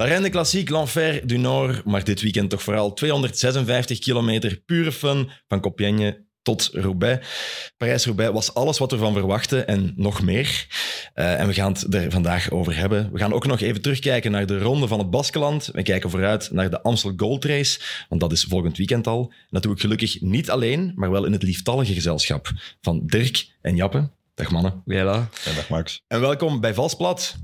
La 0.00 0.06
Reine 0.06 0.30
Klassiek, 0.30 0.70
l'Enfer 0.70 1.26
du 1.26 1.38
Nord, 1.38 1.84
maar 1.84 2.04
dit 2.04 2.20
weekend 2.20 2.50
toch 2.50 2.62
vooral 2.62 2.92
256 2.92 3.98
kilometer 3.98 4.62
pure 4.66 4.92
fun 4.92 5.30
van 5.48 5.60
Compiègne 5.60 6.24
tot 6.42 6.70
Roubaix. 6.72 7.26
Parijs-Roubaix 7.76 8.32
was 8.32 8.54
alles 8.54 8.78
wat 8.78 8.90
we 8.90 8.96
van 8.96 9.12
verwachten 9.12 9.66
en 9.66 9.92
nog 9.96 10.22
meer. 10.22 10.66
Uh, 11.14 11.40
en 11.40 11.46
we 11.46 11.52
gaan 11.52 11.72
het 11.72 11.94
er 11.94 12.10
vandaag 12.10 12.50
over 12.50 12.76
hebben. 12.76 13.12
We 13.12 13.18
gaan 13.18 13.32
ook 13.32 13.46
nog 13.46 13.60
even 13.60 13.82
terugkijken 13.82 14.30
naar 14.30 14.46
de 14.46 14.58
ronde 14.58 14.88
van 14.88 14.98
het 14.98 15.10
Baskeland. 15.10 15.70
We 15.72 15.82
kijken 15.82 16.10
vooruit 16.10 16.50
naar 16.52 16.70
de 16.70 16.82
Amstel 16.82 17.12
Gold 17.16 17.44
Race, 17.44 17.80
want 18.08 18.20
dat 18.20 18.32
is 18.32 18.44
volgend 18.44 18.76
weekend 18.76 19.06
al. 19.06 19.32
Dat 19.50 19.62
doe 19.62 19.72
ik 19.72 19.80
gelukkig 19.80 20.20
niet 20.20 20.50
alleen, 20.50 20.92
maar 20.94 21.10
wel 21.10 21.24
in 21.24 21.32
het 21.32 21.42
lieftallige 21.42 21.94
gezelschap 21.94 22.50
van 22.80 23.06
Dirk 23.06 23.48
en 23.60 23.76
Jappe. 23.76 24.10
Dag 24.34 24.50
mannen. 24.50 24.82
Ja, 24.84 25.02
ja 25.02 25.28
dag 25.44 25.68
Max. 25.68 26.02
En 26.06 26.20
welkom 26.20 26.60
bij 26.60 26.74
Valsplat. 26.74 27.38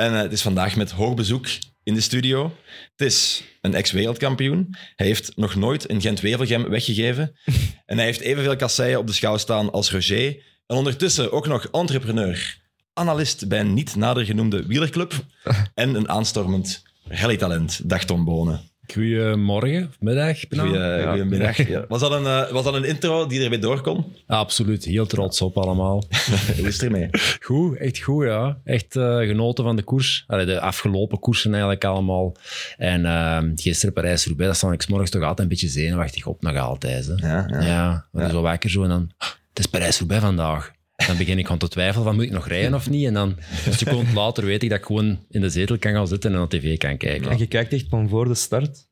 En 0.00 0.12
uh, 0.12 0.20
het 0.20 0.32
is 0.32 0.42
vandaag 0.42 0.76
met 0.76 0.90
hoog 0.90 1.14
bezoek 1.14 1.46
in 1.82 1.94
de 1.94 2.00
studio. 2.00 2.56
Het 2.96 3.06
is 3.06 3.42
een 3.60 3.74
ex-wereldkampioen. 3.74 4.74
Hij 4.96 5.06
heeft 5.06 5.36
nog 5.36 5.54
nooit 5.54 5.90
een 5.90 6.00
Gent-Wevelgem 6.00 6.68
weggegeven. 6.68 7.36
en 7.86 7.96
hij 7.96 8.06
heeft 8.06 8.20
evenveel 8.20 8.56
kasseien 8.56 8.98
op 8.98 9.06
de 9.06 9.12
schouw 9.12 9.36
staan 9.36 9.72
als 9.72 9.90
Roger. 9.90 10.42
En 10.66 10.76
ondertussen 10.76 11.32
ook 11.32 11.46
nog 11.46 11.66
entrepreneur, 11.66 12.60
analist 12.92 13.48
bij 13.48 13.60
een 13.60 13.74
niet 13.74 13.96
nader 13.96 14.24
genoemde 14.24 14.66
wielerclub 14.66 15.12
en 15.74 15.94
een 15.94 16.08
aanstormend 16.08 16.82
rallytalent. 17.04 17.88
Dag 17.88 18.04
Tom 18.04 18.24
Bonen. 18.24 18.69
Goedemorgen, 18.92 19.92
middag. 20.00 20.38
Goedemiddag. 20.48 21.68
Ja. 21.68 21.84
Was, 21.88 22.00
dat 22.00 22.12
een, 22.12 22.22
uh, 22.22 22.50
was 22.50 22.64
dat 22.64 22.74
een 22.74 22.84
intro 22.84 23.26
die 23.26 23.42
erbij 23.42 23.58
door 23.58 23.80
kon? 23.80 24.04
absoluut, 24.26 24.84
heel 24.84 25.06
trots 25.06 25.40
op 25.40 25.58
allemaal. 25.58 26.02
Hoe 26.56 26.66
is 26.66 26.74
het 26.74 26.82
ermee? 26.82 27.08
Goed, 27.40 27.76
echt 27.76 27.98
goed, 27.98 28.24
ja. 28.24 28.58
Echt 28.64 28.96
uh, 28.96 29.18
genoten 29.18 29.64
van 29.64 29.76
de 29.76 29.82
koers. 29.82 30.24
Allee, 30.26 30.46
de 30.46 30.60
afgelopen 30.60 31.18
koersen 31.18 31.50
eigenlijk 31.50 31.84
allemaal. 31.84 32.36
En 32.76 33.00
uh, 33.00 33.38
gisteren 33.54 33.94
Parijs-Roubaix, 33.94 34.48
daar 34.48 34.56
stond 34.56 34.82
ik 34.82 34.88
morgens 34.88 35.10
toch 35.10 35.22
altijd 35.22 35.38
een 35.38 35.48
beetje 35.48 35.68
zenuwachtig 35.68 36.26
op, 36.26 36.42
nog 36.42 36.56
altijd. 36.56 37.06
Hè. 37.06 37.14
Ja, 37.28 37.46
ja. 37.48 37.60
ja, 37.66 38.06
ja. 38.12 38.28
zo 38.28 38.42
wakker 38.42 38.70
zo 38.70 38.82
en 38.82 38.88
dan... 38.88 39.10
Het 39.48 39.58
is 39.58 39.66
Parijs-Roubaix 39.66 40.22
vandaag. 40.22 40.72
Dan 41.06 41.16
begin 41.16 41.38
ik 41.38 41.44
gewoon 41.44 41.58
te 41.58 41.68
twijfelen 41.68 42.04
van 42.04 42.14
moet 42.14 42.24
ik 42.24 42.30
nog 42.30 42.48
rijden 42.48 42.74
of 42.74 42.90
niet. 42.90 43.06
En 43.06 43.14
dan 43.14 43.36
een 43.66 43.72
seconde 43.72 44.12
later 44.14 44.44
weet 44.44 44.62
ik 44.62 44.68
dat 44.68 44.78
ik 44.78 44.84
gewoon 44.84 45.18
in 45.30 45.40
de 45.40 45.48
zetel 45.48 45.78
kan 45.78 45.92
gaan 45.92 46.08
zitten 46.08 46.32
en 46.32 46.38
naar 46.38 46.48
tv 46.48 46.78
kan 46.78 46.96
kijken. 46.96 47.30
En 47.30 47.38
je 47.38 47.46
kijkt 47.46 47.72
echt 47.72 47.86
van 47.88 48.08
voor 48.08 48.28
de 48.28 48.34
start? 48.34 48.88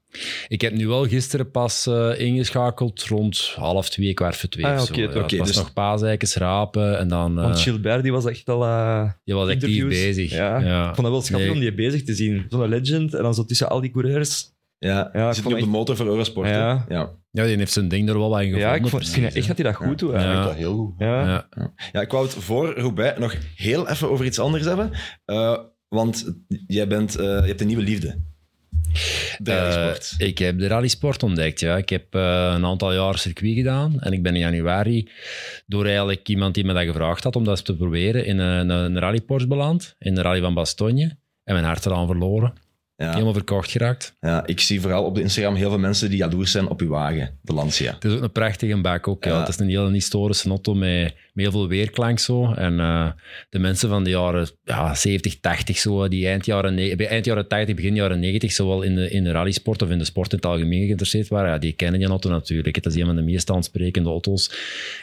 Ik 0.49 0.61
heb 0.61 0.73
nu 0.73 0.87
wel 0.87 1.07
gisteren 1.07 1.51
pas 1.51 1.87
uh, 1.87 2.21
ingeschakeld 2.21 3.03
rond 3.05 3.53
half 3.57 3.89
twee, 3.89 4.15
kwart 4.15 4.37
voor 4.37 4.49
twee. 4.49 4.67
Ah, 4.67 4.83
oké, 4.83 5.03
okay, 5.03 5.25
ja, 5.27 5.37
was 5.39 5.47
dus... 5.49 5.57
nog 5.57 5.73
paaseikens 5.73 6.35
rapen 6.35 6.99
en 6.99 7.09
dan... 7.09 7.39
Uh... 7.39 7.45
Want 7.45 7.61
Gilbert 7.61 8.03
die 8.03 8.13
was 8.13 8.25
echt 8.25 8.49
al 8.49 8.65
uh, 8.65 9.11
Die 9.25 9.35
was 9.35 9.49
echt 9.49 9.67
niet 9.67 9.89
bezig. 9.89 10.31
Ja. 10.31 10.59
ja. 10.59 10.89
Ik 10.89 10.95
vond 10.95 11.07
het 11.07 11.17
wel 11.17 11.23
schattig 11.23 11.51
om 11.51 11.61
die 11.61 11.75
bezig 11.75 12.05
te 12.05 12.15
zien. 12.15 12.47
Zo'n 12.49 12.69
legend 12.69 13.15
en 13.15 13.23
dan 13.23 13.35
zo 13.35 13.45
tussen 13.45 13.69
al 13.69 13.81
die 13.81 13.91
coureurs. 13.91 14.57
Ja, 14.79 15.11
ja 15.13 15.33
zit 15.33 15.47
op 15.47 15.59
de 15.59 15.67
motor 15.67 15.97
voor 15.97 16.07
Eurosport. 16.07 16.49
Ja. 16.49 16.85
ja. 16.89 17.11
Ja, 17.39 17.45
die 17.45 17.57
heeft 17.57 17.73
zijn 17.73 17.89
ding 17.89 18.09
er 18.09 18.19
wel 18.19 18.37
aan 18.37 18.45
gevonden. 18.45 18.69
Ja, 18.69 18.75
ik 18.75 18.87
vind 19.07 19.35
echt 19.35 19.47
dat 19.47 19.57
hij 19.57 19.67
dat 19.67 19.75
goed 19.75 19.99
doet. 19.99 20.13
Ja, 20.13 20.45
dat 20.45 20.55
heel 20.55 20.75
goed. 20.77 20.95
Ja. 20.99 21.27
Ja. 21.27 21.73
ja, 21.93 22.01
ik 22.01 22.11
wou 22.11 22.25
het 22.25 22.35
voor 22.35 22.79
Roubaix 22.79 23.19
nog 23.19 23.35
heel 23.57 23.89
even 23.89 24.11
over 24.11 24.25
iets 24.25 24.39
anders 24.39 24.65
hebben. 24.65 24.91
Uh, 25.27 25.59
want 25.89 26.35
jij 26.67 26.89
bent, 26.89 27.19
uh, 27.19 27.25
je 27.25 27.47
hebt 27.47 27.61
een 27.61 27.67
nieuwe 27.67 27.83
liefde. 27.83 28.21
De 29.39 29.55
rallysport. 29.55 30.15
Uh, 30.19 30.29
ik 30.29 30.39
heb 30.39 30.59
de 30.59 30.67
rallysport 30.67 31.23
ontdekt, 31.23 31.61
ja. 31.61 31.77
Ik 31.77 31.89
heb 31.89 32.15
uh, 32.15 32.53
een 32.55 32.65
aantal 32.65 32.93
jaar 32.93 33.19
circuit 33.19 33.55
gedaan 33.55 34.01
en 34.01 34.13
ik 34.13 34.23
ben 34.23 34.35
in 34.35 34.41
januari 34.41 35.11
door 35.67 35.85
eigenlijk 35.85 36.29
iemand 36.29 36.55
die 36.55 36.65
me 36.65 36.73
dat 36.73 36.85
gevraagd 36.85 37.25
had 37.25 37.37
om 37.37 37.45
dat 37.45 37.53
eens 37.53 37.63
te 37.63 37.77
proberen 37.77 38.25
in 38.25 38.39
een, 38.39 38.69
een 38.71 38.99
rallyport 38.99 39.49
beland, 39.49 39.95
in 39.99 40.15
de 40.15 40.23
rally 40.23 40.41
van 40.41 40.55
Bastogne 40.55 41.17
en 41.45 41.55
mijn 41.55 41.65
hart 41.65 41.87
eraan 41.87 42.07
verloren. 42.07 42.53
Ja. 42.99 43.11
Helemaal 43.13 43.33
verkocht 43.33 43.71
geraakt. 43.71 44.17
Ja, 44.21 44.47
ik 44.47 44.61
zie 44.61 44.81
vooral 44.81 45.05
op 45.05 45.19
Instagram 45.19 45.55
heel 45.55 45.69
veel 45.69 45.79
mensen 45.79 46.09
die 46.09 46.19
jaloers 46.19 46.51
zijn 46.51 46.69
op 46.69 46.81
uw 46.81 46.89
wagen, 46.89 47.39
de 47.43 47.53
Lancia. 47.53 47.93
Het 47.95 48.05
is 48.05 48.13
ook 48.13 48.23
een 48.23 48.33
prachtige 48.33 48.81
bak 48.81 49.09
ook. 49.09 49.25
Ja. 49.25 49.39
Het 49.39 49.49
is 49.49 49.59
een 49.59 49.69
hele 49.69 49.91
historische 49.91 50.49
auto 50.49 50.75
met, 50.75 51.15
met 51.39 51.53
heel 51.53 51.61
veel 51.61 51.69
weerklank 51.69 52.19
zo. 52.19 52.53
En 52.53 52.73
uh, 52.73 53.11
de 53.49 53.59
mensen 53.59 53.89
van 53.89 54.05
de 54.05 54.11
jaren 54.11 54.49
ja, 54.65 54.95
70, 54.95 55.41
80 55.41 55.79
zo, 55.79 56.09
die 56.09 56.27
eind 56.27 56.47
jaren, 56.47 56.99
eind 56.99 57.25
jaren 57.25 57.49
80, 57.49 57.75
begin 57.75 57.95
jaren 57.95 58.21
90, 58.21 58.53
zowel 58.53 58.83
in 58.83 58.95
de, 58.95 59.11
in 59.11 59.25
de 59.25 59.31
rallysport 59.31 59.83
of 59.83 59.91
in 59.91 59.99
de 59.99 60.05
sport 60.05 60.31
in 60.31 60.37
het 60.37 60.47
algemeen 60.47 60.85
geïnteresseerd 60.85 61.29
waren, 61.29 61.51
ja, 61.51 61.59
die 61.59 61.73
kennen 61.73 62.01
die 62.01 62.09
auto 62.09 62.31
natuurlijk. 62.31 62.75
Het 62.75 62.87
is 62.87 62.95
een 62.95 63.07
van 63.07 63.17
de 63.17 63.23
meest 63.23 63.51
aansprekende 63.51 64.09
auto's 64.09 64.51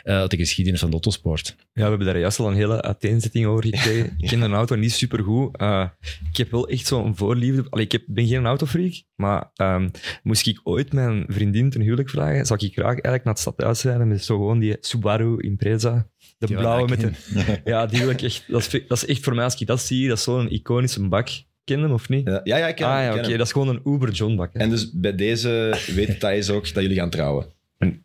uh, 0.03 0.15
uit 0.15 0.31
de 0.31 0.37
geschiedenis 0.37 0.79
van 0.79 0.89
de 0.89 0.95
autosport. 0.95 1.55
Ja, 1.57 1.83
we 1.83 1.89
hebben 1.89 2.07
daar 2.07 2.19
juist 2.19 2.39
al 2.39 2.47
een 2.47 2.55
hele 2.55 2.81
uiteenzetting 2.81 3.45
over 3.45 3.63
gekregen. 3.63 4.13
ik 4.17 4.27
ken 4.27 4.41
een 4.41 4.53
auto 4.53 4.75
niet 4.75 4.91
supergoed. 4.91 5.61
Uh, 5.61 5.87
ik 6.29 6.37
heb 6.37 6.51
wel 6.51 6.67
echt 6.67 6.87
zo'n 6.87 7.15
voorliefde. 7.15 7.65
Allee, 7.69 7.85
ik 7.85 7.91
heb, 7.91 8.03
ben 8.07 8.27
geen 8.27 8.45
autofreak, 8.45 9.03
maar 9.15 9.51
um, 9.55 9.91
moest 10.23 10.47
ik 10.47 10.59
ooit 10.63 10.93
mijn 10.93 11.25
vriendin 11.27 11.69
ten 11.69 11.81
huwelijk 11.81 12.09
vragen, 12.09 12.45
zou 12.45 12.65
ik 12.65 12.73
graag 12.73 12.87
eigenlijk 12.87 13.23
naar 13.23 13.33
het 13.33 13.41
stadhuis 13.41 13.83
rijden 13.83 14.07
met 14.07 14.23
zo 14.23 14.35
gewoon 14.35 14.59
die 14.59 14.77
Subaru 14.79 15.41
Impreza. 15.41 16.09
De 16.47 16.55
blauwe 16.55 16.87
met 16.87 16.99
de... 16.99 17.11
Ja, 17.71 17.85
die 17.85 17.99
wil 17.99 18.09
ik 18.09 18.21
echt... 18.21 18.43
Dat 18.47 18.61
is, 18.61 18.81
dat 18.87 18.97
is 18.97 19.05
echt 19.05 19.23
voor 19.23 19.35
mij, 19.35 19.43
als 19.43 19.55
ik 19.61 19.67
dat 19.67 19.81
zie, 19.81 20.07
dat 20.07 20.17
is 20.17 20.23
zo'n 20.23 20.51
iconische 20.51 21.07
bak. 21.07 21.29
Ken 21.63 21.81
hem 21.81 21.91
of 21.91 22.09
niet? 22.09 22.27
Ja, 22.27 22.41
ja, 22.43 22.67
ik 22.67 22.75
ken 22.75 22.87
ah, 22.87 23.03
ja, 23.03 23.13
oké. 23.13 23.37
Dat 23.37 23.45
is 23.45 23.51
gewoon 23.51 23.67
een 23.67 23.81
Uber 23.85 24.11
John 24.11 24.35
bak. 24.35 24.53
En 24.53 24.69
dus 24.69 24.91
bij 24.93 25.15
deze 25.15 25.77
weet 25.95 26.19
Thijs 26.19 26.49
ook 26.49 26.73
dat 26.73 26.83
jullie 26.83 26.97
gaan 26.97 27.09
trouwen? 27.09 27.53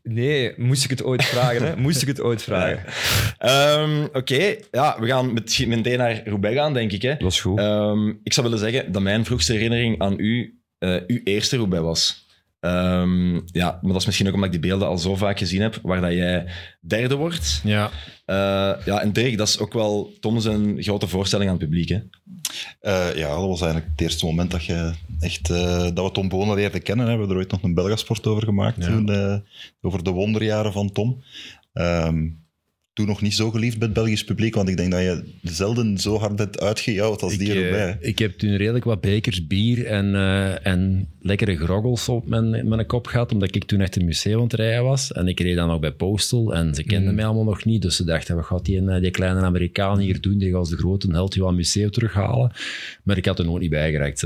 Nee, 0.02 0.54
moest 0.56 0.84
ik 0.84 0.90
het 0.90 1.02
ooit 1.02 1.24
vragen. 1.24 1.66
Hè? 1.66 1.76
Moest 1.76 2.02
ik 2.02 2.08
het 2.08 2.20
ooit 2.20 2.42
vragen. 2.42 2.82
Um, 3.80 4.04
Oké, 4.20 4.56
ja, 4.70 4.96
we 5.00 5.06
gaan 5.06 5.32
met, 5.32 5.66
meteen 5.66 5.98
naar 5.98 6.22
Roubaix 6.24 6.56
gaan, 6.56 6.74
denk 6.74 6.92
ik. 6.92 7.02
Hè? 7.02 7.16
Dat 7.16 7.32
is 7.32 7.40
goed. 7.40 7.58
Um, 7.58 8.20
ik 8.22 8.32
zou 8.32 8.46
willen 8.46 8.62
zeggen 8.62 8.92
dat 8.92 9.02
mijn 9.02 9.24
vroegste 9.24 9.52
herinnering 9.52 10.00
aan 10.00 10.14
u 10.18 10.60
uh, 10.78 10.96
uw 11.06 11.20
eerste 11.24 11.56
Roubaix 11.56 11.84
was. 11.84 12.28
Um, 12.60 13.42
ja, 13.46 13.78
maar 13.82 13.92
dat 13.92 14.00
is 14.00 14.06
misschien 14.06 14.26
ook 14.26 14.34
omdat 14.34 14.54
ik 14.54 14.60
die 14.60 14.70
beelden 14.70 14.88
al 14.88 14.98
zo 14.98 15.16
vaak 15.16 15.38
gezien 15.38 15.60
heb, 15.60 15.78
waar 15.82 16.00
dat 16.00 16.12
jij 16.12 16.46
derde 16.80 17.14
wordt. 17.14 17.60
Ja. 17.64 17.90
Uh, 18.26 18.84
ja, 18.84 19.00
en 19.00 19.12
Dirk, 19.12 19.38
dat 19.38 19.48
is 19.48 19.58
ook 19.58 19.72
wel 19.72 20.12
Tom 20.20 20.40
zijn 20.40 20.82
grote 20.82 21.08
voorstelling 21.08 21.50
aan 21.50 21.56
het 21.56 21.64
publiek. 21.64 21.88
Hè? 21.88 21.98
Uh, 22.82 23.16
ja, 23.16 23.28
dat 23.28 23.46
was 23.46 23.60
eigenlijk 23.60 23.90
het 23.90 24.00
eerste 24.00 24.26
moment 24.26 24.50
dat, 24.50 24.64
je 24.64 24.92
echt, 25.20 25.50
uh, 25.50 25.82
dat 25.94 26.04
we 26.04 26.10
Tom 26.12 26.28
Bonen 26.28 26.56
leerden 26.56 26.82
kennen. 26.82 27.04
We 27.04 27.10
hebben 27.10 27.30
er 27.30 27.36
ooit 27.36 27.50
nog 27.50 27.62
een 27.62 27.74
Belgasport 27.74 28.26
over 28.26 28.44
gemaakt, 28.44 28.76
ja. 28.76 28.86
toen, 28.86 29.42
over 29.80 30.04
de 30.04 30.10
wonderjaren 30.10 30.72
van 30.72 30.92
Tom. 30.92 31.22
Um, 31.72 32.39
toen 33.00 33.08
nog 33.08 33.22
niet 33.22 33.34
zo 33.34 33.50
geliefd 33.50 33.78
bij 33.78 33.88
het 33.88 33.96
Belgisch 33.96 34.24
publiek, 34.24 34.54
want 34.54 34.68
ik 34.68 34.76
denk 34.76 34.92
dat 34.92 35.00
je 35.00 35.24
zelden 35.42 35.98
zo 35.98 36.18
hard 36.18 36.38
hebt 36.38 36.60
uitgejouwd 36.60 37.22
als 37.22 37.36
die 37.36 37.52
erbij. 37.52 37.96
ik 38.00 38.18
heb 38.18 38.38
toen 38.38 38.56
redelijk 38.56 38.84
wat 38.84 39.00
bekers 39.00 39.46
bier 39.46 39.86
en, 39.86 40.06
uh, 40.06 40.66
en 40.66 41.08
lekkere 41.20 41.56
groggels 41.56 42.08
op 42.08 42.26
mijn, 42.26 42.68
mijn 42.68 42.86
kop 42.86 43.06
gehad, 43.06 43.32
omdat 43.32 43.54
ik 43.54 43.64
toen 43.64 43.80
echt 43.80 43.96
een 43.96 44.04
museum 44.04 44.36
aan 44.36 44.42
het 44.42 44.52
rijden 44.52 44.84
was. 44.84 45.12
En 45.12 45.28
ik 45.28 45.40
reed 45.40 45.56
dan 45.56 45.70
ook 45.70 45.80
bij 45.80 45.92
Postal 45.92 46.54
en 46.54 46.74
ze 46.74 46.84
kenden 46.84 47.08
mm. 47.08 47.14
mij 47.14 47.24
allemaal 47.24 47.44
nog 47.44 47.64
niet, 47.64 47.82
dus 47.82 47.96
ze 47.96 48.04
dachten, 48.04 48.36
wat 48.36 48.44
gaat 48.44 48.64
die, 48.64 49.00
die 49.00 49.10
kleine 49.10 49.40
Amerikaan 49.40 49.98
hier 49.98 50.20
doen? 50.20 50.38
Die 50.38 50.48
gaat 50.48 50.58
als 50.58 50.70
de 50.70 50.76
grote 50.76 51.10
held 51.10 51.34
je 51.34 51.46
aan 51.46 51.54
museum 51.54 51.90
terughalen. 51.90 52.52
Maar 53.04 53.16
ik 53.16 53.26
had 53.26 53.38
er 53.38 53.44
nooit 53.44 53.60
niet 53.60 53.70
bijgereikt. 53.70 54.22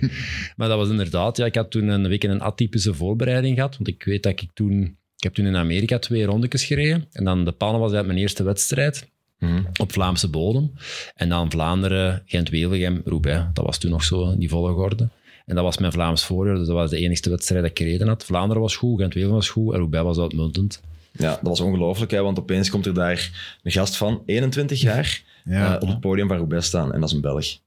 maar 0.56 0.68
dat 0.68 0.78
was 0.78 0.88
inderdaad, 0.88 1.36
ja, 1.36 1.44
ik 1.44 1.54
had 1.54 1.70
toen 1.70 1.88
een 1.88 2.08
week 2.08 2.24
een 2.24 2.40
atypische 2.40 2.94
voorbereiding 2.94 3.54
gehad, 3.54 3.76
want 3.76 3.88
ik 3.88 4.04
weet 4.04 4.22
dat 4.22 4.32
ik 4.32 4.48
toen 4.54 4.96
heb 5.24 5.34
toen 5.34 5.46
in 5.46 5.56
Amerika 5.56 5.98
twee 5.98 6.24
rondetjes 6.24 6.64
gereden. 6.64 7.06
En 7.12 7.24
dan 7.24 7.44
de 7.44 7.52
Pannen 7.52 7.80
was 7.80 7.92
uit 7.92 8.06
mijn 8.06 8.18
eerste 8.18 8.42
wedstrijd. 8.42 9.08
Mhm. 9.38 9.62
Op 9.80 9.92
Vlaamse 9.92 10.28
bodem. 10.28 10.72
En 11.14 11.28
dan 11.28 11.50
Vlaanderen, 11.50 12.22
Gent-Wevelgem, 12.26 13.02
Roubaix. 13.04 13.44
Dat 13.52 13.64
was 13.64 13.78
toen 13.78 13.90
nog 13.90 14.04
zo, 14.04 14.36
die 14.36 14.48
volgorde. 14.48 15.08
En 15.46 15.54
dat 15.54 15.64
was 15.64 15.78
mijn 15.78 15.92
Vlaams 15.92 16.24
voorjaar, 16.24 16.56
dus 16.56 16.66
dat 16.66 16.76
was 16.76 16.90
de 16.90 16.98
enige 16.98 17.30
wedstrijd 17.30 17.62
dat 17.62 17.70
ik 17.70 17.78
gereden 17.78 18.08
had. 18.08 18.24
Vlaanderen 18.24 18.62
was 18.62 18.76
goed, 18.76 19.00
Gent-Wevelgem 19.00 19.36
was 19.36 19.48
goed 19.48 19.72
en 19.72 19.78
Roubaix 19.78 20.04
was 20.04 20.18
uitmuntend. 20.18 20.80
Ja, 21.12 21.28
dat 21.28 21.40
was 21.42 21.60
ongelooflijk, 21.60 22.10
hè, 22.10 22.22
want 22.22 22.38
opeens 22.38 22.70
komt 22.70 22.86
er 22.86 22.94
daar 22.94 23.30
een 23.62 23.72
gast 23.72 23.96
van 23.96 24.22
21 24.26 24.80
jaar 24.80 25.22
ja. 25.44 25.76
uh, 25.76 25.82
op 25.82 25.88
het 25.88 26.00
podium 26.00 26.28
van 26.28 26.36
Roubaix 26.36 26.66
staan. 26.66 26.92
En 26.92 27.00
dat 27.00 27.08
is 27.08 27.14
een 27.14 27.20
Belg. 27.20 27.58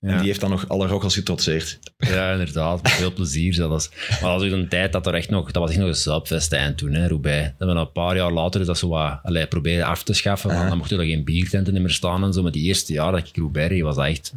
En 0.00 0.16
die 0.16 0.26
heeft 0.26 0.40
dan 0.40 0.50
nog 0.50 0.68
alle 0.68 0.86
roggels 0.86 1.14
getrotseerd. 1.14 1.78
Ja, 1.96 2.32
inderdaad. 2.32 2.82
Met 2.82 2.92
veel 2.92 3.12
plezier 3.12 3.54
zelfs. 3.54 3.90
Maar 4.08 4.32
dat 4.32 4.42
was 4.42 4.52
een 4.52 4.68
tijd 4.68 4.92
dat 4.92 5.06
er 5.06 5.14
echt 5.14 5.30
nog... 5.30 5.50
Dat 5.50 5.62
was 5.62 5.70
echt 5.70 5.80
nog 5.80 5.88
een 5.88 5.94
zuipfestijn 5.94 6.74
toen, 6.74 6.92
hè, 6.92 7.08
Roubaix. 7.08 7.52
Dat 7.58 7.68
we 7.68 7.74
een 7.74 7.92
paar 7.92 8.16
jaar 8.16 8.32
later 8.32 8.64
dat 8.64 8.78
zo 8.78 8.88
wat... 8.88 9.18
Allee, 9.22 9.46
proberen 9.46 9.86
af 9.86 10.02
te 10.02 10.12
schaffen. 10.12 10.50
Uh 10.50 10.58
-huh. 10.58 10.68
Dan 10.68 10.78
mochten 10.78 10.98
er 10.98 11.06
geen 11.06 11.24
biertenten 11.24 11.82
meer 11.82 11.90
staan 11.90 12.24
en 12.24 12.32
zo. 12.32 12.42
Maar 12.42 12.52
die 12.52 12.64
eerste 12.64 12.92
jaar 12.92 13.12
dat 13.12 13.28
ik 13.28 13.36
Roubaix 13.36 13.80
was 13.80 13.96
dat 13.96 14.06
echt... 14.06 14.32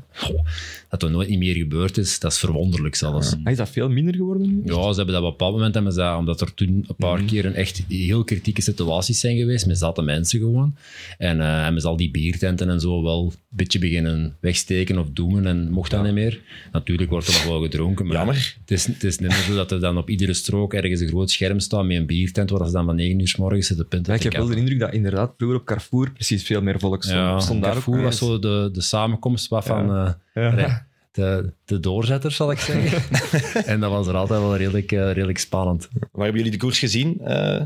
dat 0.89 1.03
er 1.03 1.11
nooit 1.11 1.29
niet 1.29 1.39
meer 1.39 1.55
gebeurd 1.55 1.97
is, 1.97 2.19
dat 2.19 2.31
is 2.31 2.37
verwonderlijk 2.37 2.95
zelfs. 2.95 3.35
Is 3.43 3.57
dat 3.57 3.69
veel 3.69 3.89
minder 3.89 4.15
geworden? 4.15 4.61
Ja, 4.65 4.91
ze 4.91 4.95
hebben 4.95 5.15
dat 5.15 5.23
op 5.23 5.23
een 5.23 5.37
bepaald 5.37 5.53
moment 5.53 5.73
hebben 5.73 5.93
ze, 5.93 6.15
omdat 6.17 6.41
er 6.41 6.53
toen 6.53 6.85
een 6.87 6.95
paar 6.95 7.19
mm. 7.19 7.27
keer 7.27 7.45
een 7.45 7.55
echt 7.55 7.83
heel 7.87 8.23
kritieke 8.23 8.61
situaties 8.61 9.19
zijn 9.19 9.37
geweest, 9.37 9.65
met 9.65 9.77
zatte 9.77 10.01
mensen 10.01 10.39
gewoon. 10.39 10.75
En 11.17 11.37
uh, 11.37 11.63
hebben 11.63 11.81
ze 11.81 11.87
al 11.87 11.97
die 11.97 12.11
biertenten 12.11 12.69
en 12.69 12.79
zo 12.79 13.03
wel 13.03 13.23
een 13.25 13.37
beetje 13.49 13.79
beginnen 13.79 14.37
wegsteken 14.39 14.97
of 14.97 15.07
doen. 15.13 15.45
Men 15.55 15.71
mocht 15.71 15.91
dat 15.91 16.03
niet 16.03 16.13
meer. 16.13 16.39
Natuurlijk 16.71 17.09
wordt 17.09 17.27
er 17.27 17.33
nog 17.33 17.43
wel 17.43 17.61
gedronken, 17.61 18.05
maar 18.05 18.15
Jammer. 18.15 18.55
Het, 18.61 18.71
is, 18.71 18.85
het 18.85 19.03
is 19.03 19.17
niet 19.17 19.29
meer 19.29 19.37
zo 19.37 19.55
dat 19.55 19.71
er 19.71 19.79
dan 19.79 19.97
op 19.97 20.09
iedere 20.09 20.33
strook 20.33 20.73
ergens 20.73 21.01
een 21.01 21.07
groot 21.07 21.31
scherm 21.31 21.59
staat 21.59 21.85
met 21.85 21.97
een 21.97 22.05
biertent, 22.05 22.49
waar 22.49 22.65
ze 22.67 22.73
dan 22.73 22.85
van 22.85 22.95
9 22.95 23.19
uur 23.19 23.27
s 23.27 23.35
morgens 23.35 23.67
zitten 23.67 23.87
punten 23.87 24.13
Ja, 24.13 24.19
ik 24.19 24.23
heb 24.23 24.33
wel 24.33 24.47
de 24.47 24.55
indruk 24.55 24.79
dat 24.79 24.93
inderdaad 24.93 25.33
vroeger 25.37 25.59
op 25.59 25.65
Carrefour 25.65 26.11
precies 26.11 26.43
veel 26.43 26.61
meer 26.61 26.79
volk 26.79 27.03
stond. 27.03 27.17
Ja, 27.17 27.39
stond 27.39 27.61
daar 27.61 27.75
ook 27.75 27.83
Carrefour 27.83 28.03
was 28.03 28.17
zo 28.17 28.39
de, 28.39 28.69
de 28.73 28.81
samenkomst 28.81 29.47
wat 29.47 29.65
van 29.65 29.95
eh, 29.95 30.11
Ja. 30.33 30.87
de, 31.11 31.53
de 31.65 31.79
doorzetter, 31.79 32.31
zal 32.31 32.51
ik 32.51 32.59
zeggen. 32.59 33.01
en 33.71 33.79
dat 33.79 33.91
was 33.91 34.07
er 34.07 34.15
altijd 34.15 34.39
wel 34.39 34.57
redelijk, 34.57 34.91
eh, 34.91 35.11
redelijk 35.11 35.37
spannend. 35.37 35.87
Waar 36.11 36.23
hebben 36.23 36.35
jullie 36.43 36.51
de 36.51 36.65
koers 36.65 36.79
gezien 36.79 37.19
eh, 37.19 37.65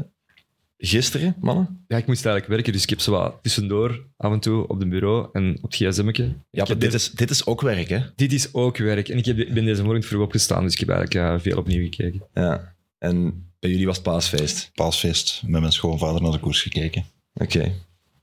gisteren, 0.88 1.36
mannen? 1.40 1.84
Ja, 1.88 1.98
ik 1.98 2.08
moest 2.08 2.26
eigenlijk 2.26 2.56
werken, 2.56 2.74
dus 2.74 2.84
ik 2.84 2.90
heb 2.90 3.00
zo 3.00 3.12
wat 3.12 3.40
tussendoor 3.42 4.06
af 4.18 4.32
en 4.34 4.40
toe 4.40 4.68
op 4.68 4.80
het 4.80 4.90
bureau 4.90 5.30
en 5.34 5.58
op 5.62 5.72
het 5.72 5.76
gsm'tje. 5.76 6.24
Ja, 6.50 6.64
maar 6.68 6.78
dit 6.78 6.92
de- 6.92 6.98
is, 6.98 7.12
dit 7.12 7.30
is 7.30 7.46
ook 7.46 7.62
werk, 7.62 7.90
hè? 7.90 8.00
dit 8.16 8.34
is 8.34 8.54
ook 8.54 8.78
werk. 8.78 9.10
En 9.10 9.18
ik, 9.18 9.26
heb, 9.26 9.36
ben 9.36 9.66
deze 9.66 9.84
morgen 9.84 10.04
vroeg 10.04 10.22
opgestaan, 10.24 10.64
dus 10.64 10.74
ik 10.74 10.80
heb 10.80 10.90
eigenlijk 10.90 11.28
eh, 11.28 11.40
veel 11.40 11.58
opnieuw 11.58 11.84
gekeken. 11.84 12.24
Ja. 12.34 12.76
En 13.00 13.46
bij 13.60 13.70
jullie 13.70 13.86
was 13.86 13.96
het 13.96 14.06
paasfeest. 14.06 14.72
Paasfeest, 14.74 15.42
met 15.46 15.62
mijn 15.62 15.74
schoonvader 15.74 16.22
naar 16.22 16.32
de 16.32 16.40
koers 16.40 16.62
gekeken. 16.62 17.06
Oké. 17.34 17.72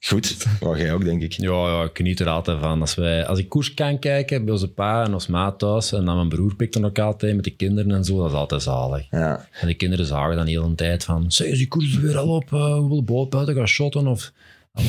Goed. 0.07 0.37
Wou 0.61 0.79
jij 0.79 0.93
ook, 0.93 1.05
denk 1.05 1.23
ik. 1.23 1.33
Ja, 1.33 1.69
ja, 1.69 1.83
ik 1.83 1.97
geniet 1.97 2.21
er 2.21 2.29
altijd 2.29 2.59
van. 2.61 2.81
Als, 2.81 2.95
wij, 2.95 3.27
als 3.27 3.39
ik 3.39 3.49
koers 3.49 3.75
kan 3.75 3.99
kijken 3.99 4.45
bij 4.45 4.53
onze 4.53 4.69
pa 4.69 5.05
en 5.05 5.15
ons 5.15 5.27
maat 5.27 5.59
thuis, 5.59 5.93
en 5.93 6.05
dan 6.05 6.17
mijn 6.17 6.29
broer 6.29 6.55
pikt 6.55 6.73
dan 6.73 6.85
ook 6.85 6.99
altijd 6.99 7.35
met 7.35 7.45
de 7.45 7.57
kinderen 7.57 7.93
en 7.95 8.05
zo, 8.05 8.17
dat 8.17 8.31
is 8.31 8.37
altijd 8.37 8.63
zalig. 8.63 9.07
Ja. 9.11 9.47
En 9.53 9.67
de 9.67 9.75
kinderen 9.75 10.07
zagen 10.07 10.37
dan 10.37 10.47
heel 10.47 10.65
een 10.65 10.75
tijd 10.75 11.05
van, 11.05 11.33
zeg, 11.33 11.57
die 11.57 11.69
koers 11.69 11.95
er 11.95 12.01
weer 12.01 12.17
al 12.17 12.29
op? 12.29 12.51
Uh, 12.53 12.75
we 12.75 12.89
willen 12.89 13.05
boot 13.05 13.31
buiten 13.31 13.55
gaan 13.55 13.69
shotten? 13.69 14.07
Of... 14.07 14.33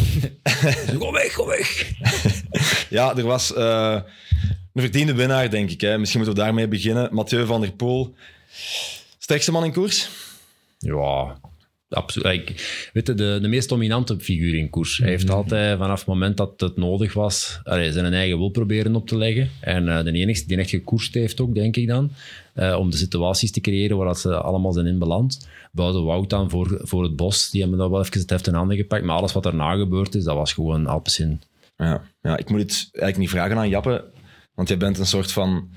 Ga 0.99 1.11
weg, 1.11 1.33
ga 1.33 1.45
weg. 1.45 1.91
Ja, 2.89 3.17
er 3.17 3.25
was 3.25 3.53
eh, 3.53 3.99
een 4.73 4.81
verdiende 4.81 5.13
winnaar, 5.13 5.49
denk 5.49 5.69
ik. 5.69 5.81
Hè. 5.81 5.97
Misschien 5.97 6.21
moeten 6.21 6.37
we 6.37 6.43
daarmee 6.43 6.67
beginnen. 6.67 7.13
Mathieu 7.13 7.45
van 7.45 7.61
der 7.61 7.71
Poel. 7.71 8.13
Sterkste 9.17 9.51
man 9.51 9.63
in 9.63 9.71
koers? 9.71 10.09
Ja, 10.79 11.37
absoluut. 11.93 12.89
Weet 12.93 13.07
je, 13.07 13.13
de, 13.13 13.39
de 13.41 13.47
meest 13.47 13.69
dominante 13.69 14.19
figuur 14.19 14.55
in 14.55 14.69
koers. 14.69 14.97
Hij 14.97 15.09
heeft 15.09 15.29
altijd 15.29 15.77
vanaf 15.77 15.99
het 15.99 16.07
moment 16.07 16.37
dat 16.37 16.59
het 16.59 16.77
nodig 16.77 17.13
was, 17.13 17.59
allee, 17.63 17.91
zijn 17.91 18.13
eigen 18.13 18.37
wil 18.37 18.49
proberen 18.49 18.95
op 18.95 19.07
te 19.07 19.17
leggen. 19.17 19.49
En 19.59 19.87
eh, 19.87 20.03
de 20.03 20.11
enige 20.11 20.45
die 20.45 20.57
echt 20.57 20.69
gekoerst 20.69 21.13
heeft 21.13 21.41
ook, 21.41 21.55
denk 21.55 21.75
ik 21.75 21.87
dan, 21.87 22.11
eh, 22.53 22.75
om 22.79 22.89
de 22.89 22.97
situaties 22.97 23.51
te 23.51 23.61
creëren 23.61 23.97
waar 23.97 24.07
dat 24.07 24.19
ze 24.19 24.35
allemaal 24.35 24.73
zijn 24.73 24.87
in 24.87 24.99
beland. 24.99 25.47
Buiten 25.71 26.03
Wout 26.03 26.29
dan 26.29 26.49
voor, 26.49 26.79
voor 26.81 27.03
het 27.03 27.15
bos, 27.15 27.49
die 27.49 27.61
hebben 27.61 27.79
dat 27.79 27.89
wel 27.89 27.99
even 27.99 28.19
het 28.19 28.29
heft 28.29 28.47
in 28.47 28.53
handen 28.53 28.77
gepakt. 28.77 29.03
Maar 29.03 29.17
alles 29.17 29.33
wat 29.33 29.43
daarna 29.43 29.75
gebeurd 29.75 30.15
is, 30.15 30.23
dat 30.23 30.35
was 30.35 30.53
gewoon 30.53 30.87
Alpecin. 30.87 31.41
Ja. 31.77 32.03
ja, 32.21 32.37
ik 32.37 32.49
moet 32.49 32.59
het 32.59 32.89
eigenlijk 32.91 33.17
niet 33.17 33.29
vragen 33.29 33.57
aan 33.57 33.69
Jappe, 33.69 34.05
want 34.53 34.67
jij 34.67 34.77
bent 34.77 34.97
een 34.97 35.05
soort 35.05 35.31
van 35.31 35.69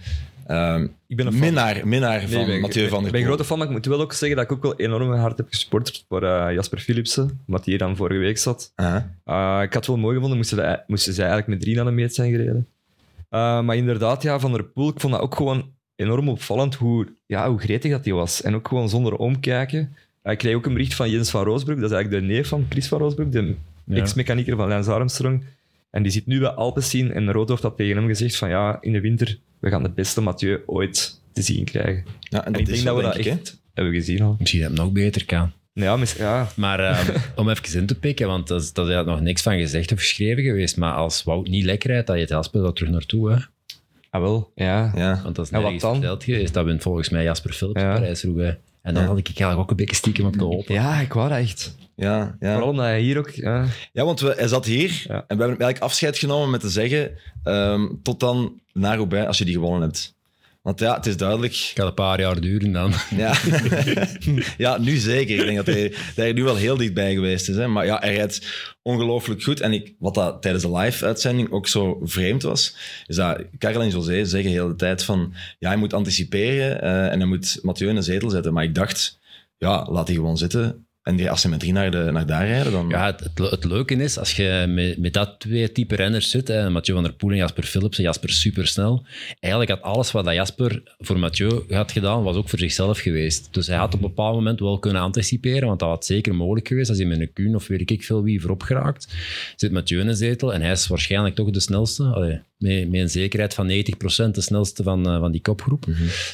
ehm, 0.47 0.87
Ik 1.07 1.17
ben 1.17 1.27
een 1.27 1.39
minnaar, 1.39 1.89
minnaar 1.89 2.19
Nee, 2.19 2.29
van 2.29 2.47
ben- 2.47 2.61
Mathieu 2.61 2.89
van 2.89 2.99
der 2.99 3.07
Ik 3.07 3.13
ben 3.13 3.21
Poel. 3.21 3.21
een 3.21 3.27
grote 3.27 3.45
fan, 3.45 3.59
maar 3.59 3.67
ik 3.67 3.73
moet 3.73 3.87
wel 3.87 4.01
ook 4.01 4.13
zeggen 4.13 4.37
dat 4.37 4.47
ik 4.51 4.53
ook 4.53 4.63
wel 4.63 4.77
enorm 4.77 5.13
hard 5.13 5.37
heb 5.37 5.49
gesport 5.49 6.05
voor 6.09 6.23
eh, 6.23 6.55
Jasper 6.55 6.79
Philipsen, 6.79 7.41
hij 7.47 7.61
hier 7.65 7.79
dan 7.79 7.97
vorige 7.97 8.19
week 8.21 8.39
zat. 8.39 8.73
Aha. 8.75 8.97
Uh, 9.27 9.63
ik 9.63 9.73
had 9.73 9.75
het 9.75 9.87
wel 9.87 9.97
mooi 9.97 10.15
gevonden, 10.15 10.37
moesten, 10.39 10.85
moesten 10.87 11.13
zij 11.15 11.25
eigenlijk 11.27 11.53
met 11.55 11.61
drie 11.61 11.77
naar 11.77 11.85
de 11.85 11.91
meet 11.91 12.15
zijn 12.15 12.31
gereden. 12.31 12.67
Uh, 13.31 13.61
maar 13.61 13.77
inderdaad, 13.77 14.23
ja, 14.23 14.39
Van 14.39 14.53
der 14.53 14.65
Poel, 14.65 14.89
ik 14.89 15.01
vond 15.01 15.13
dat 15.13 15.23
ook 15.23 15.35
gewoon 15.35 15.71
enorm 15.97 16.29
opvallend 16.29 16.75
hoe, 16.75 17.07
ja, 17.27 17.49
hoe 17.49 17.59
gretig 17.61 17.91
dat 17.91 18.05
hij 18.05 18.15
was. 18.15 18.43
En 18.43 18.55
ook 18.55 18.69
gewoon 18.69 18.89
zonder 18.89 19.17
omkijken. 19.17 19.97
Ik 20.23 20.39
kreeg 20.39 20.55
ook 20.55 20.67
een 20.67 20.73
bericht 20.73 20.95
van 20.95 21.11
Jens 21.11 21.31
van 21.31 21.45
Roosbroek, 21.45 21.81
dat 21.81 21.91
is 21.91 21.97
eigenlijk 21.97 22.27
de 22.27 22.33
neef 22.33 22.49
van 22.49 22.67
Chris 22.69 22.89
van 22.89 22.99
Roosbroek, 22.99 23.33
de 23.33 23.55
Ja. 23.85 23.97
ex-mechanieker 23.97 24.57
van 24.57 24.69
Lance 24.69 24.93
Armstrong. 24.93 25.45
En 25.95 26.03
die 26.03 26.13
zit 26.13 26.27
nu 26.27 26.39
bij 26.41 26.49
Alpecin 26.49 27.13
en 27.13 27.33
Roodhoff 27.33 27.63
had 27.63 27.77
tegen 27.77 27.97
hem 27.97 28.07
gezegd 28.07 28.37
van 28.37 28.49
ja, 28.49 28.79
in 28.81 28.93
de 28.93 29.01
winter, 29.01 29.39
we 29.61 29.69
gaan 29.71 29.83
de 29.83 29.91
beste 29.91 30.21
Mathieu 30.21 30.63
ooit 30.67 31.21
te 31.33 31.43
zien 31.43 31.65
krijgen. 31.65 32.05
Ja, 32.21 32.39
en 32.39 32.45
En 32.45 32.53
dat 32.53 32.61
ik 32.61 32.67
denk 32.67 32.85
dat 32.85 32.97
we 32.97 33.03
dat 33.03 33.17
echt 33.17 33.61
hebben 33.75 33.95
gezien 33.95 34.23
al. 34.23 34.37
Misschien 34.39 34.61
dat 34.61 34.71
het 34.71 34.79
nog 34.79 34.93
beter 34.93 35.25
kan. 35.25 35.53
Ja, 35.73 35.97
mis- 35.97 36.17
ja, 36.17 36.49
Maar 36.57 36.81
eh, 36.81 37.09
om 37.37 37.49
even 37.49 37.81
in 37.81 37.87
te 37.87 37.99
pikken, 37.99 38.27
want 38.27 38.49
dat 38.49 38.63
is, 38.63 38.73
dat 38.73 38.89
is 38.89 38.95
nog 39.05 39.21
niks 39.21 39.43
van 39.43 39.59
gezegd 39.59 39.93
of 39.93 39.99
geschreven 39.99 40.43
geweest. 40.43 40.77
Maar 40.77 40.93
als 40.93 41.23
Wout 41.23 41.49
niet 41.49 41.65
lekker 41.65 41.91
rijdt, 41.91 42.07
dat 42.07 42.17
je 42.17 42.23
het 42.23 42.31
Jasper 42.31 42.63
daar 42.63 42.73
terug 42.73 42.91
naartoe. 42.93 43.31
Hè? 43.31 43.37
ah, 44.11 44.21
wel, 44.21 44.53
ja. 44.55 44.93
Ja. 44.95 45.21
Want 45.23 45.35
dat 45.37 45.45
is 45.45 45.51
nergens 45.51 45.83
verteld 45.85 46.25
geweest. 46.25 46.55
Dat 46.55 46.65
wint 46.65 46.83
volgens 46.83 47.09
mij 47.09 47.23
Jasper 47.23 47.53
Philips 47.53 47.81
Ja. 47.81 47.93
Parijs-Roubaix. 47.95 48.57
En 48.85 48.95
dan 48.95 49.03
Ja. 49.03 49.09
had 49.09 49.19
ik 49.19 49.27
eigenlijk 49.27 49.59
ook 49.61 49.71
een 49.71 49.77
beetje 49.77 49.97
stiekem 49.97 50.27
op 50.27 50.35
geholpen. 50.39 50.75
Ja, 50.75 51.01
ik 51.01 51.13
wou 51.13 51.29
dat 51.29 51.39
echt. 51.39 51.77
Ja, 51.97 52.37
ja. 52.41 52.53
Vooral 52.53 52.69
omdat 52.71 52.85
hij 52.85 53.01
hier 53.01 53.19
ook... 53.19 53.31
Ja. 53.31 53.65
ja, 53.93 54.05
want 54.05 54.21
we, 54.21 54.35
hij 54.37 54.49
zat 54.49 54.65
hier 54.65 55.05
Ja. 55.09 55.15
en 55.15 55.37
we 55.37 55.43
hebben 55.43 55.47
eigenlijk 55.47 55.79
afscheid 55.81 56.19
genomen 56.19 56.51
met 56.51 56.61
te 56.61 56.69
zeggen 56.71 57.11
ehm, 57.43 57.87
tot 58.03 58.21
dan 58.21 58.61
naar 58.73 58.97
Roubaix 58.97 59.27
als 59.27 59.39
je 59.39 59.45
die 59.45 59.55
gewonnen 59.55 59.83
hebt. 59.83 60.15
Want 60.65 60.81
ja, 60.81 60.95
het 60.95 61.07
is 61.07 61.17
duidelijk. 61.17 61.53
Het 61.53 61.73
gaat 61.75 61.87
een 61.87 61.95
paar 61.95 62.21
jaar 62.21 62.41
duren 62.41 62.73
dan. 62.73 62.93
Ja, 63.17 63.35
ja 64.65 64.79
nu 64.79 64.97
zeker. 64.97 65.39
Ik 65.39 65.45
denk 65.45 65.57
dat 65.57 65.67
hij, 65.67 65.89
dat 65.89 66.17
hij 66.17 66.29
er 66.29 66.35
nu 66.35 66.43
wel 66.43 66.57
heel 66.57 66.77
dichtbij 66.77 67.15
geweest 67.15 67.49
is. 67.49 67.57
Hè. 67.57 67.69
Maar 67.69 67.87
ja, 67.87 67.99
hij 67.99 68.15
rijdt 68.15 68.41
ongelooflijk 68.83 69.43
goed. 69.43 69.61
En 69.61 69.73
ik, 69.73 69.95
wat 69.99 70.15
dat 70.15 70.43
tijdens 70.43 70.65
de 70.65 70.77
live-uitzending 70.77 71.51
ook 71.51 71.67
zo 71.67 72.01
vreemd 72.03 72.43
was, 72.43 72.77
is 73.07 73.17
dat 73.17 73.43
Karel 73.59 73.81
en 73.83 73.91
José 73.91 74.25
zeggen 74.25 74.51
de 74.51 74.57
hele 74.57 74.77
tijd 74.77 75.03
van 75.03 75.35
ja, 75.59 75.69
hij 75.69 75.77
moet 75.77 75.93
anticiperen 75.93 76.83
eh, 76.83 77.13
en 77.13 77.19
hij 77.19 77.29
moet 77.29 77.59
Mathieu 77.63 77.89
in 77.89 77.97
een 77.97 78.03
zetel 78.03 78.31
zetten. 78.31 78.53
Maar 78.53 78.65
ik 78.65 78.75
dacht, 78.75 79.19
ja, 79.59 79.87
laat 79.91 80.07
hij 80.07 80.17
gewoon 80.17 80.39
zitten. 80.39 80.87
En 81.05 81.17
die, 81.17 81.31
als 81.31 81.41
ze 81.41 81.49
met 81.49 81.67
naar, 81.67 81.91
de, 81.91 82.09
naar 82.13 82.27
daar 82.27 82.47
rijden, 82.47 82.73
dan... 82.73 82.89
Ja, 82.89 83.07
het, 83.07 83.51
het, 83.51 83.65
leuke 83.65 83.95
is, 83.95 84.19
als 84.19 84.37
je 84.37 84.65
met, 84.69 84.99
met 84.99 85.13
dat 85.13 85.41
twee 85.41 85.73
type 85.73 85.95
renners 85.95 86.31
zit, 86.31 86.49
hè, 86.49 86.71
Mathieu 86.71 86.95
van 86.95 87.05
der 87.05 87.13
Poel 87.13 87.31
en 87.31 87.37
Jasper 87.37 87.65
Philipsen, 87.65 88.05
Jasper 88.05 88.31
supersnel, 88.31 89.07
eigenlijk 89.41 89.73
had 89.73 89.83
alles 89.83 90.13
wat 90.13 90.25
dat 90.25 90.35
Jasper 90.35 90.83
voor 90.99 91.19
Mathieu 91.19 91.65
had 91.69 91.93
gedaan, 91.93 92.23
was 92.23 92.37
ook 92.37 92.49
voor 92.49 92.59
zichzelf 92.59 92.99
geweest. 92.99 93.49
Dus 93.51 93.67
hij 93.67 93.77
had 93.77 93.95
op 93.95 94.03
een 94.03 94.09
bepaald 94.09 94.35
moment 94.35 94.61
wel 94.61 94.79
kunnen 94.79 95.03
anticiperen, 95.03 95.69
want 95.69 95.81
dat 95.81 95.89
had 95.89 96.05
zeker 96.05 96.35
mogelijk 96.35 96.69
geweest, 96.69 96.89
als 96.89 96.99
hij 96.99 97.07
met 97.07 97.21
een 97.21 97.33
Kuhn 97.33 97.55
of 97.55 97.67
weet 97.67 97.91
ik 97.91 98.05
veel 98.05 98.23
wie 98.23 98.41
voorop 98.41 98.63
geraakt, 98.63 99.15
zit 99.57 99.73
Mathieu 99.73 100.01
in 100.01 100.09
een 100.09 100.17
zetel 100.17 100.55
en 100.55 100.61
hij 100.61 100.73
is 100.73 100.87
waarschijnlijk 100.87 101.35
toch 101.35 101.51
de 101.51 101.61
snelste, 101.61 102.05
Allee, 102.05 102.41
met, 102.65 102.91
met 102.91 103.01
een 103.01 103.11
zekerheid 103.11 103.55
van 103.55 103.69
90% 103.69 103.73
de 104.31 104.41
snelste 104.41 104.83
van, 104.83 105.09
eh, 105.09 105.19
van 105.19 105.33
die 105.33 105.41
kopgroep. 105.41 105.87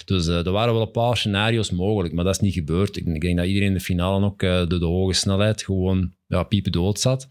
Dus 0.05 0.27
eh, 0.27 0.47
er 0.47 0.53
waren 0.53 0.73
wel 0.73 0.83
een 0.83 0.91
paar 0.91 1.17
scenario's 1.17 1.71
mogelijk, 1.71 2.15
maar 2.15 2.25
dat 2.25 2.35
is 2.35 2.41
niet 2.41 2.55
gebeurd. 2.55 2.97
Ik, 2.97 3.07
ik 3.07 3.21
denk 3.21 3.37
dat 3.37 3.47
iedereen 3.47 3.69
in 3.69 3.75
de 3.75 3.81
finale 3.81 4.25
ook 4.25 4.43
eh, 4.43 4.67
door 4.69 4.79
de 4.79 4.85
hoge 4.85 5.13
snelheid 5.13 5.63
gewoon 5.63 6.13
ja, 6.27 6.43
piepen 6.43 6.73
dood 6.73 7.01
zat. 7.01 7.29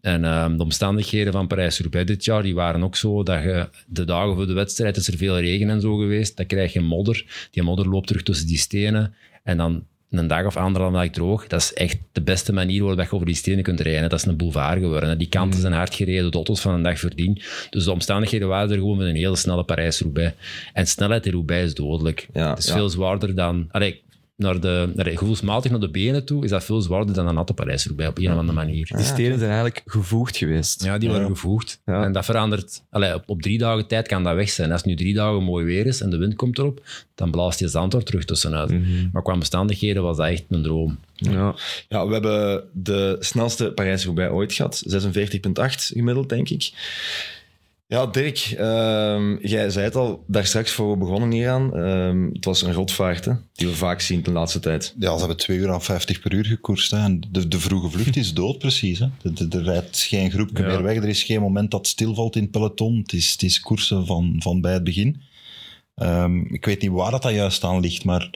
En 0.00 0.24
ehm, 0.24 0.56
de 0.56 0.62
omstandigheden 0.62 1.32
van 1.32 1.46
Parijs-Roubaix 1.46 2.06
dit 2.06 2.24
jaar, 2.24 2.42
die 2.42 2.54
waren 2.54 2.82
ook 2.82 2.96
zo 2.96 3.22
dat 3.22 3.42
je 3.42 3.68
de 3.86 4.04
dagen 4.04 4.34
voor 4.34 4.46
de 4.46 4.52
wedstrijd 4.52 4.96
is 4.96 5.08
er 5.08 5.16
veel 5.16 5.38
regen 5.38 5.70
en 5.70 5.80
zo 5.80 5.96
geweest. 5.96 6.36
Dan 6.36 6.46
krijg 6.46 6.72
je 6.72 6.80
modder. 6.80 7.48
Die 7.50 7.62
modder 7.62 7.88
loopt 7.88 8.06
terug 8.06 8.22
tussen 8.22 8.46
die 8.46 8.58
stenen. 8.58 9.14
En 9.42 9.56
dan 9.56 9.86
een 10.18 10.26
dag 10.26 10.46
of 10.46 10.56
anderhalf 10.56 10.94
dag 10.94 11.08
droog. 11.08 11.46
Dat 11.46 11.60
is 11.60 11.72
echt 11.72 11.98
de 12.12 12.22
beste 12.22 12.52
manier 12.52 12.82
waarop 12.82 13.04
je 13.04 13.12
over 13.12 13.26
die 13.26 13.34
stenen 13.34 13.62
kunt 13.62 13.80
rijden. 13.80 14.10
Dat 14.10 14.18
is 14.18 14.24
een 14.24 14.36
boulevard 14.36 14.78
geworden. 14.78 15.18
Die 15.18 15.28
kanten 15.28 15.60
zijn 15.60 15.72
hard 15.72 15.94
gereden, 15.94 16.30
de 16.30 16.36
auto's 16.36 16.60
van 16.60 16.74
een 16.74 16.82
dag 16.82 16.98
verdiend. 16.98 17.42
Dus 17.70 17.84
de 17.84 17.92
omstandigheden 17.92 18.48
waren 18.48 18.70
er 18.70 18.76
gewoon 18.76 18.96
met 18.96 19.06
een 19.06 19.16
hele 19.16 19.36
snelle 19.36 19.64
Parijs-Roubaix. 19.64 20.34
En 20.72 20.86
snelheid 20.86 21.26
in 21.26 21.32
Roubaix 21.32 21.64
is 21.64 21.74
dodelijk. 21.74 22.28
Ja, 22.32 22.50
het 22.50 22.58
is 22.58 22.66
ja. 22.66 22.74
veel 22.74 22.88
zwaarder 22.88 23.34
dan... 23.34 23.68
Allee, 23.70 24.02
naar 24.42 24.60
de, 24.60 24.92
naar 24.94 25.04
de, 25.04 25.16
gevoelsmatig 25.16 25.70
naar 25.70 25.80
de 25.80 25.90
benen 25.90 26.24
toe 26.24 26.44
is 26.44 26.50
dat 26.50 26.64
veel 26.64 26.80
zwaarder 26.80 27.14
dan 27.14 27.28
een 27.28 27.34
natte 27.34 27.54
Parijs-Roubaix 27.54 28.10
op 28.10 28.18
een 28.18 28.32
of 28.32 28.38
andere 28.38 28.52
manier. 28.52 28.90
Die 28.96 29.04
stenen 29.04 29.38
zijn 29.38 29.50
eigenlijk 29.50 29.82
gevoegd 29.86 30.36
geweest. 30.36 30.84
Ja, 30.84 30.98
die 30.98 31.08
worden 31.08 31.28
gevoegd. 31.28 31.80
Ja. 31.86 32.04
En 32.04 32.12
dat 32.12 32.24
verandert. 32.24 32.82
Allee, 32.90 33.14
op, 33.14 33.22
op 33.26 33.42
drie 33.42 33.58
dagen 33.58 33.86
tijd 33.86 34.08
kan 34.08 34.24
dat 34.24 34.34
weg 34.34 34.50
zijn. 34.50 34.70
Als 34.72 34.80
het 34.80 34.90
nu 34.90 34.96
drie 34.96 35.14
dagen 35.14 35.42
mooi 35.42 35.64
weer 35.64 35.86
is 35.86 36.00
en 36.00 36.10
de 36.10 36.16
wind 36.16 36.34
komt 36.34 36.58
erop, 36.58 36.82
dan 37.14 37.30
blaast 37.30 37.58
je 37.58 37.68
zand 37.68 37.94
er 37.94 38.04
terug 38.04 38.24
tussenuit. 38.24 38.72
Maar 39.12 39.22
qua 39.22 39.32
omstandigheden 39.32 40.02
was 40.02 40.16
dat 40.16 40.26
echt 40.26 40.44
een 40.48 40.62
droom. 40.62 40.98
Ja. 41.14 41.54
Ja, 41.88 42.06
we 42.06 42.12
hebben 42.12 42.64
de 42.72 43.16
snelste 43.20 43.72
Parijs-Roubaix 43.72 44.32
ooit 44.32 44.52
gehad. 44.52 44.84
46,8 44.88 45.04
gemiddeld, 45.74 46.28
denk 46.28 46.48
ik. 46.48 46.72
Ja, 47.92 48.06
Dirk, 48.06 48.38
ehm, 48.58 49.36
jij 49.46 49.70
zei 49.70 49.84
het 49.84 49.96
al 49.96 50.24
daar 50.26 50.46
straks 50.46 50.70
voor 50.70 50.90
we 50.90 50.96
begonnen 50.96 51.30
hieraan. 51.30 51.76
Ehm 51.76 52.24
het 52.32 52.44
was 52.44 52.62
een 52.62 52.72
rotvaart, 52.72 53.24
hè, 53.24 53.32
die 53.52 53.66
we 53.66 53.74
vaak 53.74 54.00
zien 54.00 54.22
de 54.22 54.30
laatste 54.32 54.60
tijd. 54.60 54.94
Ja, 54.98 55.12
ze 55.12 55.18
hebben 55.18 55.36
2 55.36 55.58
uur 55.58 55.72
aan 55.72 55.82
50 55.82 56.20
per 56.20 56.32
uur 56.32 56.44
gekoerst. 56.44 56.90
Hè. 56.90 56.98
En 56.98 57.22
de, 57.30 57.48
de 57.48 57.58
vroege 57.60 57.90
vlucht 57.90 58.16
is 58.16 58.34
dood, 58.34 58.58
precies. 58.58 58.98
Hè. 58.98 59.06
Er, 59.50 59.62
rijdt 59.62 59.98
geen 59.98 60.30
groepje 60.30 60.62
Ja. 60.62 60.68
meer 60.68 60.82
weg. 60.82 60.96
Er 60.96 61.08
is 61.08 61.22
geen 61.22 61.40
moment 61.40 61.70
dat 61.70 61.86
stilvalt 61.86 62.36
in 62.36 62.42
het 62.42 62.50
peloton. 62.50 62.98
Het 62.98 63.12
is, 63.12 63.30
het 63.32 63.42
is 63.42 63.60
koersen 63.60 64.06
van, 64.06 64.36
van 64.38 64.60
bij 64.60 64.72
het 64.72 64.84
begin. 64.84 65.22
Ehm, 65.94 66.38
ik 66.38 66.64
weet 66.64 66.82
niet 66.82 66.90
waar 66.90 67.10
dat, 67.10 67.22
dat 67.22 67.32
juist 67.32 67.64
aan 67.64 67.80
ligt, 67.80 68.04
maar 68.04 68.30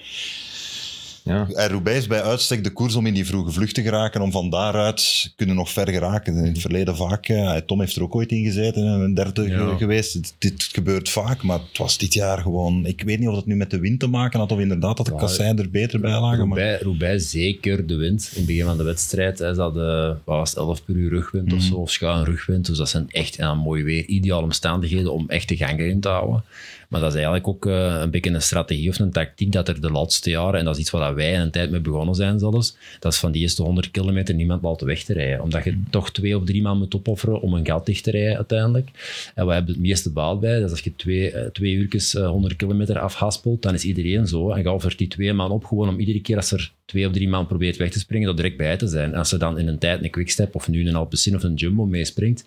Ja. 1.26 1.48
En 1.48 1.68
Roubaix 1.68 1.98
is 1.98 2.06
bij 2.06 2.22
uitstek 2.22 2.64
de 2.64 2.70
koers 2.70 2.94
om 2.94 3.06
in 3.06 3.14
die 3.14 3.26
vroege 3.26 3.50
vlucht 3.50 3.74
te 3.74 3.82
geraken, 3.82 4.20
om 4.20 4.30
van 4.30 4.50
daaruit 4.50 5.32
kunnen 5.36 5.56
nog 5.56 5.70
ver 5.70 5.88
geraken. 5.88 6.36
In 6.36 6.44
het 6.44 6.60
verleden 6.60 6.96
vaak, 6.96 7.28
eh, 7.28 7.56
Tom 7.56 7.80
heeft 7.80 7.96
er 7.96 8.02
ook 8.02 8.14
ooit 8.14 8.30
in 8.30 8.44
gezeten, 8.44 8.82
een 8.86 9.14
derde 9.14 9.48
Ja. 9.48 9.76
geweest. 9.76 10.34
Dit 10.38 10.68
gebeurt 10.72 11.08
vaak, 11.08 11.42
maar 11.42 11.58
het 11.58 11.78
was 11.78 11.98
dit 11.98 12.14
jaar 12.14 12.38
gewoon... 12.38 12.86
Ik 12.86 13.02
weet 13.02 13.18
niet 13.18 13.28
of 13.28 13.36
het 13.36 13.46
nu 13.46 13.56
met 13.56 13.70
de 13.70 13.78
wind 13.78 14.00
te 14.00 14.06
maken 14.06 14.38
had, 14.38 14.52
of 14.52 14.58
inderdaad 14.58 14.96
dat 14.96 15.06
de 15.06 15.14
kasseien 15.14 15.58
er 15.58 15.70
beter 15.70 16.00
bij 16.00 16.10
lagen. 16.20 16.48
Maar 16.48 16.58
Roubaix, 16.58 16.82
Roubaix 16.82 17.30
zeker 17.30 17.86
de 17.86 17.96
wind. 17.96 18.30
In 18.32 18.36
het 18.36 18.46
begin 18.46 18.64
van 18.64 18.76
de 18.76 18.82
wedstrijd 18.82 19.38
hè, 19.38 19.54
ze 19.54 19.60
hadden, 19.60 20.20
was 20.24 20.50
het, 20.50 20.58
11 20.58 20.84
per 20.84 20.94
uur 20.94 21.10
rugwind 21.10 21.52
of 21.52 21.62
zo, 21.62 21.74
of 21.74 21.90
schuin 21.90 22.24
rugwind. 22.24 22.66
Dus 22.66 22.78
dat 22.78 22.88
zijn 22.88 23.06
echt 23.10 23.36
ja, 23.36 23.54
mooi 23.54 23.82
weer, 23.82 24.04
ideale 24.04 24.42
omstandigheden 24.42 25.12
om 25.12 25.24
echt 25.28 25.48
de 25.48 25.56
gang 25.56 25.78
erin 25.78 26.00
te 26.00 26.08
houden. 26.08 26.42
Maar 26.88 27.00
dat 27.00 27.08
is 27.08 27.14
eigenlijk 27.14 27.48
ook 27.48 27.66
eh, 27.66 27.98
een 28.00 28.10
beetje 28.10 28.30
een 28.30 28.42
strategie 28.42 28.88
of 28.88 28.98
een 28.98 29.10
tactiek 29.10 29.52
dat 29.52 29.68
er 29.68 29.80
de 29.80 29.90
laatste 29.90 30.30
jaren, 30.30 30.58
en 30.58 30.64
dat 30.64 30.74
is 30.74 30.80
iets 30.80 30.90
waar 30.90 31.14
wij 31.14 31.32
in 31.32 31.40
een 31.40 31.50
tijd 31.50 31.70
mee 31.70 31.80
begonnen 31.80 32.14
zijn 32.14 32.38
zelfs, 32.38 32.76
dat 32.98 33.12
is 33.12 33.18
van 33.18 33.32
die 33.32 33.42
eerste 33.42 33.62
100 33.62 33.90
kilometer 33.90 34.34
niemand 34.34 34.62
laten 34.62 34.86
weg 34.86 35.02
te 35.02 35.12
rijden. 35.12 35.42
Omdat 35.42 35.64
je 35.64 35.80
toch 35.90 36.12
twee 36.12 36.36
of 36.36 36.44
drie 36.44 36.62
man 36.62 36.78
moet 36.78 36.94
opofferen 36.94 37.40
om 37.40 37.54
een 37.54 37.66
gat 37.66 37.86
dicht 37.86 38.04
te 38.04 38.10
rijden 38.10 38.36
uiteindelijk. 38.36 38.90
En 39.34 39.46
we 39.46 39.52
hebben 39.52 39.74
het 39.74 39.82
meeste 39.82 40.12
baat 40.12 40.40
bij. 40.40 40.58
Dus 40.58 40.70
als 40.70 40.80
je 40.80 40.96
twee, 40.96 41.30
eh, 41.30 41.50
twee 41.50 41.72
uurtjes 41.72 42.14
eh, 42.14 42.28
100 42.28 42.56
kilometer 42.56 42.98
afhaspelt, 42.98 43.62
dan 43.62 43.74
is 43.74 43.84
iedereen 43.84 44.26
zo. 44.26 44.50
En 44.50 44.62
je 44.62 44.70
offert 44.70 44.98
die 44.98 45.08
twee 45.08 45.32
man 45.32 45.50
op 45.50 45.64
gewoon 45.64 45.88
om 45.88 45.98
iedere 45.98 46.20
keer 46.20 46.36
als 46.36 46.52
er 46.52 46.72
twee 46.84 47.06
of 47.06 47.12
drie 47.12 47.28
man 47.28 47.46
probeert 47.46 47.76
weg 47.76 47.90
te 47.90 47.98
springen, 47.98 48.26
dat 48.26 48.36
direct 48.36 48.56
bij 48.56 48.76
te 48.76 48.86
zijn. 48.86 49.12
En 49.12 49.18
als 49.18 49.32
er 49.32 49.38
dan 49.38 49.58
in 49.58 49.68
een 49.68 49.78
tijd 49.78 50.04
een 50.04 50.10
quickstep 50.10 50.54
of 50.54 50.68
nu 50.68 50.88
een 50.88 50.94
Alpecin 50.94 51.34
of 51.34 51.42
een 51.42 51.54
Jumbo 51.54 51.86
meespringt, 51.86 52.44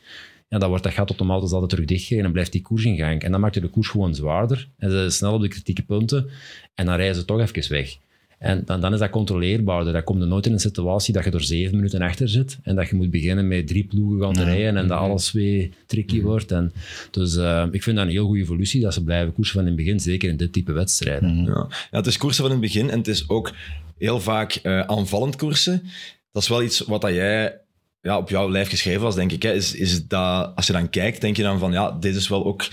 ja, 0.50 0.58
dan 0.58 0.70
wordt 0.70 0.84
dat 0.84 0.94
gat 0.94 1.10
automatisch 1.10 1.51
altijd 1.51 1.70
terug 1.70 1.86
dichtgereden 1.86 2.25
en 2.25 2.32
blijft 2.32 2.51
die 2.51 2.62
koers 2.62 2.86
in 2.86 2.98
gang. 2.98 3.22
En 3.22 3.32
dan 3.32 3.39
maakt 3.39 3.56
je 3.56 3.62
de 3.62 3.68
koers 3.68 3.88
gewoon 3.88 4.15
zwaarder 4.15 4.68
en 4.77 4.89
ze 4.89 4.98
zijn 4.98 5.12
snel 5.12 5.34
op 5.34 5.41
de 5.41 5.48
kritieke 5.48 5.84
punten 5.84 6.29
en 6.75 6.86
dan 6.86 6.96
rijden 6.96 7.15
ze 7.15 7.25
toch 7.25 7.39
even 7.39 7.72
weg. 7.72 7.98
En 8.39 8.62
dan, 8.65 8.82
dan 8.82 8.94
is 8.94 9.00
dat 9.00 9.10
controleerbaarder. 9.10 9.94
Dan 9.94 10.03
kom 10.03 10.20
je 10.20 10.25
nooit 10.25 10.46
in 10.46 10.51
een 10.51 10.60
situatie 10.60 11.13
dat 11.13 11.24
je 11.24 11.32
er 11.32 11.44
zeven 11.44 11.75
minuten 11.75 12.01
achter 12.01 12.29
zit 12.29 12.60
en 12.63 12.75
dat 12.75 12.89
je 12.89 12.96
moet 12.96 13.10
beginnen 13.10 13.48
met 13.48 13.68
drie 13.68 13.84
ploegen 13.84 14.22
gaan 14.22 14.34
te 14.34 14.44
rijden 14.44 14.77
en 14.77 14.88
dat 14.88 14.98
alles 14.98 15.32
weer 15.32 15.70
tricky 15.86 16.22
wordt. 16.22 16.51
En, 16.51 16.72
dus 17.12 17.36
eh, 17.36 17.65
ik 17.72 17.84
vind 17.84 17.96
dat 17.98 18.06
een 18.06 18.12
heel 18.12 18.25
goede 18.25 18.41
evolutie 18.41 18.82
dat 18.82 18.94
ze 18.94 19.03
blijven 19.03 19.34
koersen 19.34 19.56
van 19.56 19.63
in 19.63 19.68
het 19.68 19.77
begin, 19.84 20.00
zeker 20.00 20.29
in 20.29 20.38
dit 20.38 20.53
type 20.53 20.72
wedstrijden. 20.72 21.44
Ja. 21.44 21.68
ja, 21.70 21.98
het 21.98 22.08
is 22.08 22.18
koersen 22.18 22.44
van 22.44 22.53
in 22.53 22.62
het 22.62 22.72
begin 22.72 22.89
en 22.89 22.98
het 22.98 23.08
is 23.08 23.29
ook 23.29 23.53
heel 23.98 24.20
vaak 24.20 24.53
eh, 24.53 24.79
aanvallend 24.79 25.36
koersen. 25.36 25.84
Dat 26.32 26.41
is 26.41 26.50
wel 26.50 26.63
iets 26.63 26.79
wat 26.79 27.01
dat 27.01 27.13
jij 27.13 27.60
ja, 28.01 28.18
op 28.18 28.29
jouw 28.29 28.50
lijf 28.50 28.70
geschreven 28.70 29.01
was, 29.01 29.15
denk 29.15 29.32
ik. 29.32 29.44
Hè. 29.44 29.53
Is, 29.53 29.75
is 29.75 30.08
dat, 30.08 30.51
als 30.56 30.68
je 30.68 30.74
dan 30.74 30.89
kijkt, 30.89 31.22
denk 31.22 31.38
je 31.38 31.44
dan 31.44 31.60
van 31.60 31.72
ja, 31.72 31.91
dit 31.91 32.15
is 32.15 32.27
wel 32.27 32.46
ook 32.46 32.68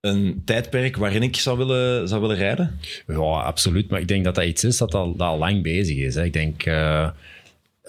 een 0.00 0.42
tijdperk 0.44 0.96
waarin 0.96 1.22
ik 1.22 1.36
zou 1.36 1.58
willen, 1.58 2.08
zou 2.08 2.20
willen 2.20 2.36
rijden? 2.36 2.80
Ja, 3.06 3.16
absoluut. 3.22 3.90
Maar 3.90 4.00
ik 4.00 4.08
denk 4.08 4.24
dat 4.24 4.34
dat 4.34 4.44
iets 4.44 4.64
is 4.64 4.78
dat 4.78 4.94
al, 4.94 5.16
lang 5.16 5.62
bezig 5.62 5.96
is. 5.96 6.14
Hè. 6.14 6.24
Ik 6.24 6.32
denk, 6.32 6.62
eh, 6.62 7.08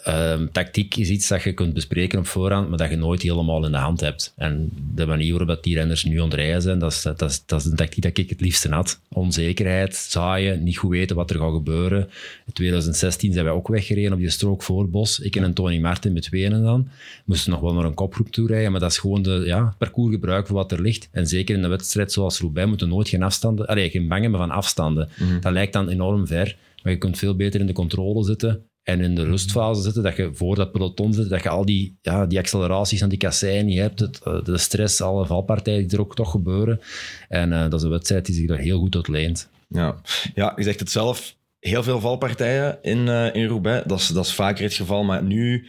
ehm, 0.04 0.48
tactiek 0.52 0.96
is 0.96 1.10
iets 1.10 1.28
dat 1.28 1.44
je 1.44 1.54
kunt 1.54 1.74
bespreken 1.74 2.20
op 2.20 2.28
voorhand, 2.28 2.70
maar 2.70 2.78
dat 2.78 2.90
je 2.90 2.96
nooit 2.96 3.22
helemaal 3.22 3.66
in 3.66 3.72
de 3.72 3.78
hand 3.78 4.00
hebt. 4.00 4.34
En 4.36 4.72
de 4.96 5.06
manier 5.06 5.38
waarop 5.38 5.64
die 5.64 5.76
renners 5.76 6.04
nu 6.04 6.20
aan 6.20 6.26
het 6.26 6.34
rijden 6.34 6.62
zijn, 6.62 6.80
dat 6.80 6.92
is, 6.92 7.02
dat, 7.02 7.22
is, 7.22 7.44
dat 7.46 7.60
is 7.60 7.66
een 7.66 7.76
tactiek 7.76 8.04
dat 8.04 8.18
ik 8.18 8.30
het 8.30 8.42
liefste 8.42 8.70
had. 8.70 9.00
Onzekerheid, 9.10 9.96
zaaien, 9.96 10.64
niet 10.64 10.78
goed 10.78 10.90
weten 10.90 11.16
wat 11.16 11.30
er 11.30 11.40
gaat 11.40 11.54
gebeuren. 11.54 12.10
In 12.46 12.54
2016 12.54 13.34
zijn 13.34 13.46
wij 13.46 13.54
ook 13.54 13.68
weggereden 13.68 14.14
op 14.14 14.20
die 14.20 14.30
strook 14.30 14.64
voor 14.64 14.90
Bos. 14.90 15.20
Ik 15.20 15.36
en 15.36 15.54
Tony 15.54 15.80
Martin 15.80 16.14
met 16.14 16.24
tweeën 16.24 16.64
dan. 16.64 16.88
Moesten 17.26 17.52
nog 17.52 17.60
wel 17.60 17.74
naar 17.74 17.86
een 17.86 17.94
kopgroep 17.94 18.32
toe 18.32 18.48
rijden, 18.48 18.72
maar 18.72 18.80
dat 18.80 18.92
is 18.92 18.98
gewoon 18.98 19.22
de 19.22 19.44
ja, 19.46 19.76
parcours 19.78 20.14
gebruiken 20.14 20.48
voor 20.48 20.58
wat 20.58 20.72
er 20.72 20.82
ligt. 20.82 21.10
En 21.12 21.28
zeker 21.28 21.56
in 21.56 21.64
een 21.64 21.70
wedstrijd 21.70 22.12
zoals 22.12 22.40
Roubaix 22.40 22.68
moeten 22.68 22.90
nooit 22.90 23.10
geen 23.10 23.24
afstanden, 23.24 23.68
allee, 23.68 23.90
geen 23.90 24.08
bang 24.08 24.22
hebben 24.22 24.40
van 24.40 24.52
afstanden. 24.52 25.10
Dat 25.42 25.52
lijkt 25.52 25.74
dan 25.74 25.90
enorm 25.90 26.28
ver, 26.28 26.56
maar 26.84 26.92
je 26.92 26.98
kunt 26.98 27.18
veel 27.18 27.36
beter 27.36 27.60
in 27.60 27.68
de 27.68 27.74
controle 27.74 28.24
zitten 28.24 28.66
en 28.84 29.02
in 29.02 29.16
de 29.16 29.24
rustfase 29.24 29.82
zitten, 29.82 30.04
dat 30.04 30.16
je 30.16 30.30
voor 30.34 30.56
dat 30.56 30.72
peloton 30.72 31.14
zit, 31.14 31.30
dat 31.30 31.44
je 31.44 31.50
al 31.50 31.66
die, 31.66 31.98
ja, 32.02 32.26
die 32.26 32.40
acceleraties 32.40 33.04
aan 33.04 33.10
die 33.10 33.18
kasseien 33.18 33.66
niet 33.66 33.80
hebt, 33.80 34.00
het, 34.00 34.20
eh, 34.24 34.44
de 34.44 34.58
stress, 34.58 35.02
alle 35.02 35.26
valpartijen 35.26 35.88
die 35.88 35.98
er 35.98 36.04
ook 36.04 36.16
toch 36.16 36.32
gebeuren. 36.32 36.82
En 37.30 37.54
eh, 37.54 37.62
dat 37.62 37.74
is 37.74 37.84
een 37.84 37.90
wedstrijd 37.90 38.26
die 38.26 38.36
zich 38.36 38.48
daar 38.48 38.58
heel 38.58 38.80
goed 38.80 38.96
uit 38.96 39.08
leent. 39.08 39.50
Ja. 39.68 39.96
ja, 40.34 40.54
je 40.56 40.64
zegt 40.64 40.80
het 40.80 40.92
zelf. 40.92 41.36
Heel 41.60 41.84
veel 41.84 42.00
valpartijen 42.00 42.78
in, 42.82 43.08
eh, 43.08 43.36
in 43.36 43.48
Roubaix. 43.48 43.88
Dat 43.88 44.00
is, 44.00 44.08
dat 44.08 44.26
is 44.26 44.34
vaker 44.34 44.64
het 44.64 44.74
geval. 44.74 45.04
Maar 45.04 45.24
nu... 45.24 45.68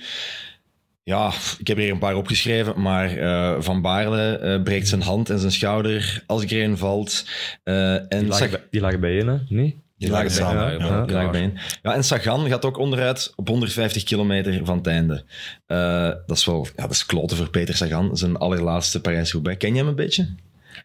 Ja, 1.04 1.32
ik 1.58 1.66
heb 1.66 1.76
er 1.76 1.82
hier 1.82 1.92
een 1.92 1.98
paar 1.98 2.16
opgeschreven, 2.16 2.80
maar 2.80 3.16
eh, 3.16 3.60
Van 3.60 3.80
Baarle 3.80 4.38
eh, 4.38 4.62
breekt 4.62 4.88
zijn 4.88 5.02
hand 5.02 5.30
en 5.30 5.38
zijn 5.38 5.52
schouder 5.52 6.22
als 6.26 6.44
Green 6.44 6.78
valt. 6.78 7.24
Eh, 7.62 7.94
en 7.94 8.08
Die 8.08 8.26
lagen, 8.26 8.50
bij, 8.50 8.60
die 8.70 8.80
lagen 8.80 9.00
bijeen, 9.00 9.26
hè? 9.26 9.36
Nee? 9.48 9.81
Die 10.02 10.10
lagen 10.10 10.30
samen. 10.30 10.78
Ja, 10.78 11.04
ja. 11.08 11.30
bijeen. 11.30 11.58
ja, 11.82 11.94
en 11.94 12.04
Sagan 12.04 12.48
gaat 12.48 12.64
ook 12.64 12.78
onderuit 12.78 13.32
op 13.36 13.48
150 13.48 14.02
kilometer 14.02 14.60
van 14.64 14.76
het 14.76 14.86
einde. 14.86 15.24
Eh, 15.66 16.10
dat 16.26 16.36
is 16.36 16.44
wel 16.44 16.66
ja, 16.76 16.82
dat 16.82 16.90
is 16.90 17.06
kloten 17.06 17.36
voor 17.36 17.50
Peter 17.50 17.74
Sagan, 17.76 18.16
zijn 18.16 18.36
allerlaatste 18.36 19.00
Parijs-Roubaix. 19.00 19.58
Ken 19.58 19.72
je 19.72 19.78
hem 19.78 19.88
een 19.88 19.94
beetje? 19.94 20.28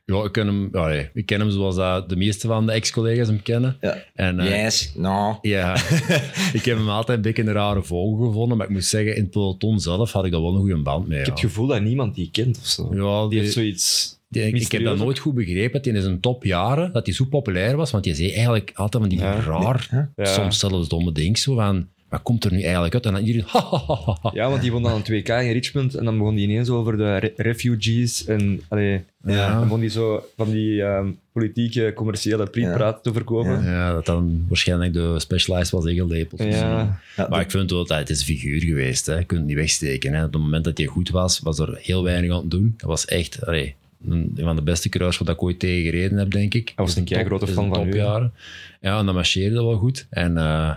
Ja, 0.06 0.24
ik 0.24 0.32
ken 0.32 0.48
hem, 0.48 0.70
ja, 0.72 0.88
nee, 0.88 1.10
ik 1.14 1.26
ken 1.26 1.40
hem 1.40 1.50
zoals 1.52 1.76
dat 1.76 2.10
de 2.10 2.16
meeste 2.16 2.48
van 2.48 2.66
de 2.66 2.72
ex-collega's 2.72 3.28
hem 3.28 3.42
kennen. 3.42 3.78
Ja. 3.82 3.98
En, 4.16 4.40
eh, 4.40 4.64
yes, 4.64 4.92
no. 4.96 5.38
Ja, 5.42 5.76
ik 6.54 6.66
heb 6.66 6.78
hem 6.78 6.90
altijd 6.90 7.18
een 7.18 7.24
beetje 7.24 7.44
een 7.44 7.52
rare 7.54 7.84
vogel 7.84 8.26
gevonden, 8.26 8.58
maar 8.58 8.68
ik 8.68 8.74
moet 8.74 8.86
zeggen, 8.86 9.16
in 9.16 9.22
het 9.22 9.32
peloton 9.32 9.80
zelf 9.80 10.12
had 10.12 10.26
ik 10.26 10.32
daar 10.32 10.42
wel 10.42 10.54
een 10.54 10.60
goede 10.60 10.78
band 10.82 11.08
mee. 11.08 11.20
Ik 11.20 11.26
heb 11.26 11.34
het 11.36 11.44
gevoel 11.46 11.68
dat 11.68 11.82
niemand 11.82 12.16
die 12.16 12.30
kent 12.32 12.58
of 12.58 12.66
zo. 12.66 12.90
ja, 12.94 13.20
Die 13.22 13.30
die- 13.30 13.40
heeft 13.40 13.54
zoiets... 13.54 14.16
die- 14.30 14.44
ik 14.54 14.72
heb 14.72 14.84
dat 14.84 14.98
nooit 14.98 15.20
goed 15.20 15.34
begrepen. 15.36 15.82
Die 15.82 15.94
in 15.94 16.02
zijn 16.02 16.20
topjaren, 16.20 16.94
dat 16.94 17.06
hij 17.06 17.16
zo 17.16 17.26
populair 17.26 17.76
was, 17.76 17.92
want 17.92 18.06
je 18.06 18.16
zei 18.16 18.32
eigenlijk 18.34 18.72
altijd 18.76 19.04
van 19.04 19.12
die 19.12 19.22
Ja. 19.22 19.40
raar, 19.40 20.10
Ja. 20.16 20.26
soms 20.26 20.60
zelfs 20.60 20.88
domme 20.90 21.12
ding, 21.12 21.38
zo 21.38 21.56
van, 21.56 21.88
wat 22.10 22.22
komt 22.22 22.46
er 22.46 22.52
nu 22.52 22.62
eigenlijk 22.62 22.94
uit? 22.94 23.06
En 23.06 23.14
dan 23.14 23.24
iedereen, 23.24 23.48
ha, 23.54 23.60
ha, 23.70 23.84
ha, 23.88 24.18
ha. 24.22 24.32
Ja, 24.34 24.50
want 24.50 24.62
die 24.62 24.72
won 24.72 24.84
dan 24.84 24.94
een 24.96 25.04
2K 25.04 25.30
in 25.30 25.52
Richmond 25.52 25.96
en 25.96 26.06
dan 26.06 26.18
begon 26.18 26.36
die 26.36 26.48
ineens 26.48 26.70
over 26.70 26.98
de 26.98 27.18
re- 27.18 27.34
refugees 27.36 28.26
en 28.26 28.62
allee, 28.68 29.02
Ja. 29.26 29.50
dan 29.54 29.64
begon 29.64 29.80
die 29.80 29.90
zo 29.90 30.26
van 30.38 30.52
die 30.52 30.82
ehm, 30.84 31.08
politieke, 31.32 31.92
commerciële 31.96 32.46
prietpraat 32.46 33.04
te 33.04 33.14
verkopen. 33.14 33.64
Ja, 33.64 33.94
dat 33.94 34.06
dan 34.06 34.46
waarschijnlijk 34.48 34.94
de 34.94 35.20
specialized 35.20 35.70
was 35.70 35.86
ingelepeld. 35.86 36.44
Ja. 36.44 37.00
Ja, 37.16 37.28
Maar 37.30 37.42
ik 37.42 37.52
vind 37.52 37.72
wel 37.72 37.86
dat 37.86 37.98
het 37.98 38.10
is 38.10 38.20
een 38.20 38.26
figuur 38.26 38.62
geweest. 38.62 39.06
Hè. 39.06 39.18
Je 39.18 39.24
kunt 39.24 39.40
het 39.40 39.48
niet 39.50 39.58
wegsteken. 39.58 40.14
Hè. 40.14 40.26
Op 40.26 40.34
het 40.34 40.42
moment 40.42 40.64
dat 40.64 40.78
hij 40.78 40.88
goed 40.88 41.10
was, 41.10 41.40
was 41.40 41.60
er 41.60 41.78
heel 41.82 42.04
weinig 42.04 42.32
aan 42.32 42.38
het 42.42 42.52
doen. 42.52 42.74
Dat 42.78 42.90
was 42.90 43.06
echt 43.06 43.46
allee, 43.46 43.76
een, 44.10 44.32
een 44.36 44.44
van 44.44 44.56
de 44.56 44.62
beste 44.62 44.90
coureurs 44.90 45.18
wat 45.18 45.30
ik 45.30 45.44
ooit 45.44 45.60
tegen 45.60 45.84
gereden 45.84 46.18
heb, 46.18 46.32
denk 46.32 46.54
ik. 46.54 46.72
Hij 46.76 46.86
was 46.86 46.96
een 46.96 47.04
keigrote 47.04 47.46
is 47.46 47.52
fan 47.52 47.64
een 47.66 47.74
van 47.74 47.84
topjaren. 47.84 48.34
Ja, 48.82 49.00
en 49.00 49.06
dat 49.06 49.16
marcheerde 49.16 49.56
wel 49.56 49.78
goed. 49.78 50.08
En 50.10 50.38
eh, 50.38 50.76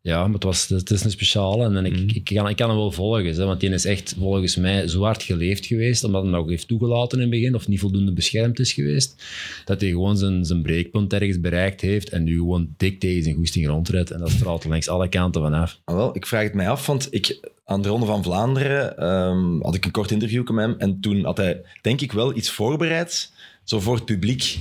ja, 0.00 0.24
maar 0.24 0.32
het, 0.34 0.42
was, 0.44 0.68
het 0.68 0.90
is 0.90 1.04
een 1.04 1.10
speciale. 1.10 1.64
En 1.76 1.84
ik, 1.84 1.92
Mhm. 1.92 2.08
ik, 2.14 2.24
kan, 2.24 2.48
ik 2.48 2.56
kan 2.56 2.68
hem 2.68 2.78
wel 2.78 2.92
volgen. 2.92 3.34
Hè, 3.34 3.44
want 3.44 3.60
die 3.60 3.70
is 3.70 3.84
echt 3.84 4.14
volgens 4.18 4.56
mij 4.56 4.88
zo 4.88 5.02
hard 5.02 5.22
geleefd 5.22 5.66
geweest, 5.66 6.04
omdat 6.04 6.22
hij 6.22 6.30
hem 6.30 6.40
ook 6.40 6.48
heeft 6.48 6.68
toegelaten 6.68 7.18
in 7.18 7.24
het 7.24 7.30
begin, 7.30 7.54
of 7.54 7.68
niet 7.68 7.80
voldoende 7.80 8.12
beschermd 8.12 8.58
is 8.58 8.72
geweest, 8.72 9.22
dat 9.64 9.80
hij 9.80 9.90
gewoon 9.90 10.16
zijn, 10.18 10.44
zijn 10.44 10.62
breekpunt 10.62 11.12
ergens 11.12 11.40
bereikt 11.40 11.80
heeft 11.80 12.08
en 12.08 12.24
nu 12.24 12.36
gewoon 12.36 12.68
dik 12.76 13.00
tegen 13.00 13.22
zijn 13.22 13.34
goesting 13.34 13.66
rondrijdt. 13.66 14.10
En 14.10 14.18
dat 14.18 14.30
straalt 14.30 14.62
er 14.64 14.70
langs 14.70 14.88
alle 14.88 15.08
kanten 15.08 15.42
vanaf. 15.42 15.80
Ah, 15.84 15.96
wel, 15.96 16.16
ik 16.16 16.26
vraag 16.26 16.42
het 16.42 16.54
mij 16.54 16.68
af, 16.68 16.86
want 16.86 17.08
ik, 17.10 17.50
aan 17.72 17.82
de 17.82 17.88
Ronde 17.88 18.06
van 18.06 18.22
Vlaanderen 18.22 18.96
ehm, 18.98 19.60
had 19.60 19.74
ik 19.74 19.84
een 19.84 19.90
kort 19.90 20.10
interview 20.10 20.50
met 20.50 20.64
hem 20.64 20.74
en 20.78 21.00
toen 21.00 21.24
had 21.24 21.36
hij, 21.36 21.62
denk 21.80 22.00
ik, 22.00 22.12
wel 22.12 22.36
iets 22.36 22.50
voorbereid, 22.50 23.32
zo 23.64 23.80
voor 23.80 23.94
het 23.94 24.04
publiek. 24.04 24.58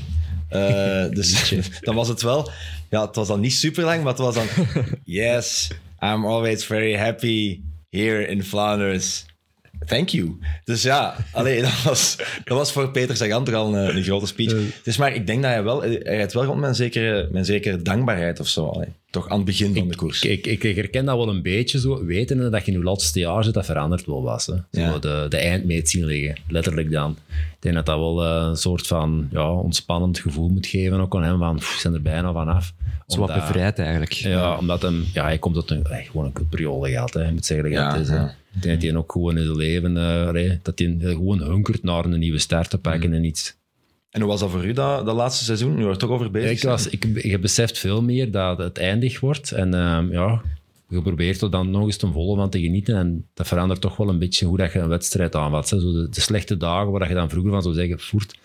Eh, 0.50 1.06
dus 1.18 1.54
dan 1.82 1.96
was 1.96 2.08
het 2.08 2.22
wel, 2.22 2.50
ja, 2.90 3.06
het 3.06 3.16
was 3.16 3.28
dan 3.28 3.40
niet 3.40 3.54
super 3.54 3.84
lang, 3.84 4.04
maar 4.04 4.14
het 4.14 4.22
was 4.22 4.36
dan, 4.36 4.48
yes, 5.04 5.72
I'm 6.00 6.26
always 6.26 6.66
very 6.66 6.96
happy 6.96 7.62
here 7.90 8.28
in 8.28 8.44
Flanders. 8.44 9.26
Thank 9.86 10.10
you. 10.10 10.40
Dus 10.64 10.82
ja, 10.84 11.16
allee, 11.32 11.62
dat, 11.68 11.82
was, 11.84 12.16
dat 12.44 12.58
was 12.58 12.72
voor 12.72 12.92
Peter 12.92 13.16
Sagan 13.18 13.44
toch 13.44 13.56
al 13.56 13.76
een, 13.76 13.96
een 13.98 14.04
grote 14.04 14.26
speech. 14.28 14.54
Dus 14.84 14.98
maar 14.98 15.14
ik 15.16 15.28
denk 15.28 15.42
dat 15.42 15.52
hij 15.52 15.64
wel, 15.64 15.82
hij 15.82 15.98
rijdt 16.04 16.34
wel 16.34 16.44
rond 16.44 16.64
een 16.64 16.76
zekere, 16.76 17.30
een 17.32 17.46
zekere 17.46 17.82
dankbaarheid 17.82 18.40
of 18.40 18.48
zo. 18.48 18.66
allee. 18.66 18.88
Toch 19.10 19.30
aan 19.30 19.36
het 19.38 19.46
begin 19.46 19.76
van 19.76 19.88
de 19.88 19.96
koers. 19.96 20.24
Ik, 20.24 20.48
ik, 20.48 20.64
ik 20.64 20.76
herken 20.76 21.06
dat 21.06 21.18
wel 21.18 21.30
een 21.30 21.42
beetje 21.42 21.80
zo, 21.80 22.06
wetende 22.06 22.50
dat 22.50 22.66
je 22.66 22.72
in 22.72 22.78
je 22.78 22.84
laatste 22.84 23.20
jaar 23.20 23.44
zit, 23.44 23.54
dat 23.54 23.66
veranderd 23.66 24.06
wel 24.06 24.24
was. 24.24 24.46
Hè. 24.46 24.54
Zo 24.54 24.62
Ja. 24.72 24.98
de, 25.00 25.26
de 25.30 25.38
eindmeet 25.38 25.90
zien 25.90 26.06
liggen, 26.06 26.36
letterlijk 26.48 26.92
dan. 26.92 27.18
Ik 27.30 27.58
denk 27.60 27.76
dat 27.76 27.86
dat 27.86 27.98
wel 27.98 28.24
eh, 28.26 28.48
een 28.50 28.56
soort 28.56 28.88
van 28.88 29.28
ja, 29.32 29.52
ontspannend 29.52 30.20
gevoel 30.20 30.50
moet 30.50 30.68
geven 30.68 31.00
ook 31.00 31.16
aan 31.16 31.24
hem, 31.24 31.38
van 31.38 31.58
we 31.58 31.76
zijn 31.80 31.94
er 31.94 32.02
bijna 32.02 32.34
vanaf. 32.34 32.74
Zo 33.08 33.20
wat 33.20 33.34
bevrijd 33.34 33.80
eigenlijk. 33.80 34.12
Ja, 34.12 34.58
omdat 34.58 34.82
hem, 34.82 35.06
ja, 35.14 35.24
hij 35.24 35.38
komt 35.38 35.56
uit 35.56 35.70
een, 35.70 35.86
heeft 35.90 36.10
gewoon 36.10 36.32
een 36.34 36.48
periode 36.50 36.90
gehad. 36.92 37.14
Hè. 37.14 37.26
Je 37.26 37.32
moet 37.32 37.46
zeggen 37.46 37.66
dat 37.72 37.74
Ja, 37.80 37.92
het 37.92 38.02
is. 38.02 38.10
hè. 38.10 38.26
Ik 38.56 38.62
denk 38.62 38.82
dat 38.82 38.90
hij 38.90 39.00
ook 39.00 39.12
gewoon 39.12 39.38
in 39.38 39.44
zijn 39.44 39.58
leven, 39.58 39.98
allee, 40.28 40.60
dat 40.62 40.80
hij 40.80 40.98
gewoon 41.00 41.42
hunkert 41.42 41.84
naar 41.84 42.06
een 42.06 42.20
nieuwe 42.20 42.40
start 42.40 42.70
te 42.70 42.78
pakken 42.78 43.10
Mm. 43.10 43.16
en 43.16 43.24
iets. 43.24 43.60
En 44.10 44.22
hoe 44.22 44.30
was 44.30 44.40
dat 44.40 44.50
voor 44.50 44.66
u, 44.66 44.74
dat, 44.74 45.06
dat 45.06 45.16
laatste 45.16 45.44
seizoen? 45.44 45.76
Nu 45.76 45.86
er 45.86 45.98
toch 45.98 46.10
over 46.10 46.32
bezig 46.32 46.52
Ik, 46.52 46.62
was, 46.64 46.90
ik, 46.90 47.24
je 47.24 47.40
beseft 47.40 47.78
veel 47.78 48.02
meer 48.04 48.32
dat 48.32 48.58
het 48.58 48.78
eindig 48.78 49.20
wordt. 49.20 49.52
En 49.52 49.74
ehm, 49.74 50.12
ja, 50.12 50.42
je 50.88 51.02
probeert 51.02 51.42
er 51.42 51.52
dan 51.52 51.72
nog 51.72 51.86
eens 51.86 51.98
ten 51.98 52.14
volle 52.14 52.36
van 52.36 52.50
te 52.50 52.62
genieten. 52.62 52.96
En 52.96 53.28
dat 53.34 53.48
verandert 53.48 53.82
toch 53.82 53.98
wel 53.98 54.10
een 54.10 54.20
beetje 54.20 54.46
hoe 54.46 54.58
dat 54.58 54.74
je 54.74 54.80
een 54.80 54.88
wedstrijd 54.88 55.36
aanvat. 55.36 55.68
Zo 55.68 55.78
de, 55.80 56.08
de 56.10 56.22
slechte 56.22 56.58
dagen 56.58 56.92
waar 56.92 57.08
je 57.08 57.14
dan 57.14 57.30
vroeger 57.30 57.52
van 57.52 57.62
zou 57.62 57.76
zeggen, 57.76 58.00
voert, 58.00 58.40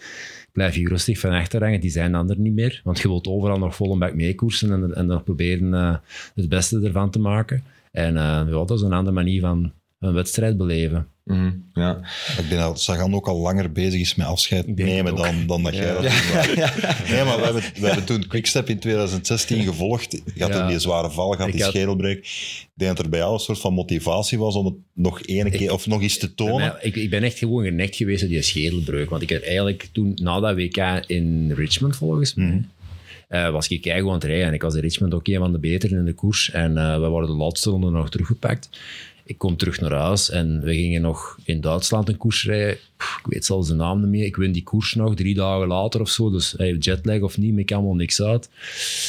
blijf 0.53 0.77
je 0.77 0.89
rustig 0.89 1.19
van 1.19 1.31
achter 1.31 1.63
hangen. 1.63 1.81
Die 1.81 1.91
zijn 1.91 2.13
dan 2.13 2.31
er 2.31 2.39
niet 2.39 2.55
meer. 2.55 2.81
Want 2.85 2.99
je 2.99 3.09
wilt 3.09 3.27
overal 3.27 3.59
nog 3.59 3.77
vol 3.77 3.93
een 3.93 3.99
bak 3.99 4.15
meekoersen 4.15 4.73
en, 4.73 4.95
en 4.95 5.07
dan 5.07 5.23
proberen 5.23 5.75
eh, 5.75 5.97
het 6.35 6.49
beste 6.49 6.81
ervan 6.85 7.11
te 7.11 7.19
maken. 7.19 7.65
En 7.93 8.17
eh, 8.17 8.23
ja, 8.23 8.65
dat 8.65 8.71
is 8.71 8.81
een 8.81 8.93
andere 8.93 9.15
manier 9.15 9.41
van 9.41 9.73
een 10.01 10.13
wedstrijd 10.13 10.57
beleven. 10.57 11.07
Mhm, 11.25 11.51
ja. 11.73 12.01
Ik 12.39 12.49
denk 12.49 12.61
dat 12.61 12.81
Sagan 12.81 13.15
ook 13.15 13.27
al 13.29 13.39
langer 13.41 13.73
bezig 13.73 14.01
is 14.01 14.15
met 14.15 14.27
afscheid 14.27 14.67
nemen 14.77 15.15
dan, 15.17 15.47
dan 15.47 15.63
dat 15.63 15.75
jij 15.77 15.93
dat 15.93 16.03
was. 16.03 16.25
Nee, 17.11 17.25
maar 17.25 17.37
we 17.37 17.43
hebben, 17.45 17.63
we 17.81 17.87
hebben 17.87 18.05
toen 18.05 18.27
Quickstep 18.27 18.69
in 18.69 18.79
2016 18.79 19.63
gevolgd. 19.63 20.13
Je 20.35 20.43
had 20.43 20.53
Ja. 20.53 20.69
die 20.69 20.79
zware 20.79 21.11
val 21.11 21.31
gehad, 21.31 21.47
Ik 21.47 21.53
die 21.53 21.63
had- 21.63 21.73
schedelbreuk. 21.73 22.19
Ik 22.19 22.69
denk 22.75 22.97
dat 22.97 23.05
er 23.05 23.11
bij 23.11 23.19
jou 23.19 23.33
een 23.33 23.39
soort 23.39 23.59
van 23.59 23.73
motivatie 23.75 24.39
was 24.39 24.55
om 24.55 24.65
het 24.65 24.75
nog 24.95 25.21
één 25.21 25.51
keer 25.51 25.73
of 25.73 25.87
nog 25.87 26.03
eens 26.03 26.19
te 26.19 26.35
tonen. 26.35 26.57
mij- 26.73 26.77
ik, 26.83 26.97
ik 26.97 27.11
ben 27.11 27.23
echt 27.23 27.39
gewoon 27.39 27.65
genekt 27.65 27.97
geweest 27.97 28.21
door 28.21 28.29
die 28.31 28.43
schedelbreuk. 28.43 29.11
Want 29.11 29.23
ik 29.23 29.31
had 29.31 29.43
eigenlijk 29.43 29.89
toen, 29.93 30.13
na 30.23 30.41
dat 30.41 30.55
WK 30.55 31.03
in 31.07 31.53
Richmond 31.53 31.97
volgens 31.97 32.35
mij, 32.35 32.63
eh, 33.29 33.51
was 33.51 33.69
ik 33.69 33.81
keigoed 33.83 34.09
aan 34.09 34.15
het 34.15 34.25
rijden. 34.25 34.47
En 34.47 34.55
ik 34.55 34.63
was 34.63 34.75
in 34.75 34.81
Richmond 34.81 35.15
ook 35.15 35.27
een 35.29 35.39
van 35.39 35.53
de 35.53 35.59
beteren 35.59 35.99
in 35.99 36.05
de 36.05 36.13
koers. 36.15 36.51
En 36.51 36.77
eh, 36.79 37.01
we 37.01 37.07
worden 37.09 37.31
de 37.31 37.37
laatste 37.37 37.71
ronde 37.71 37.91
nog 37.91 38.11
teruggepakt. 38.11 38.69
Ik 39.29 39.39
kom 39.39 39.57
terug 39.57 39.81
naar 39.81 39.93
huis 39.93 40.31
en 40.31 40.61
we 40.61 40.75
gingen 40.75 41.03
nog 41.03 41.39
in 41.45 41.61
Duitsland 41.61 42.09
een 42.09 42.17
koers 42.17 42.45
rijden. 42.45 42.77
Pff, 42.97 43.19
ik 43.19 43.33
weet 43.33 43.45
zelfs 43.45 43.69
de 43.69 43.75
naam 43.75 44.01
niet 44.01 44.09
meer. 44.09 44.25
Ik 44.25 44.37
win 44.37 44.53
die 44.53 44.63
koers 44.63 44.95
nog 44.95 45.15
drie 45.15 45.35
dagen 45.35 45.67
later 45.67 46.01
of 46.01 46.09
zo. 46.09 46.31
Dus 46.31 46.55
hey, 46.57 46.73
jetlag 46.73 47.21
of 47.21 47.39
niet, 47.39 47.55
maakt 47.55 47.73
allemaal 47.73 47.95
niks 47.95 48.23
uit. 48.23 48.51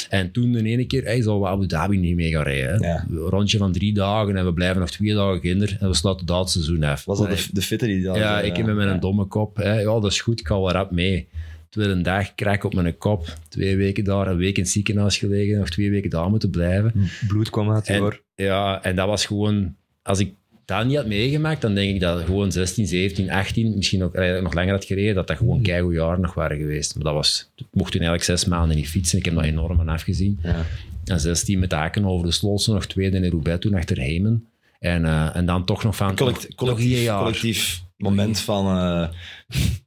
En 0.09 0.31
toen 0.31 0.51
de 0.51 0.63
ene 0.63 0.86
keer, 0.86 1.03
hij 1.03 1.21
zou 1.21 1.41
we 1.41 1.47
Abu 1.47 1.67
Dhabi 1.67 1.97
niet 1.97 2.15
mee 2.15 2.31
gaan 2.31 2.43
rijden. 2.43 2.81
Ja. 2.81 3.05
Een 3.09 3.17
rondje 3.17 3.57
van 3.57 3.71
drie 3.71 3.93
dagen 3.93 4.38
en 4.38 4.45
we 4.45 4.53
blijven 4.53 4.79
nog 4.79 4.89
twee 4.89 5.13
dagen 5.13 5.41
kinder. 5.41 5.77
En 5.79 5.88
we 5.88 5.95
sluiten 5.95 6.25
het 6.25 6.36
Duitse 6.36 6.63
seizoen 6.63 6.83
af. 6.83 7.05
Was 7.05 7.19
dat 7.19 7.29
de, 7.29 7.47
de 7.51 7.62
fitte 7.62 7.86
die 7.86 8.03
dat... 8.03 8.15
Ja, 8.15 8.41
ik 8.41 8.65
met 8.65 8.75
mijn 8.75 8.88
ja. 8.89 8.97
domme 8.97 9.25
kop. 9.25 9.57
Ja, 9.57 9.83
dat 9.83 10.05
is 10.05 10.21
goed, 10.21 10.39
ik 10.39 10.47
ga 10.47 10.55
wel 10.55 10.71
rap 10.71 10.91
mee. 10.91 11.27
Tweede 11.69 12.01
dag, 12.01 12.36
krak 12.36 12.63
op 12.63 12.74
mijn 12.74 12.97
kop. 12.97 13.33
Twee 13.50 13.75
weken 13.75 14.03
daar, 14.03 14.27
een 14.27 14.38
week 14.38 14.57
in 14.57 14.63
het 14.63 14.71
ziekenhuis 14.71 15.17
gelegen. 15.17 15.57
Nog 15.57 15.69
twee 15.69 15.89
weken 15.89 16.09
daar 16.09 16.29
moeten 16.29 16.50
blijven. 16.50 17.09
Bloed 17.27 17.50
kwam 17.50 17.71
uit 17.71 17.88
je 17.88 17.93
En, 17.93 18.01
oor. 18.01 18.21
ja, 18.36 18.83
en 18.83 18.95
dat 18.95 19.07
was 19.07 19.25
gewoon... 19.25 19.75
Als 20.07 20.19
ik 20.19 20.33
dat 20.65 20.85
niet 20.85 20.95
had 20.95 21.05
meegemaakt, 21.05 21.61
dan 21.61 21.73
denk 21.73 21.93
ik 21.93 21.99
dat 21.99 22.23
gewoon 22.23 22.51
16, 22.51 22.87
17, 22.87 23.31
18, 23.31 23.75
misschien 23.75 24.03
ook, 24.03 24.13
eh, 24.15 24.41
nog 24.41 24.53
langer 24.53 24.73
had 24.73 24.85
gereden, 24.85 25.15
dat 25.15 25.27
dat 25.27 25.37
gewoon 25.37 25.61
keigoed 25.61 25.93
jaar 25.93 26.19
nog 26.19 26.33
waren 26.33 26.57
geweest. 26.57 26.95
Maar 26.95 27.03
dat 27.03 27.13
was... 27.13 27.49
Ik 27.55 27.65
mocht 27.71 27.91
toen 27.91 28.01
eigenlijk 28.01 28.23
zes 28.39 28.45
maanden 28.49 28.75
niet 28.77 28.87
fietsen. 28.89 29.17
Ik 29.17 29.25
heb 29.25 29.35
dat 29.35 29.43
enorm 29.43 29.79
aan 29.79 29.89
afgezien. 29.89 30.39
Ja. 30.43 30.65
En 31.05 31.19
16 31.19 31.59
met 31.59 31.71
haken 31.71 32.05
over 32.05 32.25
de 32.25 32.31
Slootse, 32.33 32.71
nog 32.73 32.85
tweede 32.85 33.17
in 33.17 33.29
Roubaix 33.31 33.59
toen 33.59 33.73
achter 33.73 33.97
Hemen. 33.99 34.47
En, 34.79 35.05
eh, 35.05 35.35
en 35.35 35.45
dan 35.45 35.65
toch 35.65 35.83
nog 35.83 35.95
van... 35.95 36.15
Collect- 36.15 36.35
nog- 36.41 36.47
nog 36.47 36.55
collectief, 36.55 37.07
een 37.07 37.17
collectief 37.17 37.81
moment 37.97 38.39
van, 38.39 38.65
eh, 38.77 39.07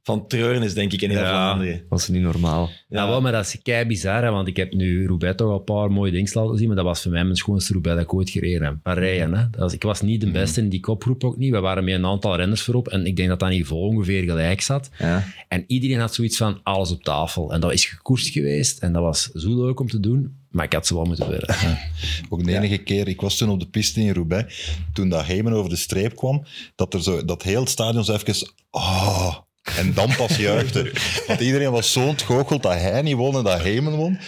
van 0.03 0.27
treuren 0.27 0.63
is 0.63 0.73
denk 0.73 0.93
ik 0.93 1.01
in 1.01 1.09
heel 1.09 1.19
Ja. 1.19 1.29
Vlaanderen. 1.29 1.77
Dat 1.77 1.85
was 1.89 2.07
niet 2.07 2.21
normaal. 2.21 2.69
Ja, 2.89 3.07
wel, 3.07 3.21
maar 3.21 3.31
dat 3.31 3.45
is 3.45 3.61
kei 3.61 3.85
bizar, 3.85 4.23
hè, 4.23 4.29
want 4.29 4.47
ik 4.47 4.57
heb 4.57 4.73
nu 4.73 5.07
Roubaix 5.07 5.35
toch 5.35 5.49
al 5.49 5.57
een 5.57 5.63
paar 5.63 5.91
mooie 5.91 6.11
dingen 6.11 6.31
laten 6.33 6.57
zien, 6.57 6.67
maar 6.67 6.75
dat 6.75 6.85
was 6.85 7.01
voor 7.01 7.11
mij 7.11 7.23
mijn 7.23 7.35
schoonste 7.35 7.73
Roubaix 7.73 7.97
dat 7.97 8.05
ik 8.05 8.13
ooit 8.13 8.29
gereden 8.29 8.63
heb. 8.63 8.97
Rijden, 8.97 9.33
hè. 9.33 9.49
Dat 9.49 9.59
was, 9.59 9.73
ik 9.73 9.83
was 9.83 10.01
niet 10.01 10.21
de 10.21 10.31
beste 10.31 10.61
in 10.61 10.69
die 10.69 10.79
kopgroep 10.79 11.23
ook 11.23 11.37
niet. 11.37 11.51
We 11.51 11.59
waren 11.59 11.83
met 11.83 11.93
een 11.93 12.05
aantal 12.05 12.35
renners 12.35 12.61
voorop 12.61 12.87
en 12.87 13.05
ik 13.05 13.15
denk 13.15 13.29
dat 13.29 13.39
dat 13.39 13.49
niveau 13.49 13.81
ongeveer 13.81 14.23
gelijk 14.23 14.61
zat. 14.61 14.89
Ja. 14.97 15.23
En 15.47 15.63
iedereen 15.67 15.99
had 15.99 16.13
zoiets 16.13 16.37
van 16.37 16.59
alles 16.63 16.91
op 16.91 17.03
tafel. 17.03 17.53
En 17.53 17.59
dat 17.59 17.73
is 17.73 17.85
gekoerst 17.85 18.27
geweest 18.27 18.79
en 18.79 18.93
dat 18.93 19.01
was 19.01 19.23
zo 19.23 19.65
leuk 19.65 19.79
om 19.79 19.87
te 19.87 19.99
doen, 19.99 20.35
maar 20.49 20.65
ik 20.65 20.73
had 20.73 20.87
ze 20.87 20.93
wel 20.95 21.05
moeten 21.05 21.29
willen. 21.29 21.55
Ook 22.29 22.43
de 22.43 22.55
enige 22.55 22.77
keer, 22.77 23.07
ik 23.07 23.21
was 23.21 23.37
toen 23.37 23.49
op 23.49 23.59
de 23.59 23.67
piste 23.67 24.01
in 24.01 24.13
Roubaix, 24.13 24.75
toen 24.93 25.09
dat 25.09 25.25
Heyman 25.25 25.53
over 25.53 25.69
de 25.69 25.75
streep 25.75 26.15
kwam, 26.15 26.43
dat, 26.75 26.93
er 26.93 27.03
zo, 27.03 27.25
dat 27.25 27.43
heel 27.43 27.59
het 27.59 27.69
stadion 27.69 28.03
zo 28.03 28.13
even... 28.13 28.49
Oh, 28.71 29.35
en 29.77 29.93
dan 29.93 30.15
pas 30.17 30.35
juichte. 30.37 30.91
Want 31.27 31.39
iedereen 31.39 31.71
was 31.71 31.91
zo 31.91 32.07
ontgoocheld 32.07 32.63
dat 32.63 32.73
hij 32.73 33.01
niet 33.01 33.15
won 33.15 33.35
en 33.35 33.43
dat 33.43 33.61
Heyman 33.61 33.95
won. 33.95 34.19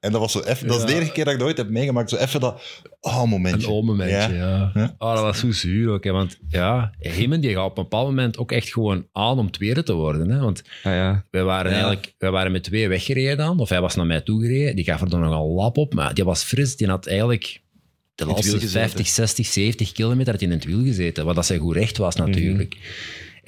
En 0.00 0.12
dat 0.12 0.20
was 0.20 0.32
zo 0.32 0.40
even... 0.40 0.66
Dat 0.66 0.78
is 0.78 0.84
de 0.86 0.94
enige 0.94 1.12
keer 1.12 1.24
dat 1.24 1.32
ik 1.32 1.38
dat 1.38 1.48
ooit 1.48 1.56
heb 1.56 1.68
meegemaakt. 1.70 2.10
Zo 2.10 2.16
even 2.16 2.40
dat... 2.40 2.62
Oh, 3.00 3.24
momentje. 3.24 3.66
Een 3.66 3.72
oom-momentje, 3.72 4.34
ja. 4.34 4.70
Ja. 4.74 4.94
Oh, 4.98 5.14
dat 5.14 5.22
was 5.22 5.38
zo 5.38 5.52
zuur 5.52 5.90
ook, 5.90 6.04
hè, 6.04 6.10
want 6.10 6.38
ja, 6.48 6.92
Heeman 6.98 7.40
die 7.40 7.54
gaat 7.54 7.64
op 7.64 7.76
een 7.76 7.82
bepaald 7.82 8.06
moment 8.06 8.38
ook 8.38 8.52
echt 8.52 8.72
gewoon 8.72 9.06
aan 9.12 9.38
om 9.38 9.50
tweede 9.50 9.82
te 9.82 9.92
worden. 9.92 10.30
Hè, 10.30 10.38
want 10.38 10.62
Ah, 10.82 10.92
ja. 10.92 11.24
Wij 11.30 11.42
waren, 11.42 11.70
Ja. 11.70 11.76
eigenlijk, 11.76 12.14
wij 12.18 12.30
waren 12.30 12.52
met 12.52 12.62
twee 12.64 12.88
weggereden 12.88 13.36
dan, 13.36 13.60
of 13.60 13.68
hij 13.68 13.80
was 13.80 13.94
naar 13.94 14.06
mij 14.06 14.20
toe 14.20 14.40
gereden. 14.42 14.76
Die 14.76 14.84
gaf 14.84 15.00
er 15.00 15.10
dan 15.10 15.20
nogal 15.20 15.48
lap 15.48 15.76
op, 15.76 15.94
maar 15.94 16.14
die 16.14 16.24
was 16.24 16.42
fris. 16.42 16.76
Die 16.76 16.86
had 16.88 17.06
eigenlijk 17.06 17.60
de 18.14 18.26
laatste 18.26 18.50
wiel 18.50 18.60
gezeten. 18.60 18.80
50, 18.80 19.06
60, 19.08 19.46
70 19.46 19.92
kilometer 19.92 20.30
had 20.32 20.40
hij 20.40 20.50
in 20.50 20.54
het 20.56 20.64
wiel 20.64 20.82
gezeten. 20.82 21.24
Wat 21.24 21.34
dat 21.34 21.46
zijn 21.46 21.60
goed 21.60 21.76
recht 21.76 21.96
was 21.96 22.16
natuurlijk. 22.16 22.76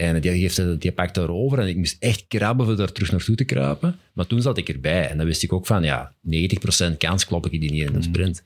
En 0.08 0.20
die, 0.20 0.38
geeft, 0.40 0.56
het- 0.56 0.80
die 0.80 0.92
pakt 0.92 1.14
daarover 1.14 1.58
en 1.58 1.68
ik 1.68 1.76
moest 1.76 1.96
echt 1.98 2.24
krabben 2.28 2.66
voor 2.66 2.76
daar 2.76 2.92
terug 2.92 3.10
naartoe 3.10 3.34
te 3.36 3.44
kruipen. 3.44 3.96
Maar 4.12 4.26
toen 4.26 4.42
zat 4.42 4.58
ik 4.58 4.68
erbij 4.68 5.08
en 5.08 5.16
dan 5.16 5.26
wist 5.26 5.42
ik 5.42 5.52
ook 5.52 5.66
van, 5.66 5.82
ja, 5.82 6.12
90% 6.20 6.96
kans 6.98 7.26
klop 7.26 7.46
ik 7.46 7.60
die 7.60 7.70
niet 7.70 7.88
in 7.88 7.94
een 7.94 8.02
sprint. 8.02 8.42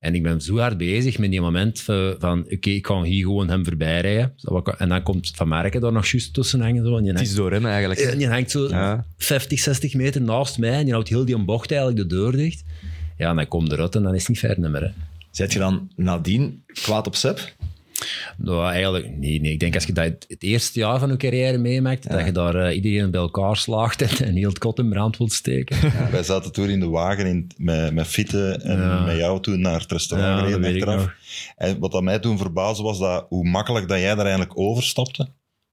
En 0.00 0.14
ik 0.14 0.22
ben 0.22 0.40
zo 0.40 0.58
hard 0.58 0.78
bezig 0.78 1.18
met 1.18 1.30
die 1.30 1.40
moment 1.40 1.80
van, 1.80 2.44
oké, 2.50 2.70
ik 2.70 2.86
ga 2.86 3.02
hier 3.02 3.22
gewoon 3.24 3.48
hem 3.48 3.64
voorbij 3.64 4.00
rijden. 4.00 4.34
En 4.78 4.88
dan 4.88 5.02
komt 5.02 5.30
Van 5.34 5.48
Marken 5.48 5.80
daar 5.80 5.92
nog 5.92 6.06
juist 6.06 6.34
tussen 6.34 6.60
hangen. 6.60 6.84
Zo, 6.84 6.96
en 6.96 7.02
die 7.02 7.12
Het 7.12 7.20
is 7.20 7.34
door 7.34 7.52
hem 7.52 7.66
eigenlijk. 7.66 8.00
en 8.00 8.18
die 8.18 8.28
hangt 8.28 8.50
zo 8.50 8.68
Ja. 8.68 9.04
50, 9.16 9.58
60 9.60 9.94
meter 9.94 10.20
naast 10.22 10.58
mij 10.58 10.72
en 10.72 10.84
die 10.84 10.92
houdt 10.92 11.08
heel 11.08 11.24
die 11.24 11.38
bocht 11.44 11.70
eigenlijk 11.70 12.00
de 12.08 12.16
deur 12.16 12.32
dicht. 12.32 12.64
Ja, 13.16 13.30
en 13.30 13.36
dan 13.36 13.48
komt 13.48 13.72
eruit 13.72 13.94
en 13.94 14.02
dan 14.02 14.14
is 14.14 14.20
het 14.20 14.28
niet 14.28 14.38
verder 14.38 14.70
meer. 14.70 14.82
Hè. 14.82 14.88
Zet 15.30 15.52
je 15.52 15.58
dan 15.58 15.90
nadien 15.96 16.62
kwaad 16.72 17.06
op 17.06 17.16
Seb? 17.16 17.54
Nou, 18.36 18.70
eigenlijk 18.72 19.16
nee, 19.16 19.40
nee. 19.40 19.52
Ik 19.52 19.60
denk 19.60 19.74
als 19.74 19.84
je 19.84 19.92
dat 19.92 20.12
het 20.28 20.42
eerste 20.42 20.78
jaar 20.78 20.98
van 20.98 21.10
je 21.10 21.16
carrière 21.16 21.58
meemaakt, 21.58 22.10
dat 22.10 22.24
je 22.24 22.32
daar 22.32 22.54
eh, 22.54 22.74
iedereen 22.74 23.10
bij 23.10 23.20
elkaar 23.20 23.56
slaagt 23.56 24.02
en, 24.20 24.26
en 24.26 24.34
heel 24.34 24.48
het 24.48 24.58
kot 24.58 24.78
in 24.78 24.88
brand 24.88 25.16
wilt 25.16 25.32
steken. 25.32 25.76
Wij 26.10 26.22
zaten 26.22 26.52
toen 26.52 26.68
in 26.68 26.80
de 26.80 26.88
wagen 26.88 27.26
in, 27.26 27.50
met, 27.56 27.94
met 27.94 28.06
Fitte 28.06 28.50
en 28.62 28.78
Ja. 28.78 29.04
met 29.04 29.16
jou 29.16 29.40
toen 29.42 29.60
naar 29.60 29.80
het 29.80 29.92
restaurant 29.92 30.40
gereden 30.40 30.74
achteraf. 30.74 31.14
En 31.56 31.78
wat 31.78 31.92
dat 31.92 32.02
mij 32.02 32.18
toen 32.18 32.38
verbaasde 32.38 32.82
was 32.82 32.98
dat, 32.98 33.26
hoe 33.28 33.48
makkelijk 33.48 33.88
dat 33.88 33.98
jij 33.98 34.14
daar 34.14 34.26
eigenlijk 34.26 34.58
overstapte. 34.58 35.28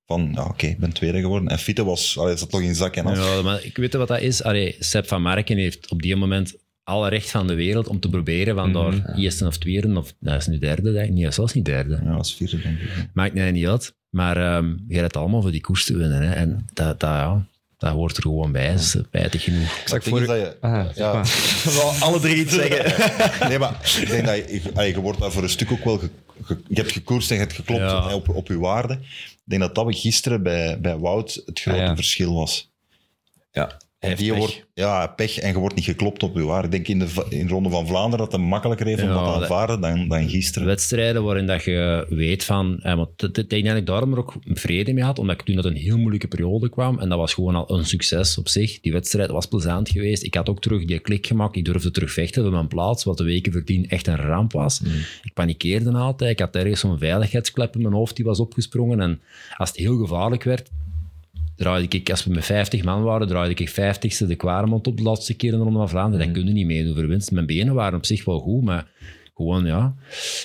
Van, 0.07 0.31
ja, 0.35 0.45
oké, 0.45 0.65
ik 0.67 0.79
ben 0.79 0.93
tweede 0.93 1.19
geworden. 1.19 1.47
En 1.47 1.59
Fitte 1.59 1.83
was, 1.83 2.17
allee, 2.17 2.37
zat 2.37 2.51
nog 2.51 2.61
in 2.61 2.75
zak 2.75 2.95
en 2.95 3.05
af. 3.05 3.17
Ja, 3.17 3.41
maar 3.41 3.63
ik 3.63 3.77
weet 3.77 3.93
wat 3.93 4.07
dat 4.07 4.21
is. 4.21 4.43
Allee, 4.43 4.75
Sepp 4.79 5.07
van 5.07 5.21
Marken 5.21 5.57
heeft 5.57 5.91
op 5.91 6.01
die 6.01 6.15
moment 6.15 6.55
alle 6.85 7.09
recht 7.09 7.29
van 7.31 7.47
de 7.47 7.53
wereld 7.55 7.87
om 7.87 7.99
te 7.99 8.09
proberen 8.09 8.55
van 8.55 8.73
daar 8.73 9.15
eerste 9.15 9.47
of 9.47 9.57
tweede, 9.57 9.97
of 9.97 10.13
dat 10.19 10.35
is 10.35 10.47
nu 10.47 10.57
derde, 10.57 10.91
denk 10.91 11.07
ik. 11.07 11.13
Nee, 11.13 11.31
zelfs 11.31 11.53
niet 11.53 11.65
derde. 11.65 11.95
Ja, 12.03 12.07
dat 12.07 12.15
was 12.17 12.35
vierde, 12.35 12.61
denk 12.61 12.79
ik. 12.79 12.89
Maakt 13.13 13.33
mij 13.33 13.51
niet 13.51 13.67
uit. 13.67 13.93
Maar 14.09 14.37
ehm 14.37 14.67
je 14.87 14.93
hebt 14.93 15.05
het 15.05 15.17
allemaal 15.17 15.41
voor 15.41 15.51
die 15.51 15.61
koers 15.61 15.85
te 15.85 15.97
winnen. 15.97 16.21
Hè. 16.21 16.33
En 16.33 16.65
dat, 16.73 16.99
dat, 16.99 17.09
ja, 17.09 17.45
dat 17.77 17.91
hoort 17.93 18.15
er 18.17 18.21
gewoon 18.21 18.51
bij. 18.51 18.67
Dat 18.71 18.79
is 18.79 18.89
spijtig 18.89 19.43
genoeg. 19.43 19.61
Ik 19.77 19.87
zag 19.87 19.99
is 19.99 20.09
voor... 20.09 20.19
dat 20.25 20.37
je, 20.37 20.57
Ah, 20.61 20.85
ja, 20.95 21.23
alle 21.99 22.19
drie 22.19 22.35
iets 22.35 22.53
zeggen. 22.53 23.09
nee, 23.49 23.59
maar 23.59 23.97
ik 24.01 24.07
denk 24.09 24.25
dat 24.25 24.35
je, 24.75 24.87
je 24.87 24.99
wordt 25.01 25.19
daar 25.19 25.31
voor 25.31 25.43
een 25.43 25.49
stuk 25.49 25.71
ook 25.71 25.83
wel... 25.83 25.97
ge- 25.97 26.09
ge- 26.43 26.61
je 26.67 26.75
hebt 26.75 26.91
gekoerst 26.91 27.29
en 27.29 27.35
je 27.35 27.41
hebt 27.41 27.53
geklopt 27.55 27.81
Ja. 27.81 28.07
hè, 28.07 28.13
op, 28.13 28.29
op 28.29 28.47
je 28.47 28.59
waarde. 28.59 28.93
Ik 28.93 29.41
denk 29.43 29.61
dat 29.61 29.75
dat 29.75 29.95
gisteren 29.99 30.43
bij, 30.43 30.79
bij 30.81 30.97
Wout 30.97 31.41
het 31.45 31.59
grote 31.59 31.79
Ah, 31.79 31.85
ja. 31.85 31.95
verschil 31.95 32.33
was. 32.33 32.71
Ja, 33.51 33.77
hij 34.07 34.15
heeft 34.15 34.21
Die 34.21 34.29
pech. 34.31 34.39
wordt, 34.39 34.65
ja, 34.73 35.07
pech 35.07 35.39
en 35.39 35.51
je 35.51 35.57
wordt 35.59 35.75
niet 35.75 35.83
geklopt 35.85 36.23
op 36.23 36.35
je 36.35 36.43
waarde. 36.43 36.65
Ik 36.65 36.71
denk 36.71 36.87
in 36.87 36.99
de, 36.99 37.25
in 37.29 37.47
de 37.47 37.53
Ronde 37.53 37.69
van 37.69 37.87
Vlaanderen 37.87 38.25
dat 38.25 38.31
het 38.31 38.41
makkelijker 38.41 38.85
heeft 38.85 39.01
om 39.01 39.07
dat 39.07 39.17
te 39.17 39.23
dat- 39.31 39.41
aanvaarden 39.41 39.81
dan, 39.81 40.07
dan 40.07 40.29
gisteren. 40.29 40.67
Wedstrijden 40.67 41.23
waarin 41.23 41.45
dat 41.45 41.63
je 41.63 42.05
weet 42.09 42.43
van... 42.43 42.79
Eh, 42.81 42.95
want 42.95 43.37
ik 43.37 43.49
denk 43.49 43.65
dat 43.65 43.75
ik 43.75 43.85
daarom 43.85 44.11
er 44.11 44.17
ook 44.19 44.33
vrede 44.43 44.93
mee 44.93 45.03
had, 45.03 45.19
omdat 45.19 45.35
ik 45.39 45.45
toen 45.45 45.55
uit 45.55 45.65
een 45.65 45.75
heel 45.75 45.97
moeilijke 45.97 46.27
periode 46.27 46.69
kwam. 46.69 46.99
En 46.99 47.09
dat 47.09 47.17
was 47.17 47.33
gewoon 47.33 47.55
al 47.55 47.77
een 47.77 47.85
succes 47.85 48.37
op 48.37 48.47
zich. 48.47 48.79
Die 48.79 48.91
wedstrijd 48.91 49.29
was 49.29 49.45
plezant 49.45 49.89
geweest. 49.89 50.23
Ik 50.23 50.33
had 50.33 50.49
ook 50.49 50.61
terug 50.61 50.85
die 50.85 50.99
klik 50.99 51.27
gemaakt. 51.27 51.55
Ik 51.55 51.65
durfde 51.65 51.91
terug 51.91 52.11
vechten 52.11 52.41
voor 52.43 52.51
mijn 52.51 52.67
plaats, 52.67 53.03
wat 53.03 53.17
de 53.17 53.23
weken 53.23 53.51
voordien 53.51 53.89
echt 53.89 54.07
een 54.07 54.15
ramp 54.15 54.51
was. 54.51 54.81
Ik 55.23 55.33
panikeerde 55.33 55.91
altijd. 55.91 56.31
Ik 56.31 56.39
had 56.39 56.55
ergens 56.55 56.79
zo'n 56.79 56.97
veiligheidsklep 56.99 57.75
in 57.75 57.81
mijn 57.81 57.93
hoofd 57.93 58.15
die 58.15 58.25
was 58.25 58.39
opgesprongen. 58.39 58.99
En 59.01 59.21
als 59.57 59.69
het 59.69 59.77
heel 59.77 59.97
gevaarlijk 59.97 60.43
werd, 60.43 60.69
draaide 61.55 61.97
ik, 61.97 62.09
als 62.09 62.23
we 62.23 62.33
met 62.33 62.45
50 62.45 62.83
man 62.83 63.03
waren, 63.03 63.27
draaide 63.27 63.63
ik 63.63 63.69
50ste 63.69 64.27
de 64.27 64.35
Kwaremond 64.35 64.87
op 64.87 64.97
de 64.97 65.03
laatste 65.03 65.35
keer 65.35 65.51
in 65.51 65.57
de 65.57 65.63
Ronde 65.63 65.79
van 65.79 65.89
Vlaanderen. 65.89 66.25
Dat 66.25 66.35
kun 66.35 66.47
je 66.47 66.53
niet 66.53 66.65
meedoen 66.65 66.95
voor 66.95 67.07
winst. 67.07 67.31
Mijn 67.31 67.45
benen 67.45 67.73
waren 67.73 67.97
op 67.97 68.05
zich 68.05 68.25
wel 68.25 68.39
goed, 68.39 68.63
maar 68.63 68.87
gewoon 69.35 69.65
ja. 69.65 69.95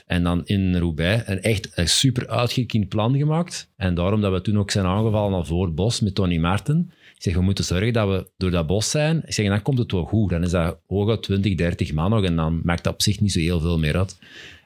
En 0.07 0.23
dan 0.23 0.47
in 0.47 0.77
Roubaix 0.77 1.23
een 1.27 1.43
echt 1.43 1.71
een 1.75 1.89
super 1.89 2.29
uitgekiend 2.29 2.89
plan 2.89 3.17
gemaakt. 3.17 3.71
En 3.77 3.95
daarom 3.95 4.21
dat 4.21 4.33
we 4.33 4.41
toen 4.41 4.59
ook 4.59 4.71
zijn 4.71 4.87
aangevallen 4.87 5.35
al 5.35 5.45
voor 5.45 5.65
het 5.65 5.75
bos 5.75 6.01
met 6.01 6.15
Tony 6.15 6.39
Martin. 6.39 6.91
Ik 7.21 7.27
zeg, 7.27 7.35
we 7.35 7.43
moeten 7.43 7.65
zorgen 7.65 7.93
dat 7.93 8.09
we 8.09 8.27
door 8.37 8.51
dat 8.51 8.67
bos 8.67 8.91
zijn. 8.91 9.23
Ik 9.27 9.33
zeg, 9.33 9.47
dan 9.47 9.63
komt 9.63 9.79
het 9.79 9.93
wel 9.93 10.05
goed. 10.05 10.31
Dan 10.31 10.43
is 10.43 10.51
dat 10.51 10.79
hooguit 10.87 11.23
20, 11.23 11.55
30 11.55 11.93
man 11.93 12.11
nog 12.11 12.25
en 12.25 12.37
dan 12.37 12.61
maakt 12.65 12.85
dat 12.85 12.93
op 12.93 13.03
zich 13.03 13.21
niet 13.21 13.33
zo 13.33 13.39
heel 13.39 13.61
veel 13.61 13.79
meer 13.79 13.97
uit. 13.97 14.19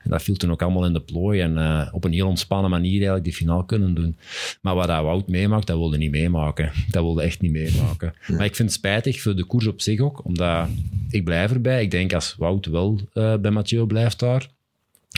En 0.02 0.10
dat 0.10 0.22
viel 0.22 0.36
toen 0.36 0.50
ook 0.50 0.62
allemaal 0.62 0.84
in 0.84 0.92
de 0.92 1.00
plooi 1.00 1.40
en 1.40 1.58
eh, 1.58 1.88
op 1.92 2.04
een 2.04 2.12
heel 2.12 2.28
ontspannen 2.28 2.70
manier 2.70 2.92
eigenlijk 2.92 3.24
die 3.24 3.34
finale 3.34 3.66
kunnen 3.66 3.94
doen. 3.94 4.16
Maar 4.60 4.74
wat 4.74 4.86
dat 4.86 5.02
Wout 5.02 5.28
meemaakt, 5.28 5.66
dat 5.66 5.76
wilde 5.76 5.96
niet 5.96 6.10
meemaken. 6.10 6.72
Dat 6.90 7.02
wilde 7.02 7.22
echt 7.22 7.40
niet 7.40 7.52
meemaken. 7.52 8.14
Maar 8.28 8.44
ik 8.44 8.56
vind 8.56 8.68
het 8.68 8.78
spijtig 8.78 9.20
voor 9.20 9.36
de 9.36 9.44
koers 9.44 9.66
op 9.66 9.80
zich 9.80 10.00
ook, 10.00 10.24
omdat 10.24 10.68
ik 11.10 11.24
blijf 11.24 11.52
erbij. 11.52 11.82
Ik 11.82 11.90
denk 11.90 12.12
als 12.12 12.34
Wout 12.38 12.66
wel 12.66 13.00
eh, 13.12 13.36
bij 13.36 13.50
Mathieu 13.50 13.86
blijft 13.86 14.18
daar, 14.18 14.48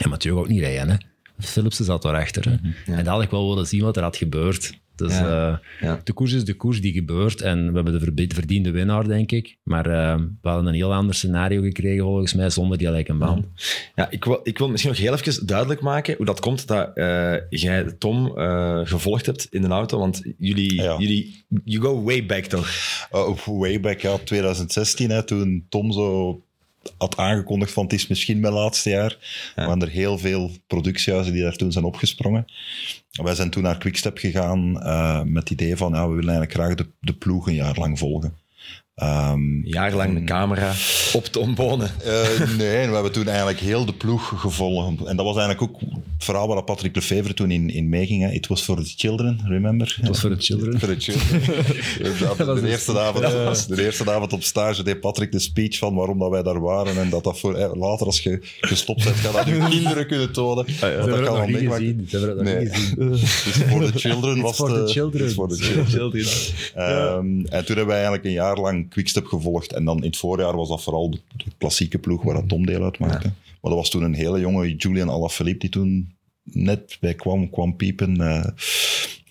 en 0.02 0.10
Mathieu 0.10 0.32
gaat 0.32 0.42
ook 0.42 0.48
niet 0.48 0.60
rijden, 0.60 0.90
hè. 0.90 0.96
Philipsen 1.38 1.84
zat 1.84 2.02
daarachter. 2.02 2.44
Hè. 2.44 2.56
En 2.92 3.04
dat 3.04 3.14
had 3.14 3.22
ik 3.22 3.30
wel 3.30 3.48
willen 3.48 3.66
zien 3.66 3.82
wat 3.82 3.96
er 3.96 4.02
had 4.02 4.16
gebeurd. 4.16 4.72
Dus 4.96 5.12
Ja. 5.18 5.52
eh, 5.80 5.88
Ja. 5.88 6.00
de 6.04 6.12
koers 6.12 6.32
is 6.32 6.44
de 6.44 6.54
koers 6.54 6.80
die 6.80 6.92
gebeurt. 6.92 7.40
En 7.40 7.68
we 7.68 7.74
hebben 7.74 8.16
de 8.16 8.34
verdiende 8.34 8.70
winnaar, 8.70 9.08
denk 9.08 9.32
ik. 9.32 9.56
Maar 9.62 9.86
eh, 9.86 10.14
we 10.42 10.48
hadden 10.48 10.66
een 10.66 10.74
heel 10.74 10.94
ander 10.94 11.14
scenario 11.14 11.62
gekregen, 11.62 12.04
volgens 12.04 12.34
mij, 12.34 12.50
zonder 12.50 12.78
die 12.78 12.86
gelijke 12.86 13.14
band. 13.14 13.46
Ja, 13.94 14.10
ik 14.10 14.24
wil, 14.24 14.40
ik 14.42 14.58
wil 14.58 14.68
misschien 14.68 14.90
nog 14.90 15.00
heel 15.00 15.12
even 15.12 15.46
duidelijk 15.46 15.80
maken 15.80 16.14
hoe 16.16 16.26
dat 16.26 16.40
komt 16.40 16.66
dat 16.66 16.90
eh, 16.96 17.34
jij 17.50 17.84
Tom 17.98 18.38
eh, 18.38 18.80
gevolgd 18.84 19.26
hebt 19.26 19.46
in 19.50 19.62
de 19.62 19.68
auto. 19.68 19.98
Want 19.98 20.22
jullie, 20.38 20.74
Ja. 20.74 20.96
jullie 20.98 21.44
you 21.64 21.82
go 21.82 22.02
way 22.02 22.26
back 22.26 22.44
toch? 22.44 22.68
Uh, 23.12 23.36
way 23.46 23.80
back 23.80 24.00
ja, 24.00 24.16
2016, 24.24 25.10
hè, 25.10 25.22
toen 25.24 25.66
Tom 25.68 25.92
zo 25.92 26.40
had 26.98 27.16
aangekondigd 27.16 27.72
van 27.72 27.84
het 27.84 27.92
is 27.92 28.06
misschien 28.06 28.40
mijn 28.40 28.52
laatste 28.52 28.90
jaar. 28.90 29.16
Er 29.54 29.66
waren 29.66 29.82
er 29.82 29.88
heel 29.88 30.18
veel 30.18 30.50
productiehuizen 30.66 31.32
die 31.32 31.42
daar 31.42 31.56
toen 31.56 31.72
zijn 31.72 31.84
opgesprongen. 31.84 32.44
Wij 33.10 33.34
zijn 33.34 33.50
toen 33.50 33.62
naar 33.62 33.78
Quickstep 33.78 34.18
gegaan 34.18 34.82
eh, 34.82 35.22
met 35.22 35.48
het 35.48 35.60
idee 35.60 35.76
van 35.76 35.92
ja, 35.92 36.08
we 36.08 36.14
willen 36.14 36.30
eigenlijk 36.34 36.52
graag 36.52 36.74
de, 36.74 36.92
de 37.00 37.14
ploeg 37.14 37.46
een 37.46 37.54
jaar 37.54 37.78
lang 37.78 37.98
volgen. 37.98 38.34
Ehm, 39.00 39.32
Een 39.32 39.62
jaar 39.64 39.92
lang 39.94 40.14
de 40.18 40.24
camera 40.24 40.72
op 41.12 41.24
Tom 41.24 41.54
Bonen. 41.54 41.90
eh, 42.04 42.56
nee, 42.58 42.76
en 42.76 42.88
we 42.88 42.94
hebben 42.94 43.12
toen 43.12 43.26
eigenlijk 43.28 43.58
heel 43.60 43.84
de 43.84 43.92
ploeg 43.94 44.32
gevolgd. 44.40 45.04
En 45.04 45.16
dat 45.16 45.26
was 45.26 45.36
eigenlijk 45.36 45.62
ook 45.62 45.80
het 45.80 46.24
verhaal 46.24 46.48
waar 46.48 46.62
Patrick 46.64 46.94
Lefevre 46.94 47.34
toen 47.34 47.50
in, 47.50 47.70
in 47.70 47.88
meeging. 47.88 48.22
hè. 48.22 48.30
It 48.30 48.46
was 48.46 48.62
for 48.62 48.76
the 48.76 48.92
children, 48.96 49.40
remember? 49.44 49.96
Dat 50.00 50.08
was 50.08 50.20
voor 50.20 50.30
de 50.30 50.36
children. 50.42 50.78
For 50.78 50.88
the 50.88 51.00
children. 51.00 52.36
Dat- 52.46 52.60
de, 52.60 52.68
eerste 52.68 52.98
avond, 53.00 53.68
de 53.68 53.84
eerste 53.84 54.10
avond 54.10 54.32
op 54.32 54.42
stage 54.42 54.82
deed 54.82 55.00
Patrick 55.00 55.32
de 55.32 55.38
speech 55.38 55.78
van 55.78 55.94
waarom 55.94 56.18
dat 56.18 56.30
wij 56.30 56.42
daar 56.42 56.60
waren. 56.60 56.98
En 57.00 57.10
dat 57.10 57.24
dat 57.24 57.38
voor 57.38 57.54
eh, 57.54 57.70
later, 57.74 58.06
als 58.06 58.20
je 58.20 58.38
gestopt 58.60 59.04
bent, 59.04 59.16
ga 59.16 59.32
dat 59.32 59.46
je 59.46 59.66
kinderen 59.70 60.06
kunnen 60.06 60.32
tonen. 60.32 60.54
Want 60.64 60.68
Ze 60.78 60.94
dat 60.96 61.04
kan 61.08 61.10
het 61.12 61.20
wel 61.28 61.46
meemaken. 61.46 61.70
gezien. 61.70 62.06
Ze 62.08 62.18
hebben 62.18 62.36
het 62.36 62.44
nog 62.46 62.54
Nee. 62.54 62.64
niet 62.64 62.74
gezien. 62.74 63.08
Dus 63.10 63.22
for 63.68 63.92
the 63.92 63.98
children 63.98 64.40
was 64.40 64.56
for 64.56 64.68
the 64.68 64.74
de- 64.84 64.88
children. 64.90 65.30
For 65.30 65.48
the 65.48 65.84
children. 65.88 66.26
Ehm, 66.74 67.26
en 67.46 67.64
toen 67.64 67.76
hebben 67.76 67.86
wij 67.86 67.94
eigenlijk 67.94 68.24
een 68.24 68.32
jaar 68.32 68.56
lang 68.58 68.84
Quickstep 68.88 69.26
gevolgd. 69.26 69.72
En 69.72 69.84
dan 69.84 69.96
in 69.96 70.06
het 70.06 70.16
voorjaar 70.16 70.56
was 70.56 70.68
dat 70.68 70.82
vooral 70.82 71.10
de, 71.10 71.20
de 71.36 71.50
klassieke 71.58 71.98
ploeg 71.98 72.22
waar 72.22 72.34
dat 72.34 72.48
Tom 72.48 72.66
deel 72.66 72.82
uitmaakte. 72.82 73.32
Maar 73.60 73.70
dat 73.70 73.80
was 73.80 73.90
toen 73.90 74.02
een 74.02 74.14
hele 74.14 74.40
jonge 74.40 74.76
Julian 74.76 75.10
Alaphilippe 75.10 75.60
die 75.60 75.70
toen 75.70 76.14
net 76.42 76.96
bij 77.00 77.14
kwam, 77.14 77.50
kwam 77.50 77.76
piepen. 77.76 78.20
eh 78.20 78.44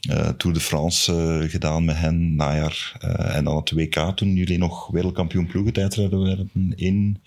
eh, 0.10 0.30
Tour 0.38 0.54
de 0.56 0.60
France 0.62 1.12
eh, 1.12 1.50
gedaan 1.50 1.86
met 1.86 1.98
hen, 1.98 2.36
najaar. 2.36 2.96
Eh, 3.00 3.36
en 3.36 3.44
dan 3.44 3.56
het 3.56 3.72
WK 3.72 4.12
toen 4.16 4.34
jullie 4.34 4.58
nog 4.58 4.88
wereldkampioen 4.88 5.48
ploegentijdrijden 5.48 6.24
werden 6.24 6.50
in... 6.76 7.18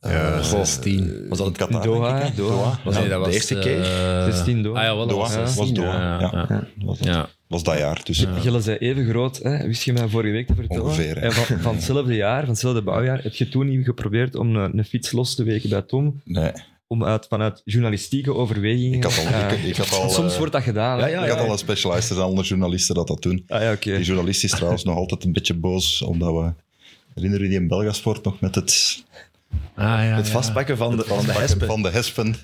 Ja, 0.00 0.42
16. 0.42 1.28
Was 1.28 1.38
dat 1.38 1.46
het 1.46 1.56
Qatar, 1.56 1.82
Doha, 1.82 2.18
hè? 2.18 2.34
Doha. 2.34 2.78
Was 2.84 2.94
Nee, 2.94 3.08
dat 3.08 3.24
de 3.24 3.32
eerste 3.32 3.58
keer? 3.58 3.84
16 4.32 4.62
Doha. 4.62 4.80
Ah 4.80 4.86
ja, 4.86 4.96
wel, 4.96 5.06
dat 5.06 5.16
Doha, 5.16 5.20
was 5.22 5.36
was 5.36 5.54
16. 5.54 5.74
Doha, 5.74 6.20
ja, 6.20 6.46
ja. 6.48 6.66
ja. 7.00 7.28
Dat 7.50 7.62
was, 7.62 7.62
dat. 7.62 7.74
Ja. 7.74 7.80
jaar. 7.80 8.00
Dus 8.04 8.26
Gilles 8.40 8.64
zei 8.64 8.76
even 8.76 9.08
groot, 9.08 9.36
hè? 9.38 9.66
wist 9.66 9.82
je 9.82 9.92
mij 9.92 10.08
vorige 10.08 10.32
week 10.32 10.46
te 10.46 10.54
vertellen? 10.54 10.84
Ongeveer, 10.84 11.14
hè. 11.14 11.20
En 11.20 11.32
van, 11.32 11.58
van 11.60 11.74
hetzelfde 11.74 12.14
jaar, 12.14 12.40
van 12.40 12.48
hetzelfde 12.48 12.82
bouwjaar, 12.82 13.22
heb 13.22 13.34
je 13.34 13.48
toen 13.48 13.68
niet 13.68 13.84
geprobeerd 13.84 14.34
om 14.34 14.56
een, 14.56 14.78
een 14.78 14.84
fiets 14.84 15.12
los 15.12 15.34
te 15.34 15.42
weken 15.44 15.70
bij 15.70 15.82
Tom? 15.82 16.20
nee, 16.24 16.52
Om 16.86 17.04
uit, 17.04 17.26
vanuit 17.28 17.62
journalistieke 17.64 18.34
overwegingen... 18.34 18.96
ik 18.96 19.02
had 19.04 19.18
al, 19.18 19.24
eh, 19.32 19.52
ik, 19.52 19.62
ik 19.64 19.76
had 19.76 19.92
al, 19.92 20.10
soms 20.10 20.32
eh, 20.32 20.38
wordt 20.38 20.52
dat 20.52 20.62
gedaan. 20.62 20.98
Ja, 20.98 21.06
ja, 21.06 21.24
ik 21.24 21.30
had 21.30 21.38
al 21.38 21.52
een 21.52 21.58
specialist, 21.58 22.08
er 22.08 22.14
zijn 22.14 22.26
andere 22.28 22.46
journalisten 22.46 22.94
dat 22.94 23.06
dat 23.06 23.22
doen. 23.22 23.44
Ah 23.48 23.60
ja, 23.60 23.72
oké. 23.72 23.96
Die 23.96 24.04
journalist 24.04 24.44
is 24.44 24.50
trouwens 24.50 24.84
nog 24.84 24.96
altijd 24.96 25.24
een 25.24 25.32
beetje 25.32 25.54
boos, 25.54 26.02
omdat 26.02 26.32
we... 26.32 26.52
Herinner 27.14 27.42
je 27.42 27.48
die 27.48 27.58
in 27.58 27.68
Belgasport 27.68 28.24
nog 28.24 28.40
met 28.40 28.54
het, 28.54 29.02
Ah, 29.74 29.84
ja, 29.84 29.98
Het 30.16 30.26
ja. 30.26 30.32
vastpakken 30.32 30.76
van 30.76 30.96
de, 30.96 31.04
van 31.04 31.24
de 31.24 31.32
hespen. 31.32 31.66
van 31.66 31.82
de 31.82 31.88
hespen? 31.90 32.36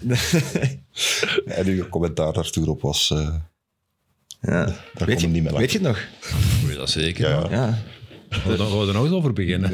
en 1.58 1.66
uw 1.66 1.88
commentaar 1.88 2.32
daartoe 2.32 2.70
op 2.70 2.80
was... 2.80 3.10
eh, 3.10 3.34
Ja. 4.40 4.64
daar 4.94 5.06
Weet, 5.06 5.20
je, 5.20 5.26
niet 5.28 5.42
meer 5.42 5.54
weet 5.56 5.72
je 5.72 5.78
het 5.78 5.86
nog? 5.86 6.04
Weet 6.66 6.76
dat 6.76 6.90
zeker. 6.90 7.28
Ja, 7.28 7.46
ja. 7.50 7.50
Ja. 7.50 7.78
Gaan 8.28 8.52
we 8.52 8.58
er- 8.58 8.68
gaan 8.68 8.78
we 8.80 8.86
er 8.86 8.92
nog 8.92 9.04
eens 9.04 9.12
over 9.14 9.32
beginnen? 9.32 9.70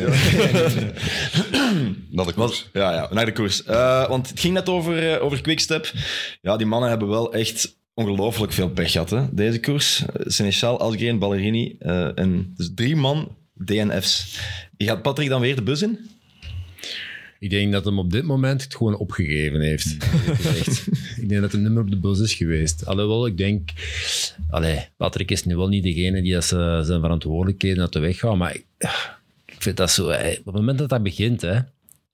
Dat 2.11 2.29
ik 2.29 2.35
Was, 2.35 2.69
ja, 2.73 2.93
ja, 2.93 3.09
naar 3.13 3.25
de 3.25 3.33
koers. 3.33 3.65
Eh, 3.65 4.09
want 4.09 4.29
het 4.29 4.41
ging 4.41 4.55
net 4.55 4.69
over, 4.69 5.13
eh, 5.13 5.23
over 5.25 5.41
Quickstep. 5.41 5.93
Ja, 6.41 6.57
die 6.57 6.67
mannen 6.67 6.89
hebben 6.91 7.09
wel 7.09 7.33
echt 7.33 7.77
ongelooflijk 7.95 8.53
veel 8.53 8.71
pech 8.71 8.93
gehad, 8.93 9.11
hè, 9.11 9.35
deze 9.35 9.61
koers. 9.61 10.01
Uh, 10.01 10.07
Seneschal, 10.27 10.81
Algren, 10.81 11.19
Ballerini 11.19 11.77
eh, 11.79 12.19
en 12.19 12.53
dus 12.57 12.71
drie 12.75 12.97
man 12.97 13.37
DNF's. 13.55 14.39
Gaat 14.77 15.03
Patrick 15.03 15.29
dan 15.29 15.41
weer 15.41 15.57
de 15.57 15.63
bus 15.63 15.83
in? 15.83 15.99
Ik 17.43 17.51
denk 17.51 17.73
dat 17.73 17.85
hem 17.85 17.99
op 17.99 18.11
dit 18.11 18.25
moment 18.25 18.63
het 18.63 18.75
gewoon 18.75 18.97
opgegeven 18.97 19.61
heeft. 19.61 19.93
ik 21.23 21.29
denk 21.29 21.41
dat 21.41 21.53
hij 21.53 21.61
niet 21.61 21.71
meer 21.71 21.81
op 21.81 21.91
de 21.91 21.97
bus 21.97 22.21
is 22.21 22.35
geweest. 22.35 22.87
Alhoewel, 22.87 23.27
ik 23.27 23.37
denk... 23.37 23.71
Allee, 24.51 24.89
Patrick 24.97 25.31
is 25.31 25.45
nu 25.45 25.57
wel 25.57 25.69
niet 25.69 25.83
degene 25.83 26.23
die 26.23 26.33
dat 26.33 26.45
ze, 26.45 26.81
zijn 26.85 27.01
verantwoordelijkheden 27.01 27.83
uit 27.83 27.93
de 27.93 27.99
weg 27.99 28.19
gaat, 28.19 28.37
maar 28.37 28.55
ik, 28.55 28.65
ik 29.47 29.57
vind 29.59 29.77
dat 29.77 29.91
zo... 29.91 30.09
Op 30.09 30.45
het 30.45 30.55
moment 30.55 30.79
dat 30.79 30.89
dat 30.89 31.03
begint, 31.03 31.41
hè, 31.41 31.59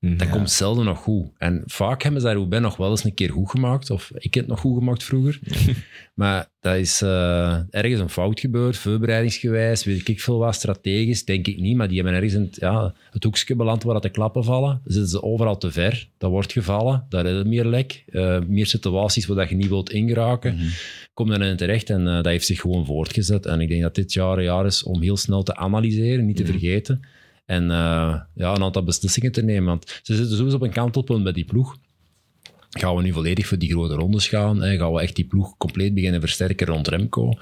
dat 0.00 0.30
komt 0.30 0.50
zelden 0.50 0.84
nog 0.84 0.98
goed. 0.98 1.30
En 1.36 1.62
vaak 1.66 2.02
hebben 2.02 2.20
ze 2.20 2.26
daar 2.26 2.36
Roubaix 2.36 2.64
nog 2.64 2.76
wel 2.76 2.90
eens 2.90 3.04
een 3.04 3.14
keer 3.14 3.30
goed 3.30 3.50
gemaakt. 3.50 3.90
Of 3.90 4.10
ik 4.14 4.34
heb 4.34 4.42
het 4.42 4.52
nog 4.52 4.60
goed 4.60 4.78
gemaakt 4.78 5.04
vroeger. 5.04 5.40
maar 6.14 6.48
dat 6.60 6.76
is 6.76 7.02
eh, 7.02 7.58
ergens 7.70 8.00
een 8.00 8.08
fout 8.08 8.40
gebeurd, 8.40 8.76
voorbereidingsgewijs, 8.76 9.84
weet 9.84 10.08
ik 10.08 10.20
veel 10.20 10.38
wat, 10.38 10.54
strategisch, 10.54 11.24
denk 11.24 11.46
ik 11.46 11.60
niet. 11.60 11.76
Maar 11.76 11.88
die 11.88 11.96
hebben 11.96 12.14
ergens 12.14 12.32
het, 12.32 12.56
ja, 12.60 12.94
het 13.10 13.24
hoekje 13.24 13.56
beland 13.56 13.82
waar 13.82 13.94
dat 13.94 14.02
de 14.02 14.10
klappen 14.10 14.44
vallen. 14.44 14.80
Dan 14.84 14.92
zitten 14.92 15.10
ze 15.10 15.22
overal 15.22 15.58
te 15.58 15.70
ver. 15.70 16.08
Dat 16.18 16.30
wordt 16.30 16.52
gevallen, 16.52 17.06
daar 17.08 17.26
is 17.26 17.36
het 17.36 17.46
meer 17.46 17.64
lek. 17.64 18.04
eh, 18.06 18.40
meer 18.46 18.66
situaties 18.66 19.26
waar 19.26 19.36
dat 19.36 19.48
je 19.48 19.56
niet 19.56 19.68
wilt 19.68 19.90
ingeraken. 19.90 20.58
Komt 21.14 21.30
daarin 21.30 21.56
terecht 21.56 21.90
en 21.90 22.06
eh, 22.06 22.14
dat 22.14 22.26
heeft 22.26 22.46
zich 22.46 22.60
gewoon 22.60 22.86
voortgezet. 22.86 23.46
En 23.46 23.60
ik 23.60 23.68
denk 23.68 23.82
dat 23.82 23.94
dit 23.94 24.12
jaar 24.12 24.38
een 24.38 24.44
jaar 24.44 24.66
is 24.66 24.82
om 24.82 25.02
heel 25.02 25.16
snel 25.16 25.42
te 25.42 25.56
analyseren, 25.56 26.26
niet 26.26 26.36
te 26.36 26.46
vergeten. 26.46 27.00
En 27.48 27.70
eh, 27.70 28.20
ja, 28.34 28.54
een 28.54 28.62
aantal 28.62 28.82
beslissingen 28.84 29.32
te 29.32 29.42
nemen. 29.42 29.64
Want 29.64 30.00
ze 30.02 30.14
zitten 30.14 30.36
sowieso 30.36 30.56
op 30.56 30.62
een 30.62 30.70
kantelpunt 30.70 31.22
bij 31.22 31.32
die 31.32 31.44
ploeg. 31.44 31.76
Gaan 32.70 32.96
we 32.96 33.02
nu 33.02 33.12
volledig 33.12 33.46
voor 33.46 33.58
die 33.58 33.70
grote 33.70 33.94
rondes 33.94 34.28
gaan? 34.28 34.62
Hè? 34.62 34.76
Gaan 34.76 34.92
we 34.92 35.00
echt 35.00 35.16
die 35.16 35.24
ploeg 35.26 35.56
compleet 35.56 35.94
beginnen 35.94 36.20
versterken 36.20 36.66
rond 36.66 36.88
Remco? 36.88 37.32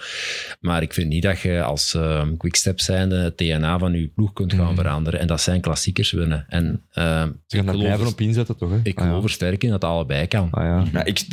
Maar 0.60 0.82
ik 0.82 0.92
vind 0.92 1.08
niet 1.08 1.22
dat 1.22 1.40
je 1.40 1.62
als 1.62 1.94
uh, 1.94 2.22
quickstep 2.38 2.80
zijnde 2.80 3.16
het 3.16 3.38
DNA 3.38 3.78
van 3.78 3.92
je 3.92 4.06
ploeg 4.14 4.32
kunt 4.32 4.52
gaan 4.54 4.74
veranderen. 4.74 5.20
En 5.20 5.26
dat 5.26 5.40
zijn 5.40 5.60
klassiekers 5.60 6.12
winnen. 6.12 6.44
En 6.48 6.82
uh, 6.94 7.22
Ze 7.46 7.56
gaan 7.56 7.66
daar 7.66 7.76
blijven 7.76 8.06
op 8.06 8.20
inzetten, 8.20 8.56
toch? 8.56 8.70
Hè? 8.70 8.76
ik 8.82 8.98
Ah, 8.98 9.04
ja. 9.04 9.10
geloof 9.10 9.24
er 9.24 9.30
sterk 9.30 9.62
in 9.64 9.70
dat 9.70 9.82
het 9.82 9.90
allebei 9.90 10.26
kan. 10.26 10.48
Ah, 10.50 10.64
ja. 10.64 10.84
Ja, 10.92 11.04
ik, 11.04 11.26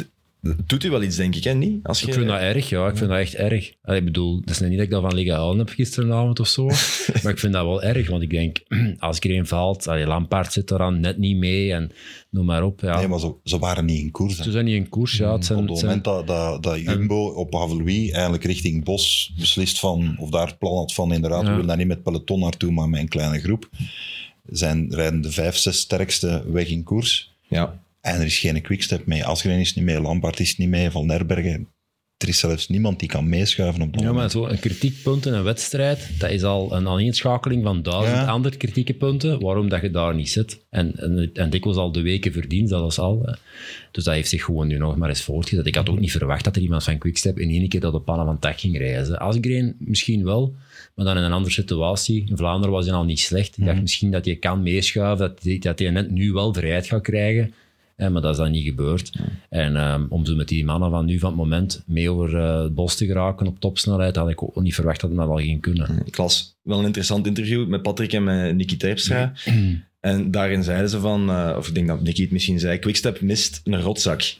doet 0.65 0.83
u 0.83 0.89
wel 0.89 1.03
iets, 1.03 1.15
denk 1.15 1.35
ik, 1.35 1.43
hè? 1.43 1.53
Niet? 1.53 1.79
Als 1.87 1.99
je, 2.01 2.07
Ik 2.07 2.13
vind 2.13 2.27
dat 2.27 2.39
erg, 2.39 2.69
ja. 2.69 2.87
Ik 2.87 2.97
vind 2.97 3.09
dat 3.09 3.19
echt 3.19 3.33
erg. 3.35 3.73
Allee, 3.83 3.99
ik 3.99 4.05
bedoel, 4.05 4.37
het 4.39 4.49
is 4.49 4.59
niet 4.59 4.71
dat 4.71 4.79
ik 4.81 4.89
dat 4.89 5.01
van 5.01 5.13
liggen 5.13 5.35
huilen 5.35 5.57
heb 5.57 5.69
gisteravond 5.69 6.39
of 6.39 6.47
zo. 6.47 6.65
maar 7.23 7.31
ik 7.31 7.39
vind 7.39 7.53
dat 7.53 7.65
wel 7.65 7.83
erg, 7.83 8.09
want 8.09 8.21
ik 8.21 8.29
denk, 8.29 8.59
als 8.99 9.17
ik 9.17 9.23
erin 9.23 9.45
valt, 9.45 9.87
allee, 9.87 10.05
Lampaard 10.05 10.53
zit 10.53 10.71
eraan 10.71 10.99
net 10.99 11.17
niet 11.17 11.37
mee 11.37 11.73
en 11.73 11.91
noem 12.29 12.45
maar 12.45 12.63
op. 12.63 12.81
Ja. 12.81 12.97
Nee, 12.97 13.07
maar 13.07 13.19
ze, 13.19 13.33
ze 13.43 13.59
waren 13.59 13.85
niet 13.85 13.99
in 14.01 14.11
koers. 14.11 14.37
hè. 14.37 14.43
Ze 14.43 14.51
zijn 14.51 14.65
niet 14.65 14.75
in 14.75 14.89
koers, 14.89 15.17
ja. 15.17 15.33
Het 15.33 15.45
zijn, 15.45 15.59
Op 15.59 15.67
het 15.67 15.77
zijn- 15.77 15.87
moment 15.87 16.05
dat, 16.05 16.27
dat, 16.27 16.63
dat 16.63 16.79
Jumbo 16.81 17.25
op 17.25 17.53
Haveloui 17.53 18.11
eigenlijk 18.11 18.43
richting 18.43 18.83
Bos 18.83 19.33
beslist 19.39 19.79
van, 19.79 20.15
of 20.19 20.29
daar 20.29 20.47
het 20.47 20.57
plan 20.57 20.75
had 20.75 20.93
van 20.93 21.13
inderdaad, 21.13 21.41
Ja. 21.41 21.45
we 21.45 21.51
willen 21.51 21.67
daar 21.67 21.77
niet 21.77 21.87
met 21.87 22.03
peloton 22.03 22.39
naartoe, 22.39 22.71
maar 22.71 22.89
met 22.89 22.99
een 22.99 23.07
kleine 23.07 23.39
groep, 23.39 23.69
zijn, 24.45 24.87
rijden 24.93 25.21
de 25.21 25.31
vijf, 25.31 25.55
zes 25.57 25.77
sterkste 25.79 26.43
weg 26.51 26.67
in 26.69 26.83
koers. 26.83 27.31
Ja. 27.47 27.81
En 28.03 28.19
er 28.19 28.25
is 28.25 28.39
geen 28.39 28.61
quickstep 28.61 29.05
mee. 29.05 29.25
Asgreen 29.25 29.59
is 29.59 29.75
niet 29.75 29.85
mee, 29.85 30.01
Lampard 30.01 30.39
is 30.39 30.57
niet 30.57 30.69
mee, 30.69 30.89
Van 30.91 31.05
Nerbergen. 31.05 31.67
Er 32.17 32.27
is 32.29 32.39
zelfs 32.39 32.67
niemand 32.69 32.99
die 32.99 33.09
kan 33.09 33.29
meeschuiven 33.29 33.81
op 33.81 33.93
dat 33.93 34.01
Ja, 34.01 34.11
maar 34.13 34.29
zo 34.29 34.45
een 34.45 34.59
kritiekpunt 34.59 35.25
in 35.25 35.33
een 35.33 35.43
wedstrijd, 35.43 36.09
dat 36.19 36.29
is 36.29 36.43
al 36.43 36.75
een 36.75 36.87
aaneenschakeling 36.87 37.63
van 37.63 37.81
duizend 37.81 38.15
Ja. 38.17 38.25
andere 38.25 38.57
kritieke 38.57 38.93
punten, 38.93 39.39
waarom 39.39 39.69
dat 39.69 39.81
je 39.81 39.91
daar 39.91 40.15
niet 40.15 40.29
zit. 40.29 40.65
En, 40.69 40.95
en, 40.95 41.29
en 41.33 41.49
dikwijls 41.49 41.77
al 41.77 41.91
de 41.91 42.01
weken 42.01 42.31
verdiend, 42.31 42.69
dat 42.69 42.91
is 42.91 42.99
al. 42.99 43.21
hè. 43.25 43.33
Dus 43.91 44.03
dat 44.03 44.13
heeft 44.13 44.29
zich 44.29 44.43
gewoon 44.43 44.67
nu 44.67 44.77
nog 44.77 44.95
maar 44.97 45.09
eens 45.09 45.21
voortgezet. 45.21 45.65
Ik 45.67 45.75
had 45.75 45.89
ook 45.89 45.99
niet 45.99 46.11
verwacht 46.11 46.43
dat 46.43 46.55
er 46.55 46.61
iemand 46.61 46.83
van 46.83 46.97
Quickstep 46.97 47.39
in 47.39 47.49
één 47.49 47.67
keer 47.69 47.79
dat 47.79 47.93
de 47.93 47.99
pannen 47.99 48.25
van 48.25 48.39
tak 48.39 48.59
ging 48.59 48.77
reizen. 48.77 49.19
Asgreen 49.19 49.75
misschien 49.79 50.23
wel, 50.23 50.55
maar 50.95 51.05
dan 51.05 51.17
in 51.17 51.23
een 51.23 51.31
andere 51.31 51.53
situatie. 51.53 52.25
In 52.29 52.37
Vlaanderen 52.37 52.73
was 52.75 52.85
hij 52.85 52.93
al 52.95 53.03
niet 53.05 53.19
slecht. 53.19 53.57
Ik 53.57 53.65
dacht 53.65 53.81
misschien 53.81 54.11
dat 54.11 54.25
je 54.25 54.35
kan 54.35 54.63
meeschuiven, 54.63 55.27
dat 55.27 55.43
hij, 55.43 55.57
dat 55.59 55.79
hij 55.79 55.89
net 55.89 56.11
nu 56.11 56.31
wel 56.31 56.53
vrijheid 56.53 56.87
gaat 56.87 57.01
krijgen. 57.01 57.53
Maar 57.97 58.21
dat 58.21 58.31
is 58.31 58.37
dan 58.37 58.51
niet 58.51 58.65
gebeurd. 58.65 59.11
En 59.49 59.75
ehm, 59.75 60.05
om 60.09 60.25
zo 60.25 60.35
met 60.35 60.47
die 60.47 60.65
mannen 60.65 60.89
van 60.89 61.05
nu 61.05 61.19
van 61.19 61.29
het 61.29 61.37
moment 61.37 61.83
mee 61.85 62.11
over 62.11 62.37
eh, 62.37 62.61
het 62.61 62.75
bos 62.75 62.95
te 62.95 63.05
geraken 63.05 63.47
op 63.47 63.59
topsnelheid, 63.59 64.15
had 64.15 64.29
ik 64.29 64.43
ook 64.43 64.61
niet 64.61 64.75
verwacht 64.75 65.01
dat 65.01 65.15
dat 65.15 65.27
al 65.27 65.37
ging 65.37 65.61
kunnen. 65.61 66.01
Ik 66.05 66.17
las 66.17 66.55
wel 66.61 66.79
een 66.79 66.85
interessant 66.85 67.27
interview 67.27 67.67
met 67.67 67.81
Patrick 67.81 68.13
en 68.13 68.23
met 68.23 68.55
Nicky 68.55 68.77
Terpstra. 68.77 69.33
En 69.99 70.31
daarin 70.31 70.63
zeiden 70.63 70.89
ze 70.89 70.99
van, 70.99 71.29
eh, 71.29 71.55
of 71.57 71.67
ik 71.67 71.73
denk 71.73 71.87
dat 71.87 72.01
Nicky 72.01 72.21
het 72.21 72.31
misschien 72.31 72.59
zei, 72.59 72.79
Quickstep 72.79 73.21
mist 73.21 73.61
een 73.63 73.81
rotzak. 73.81 74.35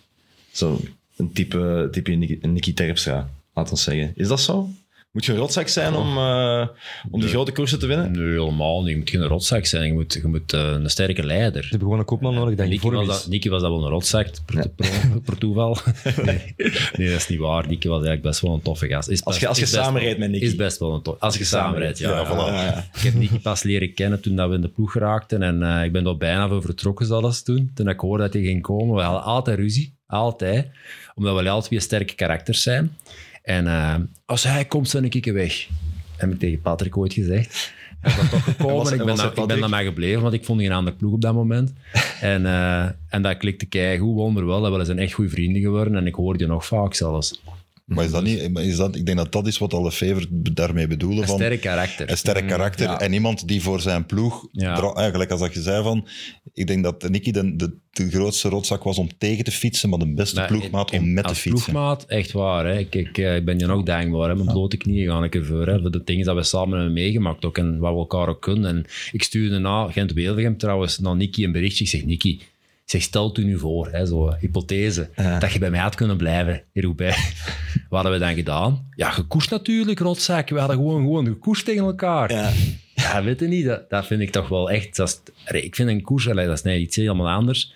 Zo, 0.52 0.82
een 1.16 1.32
type, 1.32 1.88
type 1.92 2.12
Nicky, 2.12 2.48
Nicky 2.48 2.74
Terpstra, 2.74 3.30
laten 3.54 3.74
we 3.74 3.80
zeggen. 3.80 4.12
Is 4.16 4.28
dat 4.28 4.42
zo? 4.42 4.70
Moet 5.14 5.26
je 5.26 5.32
een 5.32 5.38
rotzak 5.38 5.68
zijn 5.68 5.94
om, 5.94 6.18
eh, 6.18 6.68
om 7.12 7.20
die 7.20 7.30
grote 7.30 7.52
koersen 7.52 7.80
te 7.80 7.86
winnen? 7.88 8.12
Nee, 8.12 8.28
helemaal 8.28 8.82
niet. 8.82 8.90
Je 8.90 8.98
moet 8.98 9.10
geen 9.10 9.24
rotzak 9.24 9.66
zijn. 9.66 9.86
Je 9.86 9.94
moet, 9.94 10.14
je 10.14 10.28
moet 10.28 10.54
eh, 10.54 10.60
een 10.60 10.90
sterke 10.90 11.24
leider. 11.26 11.64
Ze 11.64 11.70
hebben 11.70 11.80
gewoon 11.80 12.00
een 12.00 12.06
kopman 12.06 12.34
nodig 12.34 12.56
dat 12.56 12.68
Nicky 12.68 12.90
was, 12.90 13.08
dat, 13.08 13.28
Nicky 13.28 13.50
was 13.50 13.62
dat 13.62 13.72
wel 13.72 13.84
een 13.84 13.90
rotzak, 13.90 14.28
per, 14.46 14.70
per, 14.70 15.22
per 15.26 15.38
toeval. 15.38 15.78
Nee. 16.26 16.56
nee, 16.98 17.10
dat 17.10 17.20
is 17.20 17.28
niet 17.28 17.40
waar. 17.40 17.68
Nicky 17.68 17.88
was 17.88 17.98
eigenlijk 17.98 18.22
best 18.22 18.40
wel 18.40 18.54
een 18.54 18.62
toffe 18.62 18.88
gast. 18.88 19.10
Is 19.10 19.26
Als 19.26 19.40
je, 19.40 19.48
als 19.48 19.60
je 19.60 19.66
samenrijdt 19.66 20.20
met 20.20 20.30
Nicky. 20.30 20.46
Is 20.46 20.56
best 20.56 20.80
wel 20.80 20.94
een 20.94 21.02
tof. 21.02 21.20
Als 21.20 21.38
je 21.38 21.44
samenrijdt, 21.44 21.98
ja. 21.98 22.10
Ja, 22.10 22.20
ja. 22.20 22.26
voilà. 22.26 22.54
Ja, 22.54 22.64
ja. 22.64 22.86
Ik 22.94 23.02
heb 23.02 23.14
Nicky 23.14 23.40
pas 23.40 23.64
leren 23.64 23.94
kennen 23.94 24.22
toen 24.22 24.36
dat 24.36 24.50
we 24.50 24.56
in 24.56 24.62
de 24.62 24.68
ploeg 24.68 24.92
geraakten. 24.92 25.42
En 25.42 25.64
eh, 25.64 25.84
ik 25.84 25.92
ben 25.92 26.06
er 26.06 26.18
bijna 26.18 26.48
voor 26.48 26.62
vertrokken 26.62 27.06
zelfs 27.06 27.44
toen. 27.44 27.72
Toen 27.74 27.90
ik 27.90 28.00
hoorde 28.00 28.24
dat 28.24 28.34
hij 28.34 28.42
ging 28.42 28.62
komen. 28.62 28.96
We 28.96 29.02
hadden 29.02 29.24
altijd 29.24 29.58
ruzie. 29.58 29.96
Altijd. 30.08 30.68
Omdat 31.16 31.40
we 31.40 31.50
alle 31.50 31.62
twee 31.62 31.80
sterke 31.80 32.16
karakters 32.16 32.62
zijn. 32.62 32.98
En 33.44 33.68
eh, 33.68 33.96
als 34.26 34.44
hij 34.44 34.66
komt, 34.66 34.90
zijn 34.90 35.06
ik 35.06 35.26
weg. 35.26 35.68
Heb 36.16 36.32
ik 36.32 36.40
tegen 36.40 36.62
Patrick 36.62 36.98
ooit 36.98 37.14
gezegd. 37.14 37.74
Hij 38.00 38.12
is 38.12 38.18
dan 38.18 38.30
toch 38.30 38.44
gekomen. 38.44 38.76
Was- 38.84 38.92
ik 38.92 38.98
ben, 38.98 39.16
dan, 39.16 39.18
hij 39.18 39.28
ik 39.36 39.48
ben 39.48 39.60
dan 39.60 39.70
gebleven, 39.84 40.22
want 40.22 40.34
ik 40.34 40.46
vond 40.46 40.62
geen 40.62 40.72
andere 40.72 40.96
ploeg 40.96 41.14
op 41.14 41.22
dat 41.22 41.34
moment. 41.34 41.74
En, 42.22 42.46
eh, 42.46 42.86
en 43.10 43.22
dat 43.22 43.38
klikte 43.38 43.66
keigoed, 43.66 44.16
wonderwel. 44.16 44.66
En 44.66 44.78
we 44.78 44.86
zijn 44.86 45.00
echt 45.00 45.14
goede 45.14 45.30
vrienden 45.30 45.62
geworden. 45.62 45.96
En 45.96 46.08
ik 46.08 46.16
hoorde 46.16 46.40
je 46.40 46.50
nog 46.50 46.66
vaak 46.66 46.94
zelfs. 46.94 47.42
Maar 47.86 48.06
is 48.06 48.12
dat 48.12 48.24
niet, 48.24 48.52
maar 48.54 48.64
is 48.64 48.76
dat, 48.76 48.96
ik 48.96 49.06
denk 49.06 49.18
dat 49.18 49.32
dat 49.32 49.48
is 49.48 49.58
wat 49.58 49.74
alle 49.74 49.92
Fever 49.92 50.28
daarmee 50.30 50.88
bedoelen. 50.88 51.22
Een 51.22 51.28
van, 51.28 51.36
sterk 51.38 51.62
karakter. 51.62 52.10
Een 52.10 52.18
sterk 52.18 52.48
karakter 52.48 52.86
Ja. 52.88 53.00
en 53.00 53.14
iemand 53.14 53.48
die 53.48 53.62
voor 53.62 53.82
zijn 53.82 54.06
ploeg, 54.06 54.48
Ja. 54.52 54.94
eigenlijk 54.94 55.32
als 55.32 55.40
dat 55.40 55.54
je 55.54 55.62
zei 55.62 55.84
van, 55.84 56.08
ik 56.54 56.68
denk 56.68 56.84
dat 56.84 57.10
Nicky 57.10 57.32
de, 57.32 57.56
de, 57.56 57.78
de 57.92 58.10
grootste 58.10 58.50
rotzak 58.50 58.84
was 58.84 58.98
om 58.98 59.10
tegen 59.18 59.44
te 59.44 59.52
fietsen, 59.52 59.90
maar 59.90 60.00
de 60.00 60.14
beste 60.14 60.36
Maar 60.40 60.48
ploegmaat 60.48 60.92
in- 60.92 61.00
om 61.02 61.14
met 61.14 61.24
te 61.28 61.36
fietsen. 61.36 61.52
ploegmaat, 61.52 62.06
echt 62.06 62.32
waar. 62.32 62.66
Hè. 62.66 62.78
Ik, 62.80 62.96
ik, 62.96 63.18
eh, 63.18 63.36
ik 63.36 63.46
ben 63.46 63.60
je 63.60 63.66
nog 63.66 63.84
dankbaar. 63.84 64.30
Hè. 64.30 64.36
Mijn 64.36 64.48
blote 64.48 64.78
knieën 64.78 65.10
gaan 65.12 65.24
ik 65.24 65.36
ervoor. 65.36 65.68
Hè. 65.68 65.82
Voor 65.82 65.92
de 65.92 66.02
dingen 66.04 66.26
dat 66.26 66.36
we 66.36 66.44
samen 66.44 66.74
hebben 66.76 66.94
meegemaakt 66.94 67.46
ook, 67.46 67.58
en 67.58 67.78
wat 67.80 67.92
we 67.94 67.98
elkaar 68.00 68.28
ook 68.28 68.42
kunnen. 68.42 68.70
En 68.76 68.86
ik 69.12 69.24
stuurde 69.24 69.58
na 69.60 69.92
Gent-Wevelgem 69.92 70.58
trouwens 70.58 71.00
naar 71.00 71.16
Nicky 71.16 71.44
een 71.44 71.52
berichtje. 71.52 71.84
Ik 71.84 71.90
zeg, 71.90 72.06
Nicky, 72.06 72.40
zeg, 72.86 73.02
stel 73.02 73.38
u 73.40 73.44
nu 73.44 73.60
voor, 73.60 73.90
hè, 73.92 74.06
zo, 74.06 74.36
hypothese, 74.40 75.10
Ja. 75.16 75.40
dat 75.40 75.52
je 75.52 75.60
bij 75.60 75.70
mij 75.70 75.80
had 75.80 75.96
kunnen 75.96 76.18
blijven 76.18 76.64
in 76.72 76.82
Roubaix. 76.82 77.18
Wat 77.90 78.02
hadden 78.04 78.12
we 78.20 78.26
dan 78.26 78.36
gedaan? 78.36 78.88
Ja, 78.96 79.10
gekoest 79.10 79.50
natuurlijk, 79.50 80.00
rotzak. 80.00 80.50
We 80.50 80.60
hadden 80.60 80.78
gewoon, 80.78 81.02
gewoon 81.02 81.26
gekoest 81.26 81.66
tegen 81.66 81.84
elkaar. 81.84 82.32
Ja. 82.32 82.52
Ja, 82.96 83.24
weet 83.24 83.40
je 83.40 83.48
niet, 83.48 83.66
dat, 83.66 83.90
dat 83.90 84.06
vind 84.06 84.22
ik 84.22 84.30
toch 84.30 84.48
wel 84.48 84.72
echt... 84.72 84.96
Dat 84.96 85.08
is, 85.10 85.34
allee, 85.46 85.64
ik 85.64 85.76
vind 85.76 85.90
een 85.90 86.02
koers, 86.02 86.26
dat 86.26 86.38
is 86.38 86.62
nee, 86.62 86.80
iets 86.80 86.96
helemaal 86.96 87.30
anders. 87.30 87.74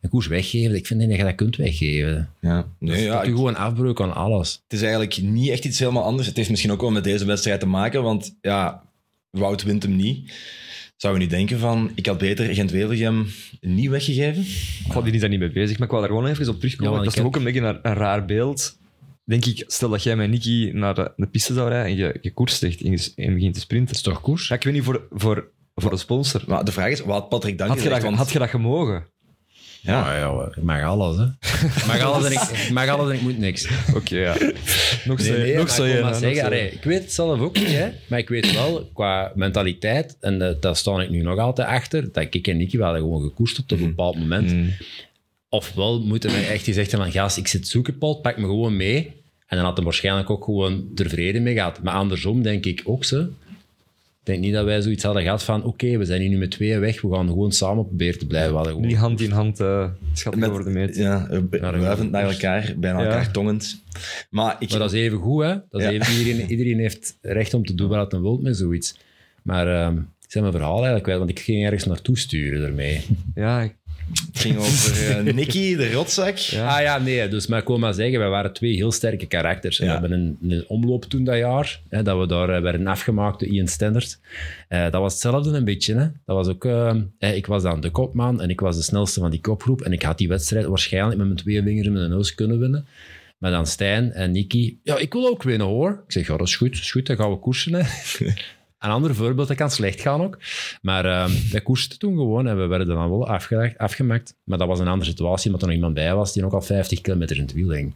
Een 0.00 0.10
koers 0.10 0.26
weggeven, 0.26 0.76
ik 0.76 0.86
vind 0.86 1.00
niet 1.00 1.08
dat 1.08 1.18
je 1.18 1.24
dat 1.24 1.34
kunt 1.34 1.56
weggeven. 1.56 2.30
Ja. 2.40 2.66
Nee, 2.78 3.02
ja, 3.04 3.14
dat 3.14 3.24
gewoon 3.26 3.56
afbreuk 3.56 4.00
aan 4.00 4.14
alles. 4.14 4.52
het 4.62 4.72
is 4.72 4.82
eigenlijk 4.82 5.22
niet 5.22 5.48
echt 5.50 5.64
iets 5.64 5.78
helemaal 5.78 6.02
anders. 6.04 6.26
Het 6.26 6.36
heeft 6.36 6.50
misschien 6.50 6.72
ook 6.72 6.80
wel 6.80 6.90
met 6.90 7.04
deze 7.04 7.24
wedstrijd 7.24 7.60
te 7.60 7.66
maken, 7.66 8.02
want 8.02 8.36
ja, 8.40 8.82
Wout 9.30 9.62
wint 9.62 9.82
hem 9.82 9.96
niet. 9.96 10.32
Zou 10.98 11.14
je 11.14 11.20
nu 11.20 11.26
denken 11.26 11.58
van, 11.58 11.90
ik 11.94 12.06
had 12.06 12.18
beter 12.18 12.54
Gent-Wevelgem 12.54 13.26
niet 13.60 13.88
weggegeven? 13.90 14.44
Goh, 14.92 15.04
die 15.04 15.12
is 15.12 15.20
daar 15.20 15.28
niet 15.28 15.38
mee 15.38 15.50
bezig, 15.50 15.78
maar 15.78 15.86
ik 15.86 15.92
wil 15.92 16.00
daar 16.00 16.08
gewoon 16.08 16.26
even 16.26 16.48
op 16.48 16.58
terugkomen. 16.58 16.98
Ja, 16.98 17.04
dat 17.04 17.16
is 17.16 17.22
ook 17.22 17.36
een 17.36 17.44
beetje 17.44 17.60
een, 17.60 17.78
een 17.82 17.94
raar 17.94 18.24
beeld. 18.24 18.78
Denk 19.24 19.44
ik, 19.44 19.64
stel 19.66 19.88
dat 19.88 20.02
jij 20.02 20.16
met 20.16 20.30
Nicky 20.30 20.70
naar 20.72 20.94
de, 20.94 21.12
de 21.16 21.26
piste 21.26 21.54
zou 21.54 21.68
rijden 21.68 21.90
en 21.90 21.96
je, 21.96 22.18
je 22.20 22.32
koers 22.32 22.58
zegt 22.58 22.80
en 22.80 22.90
je, 22.90 23.12
en 23.16 23.34
begint 23.34 23.54
te 23.54 23.60
sprinten. 23.60 23.86
Dat 23.86 23.96
is 23.96 24.02
toch 24.02 24.20
koers? 24.20 24.48
Ja, 24.48 24.54
ik 24.54 24.62
weet 24.62 24.74
niet, 24.74 24.82
voor, 24.84 25.06
voor, 25.10 25.50
voor 25.74 25.90
de 25.90 25.96
sponsor. 25.96 26.42
Maar 26.46 26.64
de 26.64 26.72
vraag 26.72 26.90
is, 26.90 27.00
wat 27.00 27.18
had 27.20 27.28
Patrick 27.28 27.58
dan 27.58 27.68
Had 27.68 27.82
je, 27.82 27.88
dat, 27.88 28.02
Want- 28.02 28.16
had 28.16 28.30
je 28.30 28.38
dat 28.38 28.48
gemogen? 28.48 29.06
Ja, 29.80 30.16
ja, 30.18 30.48
ik 30.56 30.62
mag 30.62 30.82
alles, 30.82 31.16
hè. 31.16 31.24
Ik 31.24 31.86
mag 31.90 32.00
alles 32.00 32.24
en 32.24 32.32
ik, 32.32 32.70
mag 32.70 32.88
alles 32.88 33.08
en 33.10 33.14
ik 33.14 33.20
moet 33.22 33.38
niks. 33.38 33.68
Oké, 33.94 34.16
ja. 34.16 34.36
Nog 35.04 35.20
zo, 35.20 35.32
Nee, 35.32 35.42
nee, 35.42 35.56
nog 35.56 35.70
zo 35.70 35.84
ik 35.84 35.92
je, 35.92 36.00
maar 36.00 36.10
nog 36.10 36.18
zeggen, 36.18 36.40
zo. 36.40 36.44
allee, 36.44 36.70
ik 36.70 36.84
weet 36.84 37.02
het 37.02 37.12
zelf 37.12 37.40
ook 37.40 37.56
niet, 37.58 37.68
hè, 37.68 37.88
maar 38.08 38.18
ik 38.18 38.28
weet 38.28 38.52
wel, 38.52 38.90
qua 38.94 39.32
mentaliteit, 39.34 40.16
en 40.20 40.42
uh, 40.42 40.50
daar 40.60 40.76
sta 40.76 41.00
ik 41.00 41.10
nu 41.10 41.22
nog 41.22 41.38
altijd 41.38 41.68
achter, 41.68 42.12
dat 42.12 42.34
ik 42.34 42.46
en 42.46 42.56
Nicky 42.56 42.76
we 42.76 42.82
hadden 42.82 43.02
gewoon 43.02 43.22
gekoest 43.22 43.58
op 43.58 43.70
een 43.70 43.78
bepaald 43.78 44.16
moment. 44.16 44.52
Mm. 44.52 44.72
Ofwel 45.48 46.00
moeten 46.00 46.30
we 46.30 46.36
echt 46.36 46.64
gezegd 46.64 46.90
hebben 46.90 47.12
van, 47.12 47.20
gast, 47.20 47.36
ik 47.36 47.48
zit 47.48 47.68
zoeken, 47.68 47.98
Paul, 47.98 48.14
pak 48.14 48.36
me 48.36 48.44
gewoon 48.44 48.76
mee. 48.76 49.16
En 49.46 49.56
dan 49.56 49.66
had 49.66 49.76
hij 49.76 49.84
waarschijnlijk 49.84 50.30
ook 50.30 50.44
gewoon 50.44 50.88
er 50.94 51.08
vrede 51.08 51.40
mee 51.40 51.54
gehad. 51.54 51.82
Maar 51.82 51.94
andersom 51.94 52.42
denk 52.42 52.64
ik 52.64 52.82
ook 52.84 53.04
zo. 53.04 53.28
Ik 54.28 54.34
denk 54.34 54.46
niet 54.46 54.54
dat 54.56 54.64
wij 54.64 54.80
zoiets 54.82 55.02
hadden 55.04 55.22
gehad 55.22 55.42
van, 55.42 55.64
oké, 55.64 55.96
we 55.98 56.04
zijn 56.04 56.20
hier 56.20 56.30
nu 56.30 56.36
met 56.38 56.50
tweeën 56.50 56.80
weg, 56.80 57.00
we 57.00 57.14
gaan 57.14 57.26
gewoon 57.28 57.52
samen 57.52 57.86
proberen 57.86 58.18
te 58.18 58.26
blijven. 58.26 58.54
Hadden 58.54 58.72
gewoon... 58.72 58.88
Die 58.88 58.96
hand 58.96 59.20
in 59.20 59.30
hand 59.30 59.60
uh, 59.60 59.88
schat 60.12 60.36
met, 60.36 60.50
over 60.50 60.64
de 60.64 60.70
meet. 60.70 60.96
Ja, 60.96 61.28
wuivend 61.50 62.10
naar 62.10 62.30
elkaar, 62.30 62.74
bijna 62.76 62.98
Ja. 63.00 63.04
elkaar 63.04 63.30
tongend. 63.32 63.82
Maar, 64.30 64.56
ik, 64.58 64.70
Maar 64.70 64.78
dat 64.78 64.92
is 64.92 65.00
even 65.00 65.18
goed, 65.18 65.42
hè. 65.42 65.48
Dat 65.70 65.80
is 65.80 65.86
Ja. 65.86 65.90
even, 65.92 66.18
iedereen, 66.18 66.50
iedereen 66.50 66.78
heeft 66.78 67.18
recht 67.22 67.54
om 67.54 67.64
te 67.64 67.74
doen 67.74 67.88
wat 67.88 68.12
hij 68.12 68.20
wil 68.20 68.38
met 68.38 68.56
zoiets. 68.56 68.98
Maar 69.42 69.66
ehm, 69.82 69.96
ik 69.96 70.30
zijn 70.34 70.44
mijn 70.44 70.56
verhaal 70.56 70.74
eigenlijk 70.74 71.04
kwijt, 71.04 71.18
want 71.18 71.30
ik 71.30 71.38
ging 71.40 71.64
ergens 71.64 71.84
naartoe 71.84 72.18
sturen 72.18 72.66
ermee. 72.66 73.04
Ja, 73.34 73.62
ik- 73.62 73.76
het 74.10 74.40
ging 74.40 74.56
over 74.56 75.08
eh, 75.08 75.34
Nicky, 75.34 75.76
de 75.76 75.92
rotzak. 75.92 76.36
Ja. 76.36 76.76
Ah 76.76 76.82
ja, 76.82 76.98
nee, 76.98 77.28
dus 77.28 77.46
maar 77.46 77.60
ik 77.60 77.66
wil 77.66 77.78
maar 77.78 77.94
zeggen, 77.94 78.18
wij 78.18 78.28
waren 78.28 78.52
twee 78.52 78.74
heel 78.74 78.92
sterke 78.92 79.26
karakters. 79.26 79.80
En 79.80 79.86
Ja. 79.86 79.94
We 79.94 80.00
hebben 80.00 80.18
een, 80.18 80.50
een 80.50 80.64
omloop 80.68 81.04
toen 81.04 81.24
dat 81.24 81.36
jaar, 81.36 81.80
hè, 81.88 82.02
dat 82.02 82.18
we 82.18 82.26
daar 82.26 82.48
eh, 82.50 82.62
werden 82.62 82.86
afgemaakt 82.86 83.40
door 83.40 83.48
Ian 83.48 83.66
Standard. 83.66 84.18
Eh, 84.68 84.82
dat 84.82 85.00
was 85.00 85.12
hetzelfde 85.12 85.56
een 85.56 85.64
beetje. 85.64 85.94
Hè. 85.94 86.06
Dat 86.26 86.36
was 86.36 86.48
ook, 86.48 86.68
ik 87.18 87.46
was 87.46 87.62
dan 87.62 87.80
de 87.80 87.90
kopman 87.90 88.40
en 88.40 88.50
ik 88.50 88.60
was 88.60 88.76
de 88.76 88.82
snelste 88.82 89.20
van 89.20 89.30
die 89.30 89.40
kopgroep. 89.40 89.80
En 89.80 89.92
ik 89.92 90.02
had 90.02 90.18
die 90.18 90.28
wedstrijd 90.28 90.66
waarschijnlijk 90.66 91.16
met 91.16 91.26
mijn 91.26 91.38
twee 91.38 91.62
vingers 91.62 91.86
in 91.86 91.92
mijn 91.92 92.10
neus 92.10 92.34
kunnen 92.34 92.58
winnen. 92.58 92.86
Maar 93.38 93.50
dan 93.50 93.66
Stijn 93.66 94.12
en 94.12 94.32
Nicky, 94.32 94.76
ja, 94.82 94.96
ik 94.96 95.12
wil 95.12 95.28
ook 95.28 95.42
winnen 95.42 95.66
hoor. 95.66 95.90
Ik 96.06 96.12
zeg, 96.12 96.26
ja, 96.26 96.36
dat 96.36 96.46
is 96.46 96.56
goed, 96.56 96.72
dat 96.72 96.80
is 96.80 96.90
goed, 96.90 97.06
dan 97.06 97.16
gaan 97.16 97.30
we 97.30 97.38
koersen. 97.38 97.74
Hè. 97.74 97.82
Een 98.78 98.90
ander 98.90 99.14
voorbeeld, 99.14 99.48
dat 99.48 99.56
kan 99.56 99.70
slecht 99.70 100.00
gaan 100.00 100.22
ook. 100.22 100.38
Maar 100.82 101.04
uh, 101.04 101.24
wij 101.50 101.60
koersten 101.60 101.98
toen 101.98 102.16
gewoon 102.16 102.46
en 102.46 102.58
we 102.58 102.66
werden 102.66 102.86
dan 102.86 103.10
wel 103.10 103.28
afgemaakt. 103.76 104.34
Maar 104.44 104.58
dat 104.58 104.68
was 104.68 104.78
een 104.78 104.88
andere 104.88 105.10
situatie, 105.10 105.46
omdat 105.46 105.60
er 105.60 105.66
nog 105.66 105.76
iemand 105.76 105.94
bij 105.94 106.14
was 106.14 106.32
die 106.32 106.44
ook 106.44 106.52
al 106.52 106.60
50 106.62 107.00
kilometer 107.00 107.36
in 107.36 107.42
het 107.42 107.52
wiel 107.52 107.70
hing. 107.70 107.94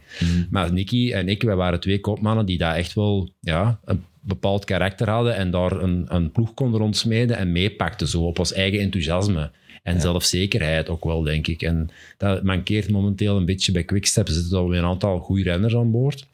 Maar 0.49 0.73
Nicky 0.73 1.11
en 1.13 1.27
ik, 1.29 1.43
wij 1.43 1.55
waren 1.55 1.79
twee 1.79 1.99
kopmannen 1.99 2.45
die 2.45 2.57
daar 2.57 2.75
echt 2.75 2.93
wel 2.93 3.29
ja, 3.39 3.79
een 3.85 4.03
bepaald 4.21 4.65
karakter 4.65 5.09
hadden 5.09 5.35
en 5.35 5.51
daar 5.51 5.71
een, 5.71 6.05
een 6.07 6.31
ploeg 6.31 6.53
konden 6.53 6.79
rondsmeden 6.79 7.37
en 7.37 7.51
meepakten 7.51 8.07
zo 8.07 8.21
op 8.21 8.39
ons 8.39 8.53
eigen 8.53 8.79
enthousiasme. 8.79 9.51
En 9.83 10.01
zelfzekerheid 10.01 10.89
ook 10.89 11.03
wel, 11.03 11.21
denk 11.21 11.47
ik. 11.47 11.61
En 11.61 11.89
dat 12.17 12.43
mankeert 12.43 12.89
momenteel 12.89 13.37
een 13.37 13.45
beetje 13.45 13.71
bij 13.71 13.83
Quickstep. 13.83 14.27
Er 14.27 14.33
zitten 14.33 14.57
alweer 14.57 14.79
een 14.79 14.85
aantal 14.85 15.19
goede 15.19 15.43
renners 15.43 15.75
aan 15.75 15.91
boord. 15.91 16.27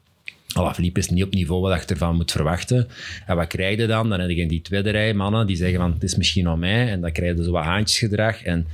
Alaphilippe 0.54 1.00
is 1.00 1.08
niet 1.08 1.22
op 1.24 1.34
niveau 1.34 1.60
wat 1.60 1.80
je 1.80 1.86
ervan 1.86 2.16
moet 2.16 2.32
verwachten. 2.32 2.88
En 3.26 3.36
wat 3.36 3.46
krijg 3.46 3.78
je 3.78 3.86
dan? 3.86 4.08
Dan 4.08 4.20
heb 4.20 4.30
je 4.30 4.46
die 4.48 4.62
tweede 4.62 4.90
rij 4.90 5.14
mannen 5.14 5.46
die 5.46 5.56
zeggen 5.56 5.78
van 5.78 5.92
het 5.92 6.02
is 6.02 6.16
misschien 6.16 6.48
aan 6.48 6.58
mij. 6.58 6.88
En 6.88 7.00
dan 7.00 7.12
krijg 7.12 7.36
je 7.36 7.44
zo 7.44 7.50
wat 7.50 7.64
haantjesgedrag. 7.64 8.42
En 8.42 8.66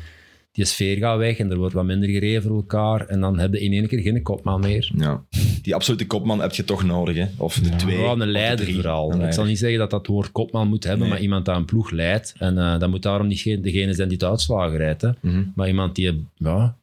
die 0.52 0.64
sfeer 0.64 0.96
gaat 0.96 1.18
weg 1.18 1.38
en 1.38 1.50
er 1.50 1.56
wordt 1.56 1.74
wat 1.74 1.84
minder 1.84 2.08
gereden 2.08 2.42
voor 2.42 2.56
elkaar. 2.56 3.06
En 3.06 3.20
dan 3.20 3.38
heb 3.38 3.52
je 3.52 3.60
in 3.60 3.72
één 3.72 3.86
keer 3.88 4.00
geen 4.00 4.22
kopman 4.22 4.60
meer. 4.60 4.90
Ja. 4.96 5.22
Die 5.62 5.74
absolute 5.74 6.06
kopman 6.06 6.40
heb 6.40 6.52
je 6.52 6.64
toch 6.64 6.84
nodig, 6.84 7.16
hè? 7.16 7.26
Of 7.36 7.54
de 7.54 7.76
twee. 7.76 7.98
Ja, 7.98 8.04
of 8.04 8.12
een 8.12 8.18
de 8.18 8.26
leider 8.26 8.72
vooral. 8.72 9.12
Een 9.12 9.20
Ik 9.26 9.32
zal 9.32 9.44
niet 9.44 9.58
zeggen 9.58 9.78
dat 9.78 9.90
dat 9.90 10.06
woord 10.06 10.32
kopman 10.32 10.68
moet 10.68 10.84
hebben, 10.84 11.00
Nee. 11.00 11.08
maar 11.10 11.20
iemand 11.20 11.44
die 11.44 11.54
een 11.54 11.64
ploeg 11.64 11.90
leidt. 11.90 12.34
En 12.38 12.54
uh, 12.56 12.78
dat 12.78 12.90
moet 12.90 13.02
daarom 13.02 13.26
niet 13.26 13.40
ge- 13.40 13.60
degene 13.60 13.94
zijn 13.94 14.08
die 14.08 14.16
het 14.20 14.26
uitslagen 14.26 14.76
rijdt. 14.76 15.02
Hè. 15.02 15.10
Mhm. 15.20 15.42
Maar 15.54 15.68
iemand 15.68 15.94
die 15.94 16.26
ja, 16.36 16.76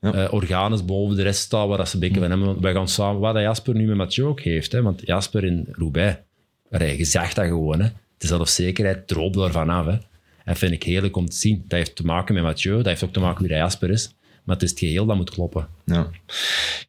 Ja. 0.00 0.14
uh, 0.24 0.32
organisch 0.32 0.84
boven 0.84 1.16
de 1.16 1.22
rest 1.22 1.40
staat, 1.40 1.68
waar 1.68 1.78
dat 1.78 1.88
ze 1.88 1.98
bekken 1.98 2.20
van 2.20 2.30
hem. 2.30 2.44
Want 2.44 2.60
wij 2.60 2.72
gaan 2.72 2.88
samen, 2.88 3.20
wat 3.20 3.34
dat 3.34 3.42
Jasper 3.42 3.74
nu 3.74 3.86
met 3.86 3.96
Mathieu 3.96 4.26
ook 4.26 4.40
heeft. 4.40 4.72
Hè. 4.72 4.82
Want 4.82 5.00
Jasper 5.04 5.44
in 5.44 5.68
Roubaix, 5.72 6.18
je 6.70 7.04
zag 7.04 7.32
dat 7.34 7.46
gewoon. 7.46 7.80
Hè. 7.80 7.88
De 8.18 8.26
zelfzekerheid 8.26 9.06
droop 9.08 9.34
daarvan 9.34 9.70
af. 9.70 9.86
Hè. 9.86 9.96
En 10.44 10.56
vind 10.56 10.72
ik 10.72 10.82
heerlijk 10.82 11.16
om 11.16 11.28
te 11.28 11.36
zien. 11.36 11.64
Dat 11.68 11.78
heeft 11.78 11.96
te 11.96 12.04
maken 12.04 12.34
met 12.34 12.42
Mathieu, 12.42 12.76
dat 12.76 12.86
heeft 12.86 13.04
ook 13.04 13.12
te 13.12 13.20
maken 13.20 13.40
wie 13.40 13.48
dat 13.48 13.58
Jasper 13.58 13.90
is. 13.90 14.14
Maar 14.44 14.54
het 14.54 14.64
is 14.64 14.70
het 14.70 14.78
geheel 14.78 15.06
dat 15.06 15.16
moet 15.16 15.30
kloppen. 15.30 15.68
Ja, 15.84 16.10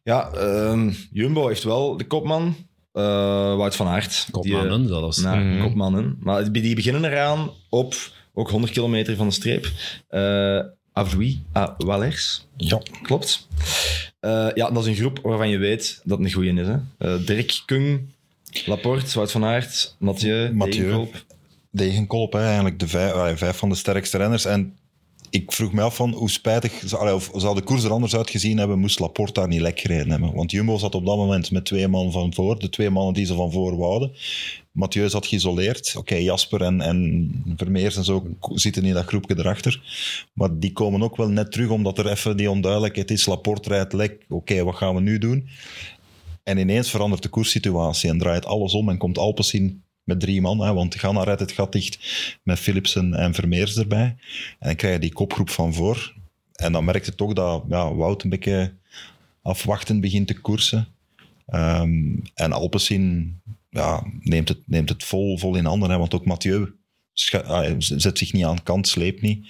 ja 0.02 0.30
ehm, 0.32 0.90
Jumbo 1.12 1.46
heeft 1.48 1.62
wel 1.64 1.96
de 1.96 2.06
kopman. 2.06 2.56
eh, 2.92 3.56
Wout 3.56 3.76
van 3.76 3.86
Aert. 3.86 4.28
Kopmannen 4.30 4.78
Die, 4.80 4.88
zelfs. 4.88 5.18
nou, 5.22 5.38
Mhm. 5.44 5.62
kopmannen. 5.62 6.16
Maar 6.20 6.52
die 6.52 6.74
beginnen 6.74 7.04
eraan 7.04 7.50
op 7.68 7.94
ook 8.34 8.50
100 8.50 8.72
kilometer 8.72 9.16
van 9.16 9.26
de 9.26 9.34
streep. 9.34 9.66
Eh 10.08 10.60
Avdoui, 10.98 11.42
ah, 11.52 11.74
Wallers. 11.78 12.46
Ja. 12.56 12.82
Klopt. 13.02 13.48
Eh, 14.20 14.48
ja, 14.54 14.70
dat 14.70 14.82
is 14.82 14.88
een 14.88 14.96
groep 14.96 15.18
waarvan 15.22 15.48
je 15.48 15.58
weet 15.58 16.00
dat 16.04 16.18
het 16.18 16.26
een 16.26 16.32
goeie 16.32 16.60
is. 16.60 16.66
Hè? 16.66 16.76
Eh, 16.98 17.26
Dirk 17.26 17.62
Kung, 17.66 18.00
Laporte, 18.66 19.14
Wout 19.14 19.30
van 19.30 19.44
Aert, 19.44 19.96
Mathieu, 19.98 20.52
Mathieu. 20.52 21.06
Hè, 21.72 22.44
eigenlijk 22.44 22.78
de 22.78 22.88
vijf, 22.88 23.12
allee, 23.12 23.36
vijf 23.36 23.56
van 23.56 23.68
de 23.68 23.74
sterkste 23.74 24.16
renners. 24.16 24.44
En 24.44 24.76
ik 25.30 25.52
vroeg 25.52 25.72
me 25.72 25.82
af 25.82 25.96
van 25.96 26.12
hoe 26.12 26.30
spijtig, 26.30 26.94
allee, 26.94 27.14
of 27.14 27.30
zou 27.34 27.54
de 27.54 27.62
koers 27.62 27.84
er 27.84 27.92
anders 27.92 28.16
uitgezien 28.16 28.58
hebben, 28.58 28.78
moest 28.78 28.98
Laporte 28.98 29.40
daar 29.40 29.48
niet 29.48 29.60
lek 29.60 29.80
gereden 29.80 30.10
hebben. 30.10 30.34
Want 30.34 30.50
Jumbo 30.50 30.78
zat 30.78 30.94
op 30.94 31.06
dat 31.06 31.16
moment 31.16 31.50
met 31.50 31.64
twee 31.64 31.88
man 31.88 32.12
van 32.12 32.34
voor, 32.34 32.58
de 32.58 32.68
twee 32.68 32.90
mannen 32.90 33.14
die 33.14 33.26
ze 33.26 33.34
van 33.34 33.52
voor 33.52 33.76
wouden. 33.76 34.12
Mathieu 34.78 35.08
zat 35.08 35.26
geïsoleerd. 35.26 35.94
Oké, 35.96 36.14
Jasper 36.14 36.62
en, 36.62 36.80
en 36.80 37.30
Vermeers 37.56 37.96
en 37.96 38.04
zo 38.04 38.26
zitten 38.54 38.84
in 38.84 38.94
dat 38.94 39.06
groepje 39.06 39.38
erachter. 39.38 39.82
Maar 40.32 40.58
die 40.58 40.72
komen 40.72 41.02
ook 41.02 41.16
wel 41.16 41.28
net 41.28 41.52
terug, 41.52 41.70
omdat 41.70 41.98
er 41.98 42.10
even 42.10 42.36
die 42.36 42.50
onduidelijkheid 42.50 43.10
is. 43.10 43.26
Laporte 43.26 43.68
rijdt 43.68 43.92
lek. 43.92 44.24
Oké, 44.28 44.64
wat 44.64 44.74
gaan 44.74 44.94
we 44.94 45.00
nu 45.00 45.18
doen? 45.18 45.48
En 46.42 46.58
ineens 46.58 46.90
verandert 46.90 47.22
de 47.22 47.28
koerssituatie 47.28 48.10
en 48.10 48.18
draait 48.18 48.46
alles 48.46 48.72
om 48.74 48.88
en 48.88 48.96
komt 48.96 49.18
Alpecin 49.18 49.82
met 50.04 50.20
drie 50.20 50.40
man. 50.40 50.60
Hè, 50.60 50.72
want 50.72 50.94
Ganna 50.94 51.22
rijdt 51.22 51.40
het 51.40 51.52
gat 51.52 51.72
dicht 51.72 51.98
met 52.42 52.58
Philipsen 52.58 53.14
en 53.14 53.34
Vermeers 53.34 53.76
erbij. 53.76 54.16
En 54.58 54.66
dan 54.66 54.76
krijg 54.76 54.94
je 54.94 55.00
die 55.00 55.12
kopgroep 55.12 55.50
van 55.50 55.74
voor. 55.74 56.14
En 56.52 56.72
dan 56.72 56.84
merk 56.84 57.04
je 57.04 57.14
toch 57.14 57.32
dat 57.32 57.64
ja, 57.68 57.94
Wout 57.94 58.22
een 58.22 58.30
beetje 58.30 58.72
afwachtend 59.42 60.00
begint 60.00 60.26
te 60.26 60.40
koersen. 60.40 60.88
Ehm, 61.46 62.16
en 62.34 62.52
Alpecin 62.52 63.40
ja, 63.70 64.02
neemt, 64.20 64.48
het, 64.48 64.58
neemt 64.66 64.88
het 64.88 65.04
vol, 65.04 65.38
vol 65.38 65.56
in 65.56 65.64
handen. 65.64 65.90
Hè, 65.90 65.98
want 65.98 66.14
ook 66.14 66.24
Mathieu 66.24 66.72
ah, 67.44 67.74
zet 67.78 68.18
zich 68.18 68.32
niet 68.32 68.44
aan 68.44 68.62
kant, 68.62 68.88
sleept 68.88 69.20
niet. 69.22 69.46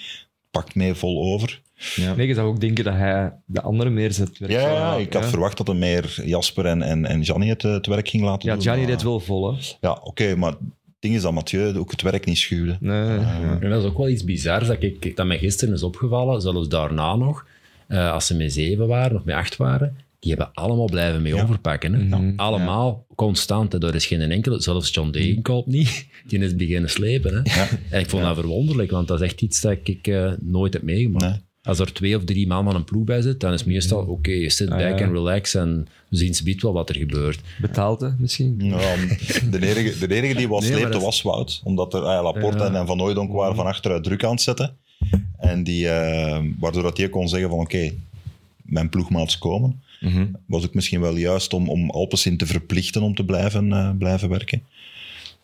Pakt 0.50 0.74
mee 0.74 0.94
vol 0.94 1.32
over. 1.32 1.60
Ja. 1.94 2.14
Nee, 2.14 2.26
je 2.26 2.34
zou 2.34 2.48
ook 2.48 2.60
denken 2.60 2.84
dat 2.84 2.94
hij 2.94 3.32
de 3.46 3.60
andere 3.60 3.90
meer 3.90 4.12
zet. 4.12 4.38
werk 4.38 4.52
Ja, 4.52 4.60
ja, 4.60 4.94
ik 4.94 5.12
had 5.12 5.22
ja. 5.22 5.28
verwacht 5.28 5.56
dat 5.56 5.68
er 5.68 5.76
meer 5.76 6.22
Jasper 6.24 6.66
en, 6.66 6.82
en, 6.82 7.04
en 7.06 7.24
Gianni 7.24 7.48
het, 7.48 7.64
eh, 7.64 7.72
het 7.72 7.86
werk 7.86 8.08
ging 8.08 8.22
laten 8.22 8.48
Ja, 8.48 8.54
doen. 8.54 8.62
Gianni 8.62 8.82
maar- 8.82 8.90
deed 8.90 9.02
wel 9.02 9.20
vol, 9.20 9.52
hè. 9.52 9.58
Ja, 9.80 10.00
oké, 10.02 10.36
maar 10.36 10.50
het 10.50 10.58
ding 10.98 11.14
is 11.14 11.22
dat 11.22 11.32
Mathieu 11.32 11.78
ook 11.78 11.90
het 11.90 12.02
werk 12.02 12.24
niet 12.24 12.38
schuwde. 12.38 12.76
Nee. 12.80 13.18
Eh, 13.18 13.50
En 13.60 13.70
dat 13.70 13.82
is 13.82 13.88
ook 13.88 13.96
wel 13.98 14.08
iets 14.08 14.24
bizars 14.24 14.66
dat, 14.66 14.82
ik, 14.82 15.16
dat 15.16 15.26
mij 15.26 15.38
gisteren 15.38 15.74
is 15.74 15.82
opgevallen, 15.82 16.40
zelfs 16.40 16.68
daarna 16.68 17.16
nog, 17.16 17.46
eh, 17.86 18.12
als 18.12 18.26
ze 18.26 18.36
met 18.36 18.52
zeven 18.52 18.86
waren 18.86 19.16
of 19.16 19.24
met 19.24 19.34
acht 19.34 19.56
waren, 19.56 19.96
die 20.20 20.30
hebben 20.34 20.50
allemaal 20.54 20.86
blijven 20.90 21.22
mee 21.22 21.34
Ja. 21.34 21.42
overpakken. 21.42 21.92
Hè? 21.94 22.02
Mhm. 22.18 22.32
Allemaal 22.36 23.06
constant. 23.14 23.72
Hè? 23.72 23.86
Er 23.86 23.94
is 23.94 24.06
geen 24.06 24.20
enkele, 24.20 24.60
zelfs 24.62 24.94
John 24.94 25.10
Degenkolb 25.10 25.66
niet, 25.66 26.06
die 26.28 26.38
is 26.38 26.56
beginnen 26.56 26.90
slepen. 26.90 27.34
Hè? 27.42 27.60
Ja. 27.60 27.68
En 27.90 28.00
ik 28.00 28.10
vond 28.10 28.22
dat 28.22 28.34
verwonderlijk, 28.34 28.90
want 28.90 29.08
dat 29.08 29.20
is 29.20 29.26
echt 29.26 29.40
iets 29.42 29.60
dat 29.60 29.76
ik 29.84 30.06
eh, 30.06 30.32
nooit 30.40 30.72
heb 30.72 30.82
meegemaakt. 30.82 31.24
Nee. 31.24 31.46
Als 31.62 31.78
er 31.78 31.92
twee 31.92 32.16
of 32.16 32.24
drie 32.24 32.46
man 32.46 32.64
van 32.64 32.74
een 32.74 32.84
ploeg 32.84 33.04
bij 33.04 33.22
zit, 33.22 33.40
dan 33.40 33.52
is 33.52 33.60
het 33.60 33.68
meestal 33.68 34.02
oké, 34.04 34.30
je 34.30 34.50
sit 34.50 34.70
Ah, 34.70 34.78
back 34.78 34.98
ja. 34.98 35.04
en 35.04 35.12
relax 35.12 35.54
en 35.54 35.86
we 36.08 36.16
zien 36.16 36.34
ze 36.34 36.56
wel 36.60 36.72
wat 36.72 36.88
er 36.88 36.96
gebeurt. 36.96 37.40
Betaald, 37.60 38.00
hè, 38.00 38.08
misschien. 38.18 38.54
Ja, 38.58 38.78
de, 39.50 39.66
enige, 39.76 40.06
de 40.06 40.14
enige 40.14 40.34
die 40.34 40.48
was 40.48 40.60
Nee, 40.60 40.70
maar 40.70 40.78
sleepte 40.78 40.96
dat- 40.96 41.02
was 41.06 41.22
Wout. 41.22 41.60
Omdat 41.64 41.94
er 41.94 42.00
ah, 42.00 42.22
Laporte 42.24 42.64
Ja. 42.64 42.74
en 42.74 42.86
Van 42.86 42.98
Hooijdonk 43.00 43.32
waren 43.32 43.56
van 43.56 43.66
achteruit 43.66 44.04
druk 44.04 44.24
aan 44.24 44.30
het 44.30 44.40
zetten. 44.40 44.76
En 45.38 45.64
die, 45.64 45.88
eh, 45.88 46.44
waardoor 46.58 46.82
dat 46.82 46.96
hij 46.96 47.08
kon 47.08 47.28
zeggen 47.28 47.48
van 47.48 47.58
oké, 47.58 47.90
mijn 48.68 48.88
ploegmaats 48.88 49.38
komen. 49.38 49.82
Mhm. 50.00 50.26
Was 50.46 50.64
ook 50.64 50.74
misschien 50.74 51.00
wel 51.00 51.16
juist 51.16 51.52
om, 51.52 51.68
om 51.68 51.90
Alpecin 51.90 52.36
te 52.36 52.46
verplichten 52.46 53.02
om 53.02 53.14
te 53.14 53.24
blijven, 53.24 53.72
eh, 53.72 53.90
blijven 53.98 54.28
werken. 54.28 54.62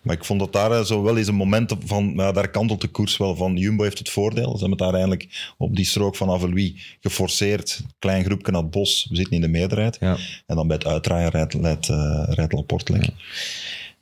Maar 0.03 0.17
ik 0.17 0.25
vond 0.25 0.41
dat 0.41 0.53
daar 0.53 0.71
eh, 0.71 0.85
zo 0.85 1.03
wel 1.03 1.17
eens 1.19 1.29
een 1.29 1.35
moment 1.35 1.75
van, 1.85 2.13
ja, 2.17 2.33
daar 2.33 2.51
kantelt 2.51 2.81
de 2.81 2.89
koers 2.89 3.17
wel 3.17 3.37
van. 3.37 3.57
Jumbo 3.57 3.83
heeft 3.83 3.99
het 3.99 4.11
voordeel. 4.11 4.45
Ze 4.45 4.51
hebben 4.51 4.71
het 4.71 4.79
daar 4.79 4.93
eigenlijk 4.93 5.55
op 5.59 5.77
die 5.77 5.85
strook 5.85 6.17
van 6.17 6.31
Avelui 6.31 6.77
geforceerd. 7.01 7.83
Klein 7.99 8.25
groepje 8.25 8.53
naar 8.53 8.63
het 8.63 8.71
bos, 8.71 9.07
we 9.11 9.17
zitten 9.17 9.35
in 9.35 9.41
de 9.41 9.49
meerderheid. 9.49 9.97
Ja. 10.01 10.17
En 10.47 10.57
dan 10.57 10.67
bij 10.67 10.77
het 10.77 10.87
uitdraaien 10.87 11.31
rijdt, 11.31 11.55
rijdt, 11.55 11.87
rijdt 12.29 12.53
Laporte 12.53 12.93
lekker. 12.93 13.13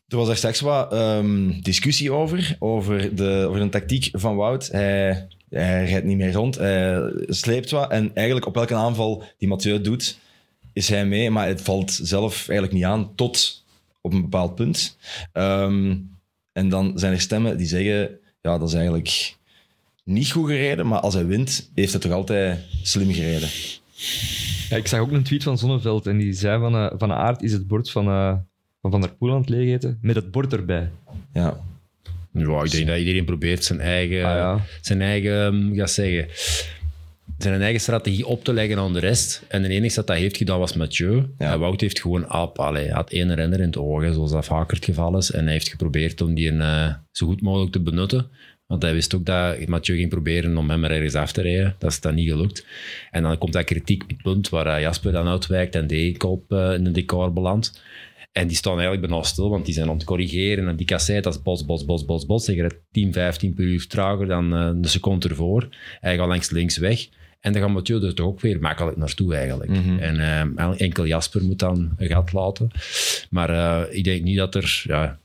Er 0.09 0.19
was 0.19 0.29
er 0.29 0.37
straks 0.37 0.61
wat 0.61 0.93
ehm, 0.93 1.61
discussie 1.61 2.13
over, 2.13 2.57
over 2.59 3.15
de, 3.15 3.47
over 3.49 3.61
de 3.61 3.69
tactiek 3.69 4.09
van 4.13 4.37
Wout. 4.37 4.69
Hij, 4.73 5.29
hij 5.53 5.85
rijdt 5.85 6.07
niet 6.07 6.17
meer 6.17 6.33
rond, 6.33 6.59
hij 6.59 7.13
sleept 7.27 7.71
wat. 7.71 7.91
En 7.91 8.11
eigenlijk 8.15 8.47
op 8.47 8.57
elke 8.57 8.75
aanval 8.75 9.25
die 9.39 9.49
Mathieu 9.49 9.81
doet, 9.81 10.19
is 10.73 10.89
hij 10.89 11.07
mee. 11.07 11.31
Maar 11.31 11.47
het 11.47 11.63
valt 11.63 11.91
zelf 12.03 12.35
eigenlijk 12.35 12.73
niet 12.73 12.85
aan 12.85 13.15
tot 13.15 13.65
op 14.01 14.13
een 14.13 14.21
bepaald 14.21 14.55
punt. 14.55 14.97
Ehm, 15.33 15.97
en 16.53 16.69
dan 16.69 16.93
zijn 16.95 17.13
er 17.13 17.21
stemmen 17.21 17.57
die 17.57 17.67
zeggen, 17.67 18.19
ja, 18.41 18.59
dat 18.59 18.69
is 18.69 18.75
eigenlijk 18.75 19.35
niet 20.05 20.31
goed 20.31 20.49
gereden. 20.49 20.87
Maar 20.87 21.01
als 21.01 21.15
hij 21.15 21.27
wint, 21.27 21.71
heeft 21.75 21.93
hij 21.93 22.01
toch 22.01 22.13
altijd 22.13 22.59
slim 22.83 23.13
gereden. 23.13 23.49
Ja, 24.69 24.77
ik 24.77 24.87
zag 24.87 25.01
ook 25.01 25.11
een 25.11 25.23
tweet 25.23 25.43
van 25.43 25.59
Zonneveld 25.59 26.07
en 26.07 26.19
die 26.19 26.33
zei 26.33 26.61
van, 26.61 26.75
eh, 26.75 26.93
van 26.97 27.13
Aert 27.13 27.43
is 27.43 27.53
het 27.53 27.67
bord 27.67 27.91
van 27.91 28.07
eh, 28.07 28.35
van, 28.81 28.91
van 28.91 29.01
der 29.01 29.15
Poel 29.15 29.33
aan 29.33 29.41
het 29.41 29.49
leeg 29.49 29.75
eten, 29.75 29.99
met 30.01 30.15
het 30.15 30.31
bord 30.31 30.53
erbij. 30.53 30.91
Ja, 31.33 31.61
Ja, 32.33 32.63
ik 32.63 32.71
denk 32.71 32.87
dat 32.87 32.99
iedereen 32.99 33.25
probeert 33.25 33.65
zijn 33.65 33.81
eigen, 33.81 34.25
Ah, 34.25 34.35
ja. 34.37 34.61
zijn 34.81 35.03
eigen, 35.03 35.63
hoe 35.63 35.77
ga 35.77 35.87
zeggen, 35.87 36.27
zijn 37.39 37.63
eigen 37.63 37.81
strategie 37.81 38.27
op 38.27 38.45
te 38.45 38.53
leggen 38.53 38.79
aan 38.79 38.93
de 38.93 39.01
rest. 39.01 39.43
En 39.49 39.63
de 39.63 39.69
enige 39.69 39.95
dat 39.95 40.07
dat 40.07 40.17
heeft 40.17 40.37
gedaan 40.37 40.59
was 40.59 40.75
Mathieu. 40.75 41.27
Ja. 41.39 41.53
En 41.53 41.59
Wout 41.59 41.81
heeft 41.81 42.01
gewoon, 42.01 42.29
ah, 42.29 42.53
allee, 42.55 42.85
hij 42.85 42.93
had 42.93 43.11
één 43.11 43.35
renner 43.35 43.61
in 43.61 43.67
het 43.67 43.77
oog, 43.77 44.13
zoals 44.13 44.31
dat 44.33 44.45
vaker 44.45 44.77
het 44.77 44.85
geval 44.85 45.17
is. 45.17 45.31
En 45.31 45.45
hij 45.45 45.53
heeft 45.53 45.69
geprobeerd 45.69 46.21
om 46.21 46.35
die 46.35 46.51
eh, 46.59 46.95
zo 47.11 47.27
goed 47.27 47.43
mogelijk 47.43 47.73
te 47.73 47.81
benutten. 47.81 48.27
Want 48.67 48.83
hij 48.83 48.93
wist 48.93 49.15
ook 49.15 49.25
dat 49.25 49.67
Mathieu 49.67 49.97
ging 49.97 50.09
proberen 50.09 50.57
om 50.57 50.71
hem 50.71 50.85
er 50.85 50.91
ergens 50.91 51.15
af 51.15 51.33
te 51.33 51.43
rijden. 51.43 51.75
Dat 51.79 51.91
is 51.91 52.01
dan 52.01 52.15
niet 52.15 52.29
gelukt. 52.29 52.67
En 53.11 53.23
dan 53.23 53.39
komt 53.39 53.53
dat 53.53 53.65
kritiekpunt 53.65 54.49
waar 54.49 54.67
eh, 54.67 54.81
Jasper 54.81 55.13
dan 55.13 55.29
uitwijkt 55.29 55.75
en 55.75 55.87
Deenkop 55.87 56.53
uh, 56.53 56.73
in 56.73 56.85
de 56.85 56.91
decor 56.91 57.33
belandt. 57.33 57.83
En 58.33 58.47
die 58.47 58.57
staan 58.57 58.73
eigenlijk 58.79 59.07
bijna 59.09 59.23
stil, 59.23 59.51
want 59.51 59.65
die 59.65 59.75
zijn 59.75 59.89
aan 59.89 59.95
het 59.95 60.05
corrigeren. 60.05 60.69
En 60.69 60.77
die 60.77 60.87
kassei, 60.87 61.21
dat 61.21 61.35
is 61.35 61.43
bos, 61.43 61.65
bos, 61.65 61.85
bos, 61.85 62.05
bos, 62.05 62.27
bos. 62.27 62.45
Zeggen 62.45 62.73
10, 62.93 63.13
15 63.13 63.55
per 63.55 63.65
uur 63.65 63.87
trager 63.87 64.27
dan 64.27 64.55
uh, 64.55 64.71
de 64.83 64.89
seconde 64.89 65.29
ervoor. 65.29 65.69
Hij 66.01 66.17
gaat 66.17 66.29
langs 66.29 66.51
links 66.51 66.77
weg. 66.77 67.09
En 67.41 67.53
dan 67.53 67.63
gaat 67.63 67.71
Mathieu 67.71 68.05
er 68.07 68.15
toch 68.15 68.27
ook 68.27 68.41
weer 68.41 68.61
makkelijk 68.61 68.97
naartoe 68.97 69.35
eigenlijk. 69.35 69.71
Mhm. 69.71 69.81
Mm 69.81 69.89
-hmm. 69.89 69.99
En 69.99 70.55
uh, 70.59 70.75
enkel 70.77 71.07
Jasper 71.07 71.43
moet 71.45 71.59
dan 71.59 71.93
een 71.97 72.09
gat 72.09 72.33
laten. 72.33 72.71
Maar 73.31 73.51
uh, 73.51 73.97
ik 73.97 74.05
denk 74.05 74.23
niet 74.23 74.37
dat 74.37 74.55
er... 74.55 74.83
Ja, 74.87 75.19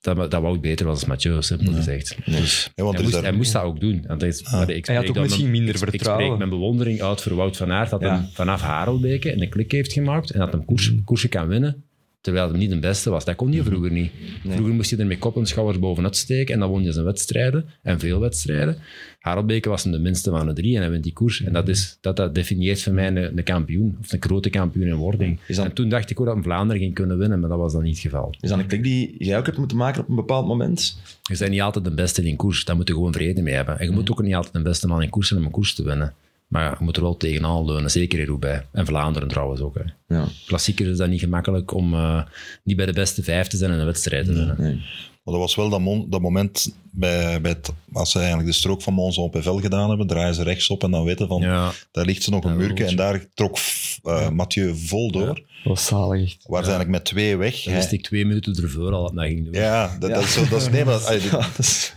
dat, 0.00 0.30
dat 0.30 0.42
Wout 0.42 0.60
beter 0.60 0.86
was 0.86 0.94
als 0.94 1.08
Mathieu, 1.08 1.42
simpel 1.42 1.72
gezegd. 1.72 2.16
Dus 2.24 2.70
Ja, 2.74 2.82
want 2.82 2.94
hij, 2.94 3.02
moest, 3.02 3.14
daar- 3.14 3.24
hij 3.24 3.32
moest 3.32 3.52
dat 3.52 3.62
ook 3.62 3.80
doen. 3.80 4.04
Want 4.06 4.20
hij, 4.20 4.30
is- 4.30 4.42
maar 4.52 4.70
ik 4.70 4.86
Hij 4.86 4.94
had 4.94 5.04
spreek 5.04 5.16
ook 5.18 5.22
misschien 5.24 5.50
mijn- 5.50 5.56
minder 5.62 5.74
ik- 5.74 5.82
Ik 5.82 5.88
vertrouwen. 5.88 6.24
spreek 6.24 6.38
mijn 6.38 6.50
bewondering 6.50 7.02
uit 7.02 7.20
voor 7.22 7.34
Wout 7.34 7.56
van 7.56 7.72
Aert, 7.72 7.90
dat 7.90 8.00
Ja. 8.00 8.14
hem 8.14 8.28
vanaf 8.32 8.60
Harelbeke 8.60 9.40
een 9.42 9.48
klik 9.48 9.72
heeft 9.72 9.92
gemaakt 9.92 10.30
en 10.30 10.38
dat 10.38 10.52
hem 10.52 10.64
koers, 10.64 10.90
Mm. 10.92 11.04
koersen 11.04 11.28
kan 11.28 11.48
winnen, 11.48 11.82
terwijl 12.20 12.48
hij 12.50 12.58
niet 12.58 12.70
de 12.70 12.78
beste 12.78 13.10
was. 13.10 13.24
Dat 13.24 13.36
kon 13.36 13.46
Mm-hmm. 13.48 13.62
hij 13.62 13.70
vroeger 13.72 13.92
niet. 13.92 14.10
Vroeger 14.54 14.74
moest 14.74 14.90
hij 14.90 14.98
er 14.98 15.06
met 15.06 15.18
kop 15.18 15.36
en 15.36 15.46
schouders 15.46 15.78
bovenuit 15.78 16.16
steken 16.16 16.54
en 16.54 16.60
dan 16.60 16.68
won 16.70 16.82
je 16.82 16.92
zijn 16.92 17.04
wedstrijden, 17.04 17.64
en 17.82 17.98
veel 17.98 18.20
wedstrijden. 18.20 18.76
Harelbeke 19.18 19.68
was 19.68 19.82
hem 19.82 19.92
de 19.92 19.98
minste 19.98 20.30
van 20.30 20.46
de 20.46 20.52
drie 20.52 20.74
en 20.76 20.80
hij 20.80 20.90
wint 20.90 21.02
die 21.02 21.12
koers. 21.12 21.42
En 21.42 21.52
dat, 21.52 21.68
is, 21.68 21.98
dat, 22.00 22.16
dat 22.16 22.34
definieert 22.34 22.82
voor 22.82 22.92
mij 22.92 23.06
een, 23.06 23.16
een 23.38 23.42
kampioen, 23.44 23.96
of 24.00 24.12
een 24.12 24.22
grote 24.22 24.50
kampioen 24.50 24.86
in 24.86 24.94
wording. 24.94 25.40
Dat- 25.48 25.64
En 25.64 25.72
toen 25.72 25.88
dacht 25.88 26.10
ik 26.10 26.20
ook 26.20 26.26
dat 26.26 26.36
een 26.36 26.42
Vlaanderen 26.42 26.82
ging 26.82 26.94
kunnen 26.94 27.18
winnen, 27.18 27.40
maar 27.40 27.48
dat 27.48 27.58
was 27.58 27.72
dan 27.72 27.82
niet 27.82 27.92
het 27.92 28.02
geval. 28.02 28.34
is 28.40 28.48
dat 28.48 28.58
een 28.58 28.66
klik 28.66 28.82
die 28.82 29.14
jij 29.18 29.38
ook 29.38 29.46
hebt 29.46 29.58
moeten 29.58 29.76
maken 29.76 30.02
op 30.02 30.08
een 30.08 30.14
bepaald 30.14 30.46
moment? 30.46 30.96
Je 31.22 31.36
bent 31.38 31.50
niet 31.50 31.60
altijd 31.60 31.84
de 31.84 31.90
beste 31.94 32.22
in 32.28 32.36
koers. 32.36 32.64
Daar 32.64 32.76
moet 32.76 32.88
je 32.88 32.94
gewoon 32.94 33.12
vrede 33.12 33.42
mee 33.42 33.54
hebben. 33.54 33.78
En 33.78 33.86
je 33.86 33.92
moet 33.92 34.10
ook 34.10 34.22
niet 34.22 34.34
altijd 34.34 34.54
de 34.54 34.62
beste 34.62 34.86
man 34.86 35.02
in 35.02 35.08
koers 35.10 35.28
zijn 35.28 35.40
om 35.40 35.46
een 35.46 35.52
koers 35.52 35.74
te 35.74 35.82
winnen. 35.82 36.14
Maar 36.48 36.76
je 36.78 36.84
moet 36.84 36.96
er 36.96 37.02
wel 37.02 37.16
tegenaan 37.16 37.64
leunen, 37.64 37.90
zeker 37.90 38.18
in 38.18 38.26
Roubaix. 38.26 38.64
En 38.72 38.86
Vlaanderen 38.86 39.28
trouwens 39.28 39.60
ook. 39.60 39.78
Hè. 39.78 40.14
Ja. 40.16 40.24
Klassiekers 40.46 40.88
is 40.88 40.96
dat 40.96 41.08
niet 41.08 41.20
gemakkelijk 41.20 41.74
om 41.74 41.94
eh, 41.94 42.22
niet 42.62 42.76
bij 42.76 42.86
de 42.86 42.92
beste 42.92 43.22
vijf 43.22 43.46
te 43.46 43.56
zijn 43.56 43.72
in 43.72 43.78
een 43.78 43.86
wedstrijd 43.86 44.26
winnen. 44.26 44.54
Nee. 44.58 44.82
Maar 45.28 45.36
dat 45.38 45.46
was 45.46 45.56
wel 45.56 45.68
dat, 45.68 45.80
mon- 45.80 46.06
dat 46.10 46.20
moment 46.20 46.72
bij, 46.90 47.40
bij 47.40 47.50
het, 47.50 47.70
als 47.92 48.10
ze 48.10 48.18
eigenlijk 48.18 48.48
de 48.48 48.54
strook 48.54 48.82
van 48.82 48.94
Monza 48.94 49.20
op 49.22 49.34
Evel 49.34 49.60
gedaan 49.60 49.88
hebben, 49.88 50.06
draaien 50.06 50.34
ze 50.34 50.42
rechtsop 50.42 50.82
en 50.82 50.90
dan 50.90 51.04
weten 51.04 51.28
van, 51.28 51.40
Ja, 51.40 51.72
daar 51.92 52.04
ligt 52.04 52.22
ze 52.22 52.30
nog 52.30 52.44
een 52.44 52.50
Ja, 52.50 52.56
muurke 52.56 52.84
en 52.84 52.96
daar 52.96 53.26
trok 53.34 53.58
eh, 54.02 54.28
Mathieu 54.30 54.76
vol 54.76 55.10
door. 55.12 55.26
Dat 55.26 55.44
was 55.64 55.86
zalig 55.86 56.22
echt. 56.24 56.44
Waar 56.46 56.64
ze 56.64 56.70
eigenlijk 56.70 56.98
met 56.98 57.04
twee 57.04 57.36
weg. 57.36 57.62
dan 57.62 57.74
wist 57.74 57.92
ik 57.92 58.02
twee 58.02 58.24
minuten 58.26 58.62
ervoor 58.62 58.92
al 58.92 59.02
dat 59.02 59.14
dat 59.14 59.24
ging 59.24 59.44
doen. 59.44 59.54
Ja, 59.54 59.96
dat, 59.98 60.10
dat 60.10 60.22
is 60.22 60.32
zo. 60.32 60.48
Dat 60.48 60.60
is, 60.60 60.68
nee, 60.68 60.84
maar, 60.84 60.94
allee, 60.94 61.22
Ja, 61.30 61.30
dat 61.30 61.58
is- 61.58 61.92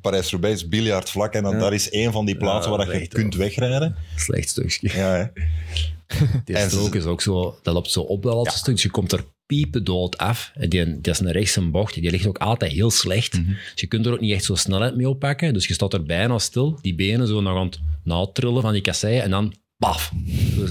Parijs-Roubaix 0.00 0.62
is 0.62 0.68
biljartvlak 0.68 1.34
en 1.34 1.42
dan, 1.42 1.58
daar 1.58 1.72
is 1.72 1.90
één 1.90 2.12
van 2.12 2.24
die 2.24 2.36
plaatsen 2.36 2.70
Ja, 2.72 2.76
waar 2.78 2.86
dat 2.86 2.96
je 3.00 3.08
kunt 3.08 3.34
wegrijden. 3.34 3.94
Slecht 4.16 4.48
stukje. 4.48 4.88
Ja, 4.92 5.32
hè. 6.46 6.68
Strook 6.68 6.94
is 6.94 7.04
ook 7.04 7.20
zo, 7.20 7.58
dat 7.62 7.74
loopt 7.74 7.90
zo 7.90 8.00
op 8.00 8.22
dat 8.22 8.34
laatste 8.34 8.58
stuk. 8.58 8.74
Dus 8.74 8.82
je 8.82 8.90
komt 8.90 9.12
er 9.12 9.24
piependood 9.50 10.18
af. 10.18 10.52
En 10.54 10.68
die, 10.68 11.00
dat 11.00 11.14
is 11.14 11.20
een 11.20 11.32
rechtse 11.32 11.60
bocht. 11.60 11.94
Die 11.94 12.10
ligt 12.10 12.26
ook 12.26 12.38
altijd 12.38 12.72
heel 12.72 12.90
slecht. 12.90 13.38
Mhm. 13.38 13.48
Dus 13.48 13.80
je 13.80 13.86
kunt 13.86 14.06
er 14.06 14.12
ook 14.12 14.20
niet 14.20 14.32
echt 14.32 14.44
zo 14.44 14.54
snelheid 14.54 14.96
mee 14.96 15.08
oppakken. 15.08 15.52
Dus 15.52 15.66
je 15.66 15.74
staat 15.74 15.92
er 15.92 16.02
bijna 16.02 16.38
stil. 16.38 16.78
Die 16.82 16.94
benen 16.94 17.26
zo 17.26 17.40
nog 17.40 17.56
aan 17.56 17.66
het 17.66 17.80
natrillen 18.04 18.62
van 18.62 18.72
die 18.72 18.82
kasseien. 18.82 19.22
En 19.22 19.30
dan 19.30 19.54
paf. 19.76 20.12
Zo, 20.56 20.66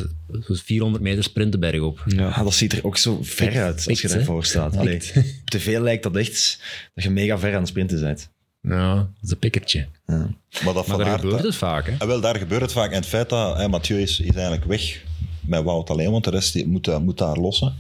zo 0.48 0.54
400 0.54 1.04
meter 1.04 1.24
sprinten 1.24 1.60
berg 1.60 1.82
op. 1.82 2.04
Ja, 2.06 2.44
dat 2.44 2.54
ziet 2.54 2.74
er 2.74 2.86
ook 2.86 2.98
zo 2.98 3.20
ver 3.22 3.62
uit 3.62 3.76
als 3.76 4.02
je 4.02 4.08
Pikt, 4.08 4.14
daarvoor 4.14 4.46
staat. 4.46 4.78
Allee, 4.78 4.96
op 5.42 5.50
tv 5.50 5.78
lijkt 5.78 6.04
dat 6.04 6.16
echt 6.16 6.60
dat 6.94 7.04
je 7.04 7.10
mega 7.10 7.38
ver 7.38 7.54
aan 7.54 7.60
het 7.60 7.68
sprinten 7.68 8.00
bent. 8.00 8.30
Ja, 8.62 8.96
dat 8.96 9.08
is 9.24 9.32
een 9.32 9.40
pikkertje. 9.40 9.88
Ja. 10.06 10.30
Maar 10.64 10.74
dat 10.74 10.88
Maar 10.88 10.98
daar 10.98 11.20
gebeurt 11.20 11.44
het 11.44 11.56
vaak. 11.56 11.86
Hè? 11.86 11.96
En 12.00 12.08
wel, 12.08 12.22
daar 12.22 12.36
gebeurt 12.36 12.62
het 12.62 12.72
vaak. 12.72 12.90
En 12.90 12.96
het 12.96 13.06
feit 13.06 13.30
dat 13.30 13.58
hè, 13.58 13.68
Mathieu 13.68 14.02
is, 14.02 14.20
is 14.20 14.36
eigenlijk 14.36 14.66
weg 14.66 15.04
met 15.42 15.64
Wout 15.64 15.90
alleen, 15.90 16.12
want 16.12 16.24
de 16.24 16.30
rest 16.30 16.54
die 16.54 16.68
moet, 16.68 16.88
eh, 16.88 16.98
moet 16.98 17.18
daar 17.18 17.38
lossen. 17.38 17.76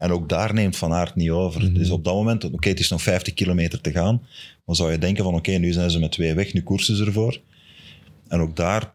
En 0.00 0.10
ook 0.10 0.28
daar 0.28 0.54
neemt 0.54 0.76
Van 0.76 0.92
Aert 0.92 1.14
niet 1.14 1.30
over. 1.30 1.74
Dus 1.74 1.90
op 1.90 2.04
dat 2.04 2.14
moment, 2.14 2.44
oké, 2.44 2.68
het 2.68 2.80
is 2.80 2.90
nog 2.90 3.02
50 3.02 3.34
kilometer 3.34 3.80
te 3.80 3.90
gaan. 3.90 4.22
Dan 4.66 4.74
zou 4.74 4.92
je 4.92 4.98
denken 4.98 5.24
van, 5.24 5.34
oké, 5.34 5.50
nu 5.50 5.72
zijn 5.72 5.90
ze 5.90 5.98
met 5.98 6.12
twee 6.12 6.34
weg, 6.34 6.52
nu 6.52 6.62
koersen 6.62 6.96
ze 6.96 7.04
ervoor. 7.04 7.40
En 8.28 8.40
ook 8.40 8.56
daar 8.56 8.94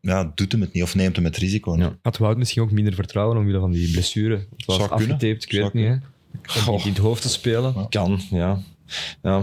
ja, 0.00 0.32
doet 0.34 0.52
hem 0.52 0.60
het 0.60 0.72
niet 0.72 0.82
of 0.82 0.94
neemt 0.94 1.16
hem 1.16 1.24
het 1.24 1.36
risico 1.36 1.70
niet. 1.70 1.80
Ja. 1.80 1.98
Had 2.02 2.18
Wout 2.18 2.36
misschien 2.36 2.62
ook 2.62 2.70
minder 2.70 2.94
vertrouwen 2.94 3.36
omwille 3.36 3.58
van 3.58 3.70
die 3.70 3.90
blessure? 3.90 4.34
Het 4.34 4.66
was 4.66 4.76
Zou 4.76 4.88
kunnen. 4.88 5.14
afgetaped, 5.14 5.44
ik 5.44 5.52
weet 5.52 5.60
Zou 5.60 5.64
het 5.64 5.74
niet. 5.74 5.86
Hè? 6.64 6.70
Om 6.70 6.76
niet 6.76 6.84
in 6.84 6.92
het 6.92 7.00
hoofd 7.00 7.22
te 7.22 7.28
spelen. 7.28 7.88
Kan, 7.88 8.20
ja. 8.30 8.62
ja. 9.22 9.42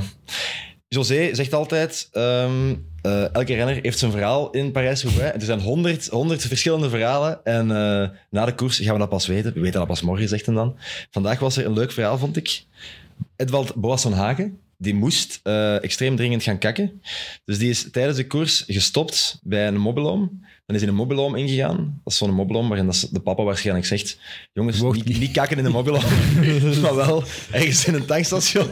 José 0.87 1.35
zegt 1.35 1.53
altijd, 1.53 2.09
ehm, 2.11 2.75
eh, 3.07 3.33
elke 3.33 3.55
renner 3.55 3.79
heeft 3.81 3.99
zijn 3.99 4.11
verhaal 4.11 4.49
in 4.49 4.71
Parijs-Roubaix. 4.71 5.33
Er 5.33 5.41
zijn 5.41 5.59
honderd, 5.59 6.07
honderd 6.07 6.41
verschillende 6.41 6.89
verhalen. 6.89 7.45
En 7.45 7.71
eh, 7.71 8.09
na 8.29 8.45
de 8.45 8.55
koers 8.55 8.79
gaan 8.79 8.93
we 8.93 8.99
dat 8.99 9.09
pas 9.09 9.27
weten. 9.27 9.53
We 9.53 9.59
weten 9.59 9.79
dat 9.79 9.87
pas 9.87 10.01
morgen, 10.01 10.27
zegt 10.27 10.45
hem 10.45 10.55
dan. 10.55 10.77
Vandaag 11.11 11.39
was 11.39 11.57
er 11.57 11.65
een 11.65 11.73
leuk 11.73 11.91
verhaal, 11.91 12.17
vond 12.17 12.37
ik. 12.37 12.63
Edvald 13.35 13.75
Boasson 13.75 14.13
Hagen, 14.13 14.59
die 14.77 14.93
moest 14.93 15.39
eh, 15.43 15.83
extreem 15.83 16.15
dringend 16.15 16.43
gaan 16.43 16.57
kakken. 16.57 17.01
Dus 17.45 17.57
die 17.57 17.69
is 17.69 17.91
tijdens 17.91 18.17
de 18.17 18.27
koers 18.27 18.63
gestopt 18.67 19.39
bij 19.43 19.67
een 19.67 19.77
mobiloom. 19.77 20.45
Dan 20.67 20.75
is 20.75 20.81
hij 20.81 20.91
een 20.91 20.97
mobiloom 20.97 21.35
ingegaan. 21.35 22.01
Dat 22.03 22.13
is 22.13 22.17
zo'n 22.19 22.33
mobiloom 22.33 22.67
waarin 22.67 22.85
dat 22.85 23.09
de 23.11 23.19
papa 23.19 23.43
waarschijnlijk 23.43 23.85
zegt 23.85 24.17
jongens, 24.53 24.81
Mocht 24.81 24.95
niet, 24.95 25.05
niet. 25.05 25.19
niet 25.19 25.31
kakken 25.31 25.57
in 25.57 25.63
de 25.63 25.69
mobiloom, 25.69 26.01
maar 26.81 26.95
wel 26.95 27.23
ergens 27.51 27.85
in 27.85 27.93
een 27.93 28.05
tankstation. 28.05 28.67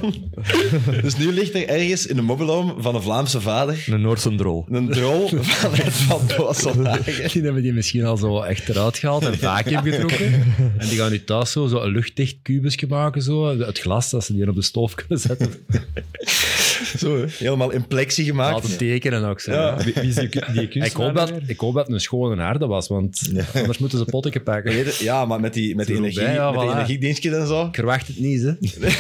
dus 1.01 1.17
nu 1.17 1.31
ligt 1.31 1.53
er 1.53 1.67
ergens 1.67 2.05
in 2.05 2.15
de 2.15 2.21
mobiloom 2.21 2.75
van 2.77 2.95
een 2.95 3.01
Vlaamse 3.01 3.41
vader 3.41 3.83
Een 3.87 4.01
Noorse 4.01 4.35
drol. 4.35 4.65
een 4.69 4.89
drol 4.89 5.27
van 5.27 5.73
Edvald 5.73 6.37
Boasson 6.37 6.85
Hagen. 6.85 7.29
Die 7.33 7.41
hebben 7.41 7.61
die 7.61 7.73
misschien 7.73 8.05
al 8.05 8.17
zo 8.17 8.41
echt 8.41 8.69
eruit 8.69 8.97
gehaald 8.97 9.25
en 9.25 9.37
vacuüm 9.37 9.81
getrokken. 9.83 10.33
En 10.77 10.87
die 10.87 10.97
gaan 10.97 11.11
nu 11.11 11.23
thuis 11.23 11.51
zo, 11.51 11.67
zo 11.67 11.81
een 11.81 11.91
luchtdicht 11.91 12.37
kubusje 12.41 12.87
maken, 12.87 13.21
zo, 13.21 13.59
het 13.59 13.79
glas, 13.79 14.09
dat 14.09 14.23
ze 14.25 14.33
die 14.33 14.49
op 14.49 14.55
de 14.55 14.61
stoof 14.61 14.95
kunnen 14.95 15.19
zetten. 15.19 15.53
Zo, 16.97 17.17
hè. 17.17 17.25
helemaal 17.37 17.71
in 17.71 17.87
plexi 17.87 18.23
gemaakt. 18.23 18.53
Laten 18.63 18.77
tekenen 18.77 19.23
ook 19.23 19.39
zo. 19.39 19.51
Ja. 19.51 19.77
Wie, 19.83 19.93
wie 19.93 20.03
is 20.03 20.15
die, 20.15 20.29
die 20.53 20.67
Ik 20.69 20.91
hoop, 20.91 21.15
dat, 21.15 21.31
ik 21.47 21.59
hoop 21.59 21.73
dat 21.73 21.84
het 21.85 21.93
een 21.93 22.01
schone 22.01 22.41
aarde 22.41 22.65
was, 22.67 22.87
want 22.87 23.31
anders 23.53 23.77
moeten 23.77 23.97
ze 23.97 24.05
potten 24.05 24.43
pakken. 24.43 24.71
Je, 24.75 24.97
Ja, 25.01 25.25
maar 25.25 25.39
met 25.39 25.53
die, 25.53 25.75
met 25.75 25.87
die, 25.87 25.95
energie, 25.95 26.21
ja, 26.21 26.51
met 26.51 26.59
die 26.59 26.69
voilà. 26.69 26.73
energiedienstjes 26.73 27.33
en 27.33 27.47
zo. 27.47 27.65
Ik 27.65 27.75
verwacht 27.75 28.07
het 28.07 28.19
niet, 28.19 28.41
hè. 28.41 28.51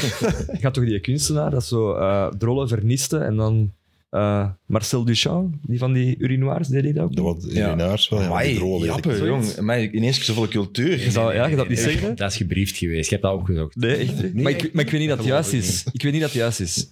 Ik 0.57 0.61
had 0.63 0.73
toch 0.73 0.85
die 0.85 0.99
kunstenaar, 0.99 1.51
dat 1.51 1.65
zo 1.65 1.93
eh, 1.93 2.27
drollen 2.37 2.67
verniste 2.67 3.17
en 3.17 3.35
dan 3.35 3.71
eh, 4.09 4.47
Marcel 4.65 5.05
Duchamp, 5.05 5.55
die 5.61 5.79
van 5.79 5.93
die 5.93 6.15
urinoirs, 6.17 6.67
deed 6.67 6.83
hij 6.83 6.93
dat 6.93 7.03
ook? 7.03 7.15
Dat 7.15 7.25
wat 7.25 7.45
Ja. 7.49 7.67
urinaars 7.67 8.09
wel. 8.09 8.19
Ja, 8.19 8.25
Amai, 8.25 8.53
jong. 8.53 9.57
Amai, 9.57 9.89
ineens 9.91 10.25
zoveel 10.25 10.47
cultuur. 10.47 10.99
Je 10.99 11.11
zou, 11.11 11.33
ja, 11.33 11.45
je 11.45 11.55
dat 11.55 11.69
niet 11.69 11.79
zeggen? 11.79 12.15
Dat 12.15 12.31
is 12.31 12.37
gebriefd 12.37 12.77
geweest, 12.77 13.05
ik 13.05 13.09
heb 13.11 13.21
dat 13.21 13.33
opgezocht. 13.33 13.75
Nee, 13.75 13.95
echt? 13.95 14.33
maar, 14.33 14.51
ik, 14.51 14.73
maar 14.73 14.83
ik 14.83 14.91
weet 14.91 14.99
niet 14.99 15.09
dat 15.09 15.17
het 15.17 15.27
juist 15.27 15.53
is. 15.53 15.83
Ik 15.91 16.01
weet 16.01 16.11
niet 16.11 16.21
dat 16.21 16.29
het 16.31 16.39
juist 16.39 16.59
is. 16.59 16.87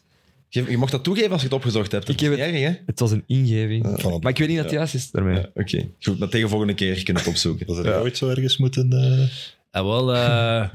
Je, 0.53 0.63
je 0.69 0.77
mocht 0.77 0.91
dat 0.91 1.03
toegeven 1.03 1.31
als 1.31 1.41
je 1.41 1.47
het 1.47 1.55
opgezocht 1.55 1.91
hebt. 1.91 2.09
Ik 2.09 2.19
heb 2.19 2.33
erg, 2.33 2.51
hè? 2.59 2.71
Het 2.85 2.99
was 2.99 3.11
een 3.11 3.23
ingeving. 3.27 3.85
van 4.01 4.13
het- 4.13 4.23
Maar 4.23 4.31
ik 4.31 4.37
weet 4.37 4.47
niet 4.47 4.57
dat 4.57 4.65
het 4.65 4.73
juist 4.75 4.93
is 4.93 5.11
daarmee. 5.11 5.35
Ja, 5.35 5.49
Oké, 5.53 5.89
goed. 5.99 6.19
Maar 6.19 6.29
tegen 6.29 6.49
volgende 6.49 6.73
keer 6.73 6.93
kunnen 7.03 7.13
we 7.13 7.19
het 7.19 7.27
opzoeken. 7.29 7.65
Dat 7.67 7.85
er 7.85 7.99
ooit 8.01 8.17
zo 8.17 8.29
ergens 8.29 8.57
moeten... 8.57 8.91
eh, 8.91 9.79
En 9.79 9.85
wel, 9.87 10.13
eh, 10.13 10.69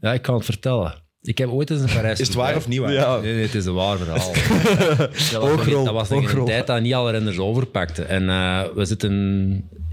ja, 0.00 0.12
ik 0.12 0.22
kan 0.22 0.34
het 0.34 0.44
vertellen. 0.44 0.94
Ik 1.22 1.38
heb 1.38 1.48
ooit 1.48 1.70
eens 1.70 1.80
een 1.80 1.86
Parijs... 1.94 2.20
Is 2.20 2.26
het 2.26 2.36
waar 2.36 2.56
of 2.56 2.68
niet 2.68 2.78
waar? 2.78 2.92
Ja. 2.92 3.20
Nee, 3.20 3.34
nee, 3.34 3.42
het 3.42 3.54
is 3.54 3.64
een 3.66 3.74
waar 3.74 3.98
verhaal. 3.98 4.32
dat 4.98 5.08
was, 5.12 5.32
nog, 5.32 5.42
Oogrol, 5.42 5.84
dat 5.84 5.94
was 5.94 6.08
nog 6.08 6.30
in 6.30 6.38
een 6.38 6.44
tijd 6.44 6.66
dat 6.66 6.80
niet 6.80 6.94
alle 6.94 7.10
renners 7.10 7.38
overpakten. 7.38 8.08
En 8.08 8.28
eh, 8.28 8.62
we 8.74 8.84
zitten 8.84 9.12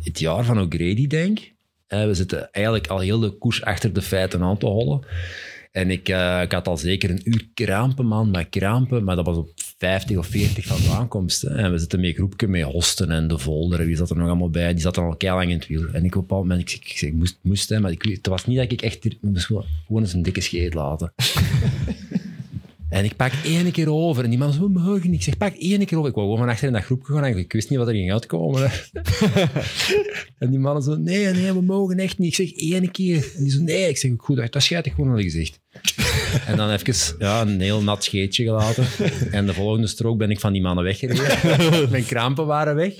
het 0.03 0.19
jaar 0.19 0.43
van 0.43 0.59
O'Grady, 0.59 1.07
denk 1.07 1.39
ik. 1.39 1.51
We 1.87 2.13
zitten 2.13 2.51
eigenlijk 2.51 2.87
al 2.87 2.99
heel 2.99 3.19
de 3.19 3.29
koers 3.29 3.63
achter 3.63 3.93
de 3.93 4.01
feiten 4.01 4.41
aan 4.41 4.57
te 4.57 4.65
hollen. 4.65 5.05
En 5.73 5.91
ik, 5.91 6.09
eh, 6.09 6.41
ik 6.41 6.51
had 6.51 6.67
al 6.67 6.77
zeker 6.77 7.09
een 7.09 7.21
uur 7.23 7.47
krampen, 7.53 8.05
man, 8.05 8.31
met 8.31 8.49
krampen. 8.49 9.03
Maar 9.03 9.15
dat 9.15 9.25
was 9.25 9.37
op 9.37 9.49
50 9.77 10.17
of 10.17 10.27
40 10.27 10.65
van 10.65 10.77
de 10.81 10.89
aankomst. 10.89 11.43
En 11.43 11.71
we 11.71 11.77
zitten 11.77 11.99
met 11.99 12.09
een 12.09 12.15
groepje 12.15 12.47
met 12.47 12.63
Hosten 12.63 13.11
en 13.11 13.27
De 13.27 13.37
Volder. 13.37 13.85
Wie 13.85 13.95
zat 13.95 14.09
er 14.09 14.15
nog 14.15 14.27
allemaal 14.27 14.49
bij? 14.49 14.73
Die 14.73 14.81
zat 14.81 14.97
al 14.97 15.15
lang 15.19 15.49
in 15.49 15.57
het 15.57 15.67
wiel. 15.67 15.87
En 15.91 16.05
ik 16.05 16.15
op 16.15 16.31
een 16.31 16.37
moment, 16.37 16.61
ik, 16.61 16.71
ik, 16.71 17.01
ik, 17.01 17.13
moest, 17.13 17.39
moest 17.41 17.69
hè, 17.69 17.79
maar 17.79 17.91
ik, 17.91 18.03
het 18.03 18.27
was 18.27 18.45
niet 18.45 18.57
dat 18.57 18.71
ik 18.71 18.81
echt... 18.81 19.05
Ik 19.05 19.17
moest 19.21 19.45
gewoon 19.45 20.01
eens 20.01 20.13
een 20.13 20.21
dikke 20.21 20.41
scheet 20.41 20.73
laten. 20.73 21.13
En 22.93 23.05
ik 23.05 23.15
pak 23.15 23.31
één 23.43 23.71
keer 23.71 23.91
over. 23.91 24.23
En 24.23 24.29
die 24.29 24.39
man 24.39 24.53
zo, 24.53 24.61
we 24.61 24.69
mogen 24.69 25.09
niet. 25.09 25.19
Ik 25.19 25.23
zeg, 25.23 25.37
pak 25.37 25.55
één 25.55 25.85
keer 25.85 25.97
over. 25.97 26.09
Ik 26.09 26.15
wou 26.15 26.27
gewoon 26.27 26.43
van 26.43 26.49
achter 26.49 26.67
in 26.67 26.73
dat 26.73 26.83
groepje 26.83 27.13
gaan. 27.13 27.23
En 27.23 27.37
ik 27.37 27.53
wist 27.53 27.69
niet 27.69 27.79
wat 27.79 27.87
er 27.87 27.93
ging 27.93 28.11
uitkomen. 28.11 28.71
en 30.39 30.49
die 30.49 30.59
mannen 30.59 30.83
zo, 30.83 30.95
nee, 30.95 31.27
nee, 31.27 31.53
we 31.53 31.61
mogen 31.61 31.97
echt 31.97 32.17
niet. 32.17 32.39
Ik 32.39 32.47
zeg, 32.47 32.51
één 32.51 32.91
keer. 32.91 33.31
En 33.35 33.43
die 33.43 33.51
zo, 33.51 33.61
nee. 33.61 33.87
Ik 33.89 33.97
zeg, 33.97 34.11
goed, 34.17 34.51
dat 34.51 34.63
schijt 34.63 34.85
ik 34.85 34.93
gewoon 34.93 35.17
je 35.17 35.23
gezicht. 35.23 35.59
En 36.45 36.57
dan 36.57 36.69
even 36.69 37.15
ja, 37.19 37.41
een 37.41 37.61
heel 37.61 37.81
nat 37.81 38.03
scheetje 38.03 38.43
gelaten. 38.43 38.85
En 39.31 39.45
de 39.45 39.53
volgende 39.53 39.87
strook 39.87 40.17
ben 40.17 40.31
ik 40.31 40.39
van 40.39 40.53
die 40.53 40.61
mannen 40.61 40.83
weggereden. 40.83 41.89
Mijn 41.91 42.05
krampen 42.05 42.45
waren 42.45 42.75
weg. 42.75 42.93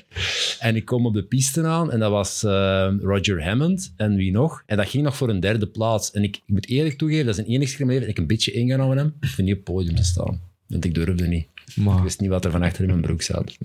En 0.60 0.76
ik 0.76 0.86
kom 0.86 1.06
op 1.06 1.14
de 1.14 1.24
piste 1.24 1.64
aan. 1.64 1.92
En 1.92 2.00
dat 2.00 2.12
was 2.12 2.44
eh, 2.44 2.94
Roger 3.00 3.44
Hammond. 3.44 3.94
En 3.98 4.16
wie 4.16 4.32
nog? 4.32 4.64
En 4.66 4.78
dat 4.78 4.90
ging 4.90 5.04
nog 5.04 5.18
voor 5.18 5.30
een 5.30 5.40
derde 5.40 5.68
plaats. 5.68 6.12
En 6.12 6.24
ik, 6.24 6.36
ik 6.36 6.44
moet 6.46 6.68
eerlijk 6.68 6.98
toegeven, 6.98 7.26
dat 7.26 7.38
is 7.38 7.46
een 7.46 7.54
enigste 7.54 7.86
keer 7.86 8.00
dat 8.00 8.10
ik 8.10 8.18
een 8.18 8.28
beetje 8.28 8.52
ingenomen 8.52 8.98
heb. 8.98 9.12
Voor 9.20 9.44
niet 9.44 9.54
op 9.54 9.66
het 9.66 9.76
podium 9.76 9.96
te 9.96 10.04
staan. 10.04 10.42
Want 10.68 10.86
ik 10.86 10.94
durfde 10.94 11.28
niet. 11.28 11.48
Ik 11.76 12.04
wist 12.04 12.20
niet 12.20 12.30
wat 12.30 12.46
er 12.46 12.52
van 12.52 12.64
achter 12.64 12.84
in 12.84 12.90
mijn 12.90 13.02
broek 13.02 13.22
zat. 13.22 13.58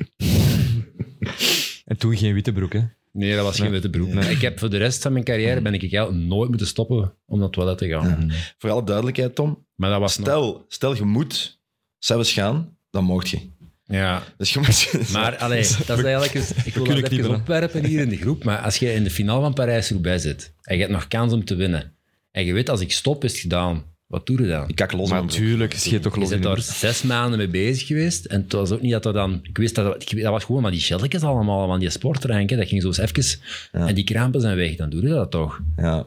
en 1.85 1.97
toen 1.99 2.17
geen 2.17 2.35
witte 2.35 2.53
broek, 2.53 2.73
hè? 2.73 2.83
Nee, 3.13 3.35
dat 3.35 3.45
was 3.45 3.61
geen 3.61 3.71
witte 3.71 3.91
broek. 3.91 4.13
Ik 4.15 4.41
heb 4.41 4.59
voor 4.59 4.71
de 4.71 4.77
rest 4.77 5.03
van 5.03 5.13
mijn 5.13 5.25
carrière 5.25 5.61
ben 5.61 5.75
ik 5.75 5.81
eigenlijk 5.81 6.15
nooit 6.27 6.49
moeten 6.49 6.67
stoppen 6.67 7.15
om 7.27 7.35
naar 7.37 7.45
het 7.47 7.53
toilet 7.53 7.79
te 7.79 7.89
gaan. 7.89 8.33
Voor 8.59 8.71
alle 8.71 8.85
duidelijkheid, 8.85 9.35
Tom. 9.35 9.67
Maar 9.75 9.91
dat 9.91 10.01
was 10.01 10.19
nog... 10.19 10.27
Stel, 10.27 10.65
stel 10.69 10.95
je 10.97 11.03
moet 11.05 11.61
zelfs 11.99 12.33
gaan, 12.33 12.77
dan 12.91 13.05
mocht 13.05 13.29
je. 13.29 13.39
Ja, 13.85 14.23
Dus 14.37 14.53
je 14.53 14.59
moet... 14.59 14.93
maar 15.13 15.37
allee, 15.37 15.63
dat 15.87 15.99
is 15.99 16.05
eigenlijk... 16.05 16.35
eens- 16.35 16.53
ik 16.65 16.75
wil 16.75 16.85
dat 16.85 17.11
even 17.11 17.35
opwerpen 17.35 17.85
hier 17.85 18.01
in 18.01 18.09
de 18.09 18.17
groep, 18.25 18.45
maar 18.45 18.59
als 18.59 18.77
je 18.77 18.93
in 18.93 19.05
de 19.05 19.11
finale 19.11 19.41
van 19.41 19.55
Parijs-Roubaix 19.55 20.23
zit 20.23 20.55
en 20.63 20.75
je 20.75 20.81
hebt 20.81 20.93
nog 20.93 21.09
kans 21.09 21.33
om 21.33 21.45
te 21.45 21.55
winnen 21.55 21.93
en 22.31 22.45
je 22.45 22.53
weet 22.53 22.69
als 22.69 22.81
ik 22.81 22.93
stop 22.93 23.25
is 23.25 23.33
het 23.33 23.41
gedaan, 23.41 23.85
wat 24.09 24.27
doe 24.27 24.41
je 24.43 24.49
dan? 24.49 24.69
Ik 24.69 24.75
kak 24.75 24.93
los 24.93 25.11
Maar 25.11 25.25
natuurlijk, 25.25 25.75
scheet 25.75 26.03
toch 26.03 26.15
Je 26.15 26.21
los 26.21 26.31
in 26.31 26.41
bent 26.41 26.55
daar 26.55 26.65
zes 26.75 27.03
maanden 27.03 27.39
mee 27.39 27.49
bezig 27.49 27.87
geweest. 27.87 28.25
En 28.25 28.41
het 28.43 28.53
was 28.53 28.71
ook 28.71 28.81
niet 28.81 28.93
dat 28.93 29.07
er 29.07 29.13
dan... 29.13 29.41
Ik 29.43 29.57
wist 29.59 29.75
dat... 29.75 30.03
ik- 30.13 30.23
Dat 30.23 30.33
was 30.33 30.45
gewoon 30.45 30.63
maar 30.63 30.71
die 30.71 30.81
gelletjes 30.81 31.23
allemaal 31.23 31.67
van 31.67 31.79
die 31.81 31.91
sportrank. 31.91 32.51
hè. 32.51 32.57
Dat 32.57 32.69
ging 32.69 32.83
zo 32.83 32.89
eens 32.89 32.99
even... 32.99 33.41
Ja. 33.73 33.87
En 33.89 33.95
die 33.95 34.05
krampen 34.05 34.41
zijn 34.41 34.57
weg. 34.57 34.77
Dan 34.77 34.91
doe 34.91 35.03
je 35.03 35.09
dat 35.09 35.31
toch? 35.31 35.61
Ja. 35.77 36.07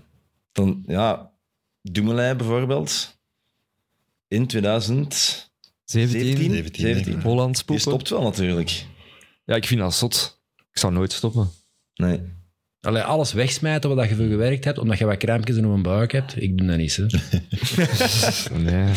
Dan, 0.51 0.83
ja, 0.87 1.31
Dumoulin 1.81 2.37
bijvoorbeeld. 2.37 3.17
In 4.27 4.47
2017, 4.47 5.49
17, 5.85 6.51
17, 6.53 6.83
denk 6.83 7.05
ik. 7.05 7.21
Holland 7.21 7.53
Die 7.53 7.57
spoeken. 7.63 7.85
stopt 7.85 8.09
wel 8.09 8.21
natuurlijk. 8.21 8.85
Ja, 9.45 9.55
ik 9.55 9.65
vind 9.65 9.79
dat 9.79 9.93
zot. 9.93 10.41
Ik 10.71 10.79
zou 10.79 10.93
nooit 10.93 11.11
stoppen. 11.13 11.49
Nee. 11.95 12.19
Allee, 12.81 13.01
alles 13.01 13.33
wegsmijten 13.33 13.95
wat 13.95 14.09
je 14.09 14.15
voor 14.15 14.25
gewerkt 14.25 14.65
hebt, 14.65 14.77
omdat 14.77 14.97
je 14.97 15.05
wat 15.05 15.17
krampjes 15.17 15.55
in 15.57 15.63
een 15.63 15.81
buik 15.81 16.11
hebt. 16.11 16.41
Ik 16.41 16.57
doe 16.57 16.67
dat 16.67 16.77
niet, 16.77 16.95
hè. 16.95 17.05
Nee. 18.71 18.93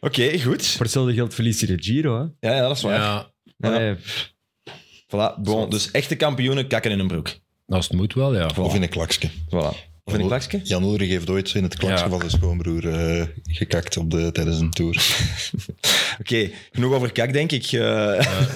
Oké, 0.00 0.40
goed. 0.40 0.66
Voor 0.66 0.80
hetzelfde 0.84 1.14
geld 1.14 1.34
verliest 1.34 1.60
je 1.60 1.66
de 1.66 1.76
Giro, 1.82 2.14
hè? 2.40 2.48
Ja, 2.48 2.56
ja, 2.56 2.60
dat 2.68 2.76
is 2.76 2.82
waar. 2.82 2.94
Ja, 2.94 3.30
Ja. 3.56 3.70
Nee, 3.78 3.96
Voilà. 5.06 5.40
Bon, 5.42 5.70
dus 5.70 5.90
echte 5.90 6.16
kampioenen 6.16 6.66
kakken 6.66 6.90
in 6.90 6.98
een 6.98 7.06
broek. 7.06 7.28
als 7.66 7.88
het 7.88 7.96
moet 7.96 8.14
wel, 8.14 8.34
ja. 8.36 8.50
Of 8.58 8.74
in 8.74 8.82
een 8.82 8.88
klakske. 8.88 9.30
Voilà. 9.30 9.90
Of 10.04 10.14
in 10.14 10.20
een 10.20 10.26
klakske? 10.26 10.60
Jan 10.62 10.82
Ulrich 10.84 11.08
heeft 11.08 11.30
ooit 11.30 11.54
in 11.54 11.62
het 11.62 11.76
klakske 11.76 12.04
Ja. 12.04 12.10
van 12.10 12.18
zijn 12.18 12.30
schoonbroer 12.30 12.88
eh, 12.88 13.26
gekakt 13.44 13.96
op 13.96 14.10
de, 14.10 14.32
tijdens 14.32 14.60
een 14.60 14.70
tour. 14.70 15.06
Oké, 16.20 16.50
genoeg 16.72 16.92
over 16.94 17.12
kak, 17.12 17.32
denk 17.32 17.52
ik. 17.52 17.64
Eh, 17.72 18.06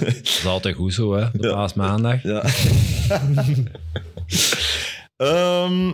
Dat 0.01 0.15
is 0.23 0.47
altijd 0.47 0.75
goed 0.77 0.95
zo, 0.95 1.15
hè. 1.17 1.27
De 1.33 1.49
paasmaandag. 1.51 2.23
Ja. 2.23 2.45
Ehm, 5.16 5.89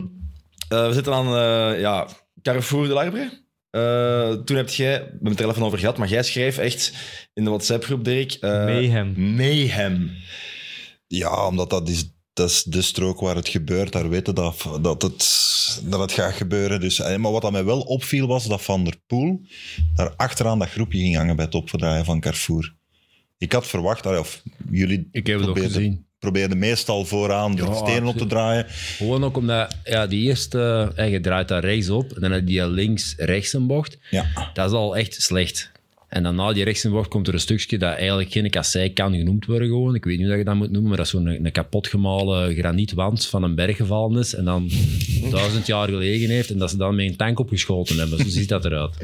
eh, 0.68 0.87
we 0.87 0.93
zitten 0.93 1.12
aan 1.12 1.26
eh, 1.26 1.80
ja, 1.80 2.09
Carrefour 2.43 2.87
de 2.87 2.93
Larbre. 2.93 3.41
Eh, 3.70 4.33
toen 4.33 4.57
heb 4.57 4.68
jij, 4.68 5.01
we 5.01 5.09
hebben 5.11 5.30
het 5.30 5.41
er 5.41 5.49
even 5.49 5.62
over 5.62 5.78
gehad, 5.78 5.97
maar 5.97 6.09
jij 6.09 6.22
schreef 6.22 6.59
echt 6.59 6.93
in 7.35 7.45
de 7.45 7.51
WhatsApp-groep, 7.51 8.05
Dirk... 8.05 8.33
eh, 8.33 8.51
Mayhem. 8.51 9.35
Mayhem. 9.35 10.11
Ja, 11.07 11.47
omdat 11.47 11.70
dat 11.70 11.89
is, 11.89 12.12
dat 12.33 12.51
is 12.51 12.62
de 12.62 12.83
strook 12.83 13.20
waar 13.20 13.37
het 13.37 13.49
gebeurt. 13.49 13.93
Daar 13.93 14.09
weten 14.09 14.35
dat, 14.35 14.68
dat, 14.80 15.03
het, 15.03 15.80
dat 15.85 16.01
het 16.01 16.12
gaat 16.12 16.33
gebeuren. 16.33 16.80
Dus, 16.80 16.99
maar 16.99 17.33
wat 17.33 17.43
dat 17.43 17.53
mij 17.53 17.64
wel 17.64 17.80
opviel 17.80 18.26
was 18.26 18.47
dat 18.47 18.62
Van 18.62 18.85
der 18.85 18.97
Poel 19.07 19.41
daar 19.95 20.14
achteraan 20.16 20.59
dat 20.59 20.68
groepje 20.68 20.99
ging 20.99 21.16
hangen 21.16 21.37
bij 21.37 21.45
het 21.45 21.55
opdraaien 21.55 22.05
van 22.05 22.20
Carrefour. 22.20 22.74
Ik 23.39 23.53
had 23.53 23.66
verwacht, 23.66 24.07
of 24.07 24.43
jullie 24.70 25.09
Ik 25.12 25.26
heb 25.26 25.39
het 25.41 25.49
ook 25.49 25.59
gezien. 25.59 26.07
Probeerden 26.23 26.59
meestal 26.59 27.05
vooraan 27.05 27.57
de 27.57 27.62
Ja, 27.62 27.75
stenen 27.75 28.07
op 28.07 28.16
te 28.16 28.27
draaien. 28.27 28.66
Gewoon 28.68 29.25
ook 29.25 29.37
omdat, 29.37 29.77
ja, 29.85 30.07
die 30.07 30.29
eerste, 30.29 30.93
eh, 30.97 31.11
je 31.11 31.20
draait 31.20 31.49
daar 31.49 31.64
rechts 31.64 31.91
op 31.91 32.12
en 32.12 32.20
dan 32.20 32.31
heb 32.31 32.49
je 32.49 32.68
links-rechts 32.68 33.53
een 33.53 33.66
bocht. 33.66 33.99
Ja. 34.11 34.27
Dat 34.55 34.70
is 34.70 34.77
al 34.77 34.97
echt 34.97 35.23
slecht. 35.23 35.72
En 36.13 36.23
dan 36.23 36.35
na 36.35 36.53
die 36.53 36.65
rechts 36.65 36.85
een 36.85 36.91
bocht 36.91 37.09
komt 37.09 37.29
er 37.29 37.35
een 37.35 37.41
stukje 37.41 37.79
dat 37.79 37.97
eigenlijk 37.97 38.33
geen 38.33 38.51
kassei 38.51 38.93
kan 38.93 39.15
genoemd 39.15 39.47
worden 39.47 39.69
gewoon. 39.69 39.95
Ik 39.95 40.05
weet 40.05 40.19
niet 40.19 40.27
hoe 40.27 40.37
je 40.37 40.45
dat 40.45 40.55
moet 40.55 40.71
noemen, 40.71 40.89
maar 40.89 40.97
dat 40.97 41.07
is 41.07 41.13
zo'n 41.13 41.27
een, 41.27 41.53
kapotgemalen 41.53 42.55
granietwand 42.55 43.27
van 43.27 43.43
een 43.43 43.55
berg 43.55 43.77
gevallen 43.77 44.19
is 44.21 44.35
en 44.35 44.45
dan 44.45 44.71
duizend 45.31 45.67
jaar 45.67 45.89
gelegen 45.89 46.31
heeft 46.31 46.51
en 46.51 46.59
dat 46.59 46.71
ze 46.71 46.77
dan 46.77 46.95
met 46.95 47.07
een 47.07 47.17
tank 47.17 47.39
opgeschoten 47.39 47.99
hebben. 47.99 48.19
Zo 48.19 48.29
ziet 48.29 48.49
dat 48.49 48.65
eruit. 48.65 48.97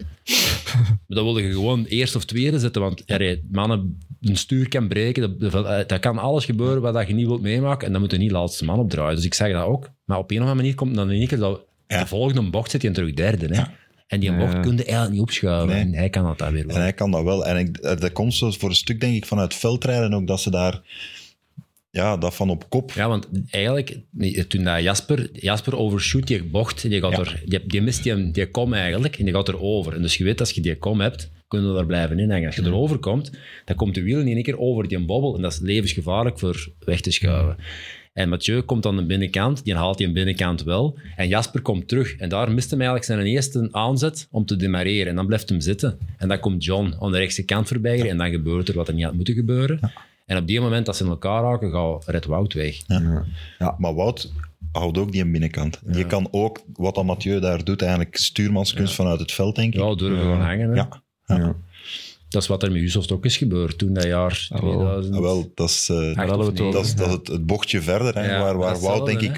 Maar 0.75 1.05
dan 1.07 1.25
wil 1.25 1.39
je 1.39 1.51
gewoon 1.53 1.85
eerst 1.85 2.17
of 2.17 2.25
tweede 2.25 2.59
zetten, 2.59 2.83
want 2.83 3.07
nee, 3.07 3.43
mannen, 3.51 3.99
een 4.21 4.37
stuur 4.37 4.69
kan 4.69 4.89
breken, 4.89 5.39
dat, 5.39 5.53
dat, 5.53 5.89
dat 5.89 6.01
kan 6.01 6.19
alles 6.19 6.45
gebeuren 6.45 6.83
wat 6.83 6.95
dat 6.95 7.09
je 7.09 7.15
niet 7.15 7.27
wilt 7.27 7.43
meemaken 7.43 7.87
en 7.87 7.93
dan 7.93 8.01
moet 8.01 8.11
je 8.11 8.19
niet 8.19 8.31
laatste 8.31 8.65
man 8.65 8.79
opdraaien. 8.79 9.17
Dus 9.17 9.25
ik 9.25 9.35
zeg 9.35 9.53
dat 9.53 9.65
ook. 9.65 9.91
Maar 10.05 10.19
op 10.19 10.31
een 10.31 10.37
of 10.37 10.43
andere 10.43 10.61
manier 10.63 10.75
komt 10.75 10.95
dan 10.95 11.11
in 11.11 11.19
één 11.19 11.27
keer 11.29 11.39
dat 11.39 11.67
Ja. 11.87 12.01
de 12.01 12.07
volgende 12.07 12.51
bocht 12.51 12.71
zit 12.71 12.83
je 12.83 12.91
terug 12.91 13.15
derde. 13.15 13.55
Hè? 13.57 13.63
En 14.09 14.21
die 14.21 14.37
bocht 14.37 14.61
kun 14.61 14.77
je 14.77 14.85
eigenlijk 14.85 15.11
niet 15.13 15.21
opschuiven. 15.21 15.69
Nee. 15.69 15.81
En 15.85 15.95
hij 15.95 16.11
kan 16.11 16.25
dat 16.25 16.39
daar 16.39 16.53
weer 16.53 16.67
wel. 16.67 16.77
En 16.77 16.83
hij 16.83 16.93
kan 16.93 17.11
dat 17.11 17.23
wel. 17.23 17.47
En 17.47 17.57
ik, 17.57 17.77
eh, 17.77 17.97
dat 17.97 18.13
komt 18.13 18.35
zo 18.35 18.51
voor 18.51 18.69
een 18.69 18.75
stuk, 18.75 19.01
denk 19.01 19.15
ik, 19.15 19.27
vanuit 19.27 19.55
veldrijden 19.55 20.15
ook, 20.15 20.27
dat 20.27 20.41
ze 20.41 20.51
daar... 20.51 20.81
Ja, 21.91 22.17
dat 22.17 22.35
van 22.35 22.51
op 22.51 22.65
kop. 22.69 22.93
Ja, 22.93 23.09
want 23.09 23.29
eigenlijk, 23.51 23.99
toen 24.49 24.65
dat 24.65 24.83
Jasper, 24.83 25.29
Jasper 25.33 25.77
overshoot 25.77 26.27
die 26.27 26.45
bocht, 26.45 26.83
die, 26.83 27.01
gaat 27.01 27.13
Ja. 27.13 27.19
er, 27.19 27.43
die, 27.45 27.67
die 27.67 27.83
mist 27.83 28.03
die, 28.03 28.31
die 28.31 28.51
kom 28.51 28.73
eigenlijk 28.75 29.19
en 29.19 29.25
die 29.25 29.35
gaat 29.35 29.49
er 29.49 29.61
over. 29.61 29.95
En 29.95 30.03
dus 30.03 30.17
je 30.17 30.25
weet, 30.25 30.41
als 30.41 30.51
je 30.51 30.61
die 30.61 30.77
kom 30.77 31.01
hebt, 31.01 31.31
kun 31.49 31.67
je 31.67 31.73
daar 31.75 31.87
blijven 31.87 32.19
in 32.19 32.31
hangen. 32.31 32.47
Als 32.47 32.57
je 32.57 32.63
erover 32.63 32.99
komt, 32.99 33.31
dan 33.65 33.77
komt 33.77 33.95
de 33.95 34.03
wiel 34.03 34.21
in 34.21 34.27
één 34.27 34.43
keer 34.43 34.59
over 34.59 34.89
die 34.89 35.05
bobbel 35.05 35.37
en 35.37 35.43
dat 35.43 35.53
is 35.53 35.59
levensgevaarlijk 35.59 36.39
voor 36.39 36.69
weg 36.85 37.01
te 37.01 37.11
schuiven. 37.11 37.57
En 38.19 38.29
Mathieu 38.29 38.61
komt 38.61 38.87
aan 38.87 38.97
de 38.97 39.05
binnenkant, 39.05 39.65
die 39.65 39.75
haalt 39.75 39.99
die 39.99 40.07
een 40.07 40.13
binnenkant 40.13 40.63
wel. 40.63 40.99
En 41.17 41.29
Jasper 41.29 41.63
komt 41.63 41.89
terug. 41.89 42.17
En 42.17 42.29
daar 42.29 42.53
mist 42.53 42.71
hem 42.71 42.81
eigenlijk 42.81 43.11
zijn 43.11 43.27
eerste 43.27 43.69
aanzet 43.71 44.29
om 44.31 44.45
te 44.45 44.57
demareren. 44.57 45.07
En 45.07 45.17
dan 45.17 45.27
blijft 45.27 45.49
hem 45.49 45.61
zitten. 45.61 45.99
En 46.17 46.29
dan 46.29 46.41
komt 46.41 46.65
John 46.65 46.95
aan 47.01 47.13
de 47.13 47.19
rechtse 47.19 47.45
kant 47.45 47.69
voorbij. 47.69 48.11
En 48.11 48.17
dan 48.17 48.31
gebeurt 48.31 48.69
er 48.69 48.75
wat 48.75 48.89
er 48.89 48.95
niet 48.95 49.05
had 49.05 49.15
moeten 49.15 49.35
gebeuren. 49.35 49.81
En 50.27 50.37
op 50.37 50.47
die 50.47 50.61
moment 50.61 50.87
dat 50.87 50.97
ze 50.97 51.05
in 51.05 51.11
elkaar 51.11 51.43
raken, 51.43 51.71
gaat 51.71 52.05
Red 52.07 52.27
Wout 52.27 52.53
weg. 52.53 52.81
Ja, 53.59 53.75
maar 53.79 53.95
Wout 53.95 54.33
houdt 54.73 54.99
ook 54.99 55.13
die 55.13 55.23
een 55.23 55.33
binnenkant. 55.33 55.81
Je 55.93 56.07
kan 56.07 56.29
ook, 56.31 56.61
wat 56.73 57.05
Mathieu 57.05 57.41
daar 57.41 57.65
doet, 57.65 57.83
eigenlijk 57.83 58.17
stuurmanskunst 58.17 58.95
vanuit 58.95 59.21
het 59.21 59.33
veld, 59.33 59.57
denk 59.57 59.75
ik. 59.75 59.81
Ja, 59.81 59.95
durven 59.95 60.19
gewoon 60.19 60.41
hangen. 60.41 60.71
Hè. 60.71 60.75
Ja. 61.35 61.57
Dat 62.29 62.43
is 62.43 62.49
wat 62.49 62.63
er 62.63 62.73
met 62.73 62.83
Usoft 62.83 63.13
ook 63.13 63.25
is 63.25 63.37
gebeurd 63.37 63.79
toen 63.79 63.93
dat 63.93 64.05
jaar 64.05 64.47
Ah, 64.51 64.61
wel. 64.63 64.73
2000. 64.73 65.15
Ah, 65.15 65.21
wel, 65.21 65.53
dat 65.55 65.69
is, 65.69 65.89
eh, 65.91 65.97
of 65.97 66.47
het 66.47 66.59
negen. 66.59 66.71
dat 66.73 66.85
is, 66.85 66.95
dat 66.95 67.07
is 67.07 67.13
het, 67.13 67.27
het 67.29 67.47
bochtje 67.47 67.81
verder, 67.83 68.15
hè, 68.15 68.31
Ja, 68.35 68.41
waar, 68.43 68.57
waar 68.59 68.73
dat 68.73 68.83
Wout, 68.83 69.07
denk 69.07 69.21
ik, 69.21 69.37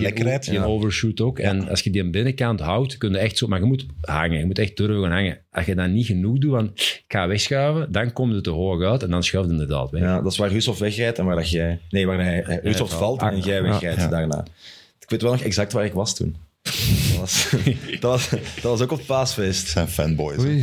lekker 0.00 0.24
rijdt. 0.24 0.50
Die 0.50 0.64
overshoot 0.64 1.20
ook. 1.20 1.38
En 1.38 1.68
als 1.68 1.80
je 1.80 1.90
die 1.90 2.02
aan 2.02 2.10
binnenkant 2.10 2.60
houdt, 2.60 2.98
kun 2.98 3.10
je 3.12 3.18
echt 3.18 3.38
zo... 3.38 3.46
Maar 3.46 3.60
je 3.60 3.66
moet 3.66 3.86
hangen. 4.00 4.38
Je 4.38 4.46
moet 4.46 4.58
echt 4.58 4.76
durven 4.76 5.02
gaan 5.02 5.10
hangen. 5.12 5.38
Als 5.50 5.66
je 5.66 5.74
dat 5.74 5.88
niet 5.88 6.06
genoeg 6.06 6.38
doet, 6.38 6.50
van 6.50 6.70
ik 6.74 7.04
ga 7.08 7.26
wegschuiven, 7.28 7.92
dan 7.92 8.12
komt 8.12 8.34
het 8.34 8.44
te 8.44 8.50
hoog 8.50 8.82
uit 8.82 9.02
en 9.02 9.10
dan 9.10 9.22
schuift 9.22 9.48
het 9.50 9.60
inderdaad 9.60 9.90
weg. 9.90 10.02
Ja, 10.02 10.20
dat 10.20 10.32
is 10.32 10.38
waar 10.38 10.50
Rusov 10.52 10.78
wegrijdt 10.78 11.18
en 11.18 11.24
waar 11.24 11.36
dat 11.36 11.50
jij... 11.50 11.80
Nee, 11.90 12.06
waar 12.06 12.20
hij, 12.24 12.42
hij 12.46 12.60
Rusov 12.62 12.92
valt. 12.92 13.20
en 13.22 13.38
jij 13.40 13.56
Ja. 13.56 13.62
wegrijdt 13.62 14.00
Ja. 14.00 14.08
daarna. 14.08 14.44
Ik 15.00 15.10
weet 15.10 15.22
wel 15.22 15.32
nog 15.32 15.42
exact 15.42 15.72
waar 15.72 15.84
ik 15.84 15.92
was 15.92 16.14
toen. 16.14 16.36
Dat 16.62 17.20
was, 17.20 17.50
dat 18.00 18.10
was, 18.10 18.28
dat 18.30 18.62
was 18.62 18.80
ook 18.80 18.92
op 18.92 18.98
het 18.98 19.06
paasfeest. 19.06 19.60
Het 19.60 19.68
zijn 19.68 19.88
fanboys. 19.88 20.42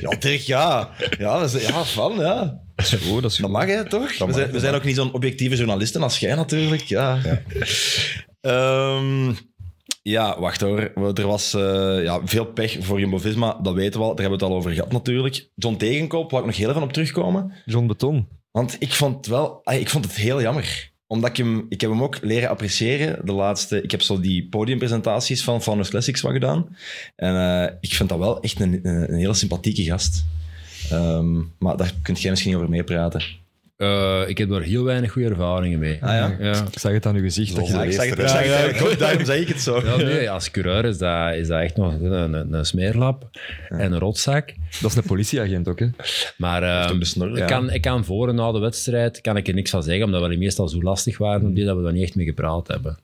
Ja, 0.00 0.16
Dirk, 0.18 0.40
ja. 0.40 0.90
Ja, 1.18 1.38
dat 1.38 1.54
is, 1.54 1.66
ja 1.66 1.84
van, 1.84 2.16
ja. 2.18 2.60
dat 2.74 2.86
is 2.86 2.92
goed. 2.92 3.22
Dat 3.22 3.30
is 3.30 3.36
Dat 3.36 3.50
mag, 3.50 3.66
hè, 3.66 3.88
toch? 3.88 4.16
Dat 4.16 4.18
we, 4.18 4.24
mag, 4.24 4.34
zijn, 4.60 4.72
we 4.72 4.78
ook 4.78 4.84
niet 4.84 4.96
zo'n 4.96 5.12
objectieve 5.12 5.56
journalisten 5.56 6.02
als 6.02 6.18
jij 6.18 6.34
natuurlijk. 6.34 6.82
Ja, 6.82 7.20
Ehm, 8.40 9.32
ja 10.02 10.40
wacht 10.40 10.60
hoor. 10.60 10.80
Er 11.14 11.26
was 11.26 11.54
eh, 11.54 12.02
ja, 12.02 12.20
veel 12.24 12.44
pech 12.44 12.76
voor 12.80 13.00
Jumbo-Visma, 13.00 13.58
dat 13.62 13.74
weten 13.74 14.00
we 14.00 14.06
al. 14.06 14.14
Daar 14.14 14.20
hebben 14.20 14.38
we 14.38 14.44
het 14.44 14.54
al 14.54 14.58
over 14.58 14.72
gehad 14.72 14.92
natuurlijk. 14.92 15.48
John 15.54 15.76
Tegenkoop, 15.76 16.30
waar 16.30 16.40
ik 16.40 16.46
nog 16.46 16.56
heel 16.56 16.68
even 16.68 16.82
op 16.82 16.92
terugkomen. 16.92 17.52
John 17.64 17.86
Beton. 17.86 18.28
Want 18.50 18.76
ik 18.78 18.92
vond, 18.92 19.16
het 19.16 19.26
wel, 19.26 19.60
ah, 19.64 19.80
ik 19.80 19.90
vond 19.90 20.04
het 20.04 20.14
heel 20.14 20.40
jammer. 20.40 20.94
Omdat 21.06 21.30
ik 21.30 21.36
hem, 21.36 21.66
ik 21.68 21.80
heb 21.80 21.90
hem 21.90 22.02
ook 22.02 22.18
leren 22.22 22.48
appreciëren. 22.48 23.26
De 23.26 23.32
laatste, 23.32 23.82
ik 23.82 23.90
heb 23.90 24.02
zo 24.02 24.20
die 24.20 24.48
podiumpresentaties 24.48 25.44
van 25.44 25.62
Founders 25.62 25.88
Classics 25.88 26.20
wat 26.20 26.32
gedaan. 26.32 26.76
En 27.16 27.34
eh, 27.36 27.74
ik 27.80 27.94
vind 27.94 28.08
dat 28.08 28.18
wel 28.18 28.40
echt 28.40 28.60
een, 28.60 28.80
een, 28.82 29.14
hele 29.14 29.34
sympathieke 29.34 29.82
gast. 29.82 30.24
Ehm, 30.90 31.42
maar 31.58 31.76
daar 31.76 31.92
kunt 32.02 32.20
jij 32.20 32.30
misschien 32.30 32.56
over 32.56 32.68
meepraten. 32.68 33.22
Eh, 33.76 34.22
ik 34.26 34.38
heb 34.38 34.48
daar 34.48 34.60
heel 34.60 34.84
weinig 34.84 35.12
goede 35.12 35.28
ervaringen 35.28 35.78
mee. 35.78 35.98
Ah 36.00 36.08
ja? 36.08 36.36
Ja. 36.38 36.64
Ik 36.72 36.78
zag 36.78 36.92
het 36.92 37.06
aan 37.06 37.14
uw 37.14 37.22
gezicht. 37.22 37.56
dat 37.56 37.66
je 37.66 37.72
Ja, 37.72 37.82
ik 37.82 37.92
zag 37.92 38.08
het, 38.88 38.98
daarom 38.98 39.24
zei 39.24 39.40
ik 39.40 39.48
het 39.48 39.60
zo. 39.60 39.82
Ja, 39.84 39.96
nee, 39.96 40.30
als 40.30 40.50
coureur 40.50 40.84
is 40.84 40.98
dat, 40.98 41.34
is 41.34 41.48
dat 41.48 41.60
echt 41.60 41.76
nog 41.76 41.92
een, 41.92 42.34
een, 42.34 42.52
een 42.52 42.66
smeerlap 42.66 43.28
en 43.68 43.92
een 43.92 43.98
rotzak. 43.98 44.54
Dat 44.80 44.90
is 44.90 44.96
een 44.96 45.02
politieagent 45.02 45.68
ook, 45.68 45.78
hè? 45.78 45.88
Maar 46.36 46.62
ehm, 46.62 46.98
besnor, 46.98 47.38
ik, 47.38 47.46
kan, 47.46 47.70
ik 47.70 47.80
kan 47.80 48.04
voor 48.04 48.28
en 48.28 48.34
na 48.34 48.52
de 48.52 48.58
wedstrijd 48.58 49.20
kan 49.20 49.36
ik 49.36 49.48
er 49.48 49.54
niks 49.54 49.70
van 49.70 49.82
zeggen, 49.82 50.04
omdat 50.04 50.26
we 50.28 50.36
meestal 50.36 50.68
zo 50.68 50.82
lastig 50.82 51.18
waren 51.18 51.54
die 51.54 51.64
dat 51.64 51.76
we 51.76 51.82
daar 51.82 51.92
niet 51.92 52.02
echt 52.02 52.14
mee 52.14 52.26
gepraat 52.26 52.68
hebben. 52.68 52.98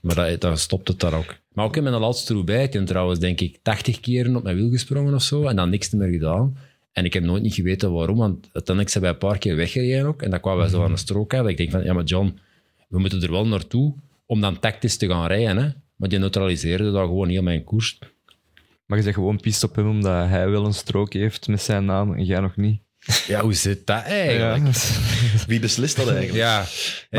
Maar 0.00 0.14
dat, 0.14 0.40
dan 0.40 0.58
stopt 0.58 0.88
het 0.88 1.00
daar 1.00 1.14
ook. 1.14 1.34
Maar 1.52 1.64
ook 1.64 1.76
in 1.76 1.82
mijn 1.82 1.94
laatste 1.94 2.32
Roubaix, 2.32 2.66
ik 2.66 2.72
heb 2.72 2.86
trouwens 2.86 3.18
denk 3.18 3.40
ik 3.40 3.58
80 3.62 4.00
keren 4.00 4.36
op 4.36 4.42
mijn 4.42 4.56
wiel 4.56 4.70
gesprongen 4.70 5.14
of 5.14 5.22
zo 5.22 5.46
en 5.46 5.56
dan 5.56 5.70
niks 5.70 5.90
meer 5.90 6.10
gedaan. 6.10 6.56
En 6.92 7.04
ik 7.04 7.12
heb 7.12 7.22
nooit 7.22 7.42
niet 7.42 7.54
geweten 7.54 7.92
waarom, 7.92 8.16
want 8.16 8.44
uiteindelijk 8.44 8.88
zijn 8.88 9.04
wij 9.04 9.12
een 9.12 9.18
paar 9.18 9.38
keer 9.38 9.56
weggereden 9.56 10.06
ook. 10.06 10.22
En 10.22 10.30
dan 10.30 10.40
kwamen 10.40 10.60
wij 10.60 10.68
zo 10.68 10.84
aan 10.84 10.90
een 10.90 10.98
strook 10.98 11.34
uit. 11.34 11.48
Ik 11.48 11.56
denk 11.56 11.70
van, 11.70 11.84
ja 11.84 11.92
maar 11.92 12.04
John, 12.04 12.38
we 12.88 12.98
moeten 12.98 13.22
er 13.22 13.30
wel 13.30 13.46
naartoe 13.46 13.94
om 14.26 14.40
dan 14.40 14.58
tactisch 14.58 14.96
te 14.96 15.08
gaan 15.08 15.26
rijden. 15.26 15.56
Hè? 15.56 15.68
Maar 15.96 16.08
die 16.08 16.18
neutraliseerde 16.18 16.92
daar 16.92 17.06
gewoon 17.06 17.28
heel 17.28 17.42
mijn 17.42 17.64
koers. 17.64 17.98
Maar 18.86 18.98
je 18.98 19.04
zegt 19.04 19.16
gewoon 19.16 19.40
pist 19.40 19.62
op 19.64 19.76
hem 19.76 19.88
omdat 19.88 20.28
hij 20.28 20.48
wel 20.48 20.64
een 20.64 20.74
strook 20.74 21.12
heeft 21.12 21.48
met 21.48 21.62
zijn 21.62 21.84
naam 21.84 22.14
en 22.14 22.24
jij 22.24 22.40
nog 22.40 22.56
niet. 22.56 22.80
Ja, 23.26 23.40
hoe 23.40 23.52
zit 23.54 23.86
dat 23.86 24.02
eigenlijk? 24.02 24.74
Wie 25.46 25.60
beslist 25.60 25.96
dat 25.96 26.08
eigenlijk? 26.08 26.36
Ja, 26.38 26.56
Maar 26.58 26.66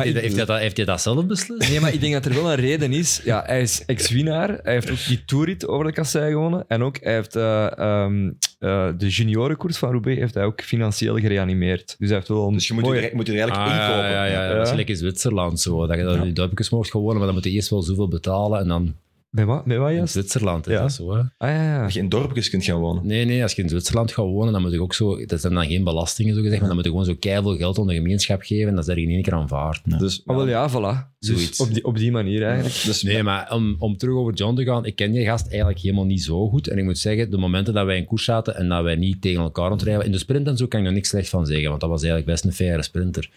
heeft, 0.04 0.06
ik- 0.08 0.14
hij, 0.14 0.22
heeft, 0.22 0.36
hij 0.36 0.46
dat, 0.46 0.60
heeft 0.60 0.78
hij 0.78 0.86
dat 0.86 1.02
zelf 1.02 1.26
beslist? 1.26 1.70
Nee, 1.70 1.80
maar 1.80 1.94
ik 1.94 2.00
denk 2.02 2.14
dat 2.14 2.26
er 2.26 2.34
wel 2.34 2.50
een 2.52 2.56
reden 2.60 2.94
is. 2.94 3.22
Ja, 3.24 3.44
hij 3.46 3.62
is 3.62 3.86
ex-winnaar. 3.86 4.60
Hij 4.64 4.74
heeft 4.74 4.92
ook 4.92 5.06
die 5.08 5.26
toerrit 5.26 5.68
over 5.68 5.86
de 5.86 5.92
kassei 5.94 6.32
gewonnen. 6.32 6.66
En 6.68 6.82
ook, 6.84 6.98
hij 7.02 7.14
heeft 7.14 7.36
eh, 7.36 7.78
ehm, 7.78 8.32
eh, 8.64 8.88
de 8.98 9.08
juniorenkoers 9.10 9.78
van 9.78 9.92
Roubaix 9.92 10.20
heeft 10.20 10.34
hij 10.34 10.44
ook 10.46 10.62
financieel 10.62 11.16
gereanimeerd. 11.18 11.96
Dus 12.00 12.08
hij 12.08 12.18
heeft 12.18 12.28
wel 12.30 12.48
een 12.48 12.54
Dus 12.54 12.68
je 12.68 12.74
moet, 12.74 12.84
mooie- 12.84 13.02
je, 13.02 13.12
moet 13.14 13.28
je 13.28 13.34
er 13.34 13.40
eigenlijk 13.40 13.70
Ah, 13.72 13.76
inkopen. 13.76 14.04
Ja, 14.10 14.26
ja, 14.26 14.26
ja, 14.26 14.48
dat 14.48 14.56
is 14.58 14.64
Ja. 14.64 14.70
gelijk 14.70 14.90
in 14.90 14.96
Zwitserland 14.96 15.60
zo. 15.60 15.88
Dat 15.88 15.98
je 15.98 16.04
dat 16.04 16.24
je 16.26 16.34
duimpjes 16.34 16.70
mocht 16.70 16.92
gewonnen, 16.92 17.18
maar 17.18 17.26
dan 17.26 17.36
moet 17.36 17.44
je 17.44 17.50
eerst 17.52 17.70
wel 17.70 17.82
zoveel 17.82 18.08
betalen. 18.08 18.60
En 18.60 18.68
dan 18.68 18.94
Bij 19.36 19.46
wat? 19.46 19.66
Bij 19.66 19.78
wat 19.80 19.90
in 19.90 19.96
juist? 19.96 20.14
Zwitserland 20.14 20.68
is 20.68 20.74
Ja. 20.74 20.82
dat 20.82 20.92
zo. 20.94 21.14
Hè? 21.14 21.20
Ah, 21.20 21.26
ja, 21.38 21.64
ja. 21.64 21.82
Dat 21.82 21.94
je 21.94 22.00
in 22.00 22.10
dorpjes 22.10 22.50
kunt 22.50 22.64
gaan 22.64 22.80
wonen. 22.80 23.08
Nee, 23.08 23.26
nee, 23.26 23.42
als 23.42 23.54
je 23.54 23.62
in 23.62 23.70
Zwitserland 23.70 24.12
gaat 24.12 24.26
wonen, 24.26 24.54
dan 24.54 24.62
moet 24.62 24.72
je 24.72 24.82
ook 24.82 24.94
zo... 24.94 25.26
Dat 25.26 25.42
zijn 25.42 25.54
dan 25.54 25.66
geen 25.68 25.84
belastingen, 25.84 26.36
zo 26.36 26.42
gezegd, 26.42 26.60
maar 26.60 26.68
dan 26.68 26.76
moet 26.76 26.86
je 26.86 26.92
gewoon 26.92 27.06
zo 27.06 27.16
keiveel 27.20 27.58
geld 27.58 27.80
aan 27.80 27.88
de 27.88 27.94
gemeenschap 27.94 28.42
geven 28.42 28.68
en 28.70 28.76
dat 28.76 28.88
is 28.88 28.90
er 28.94 28.98
in 29.02 29.10
één 29.10 29.22
keer 29.22 29.34
aanvaard. 29.34 30.00
Dus, 30.00 30.22
Maar 30.26 30.36
wel, 30.36 30.48
ja, 30.48 30.70
voilà. 30.70 31.12
Dus 31.20 31.30
Zoiets. 31.30 31.60
op 31.60 31.74
die, 31.74 31.84
op 31.86 31.98
die 31.98 32.12
manier 32.12 32.44
eigenlijk. 32.44 32.82
dus 32.84 33.04
Nee, 33.04 33.24
maar 33.24 33.54
om, 33.54 33.76
om 33.80 33.98
terug 33.98 34.16
over 34.16 34.34
John 34.34 34.56
te 34.56 34.64
gaan, 34.64 34.86
ik 34.86 34.96
ken 34.96 35.12
die 35.12 35.26
gast 35.26 35.48
eigenlijk 35.48 35.80
helemaal 35.80 36.06
niet 36.06 36.24
zo 36.24 36.50
goed. 36.50 36.68
En 36.68 36.78
ik 36.78 36.84
moet 36.84 36.98
zeggen, 36.98 37.32
de 37.32 37.38
momenten 37.38 37.74
dat 37.74 37.86
wij 37.86 37.98
in 37.98 38.06
koers 38.06 38.24
zaten 38.24 38.56
en 38.56 38.70
dat 38.70 38.84
wij 38.84 38.96
niet 38.96 39.22
tegen 39.22 39.42
elkaar 39.42 39.66
aan 39.66 39.72
het 39.72 39.82
rijden, 39.82 40.06
in 40.06 40.12
de 40.12 40.18
sprint 40.18 40.48
en 40.48 40.58
zo 40.58 40.68
kan 40.68 40.80
ik 40.80 40.86
er 40.86 40.92
niks 40.94 41.10
slecht 41.10 41.30
van 41.30 41.46
zeggen, 41.46 41.70
want 41.70 41.82
dat 41.82 41.90
was 41.90 42.02
eigenlijk 42.04 42.32
best 42.32 42.46
een 42.46 42.54
faire 42.54 42.82
sprinter. 42.84 43.30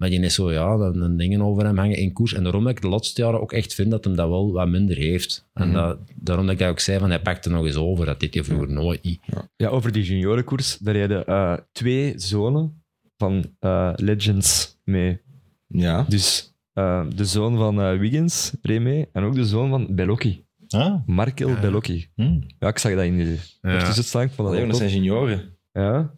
Maar 0.00 0.10
die 0.10 0.20
is 0.20 0.34
zo, 0.34 0.52
ja, 0.52 0.76
dan 0.76 0.98
dan 0.98 1.16
dingen 1.16 1.42
over 1.42 1.64
hem 1.64 1.78
hangen 1.78 1.96
in 1.96 2.12
koers. 2.12 2.34
En 2.34 2.42
daarom 2.42 2.64
dat 2.64 2.72
ik 2.72 2.80
de 2.82 2.88
laatste 2.88 3.22
jaren 3.22 3.40
ook 3.40 3.52
echt 3.52 3.74
vind 3.74 3.90
dat 3.90 4.04
hem 4.04 4.16
dat 4.16 4.28
wel 4.28 4.52
wat 4.52 4.68
minder 4.68 4.96
heeft. 4.96 5.48
En 5.52 5.72
dat, 5.72 5.98
daarom 6.14 6.44
dat 6.46 6.54
ik 6.54 6.60
dat 6.60 6.68
ook 6.70 6.80
zei, 6.80 6.98
van 6.98 7.08
hij 7.10 7.20
pakte 7.22 7.50
nog 7.50 7.66
eens 7.66 7.76
over. 7.76 8.06
Dat 8.06 8.20
deed 8.20 8.34
hij 8.34 8.44
vroeger 8.44 8.70
nooit 8.70 9.02
niet. 9.02 9.20
Ja, 9.56 9.68
over 9.68 9.92
die 9.92 10.02
juniorenkoers, 10.04 10.78
daar 10.78 10.94
rijden 10.94 11.26
eh, 11.26 11.56
twee 11.72 12.12
zonen 12.16 12.82
van 13.16 13.44
eh, 13.58 13.92
Legends 13.96 14.78
mee. 14.84 15.20
ja. 15.66 16.04
Dus 16.08 16.54
eh, 16.72 17.06
de 17.14 17.24
zoon 17.24 17.56
van 17.56 17.80
eh, 17.80 17.98
Wiggins 17.98 18.52
reed 18.62 18.80
mee 18.80 19.08
en 19.12 19.22
ook 19.22 19.34
de 19.34 19.44
zoon 19.44 19.70
van 19.70 19.94
Bellocchi. 19.94 20.44
Ah, 20.68 20.94
Markel 21.06 21.54
Bellocchi. 21.60 22.08
hm. 22.14 22.40
Ja, 22.58 22.68
ik 22.68 22.78
zag 22.78 22.94
dat 22.94 23.04
in 23.04 23.16
de 23.16 23.36
Ja. 23.62 23.88
Ik 23.88 23.94
vond 23.94 24.36
dat 24.36 24.38
Allee, 24.38 24.50
ook 24.50 24.56
dat 24.60 24.68
top. 24.70 24.74
zijn 24.74 24.90
senioren. 24.90 25.56
Ja. 25.72 26.14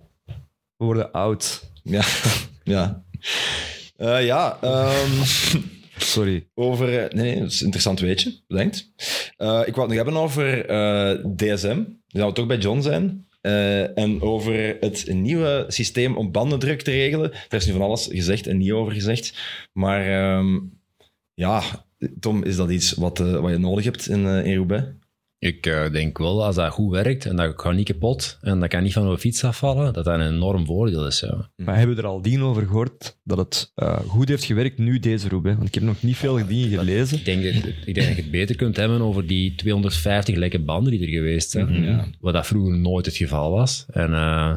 We 0.76 0.85
worden 0.85 1.12
oud. 1.12 1.70
Ja. 1.83 2.03
ja. 2.64 3.05
Eh, 4.03 4.24
ja, 4.24 4.59
ehm, 4.61 5.22
Sorry. 5.96 6.46
over... 6.55 6.98
eh, 6.98 7.12
Nee, 7.14 7.30
nee, 7.30 7.40
dat 7.40 7.50
is 7.50 7.59
een 7.59 7.64
interessant 7.64 8.00
weetje. 8.00 8.34
Bedankt. 8.46 8.92
Eh, 9.36 9.62
ik 9.66 9.74
wou 9.74 9.88
het 9.88 9.96
nog 9.96 10.05
hebben 10.05 10.16
over 10.16 10.66
DSM. 11.36 11.82
Die 12.07 12.20
zou 12.20 12.32
toch 12.34 12.46
bij 12.46 12.59
John 12.59 12.80
zijn. 12.80 13.26
En 13.94 14.20
over 14.20 14.76
het 14.80 15.12
nieuwe 15.12 15.64
systeem 15.68 16.16
om 16.16 16.32
bandendruk 16.32 16.82
te 16.82 16.90
regelen. 16.90 17.30
Daar 17.30 17.61
is 17.61 17.66
nu 17.66 17.72
van 17.72 17.82
alles 17.82 18.09
gezegd 18.11 18.46
en 18.46 18.57
niet 18.57 18.72
over 18.72 18.92
gezegd. 18.92 19.34
Maar 19.72 20.07
ehm, 20.07 20.59
ja, 21.34 21.62
Tom, 22.20 22.44
is 22.44 22.57
dat 22.57 22.70
iets 22.70 22.92
wat, 22.92 23.18
wat 23.18 23.50
je 23.50 23.59
nodig 23.59 23.84
hebt 23.84 24.09
in, 24.09 24.26
in 24.26 24.57
Roubaix? 24.57 24.86
Ik 25.43 25.66
eh, 25.66 25.93
denk 25.93 26.18
wel, 26.18 26.45
als 26.45 26.55
dat 26.55 26.70
goed 26.70 26.90
werkt 26.90 27.26
en 27.26 27.36
dat 27.36 27.53
gaat 27.57 27.74
niet 27.74 27.86
kapot 27.86 28.38
en 28.40 28.61
dat 28.61 28.68
kan 28.68 28.82
niet 28.82 28.93
van 28.93 29.07
een 29.07 29.18
fiets 29.18 29.45
afvallen, 29.45 29.93
dat 29.93 30.05
dat 30.05 30.14
een 30.14 30.34
enorm 30.34 30.66
voordeel 30.66 31.07
is. 31.07 31.20
Ja. 31.20 31.51
Maar 31.57 31.76
hebben 31.76 31.97
we 31.97 32.03
er 32.03 32.09
al 32.09 32.22
dien 32.22 32.43
over 32.43 32.66
gehoord 32.66 33.18
dat 33.24 33.38
het 33.38 33.72
eh, 33.74 34.01
goed 34.01 34.28
heeft 34.28 34.45
gewerkt 34.45 34.78
nu 34.78 34.99
deze 34.99 35.28
Roubaix? 35.28 35.57
Want 35.57 35.68
ik 35.68 35.74
heb 35.74 35.82
nog 35.84 36.03
niet 36.03 36.16
veel 36.16 36.47
dingen 36.47 36.68
gelezen. 36.68 37.18
Ik 37.18 37.24
denk, 37.24 37.45
dat, 37.45 37.55
ik 37.84 37.95
denk 37.95 38.07
dat 38.07 38.16
je 38.16 38.22
het 38.22 38.30
beter 38.30 38.57
kunt 38.57 38.76
hebben 38.76 39.01
over 39.01 39.26
die 39.26 39.55
250 39.55 40.36
lekke 40.36 40.59
banden 40.59 40.93
die 40.93 41.03
er 41.03 41.09
geweest 41.09 41.51
zijn. 41.51 41.82
Ja. 41.82 42.07
Wat 42.20 42.32
dat 42.32 42.47
vroeger 42.47 42.78
nooit 42.78 43.07
het 43.07 43.16
geval 43.16 43.51
was. 43.51 43.86
En 43.90 44.14
eh, 44.14 44.57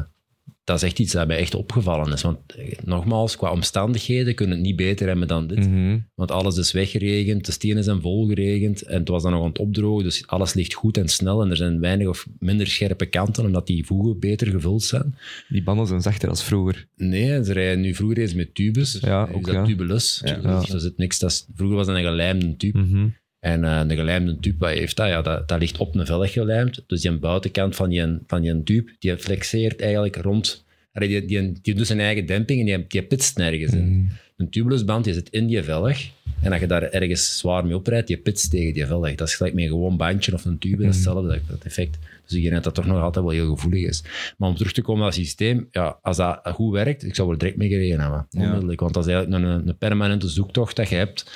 dat 0.66 0.76
is 0.76 0.82
echt 0.82 0.98
iets 0.98 1.12
dat 1.12 1.26
mij 1.26 1.38
echt 1.38 1.54
opgevallen 1.54 2.12
is. 2.12 2.22
Want 2.22 2.38
eh, 2.54 2.78
nogmaals, 2.84 3.36
qua 3.36 3.50
omstandigheden 3.50 4.34
kunnen 4.34 4.56
het 4.56 4.66
niet 4.66 4.76
beter 4.76 5.06
hebben 5.06 5.28
dan 5.28 5.46
dit. 5.46 5.68
Mhm. 5.68 5.98
Want 6.14 6.30
alles 6.30 6.56
is 6.56 6.72
weggeregend, 6.72 7.46
de 7.46 7.52
stenen 7.52 7.84
zijn 7.84 8.00
volgeregend 8.00 8.82
en 8.82 8.98
het 8.98 9.08
was 9.08 9.22
dan 9.22 9.32
nog 9.32 9.40
aan 9.40 9.48
het 9.48 9.58
opdrogen. 9.58 10.04
Dus 10.04 10.26
alles 10.26 10.54
ligt 10.54 10.74
goed 10.74 10.96
en 10.96 11.08
snel 11.08 11.42
en 11.42 11.50
er 11.50 11.56
zijn 11.56 11.80
weinig 11.80 12.08
of 12.08 12.26
minder 12.38 12.66
scherpe 12.66 13.06
kanten, 13.06 13.44
omdat 13.44 13.66
die 13.66 13.86
voegen 13.86 14.18
beter 14.18 14.46
gevuld 14.46 14.82
zijn. 14.82 15.18
Die 15.48 15.62
banden 15.62 15.86
zijn 15.86 16.02
zachter 16.02 16.28
als 16.28 16.44
vroeger. 16.44 16.86
Nee, 16.96 17.44
ze 17.44 17.52
rijden 17.52 17.80
nu 17.80 17.94
vroeger 17.94 18.18
eens 18.18 18.34
met 18.34 18.54
tubes. 18.54 18.98
Ja, 19.00 19.28
is 19.28 19.34
ook, 19.34 19.44
dat 19.44 19.54
ja. 19.54 19.64
tubeless. 19.64 20.20
Ja. 20.24 20.60
Dus 20.60 20.70
er 20.70 20.80
zit 20.80 20.96
niks, 20.96 21.18
dat 21.18 21.30
is, 21.30 21.46
vroeger 21.54 21.76
was 21.76 21.86
dat 21.86 21.96
een 21.96 22.02
gelijmde 22.02 22.56
tube. 22.56 22.78
Mhm. 22.78 23.08
En 23.46 23.64
eh, 23.64 23.88
de 23.88 23.94
gelijmde 23.94 24.38
tube, 24.40 24.56
wat 24.58 24.70
heeft 24.70 24.96
dat? 24.96 25.08
Ja, 25.08 25.22
dat, 25.22 25.48
dat 25.48 25.58
ligt 25.58 25.78
op 25.78 25.94
een 25.94 26.06
velg 26.06 26.32
gelijmd. 26.32 26.84
Dus 26.86 27.00
die 27.00 27.18
buitenkant 27.18 27.76
van 27.76 27.88
die, 27.88 28.18
van 28.26 28.40
die 28.40 28.62
tube, 28.62 28.92
die 28.98 29.18
flexeert 29.18 29.80
eigenlijk 29.80 30.16
rond... 30.16 30.64
Allee, 30.92 31.08
Die, 31.08 31.24
die, 31.24 31.52
die 31.62 31.74
doet 31.74 31.86
zijn 31.86 32.00
eigen 32.00 32.26
demping 32.26 32.60
en 32.60 32.66
die, 32.66 32.84
die 32.88 33.02
pitst 33.02 33.36
nergens 33.36 33.72
in. 33.72 34.10
Een 34.36 34.50
tubulusband 34.50 35.04
die 35.04 35.14
zit 35.14 35.28
in 35.30 35.46
die 35.46 35.62
velg. 35.62 35.98
En 36.40 36.52
als 36.52 36.60
je 36.60 36.66
daar 36.66 36.82
ergens 36.82 37.38
zwaar 37.38 37.64
mee 37.64 37.76
oprijdt, 37.76 38.06
die 38.06 38.16
pitst 38.16 38.50
tegen 38.50 38.74
die 38.74 38.86
velg. 38.86 39.14
Dat 39.14 39.28
is 39.28 39.34
gelijk 39.34 39.54
met 39.54 39.64
een 39.64 39.70
gewoon 39.70 39.96
bandje 39.96 40.32
of 40.32 40.44
een 40.44 40.58
tube, 40.58 40.76
dat 40.76 40.88
is 40.88 40.94
hetzelfde 40.94 41.40
dat, 41.48 41.64
effect. 41.64 41.98
Dus 42.26 42.36
ik 42.36 42.42
denk 42.42 42.54
dat 42.54 42.64
dat 42.64 42.74
toch 42.74 42.86
nog 42.86 43.02
altijd 43.02 43.24
wel 43.24 43.34
heel 43.34 43.54
gevoelig 43.54 43.88
is. 43.88 44.02
Maar 44.36 44.48
om 44.48 44.56
terug 44.56 44.72
te 44.72 44.82
komen 44.82 45.00
naar 45.00 45.10
het 45.10 45.18
systeem, 45.18 45.68
ja, 45.70 45.98
als 46.02 46.16
dat 46.16 46.40
goed 46.44 46.72
werkt, 46.72 47.04
ik 47.04 47.14
zou 47.14 47.32
er 47.32 47.38
direct 47.38 47.56
mee 47.56 47.68
gereden 47.68 48.00
hebben. 48.00 48.26
Onmiddellijk. 48.30 48.80
Want 48.80 48.94
dat 48.94 49.06
is 49.06 49.12
eigenlijk 49.12 49.44
een, 49.44 49.68
een 49.68 49.78
permanente 49.78 50.28
zoektocht 50.28 50.76
dat 50.76 50.88
je 50.88 50.94
hebt 50.94 51.30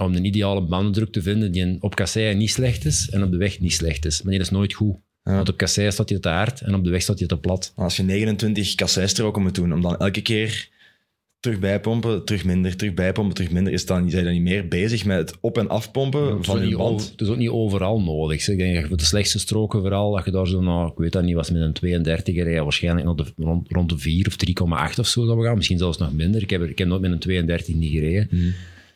om 0.00 0.12
de 0.12 0.22
ideale 0.22 0.60
bandendruk 0.60 1.12
te 1.12 1.22
vinden 1.22 1.52
die 1.52 1.76
op 1.80 1.94
kasseien 1.94 2.38
niet 2.38 2.50
slecht 2.50 2.84
is 2.84 3.10
en 3.10 3.22
op 3.22 3.30
de 3.30 3.36
weg 3.36 3.60
niet 3.60 3.72
slecht 3.72 4.04
is. 4.04 4.22
Maar 4.22 4.32
die 4.32 4.40
is 4.40 4.50
nooit 4.50 4.72
goed. 4.72 4.96
Want 5.22 5.48
op 5.48 5.56
kasseien 5.56 5.92
staat 5.92 6.08
hij 6.08 6.18
te 6.18 6.28
hard 6.28 6.60
en 6.60 6.74
op 6.74 6.84
de 6.84 6.90
weg 6.90 7.02
staat 7.02 7.18
hij 7.18 7.28
te 7.28 7.36
plat. 7.38 7.72
Als 7.76 7.96
je 7.96 8.02
29 8.02 8.74
kasseistroken 8.74 9.42
moet 9.42 9.54
doen, 9.54 9.72
om 9.72 9.80
dan 9.80 9.96
elke 9.96 10.20
keer 10.22 10.68
terug 11.40 11.58
bijpompen, 11.58 12.24
terug 12.24 12.44
minder, 12.44 12.76
terug 12.76 12.94
bijpompen, 12.94 13.34
terug 13.34 13.50
minder, 13.50 13.72
is 13.72 13.86
dan, 13.86 14.10
zijn 14.10 14.24
dan 14.24 14.32
niet 14.32 14.42
meer 14.42 14.68
bezig 14.68 15.04
met 15.04 15.18
het 15.18 15.38
op- 15.40 15.58
en 15.58 15.68
afpompen 15.68 16.44
van 16.44 16.68
je 16.68 16.76
band? 16.76 16.90
over- 17.00 17.10
het 17.10 17.20
is 17.20 17.28
ook 17.28 17.36
niet 17.36 17.48
overal 17.48 18.00
nodig. 18.00 18.42
zeg. 18.42 18.54
Ik 18.54 18.60
denk 18.60 18.72
dat 18.72 18.82
je 18.82 18.88
voor 18.88 18.96
de 18.96 19.04
slechtste 19.04 19.38
stroken 19.38 19.80
vooral, 19.80 20.14
dat 20.14 20.24
je 20.24 20.30
daar 20.30 20.46
zo, 20.46 20.60
nou, 20.60 20.90
ik 20.90 20.98
weet 20.98 21.12
dat 21.12 21.22
niet, 21.22 21.34
was 21.34 21.50
met 21.50 21.62
een 21.62 21.72
32 21.72 22.34
rijden, 22.34 22.62
waarschijnlijk 22.62 23.06
nog 23.06 23.16
de, 23.16 23.24
rond, 23.36 23.66
rond 23.72 23.88
de 23.88 23.98
4 23.98 24.26
of 24.26 24.36
3,8 24.92 24.98
of 24.98 25.06
zo 25.06 25.26
dat 25.26 25.36
we 25.36 25.42
gaan. 25.44 25.56
Misschien 25.56 25.78
zelfs 25.78 25.98
nog 25.98 26.12
minder. 26.12 26.42
Ik 26.42 26.50
heb, 26.50 26.60
er- 26.60 26.68
ik 26.70 26.78
heb 26.78 26.88
nooit 26.88 27.00
met 27.00 27.10
een 27.12 27.18
32 27.18 27.74
niet 27.74 27.90
gereden. 27.92 28.28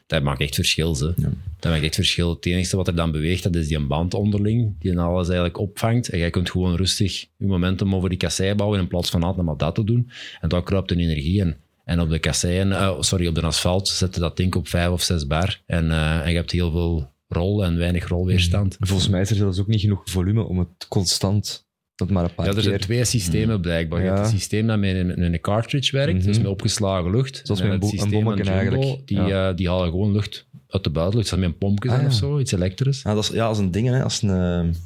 Dat 0.06 0.22
maakt 0.22 0.40
echt 0.40 0.54
verschil. 0.54 0.94
Ze. 0.94 1.14
Dat 1.58 1.72
maakt 1.72 1.84
echt 1.84 1.94
verschil. 1.94 2.30
Het 2.30 2.46
enige 2.46 2.76
wat 2.76 2.88
er 2.88 2.94
dan 2.94 3.10
beweegt, 3.10 3.42
dat 3.42 3.54
is 3.56 3.68
die 3.68 3.86
band 3.86 4.14
onderling, 4.14 4.74
die 4.78 4.92
dan 4.92 5.04
alles 5.04 5.26
eigenlijk 5.26 5.58
opvangt. 5.58 6.08
En 6.08 6.18
jij 6.18 6.30
kunt 6.30 6.50
gewoon 6.50 6.76
rustig 6.76 7.20
je 7.36 7.46
momentum 7.46 7.94
over 7.94 8.08
die 8.08 8.18
kassei 8.18 8.54
bouwen 8.54 8.80
in 8.80 8.88
plaats 8.88 9.10
van 9.10 9.22
altijd 9.22 9.46
maar 9.46 9.56
dat 9.56 9.74
te 9.74 9.84
doen. 9.84 10.10
En 10.40 10.48
dan 10.48 10.64
kruipt 10.64 10.88
de 10.88 10.96
energie 10.96 11.40
in. 11.40 11.56
En 11.84 12.00
op 12.00 12.10
de 12.10 12.18
kasseien, 12.18 12.72
eh, 12.72 13.00
sorry, 13.00 13.26
op 13.26 13.34
de 13.34 13.42
asfalt 13.42 13.88
zet 13.88 14.14
je 14.14 14.20
dat 14.20 14.36
ding 14.36 14.54
op 14.54 14.68
5 14.68 14.88
of 14.88 15.02
6 15.02 15.26
bar. 15.26 15.60
En, 15.66 15.90
eh, 15.90 16.20
en 16.20 16.30
je 16.30 16.36
hebt 16.36 16.50
heel 16.50 16.70
veel 16.70 17.12
rol 17.28 17.64
en 17.64 17.78
weinig 17.78 18.08
rolweerstand. 18.08 18.76
Volgens 18.80 19.08
mij 19.08 19.20
is 19.20 19.30
er 19.30 19.36
zelfs 19.36 19.58
ook 19.58 19.66
niet 19.66 19.80
genoeg 19.80 20.02
volume 20.04 20.42
om 20.42 20.58
het 20.58 20.88
constant 20.88 21.63
dat 21.94 22.10
maar 22.10 22.24
een 22.24 22.34
paar 22.34 22.46
Ja, 22.46 22.52
er 22.54 22.62
zijn 22.62 22.76
keer... 22.76 22.84
twee 22.84 23.04
systemen 23.04 23.60
blijkbaar. 23.60 23.98
Je 24.00 24.04
Ja. 24.06 24.12
hebt 24.14 24.26
het 24.26 24.34
systeem 24.38 24.66
dat 24.66 24.78
met 24.78 24.94
een, 24.96 25.06
met 25.06 25.18
een 25.18 25.40
cartridge 25.40 25.96
werkt, 25.96 26.18
Mhm. 26.18 26.26
dus 26.26 26.38
met 26.38 26.46
opgeslagen 26.46 27.10
lucht. 27.10 27.40
Zoals 27.44 27.60
En 27.60 27.68
met 27.68 27.74
een 27.74 27.80
het 27.80 27.80
bo- 27.80 27.86
een 27.86 27.90
systeem 28.02 28.10
van 28.10 28.34
bommetje 28.36 28.44
Jumbo, 28.52 28.58
eigenlijk. 28.78 29.06
Die, 29.08 29.20
Ja. 29.22 29.48
eh, 29.50 29.56
die 29.56 29.68
halen 29.68 29.90
gewoon 29.90 30.12
lucht 30.12 30.46
uit 30.68 30.84
de 30.84 30.90
buitenlucht. 30.90 31.30
Dat 31.30 31.38
is 31.38 31.44
met 31.44 31.54
een 31.54 31.58
pompje 31.58 31.88
Ah, 31.88 31.94
zijn 31.94 32.06
ja. 32.08 32.12
of 32.12 32.18
zo, 32.18 32.38
iets 32.38 32.52
elektrisch. 32.52 33.02
Ja, 33.02 33.14
dat 33.14 33.22
is, 33.24 33.30
ja, 33.30 33.46
als 33.46 33.58
een 33.58 33.70
ding, 33.70 33.88
hè, 33.88 34.02
als 34.02 34.22
een, 34.22 34.30
eh, 34.30 34.76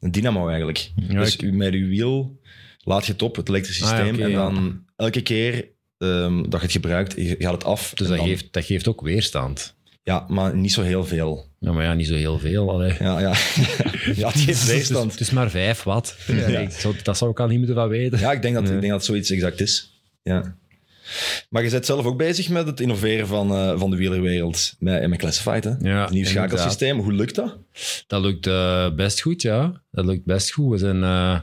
een 0.00 0.10
dynamo 0.10 0.46
eigenlijk. 0.46 0.90
Ja, 1.08 1.18
dus 1.20 1.34
ik- 1.34 1.42
u- 1.42 1.52
met 1.52 1.72
uw 1.72 1.88
wiel 1.88 2.40
laat 2.84 3.06
je 3.06 3.12
het 3.12 3.22
op, 3.22 3.36
het 3.36 3.48
elektrische 3.48 3.84
Ah, 3.84 3.90
ja, 3.90 3.96
systeem, 3.96 4.14
oké, 4.14 4.24
en 4.24 4.30
ja. 4.30 4.36
dan 4.50 4.84
elke 4.96 5.20
keer 5.20 5.70
ehm, 5.98 6.36
dat 6.42 6.52
je 6.52 6.58
het 6.58 6.72
gebruikt, 6.72 7.14
je 7.16 7.34
gaat 7.38 7.52
het 7.52 7.64
af. 7.64 7.90
Dus 7.94 8.06
en 8.06 8.12
dat 8.12 8.16
dan- 8.16 8.26
geeft, 8.28 8.52
dat 8.52 8.64
geeft 8.64 8.88
ook 8.88 9.00
weerstand. 9.00 9.74
Ja, 10.02 10.24
maar 10.28 10.56
niet 10.56 10.72
zo 10.72 10.82
heel 10.82 11.04
veel. 11.04 11.50
Ja, 11.58 11.72
maar 11.72 11.84
ja, 11.84 11.94
niet 11.94 12.06
zo 12.06 12.14
heel 12.14 12.38
veel. 12.38 12.70
allee. 12.70 12.94
Ja, 12.98 13.20
ja. 13.20 13.32
ja 14.14 14.30
Het 14.32 14.64
weerstand. 14.66 15.06
is, 15.06 15.12
het 15.12 15.20
is 15.20 15.30
maar 15.30 15.50
5 15.50 15.82
watt. 15.82 16.16
Ja, 16.26 16.68
dat 17.02 17.16
zou 17.16 17.30
ik 17.30 17.40
al 17.40 17.46
niet 17.46 17.58
moeten 17.58 17.76
van 17.76 17.88
weten. 17.88 18.18
Ja, 18.18 18.32
ik 18.32 18.42
denk 18.42 18.54
dat, 18.54 18.64
ik 18.70 18.80
denk 18.80 18.92
dat 18.92 19.04
zoiets 19.04 19.30
exact 19.30 19.60
is. 19.60 20.02
Ja. 20.22 20.56
Maar 21.48 21.64
je 21.64 21.70
bent 21.70 21.86
zelf 21.86 22.04
ook 22.04 22.16
bezig 22.16 22.48
met 22.48 22.66
het 22.66 22.80
innoveren 22.80 23.26
van, 23.26 23.50
eh, 23.50 23.78
van 23.78 23.90
de 23.90 23.96
wielerwereld 23.96 24.74
met, 24.78 25.08
met 25.08 25.18
Classified. 25.18 25.64
Hè? 25.64 25.70
Ja, 25.80 26.00
het 26.00 26.10
nieuw 26.10 26.24
schakelsysteem. 26.24 26.98
Hoe 26.98 27.12
lukt 27.12 27.34
dat? 27.34 27.56
Dat 28.06 28.22
lukt 28.22 28.46
eh, 28.46 28.90
best 28.94 29.20
goed, 29.20 29.42
ja. 29.42 29.82
Dat 29.90 30.04
lukt 30.04 30.24
best 30.24 30.52
goed. 30.52 30.70
We 30.70 30.78
zijn 30.78 31.02
eh, 31.02 31.40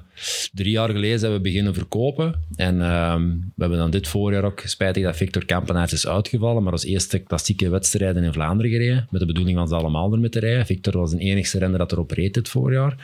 drie 0.53 0.71
jaar 0.71 0.89
geleden 0.89 1.19
zijn 1.19 1.31
we 1.31 1.39
beginnen 1.39 1.73
verkopen. 1.73 2.35
En 2.55 2.81
ehm, 2.81 3.27
we 3.29 3.61
hebben 3.61 3.77
dan 3.77 3.91
dit 3.91 4.07
voorjaar 4.07 4.43
ook, 4.43 4.61
spijtig 4.65 5.03
dat 5.03 5.15
Victor 5.15 5.45
Kampenaerts 5.45 5.93
is 5.93 6.07
uitgevallen, 6.07 6.63
maar 6.63 6.71
als 6.71 6.85
eerste 6.85 7.19
klassieke 7.19 7.69
wedstrijden 7.69 8.23
in 8.23 8.33
Vlaanderen 8.33 8.71
gereden. 8.71 9.07
Met 9.09 9.21
de 9.21 9.27
bedoeling 9.27 9.57
van 9.57 9.67
ze 9.67 9.75
allemaal 9.75 10.13
er 10.13 10.19
mee 10.19 10.29
te 10.29 10.39
rijden. 10.39 10.65
Victor 10.65 10.97
was 10.97 11.11
de 11.11 11.19
enigste 11.19 11.59
renner 11.59 11.79
dat 11.79 11.91
erop 11.91 12.11
reed 12.11 12.33
dit 12.33 12.49
voorjaar. 12.49 12.95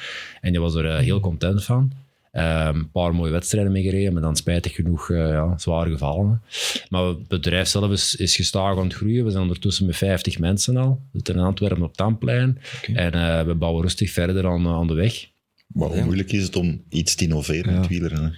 En 0.41 0.51
die 0.51 0.61
was 0.61 0.75
er 0.75 0.97
heel 0.97 1.19
content 1.19 1.63
van. 1.63 2.04
Ehm, 2.35 2.75
een 2.75 2.91
paar 2.91 3.15
mooie 3.15 3.31
wedstrijden 3.31 3.71
mee 3.71 3.83
gereden, 3.83 4.13
maar 4.13 4.21
dan 4.21 4.35
spijtig 4.35 4.75
genoeg 4.75 5.09
eh, 5.09 5.17
ja, 5.17 5.57
zwaar 5.57 5.87
gevallen. 5.87 6.41
Maar 6.89 7.03
het 7.03 7.27
bedrijf 7.27 7.67
zelf 7.67 7.91
is, 7.91 8.15
is 8.15 8.35
gestaag 8.35 8.77
aan 8.77 8.83
het 8.83 8.93
groeien. 8.93 9.23
We 9.25 9.31
zijn 9.31 9.41
ondertussen 9.41 9.85
met 9.85 9.95
50 9.95 10.39
mensen 10.39 10.77
al. 10.77 11.01
We 11.11 11.17
zitten 11.17 11.35
in 11.35 11.41
Antwerpen 11.41 11.83
op 11.83 11.95
Tamplein. 11.95 12.59
En 12.93 13.13
eh, 13.13 13.45
we 13.45 13.53
bouwen 13.53 13.81
rustig 13.81 14.11
verder 14.11 14.47
aan, 14.47 14.67
aan 14.67 14.87
de 14.87 14.93
weg. 14.93 15.27
Maar 15.67 15.87
hoe 15.87 16.03
moeilijk 16.03 16.31
is 16.31 16.43
het 16.43 16.55
om 16.55 16.81
iets 16.89 17.15
te 17.15 17.23
innoveren 17.23 17.71
in 17.71 17.77
het 17.77 17.87
wielrennen? 17.87 18.35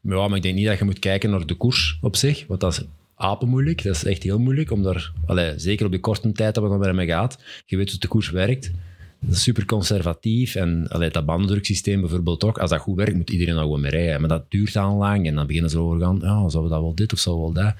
Maar 0.00 0.16
ja, 0.16 0.28
maar 0.28 0.36
ik 0.36 0.42
denk 0.42 0.54
niet 0.54 0.66
dat 0.66 0.78
je 0.78 0.84
moet 0.84 0.98
kijken 0.98 1.30
naar 1.30 1.46
de 1.46 1.54
koers 1.54 1.98
op 2.00 2.16
zich, 2.16 2.44
want 2.46 2.60
dat 2.60 2.72
is 2.72 2.84
apenmoeilijk. 3.14 3.82
Dat 3.82 3.94
is 3.94 4.04
echt 4.04 4.22
heel 4.22 4.38
moeilijk, 4.38 4.70
om 4.70 4.82
daar, 4.82 5.12
allee, 5.26 5.58
zeker 5.58 5.86
op 5.86 5.92
de 5.92 6.00
korte 6.00 6.32
tijd 6.32 6.54
dat 6.54 6.70
we 6.70 6.78
dan 6.78 6.94
mee 6.94 7.06
gaat, 7.06 7.38
je 7.66 7.76
weet 7.76 7.90
hoe 7.90 8.00
de 8.00 8.08
koers 8.08 8.30
werkt. 8.30 8.70
Super 9.30 9.64
conservatief 9.64 10.54
en 10.54 10.86
dat 11.12 11.26
bandendruksysteem 11.26 12.00
bijvoorbeeld 12.00 12.44
ook. 12.44 12.58
Als 12.58 12.70
dat 12.70 12.80
goed 12.80 12.96
werkt, 12.96 13.16
moet 13.16 13.30
iedereen 13.30 13.54
daar 13.54 13.62
gewoon 13.62 13.80
mee 13.80 13.90
rijden. 13.90 14.20
Maar 14.20 14.28
dat 14.28 14.50
duurt 14.50 14.72
dan 14.72 14.96
lang 14.96 15.26
en 15.26 15.34
dan 15.34 15.46
beginnen 15.46 15.70
ze 15.70 15.76
erover 15.76 16.00
gaan, 16.00 16.18
ja, 16.22 16.48
zou 16.48 16.64
we 16.64 16.70
dat 16.70 16.80
wel 16.80 16.94
dit 16.94 17.12
of 17.12 17.18
we 17.34 17.40
wel 17.40 17.52
dat? 17.52 17.74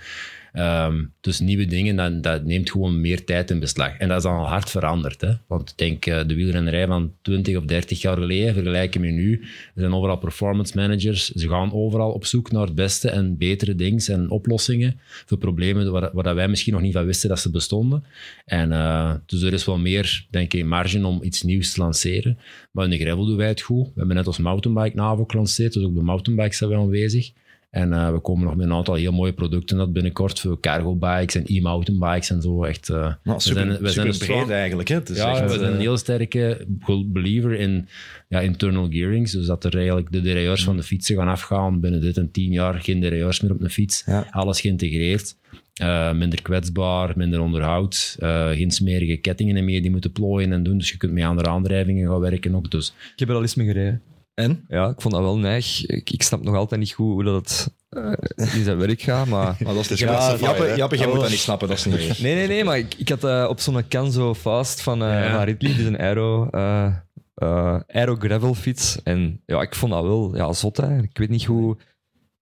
Ehm, 0.53 1.05
dus 1.21 1.41
nieuwe 1.41 1.67
dingen, 1.67 1.97
dat, 1.97 2.23
dat 2.23 2.45
neemt 2.45 2.71
gewoon 2.71 3.01
meer 3.01 3.25
tijd 3.25 3.51
in 3.51 3.61
beslag. 3.61 3.97
En 3.99 4.09
dat 4.09 4.17
is 4.17 4.23
dan 4.23 4.37
al 4.37 4.47
hard 4.47 4.71
veranderd. 4.71 5.21
Hè? 5.21 5.33
Want 5.47 5.71
ik 5.71 5.79
denk, 5.79 6.07
eh, 6.07 6.21
de 6.27 6.35
wielrennerij 6.35 6.87
van 6.87 7.13
20 7.23 7.57
of 7.57 7.65
30 7.65 8.01
jaar 8.01 8.17
geleden, 8.17 8.55
vergelijken 8.55 9.01
met 9.01 9.11
nu, 9.11 9.41
er 9.75 9.81
zijn 9.81 9.95
overal 9.95 10.17
performance 10.17 10.77
managers. 10.77 11.31
Ze 11.31 11.49
gaan 11.49 11.73
overal 11.73 12.13
op 12.13 12.25
zoek 12.25 12.53
naar 12.53 12.67
het 12.67 12.75
beste 12.75 13.11
en 13.11 13.37
betere 13.37 13.75
dingen 13.75 14.07
en 14.07 14.31
oplossingen 14.31 15.01
voor 15.27 15.39
problemen 15.39 15.93
waar, 15.93 16.11
waar 16.13 16.35
wij 16.35 16.49
misschien 16.49 16.73
nog 16.73 16.83
niet 16.83 16.93
van 16.93 17.05
wisten 17.05 17.29
dat 17.29 17.39
ze 17.39 17.51
bestonden. 17.51 18.05
En, 18.45 18.73
eh, 18.73 19.15
dus 19.27 19.43
er 19.43 19.53
is 19.53 19.65
wel 19.65 19.79
meer, 19.79 20.27
denk 20.31 20.53
ik, 20.53 20.65
marge 20.65 21.07
om 21.07 21.23
iets 21.23 21.43
nieuws 21.43 21.73
te 21.73 21.81
lanceren. 21.81 22.39
Maar 22.71 22.85
in 22.85 22.91
de 22.91 22.99
gravel 22.99 23.27
doen 23.27 23.37
wij 23.37 23.49
het 23.49 23.61
goed. 23.61 23.87
We 23.87 23.93
hebben 23.95 24.17
net 24.17 24.27
ons 24.27 24.39
mountainbike 24.39 24.97
NAVO 24.97 25.25
gelanceerd, 25.27 25.73
dus 25.73 25.85
ook 25.85 25.95
de 25.95 26.03
mountainbikes 26.03 26.57
zijn 26.57 26.71
we 26.71 26.77
aanwezig. 26.77 27.33
En 27.73 27.93
eh, 27.93 28.13
we 28.13 28.19
komen 28.21 28.45
nog 28.45 28.57
met 28.57 28.67
een 28.67 28.73
aantal 28.73 28.95
heel 28.95 29.13
mooie 29.13 29.33
producten 29.33 29.77
dat 29.77 29.93
binnenkort 29.93 30.41
voor 30.41 30.61
cargo 30.61 30.97
bikes 30.97 31.35
en 31.35 31.45
e-mountainbikes 31.47 32.31
en 32.31 32.43
zo. 32.43 32.65
Echt, 32.65 32.89
eh, 32.89 32.97
Nou, 32.97 33.17
we 33.23 33.39
super, 33.39 33.63
zijn, 33.67 33.79
we 33.83 33.91
zijn 33.91 34.19
breed 34.19 34.51
eigenlijk. 34.51 34.89
Hè? 34.89 34.95
Het 34.95 35.09
is 35.11 35.17
ja, 35.17 35.31
echt, 35.31 35.43
we 35.43 35.49
zijn 35.49 35.61
eh, 35.63 35.75
een 35.75 35.81
heel 35.81 35.97
sterke 35.97 36.67
believer 37.07 37.53
in 37.53 37.89
ja, 38.29 38.41
internal 38.41 38.89
gearings. 38.91 39.33
Dus 39.33 39.47
dat 39.47 39.65
er 39.65 39.77
eigenlijk 39.77 40.13
de 40.13 40.21
derailleurs 40.21 40.65
van 40.65 40.77
de 40.77 40.83
fietsen 40.83 41.17
gaan 41.17 41.29
afgaan. 41.29 41.81
Binnen 41.81 42.01
dit 42.01 42.17
en 42.17 42.31
tien 42.31 42.53
jaar 42.53 42.75
geen 42.75 43.01
derailleurs 43.01 43.41
meer 43.41 43.53
op 43.53 43.61
een 43.61 43.71
fiets. 43.71 44.03
Ja. 44.07 44.27
Alles 44.31 44.61
geïntegreerd. 44.61 45.37
Eh, 45.73 46.13
minder 46.13 46.43
kwetsbaar, 46.43 47.13
minder 47.17 47.41
onderhoud. 47.41 48.17
eh, 48.19 48.49
geen 48.51 48.71
smerige 48.71 49.17
kettingen 49.17 49.65
meer 49.65 49.83
die 49.83 49.91
moeten 49.91 50.13
plooien 50.13 50.53
en 50.53 50.63
doen. 50.63 50.79
Dus 50.79 50.91
je 50.91 50.97
kunt 50.97 51.13
met 51.13 51.25
andere 51.25 51.49
aandrijvingen 51.49 52.09
gaan 52.11 52.21
werken 52.21 52.55
ook. 52.55 52.71
Dus 52.71 52.95
Ik 53.13 53.19
heb 53.19 53.29
er 53.29 53.35
al 53.35 53.43
eens 53.43 53.55
mee 53.55 53.67
gereden. 53.67 54.03
En? 54.35 54.65
Ja, 54.69 54.89
ik 54.89 55.01
vond 55.01 55.15
dat 55.15 55.23
wel 55.23 55.39
neig. 55.39 55.87
Ik, 55.87 56.11
ik 56.11 56.23
snap 56.23 56.43
nog 56.43 56.55
altijd 56.55 56.81
niet 56.81 56.93
goed 56.93 57.13
hoe 57.13 57.25
dat 57.25 57.75
eh, 57.89 58.13
in 58.37 58.65
zijn 58.65 58.79
werk 58.79 59.01
gaat, 59.03 59.27
maar... 59.27 59.57
Maar 59.65 59.75
dat 59.75 59.85
is 59.85 59.91
is 59.91 59.99
ja, 59.99 60.37
Jappe? 60.37 60.73
Jappe, 60.77 60.97
jij 60.97 61.07
moet 61.07 61.21
dat 61.21 61.31
niet 61.31 61.39
snappen, 61.39 61.69
dat 61.69 61.77
is 61.77 61.85
niet 61.85 61.95
meer. 62.01 62.17
Nee, 62.21 62.35
nee, 62.35 62.47
nee, 62.47 62.65
maar 62.65 62.79
ik, 62.79 62.95
ik 62.95 63.09
had 63.09 63.25
eh, 63.25 63.47
op 63.49 63.61
zo'n 63.61 63.89
Canzo 63.89 64.35
Fast 64.35 64.81
van, 64.81 65.03
eh 65.03 65.09
Ja. 65.09 65.35
van 65.35 65.45
Ridley, 65.45 65.75
dus 65.75 65.87
een 65.87 65.99
aero, 65.99 66.49
eh 66.51 66.93
eh, 67.35 67.81
aero 67.87 68.17
gravel 68.19 68.55
fiets. 68.55 69.03
En 69.03 69.43
ja, 69.47 69.61
ik 69.61 69.75
vond 69.75 69.93
dat 69.93 70.03
wel 70.03 70.37
ja, 70.37 70.53
zot. 70.53 70.77
Hè. 70.77 71.03
Ik 71.03 71.19
weet 71.19 71.29
niet 71.29 71.45
hoe... 71.45 71.77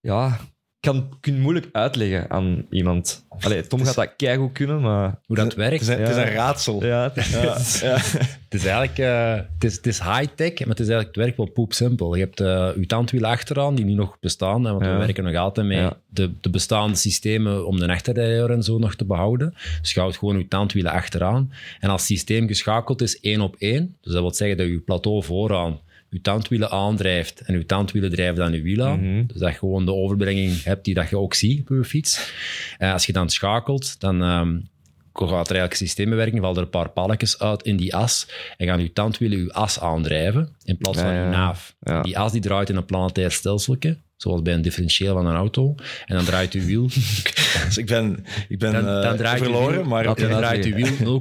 Ja, 0.01 0.38
kan 0.80 1.08
het 1.20 1.38
moeilijk 1.38 1.68
uitleggen 1.72 2.30
aan 2.30 2.66
iemand. 2.70 3.24
Allee, 3.40 3.66
Tom 3.66 3.84
gaat 3.84 3.94
dat 3.94 4.12
keigoed 4.16 4.52
kunnen, 4.52 4.80
maar... 4.80 5.18
hoe 5.26 5.36
dat 5.36 5.54
werkt. 5.54 5.72
Het 5.72 5.80
is, 5.82 5.88
een, 5.88 6.00
het 6.00 6.08
is 6.08 6.16
Ja. 6.16 6.22
een 6.26 6.32
raadsel. 6.32 6.84
Ja, 6.84 7.02
het 7.14 7.16
is- 7.16 7.80
Het 8.50 8.60
is 8.60 8.66
eigenlijk 8.66 8.98
eh, 8.98 9.34
het 9.54 9.64
is, 9.64 9.76
het 9.76 9.86
is 9.86 9.98
high-tech, 9.98 10.58
maar 10.58 10.68
het 10.68 10.80
is 10.80 10.88
eigenlijk 10.88 11.06
het 11.06 11.16
werkt 11.16 11.36
wel 11.36 11.46
poep 11.50 11.72
simpel. 11.72 12.14
Je 12.14 12.20
hebt 12.22 12.40
eh 12.40 12.68
je 12.76 12.86
tandwielen 12.86 13.30
achteraan, 13.30 13.74
die 13.74 13.84
nu 13.84 13.92
nog 13.94 14.16
bestaan, 14.20 14.62
want 14.62 14.78
we 14.78 14.84
Ja. 14.86 14.98
werken 14.98 15.24
nog 15.24 15.34
altijd 15.34 15.66
met 15.66 15.76
Ja. 15.76 15.96
de, 16.08 16.30
de 16.40 16.50
bestaande 16.50 16.96
systemen 16.96 17.66
om 17.66 17.78
de 17.78 17.88
achterrijder 17.88 18.50
en 18.50 18.62
zo 18.62 18.78
nog 18.78 18.94
te 18.94 19.04
behouden. 19.04 19.54
Dus 19.80 19.92
je 19.92 20.00
houdt 20.00 20.16
gewoon 20.18 20.38
je 20.38 20.48
tandwielen 20.48 20.92
achteraan. 20.92 21.52
En 21.80 21.90
als 21.90 22.00
het 22.00 22.10
systeem 22.10 22.46
geschakeld 22.46 23.02
is 23.02 23.20
één 23.20 23.40
op 23.40 23.56
één, 23.58 23.96
dus 24.00 24.12
dat 24.12 24.22
wil 24.22 24.34
zeggen 24.34 24.56
dat 24.56 24.66
je 24.66 24.78
plateau 24.78 25.24
vooraan 25.24 25.78
je 26.11 26.20
tandwielen 26.20 26.70
aandrijft 26.70 27.40
en 27.40 27.54
je 27.54 27.66
tandwielen 27.66 28.11
drijven 28.11 28.36
dan 28.36 28.52
je 28.52 28.62
wiel 28.62 28.84
aan. 28.84 29.00
Mhm. 29.00 29.26
Dus 29.26 29.40
dat 29.40 29.52
je 29.52 29.58
gewoon 29.58 29.84
de 29.84 29.94
overbrenging 29.94 30.62
hebt 30.62 30.84
die 30.84 30.94
dat 30.94 31.08
je 31.08 31.18
ook 31.18 31.34
ziet 31.34 31.61
op 31.61 31.68
je 31.68 31.84
fiets. 31.84 32.32
En 32.78 32.92
als 32.92 33.06
je 33.06 33.12
dan 33.12 33.30
schakelt, 33.30 34.00
dan 34.00 34.22
ehm, 34.22 34.58
gaat 35.12 35.30
er 35.30 35.56
eigenlijk 35.56 35.74
systeembewerking, 35.74 36.40
vallen 36.40 36.56
er 36.56 36.62
een 36.62 36.70
paar 36.70 36.90
palletjes 36.90 37.38
uit 37.38 37.62
in 37.62 37.76
die 37.76 37.94
as 37.94 38.28
en 38.56 38.66
gaan 38.66 38.80
je 38.80 38.92
tandwielen 38.92 39.38
je 39.38 39.52
as 39.52 39.80
aandrijven 39.80 40.56
in 40.64 40.76
plaats 40.76 40.98
van 40.98 41.08
Ja, 41.08 41.14
je 41.14 41.20
ja. 41.20 41.30
naaf. 41.30 41.76
Ja. 41.80 42.02
Die 42.02 42.18
as 42.18 42.32
die 42.32 42.40
draait 42.40 42.68
in 42.68 42.76
een 42.76 42.84
planetair 42.84 43.30
stelseltje. 43.30 43.98
Zoals 44.22 44.42
bij 44.42 44.54
een 44.54 44.62
differentieel 44.62 45.14
van 45.14 45.26
een 45.26 45.34
auto. 45.34 45.74
En 46.06 46.16
dan 46.16 46.24
draait 46.24 46.52
uw 46.52 46.64
wiel, 46.64 46.88
Dus 47.66 47.78
ik 47.78 47.86
ben, 47.86 48.24
ik 48.48 48.58
ben 48.58 48.72
dan, 48.72 48.86
eh, 48.86 49.02
dan 49.02 49.16
draait 49.16 49.38
uw 49.40 49.44
verloren, 49.44 49.74
wiel, 49.80 49.84
maar 49.84 50.02
dan 50.02 50.12
oké. 50.12 50.26
draait 50.28 50.64
uw 50.64 50.74
wiel 50.74 51.20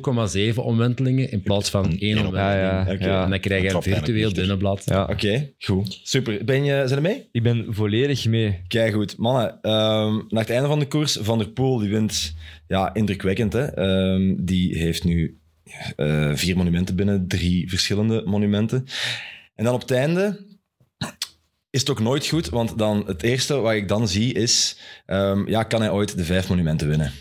0,7 0.54 0.56
omwentelingen 0.56 1.32
in 1.32 1.42
plaats 1.42 1.70
van 1.70 1.86
1 1.86 1.98
Eén 2.02 2.20
op- 2.20 2.26
omwenteling. 2.26 2.72
Ja, 2.72 2.86
ja, 2.86 2.94
Oké. 2.94 3.06
ja. 3.06 3.24
En 3.24 3.30
dan 3.30 3.40
krijg 3.40 3.64
je 3.64 3.74
een 3.74 3.82
virtueel 3.82 4.32
binnenblad. 4.32 4.82
Ja. 4.86 5.04
Oké, 5.10 5.50
goed. 5.60 6.00
Super. 6.04 6.46
Ben 6.46 6.64
je, 6.64 6.72
zijn 6.86 6.92
er 6.92 7.02
mee? 7.02 7.28
Ik 7.32 7.44
ben 7.44 7.66
volledig 7.70 8.26
mee. 8.28 8.62
Kijk 8.68 8.94
goed. 8.94 9.18
Mannen, 9.18 9.58
ehm, 9.62 10.14
naar 10.30 10.42
het 10.42 10.50
einde 10.50 10.68
van 10.68 10.80
de 10.80 10.88
koers, 10.88 11.18
Van 11.22 11.38
der 11.38 11.50
Poel, 11.50 11.78
die 11.78 11.90
wint 11.90 12.36
ja, 12.68 12.94
indrukwekkend. 12.94 13.54
Hè? 13.54 13.66
Ehm, 13.66 14.36
die 14.38 14.78
heeft 14.78 15.04
nu 15.04 15.40
eh, 15.96 16.32
vier 16.34 16.58
monumenten 16.58 16.96
binnen, 16.96 17.28
drie 17.28 17.70
verschillende 17.70 18.22
monumenten. 18.26 18.86
En 19.56 19.64
dan 19.66 19.74
op 19.74 19.82
het 19.82 19.92
einde 19.92 20.46
is 21.70 21.80
het 21.80 21.90
ook 21.90 22.00
nooit 22.00 22.28
goed, 22.28 22.50
want 22.50 22.78
dan 22.78 23.04
het 23.08 23.24
eerste 23.24 23.56
wat 23.60 23.74
ik 23.74 23.88
dan 23.88 24.08
zie 24.08 24.34
is, 24.34 24.78
ehm, 25.06 25.50
ja, 25.50 25.64
kan 25.64 25.82
hij 25.82 25.92
ooit 25.92 26.18
de 26.18 26.24
vijf 26.26 26.50
monumenten 26.50 26.88
winnen? 26.88 27.12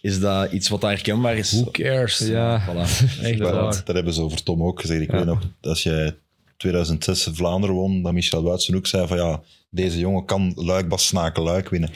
Is 0.00 0.20
dat 0.20 0.52
iets 0.52 0.68
wat 0.68 0.80
daar 0.80 0.90
herkenbaar 0.90 1.36
is? 1.36 1.52
Who 1.52 1.70
cares? 1.70 2.18
Ja. 2.18 2.62
Voilà. 2.66 2.76
Echt 3.22 3.38
Maar 3.38 3.52
waar. 3.52 3.82
dat, 3.84 3.94
hebben 3.94 4.12
ze 4.14 4.20
over 4.22 4.42
Tom 4.42 4.62
ook 4.62 4.80
gezegd. 4.80 5.00
Ik 5.00 5.10
Ja. 5.10 5.16
weet 5.16 5.26
nog, 5.26 5.40
als 5.60 5.82
jij 5.82 6.16
2006 6.56 7.28
Vlaanderen 7.32 7.76
won, 7.76 8.02
dat 8.02 8.12
Michel 8.12 8.42
Wuitsen 8.42 8.74
ook 8.76 8.86
zei 8.86 9.06
van 9.06 9.16
ja, 9.16 9.40
deze 9.70 9.98
jongen 9.98 10.24
kan 10.24 10.52
Luik, 10.56 10.88
Bas 10.88 11.06
Snaken, 11.06 11.42
Luik 11.42 11.68
winnen. 11.68 11.90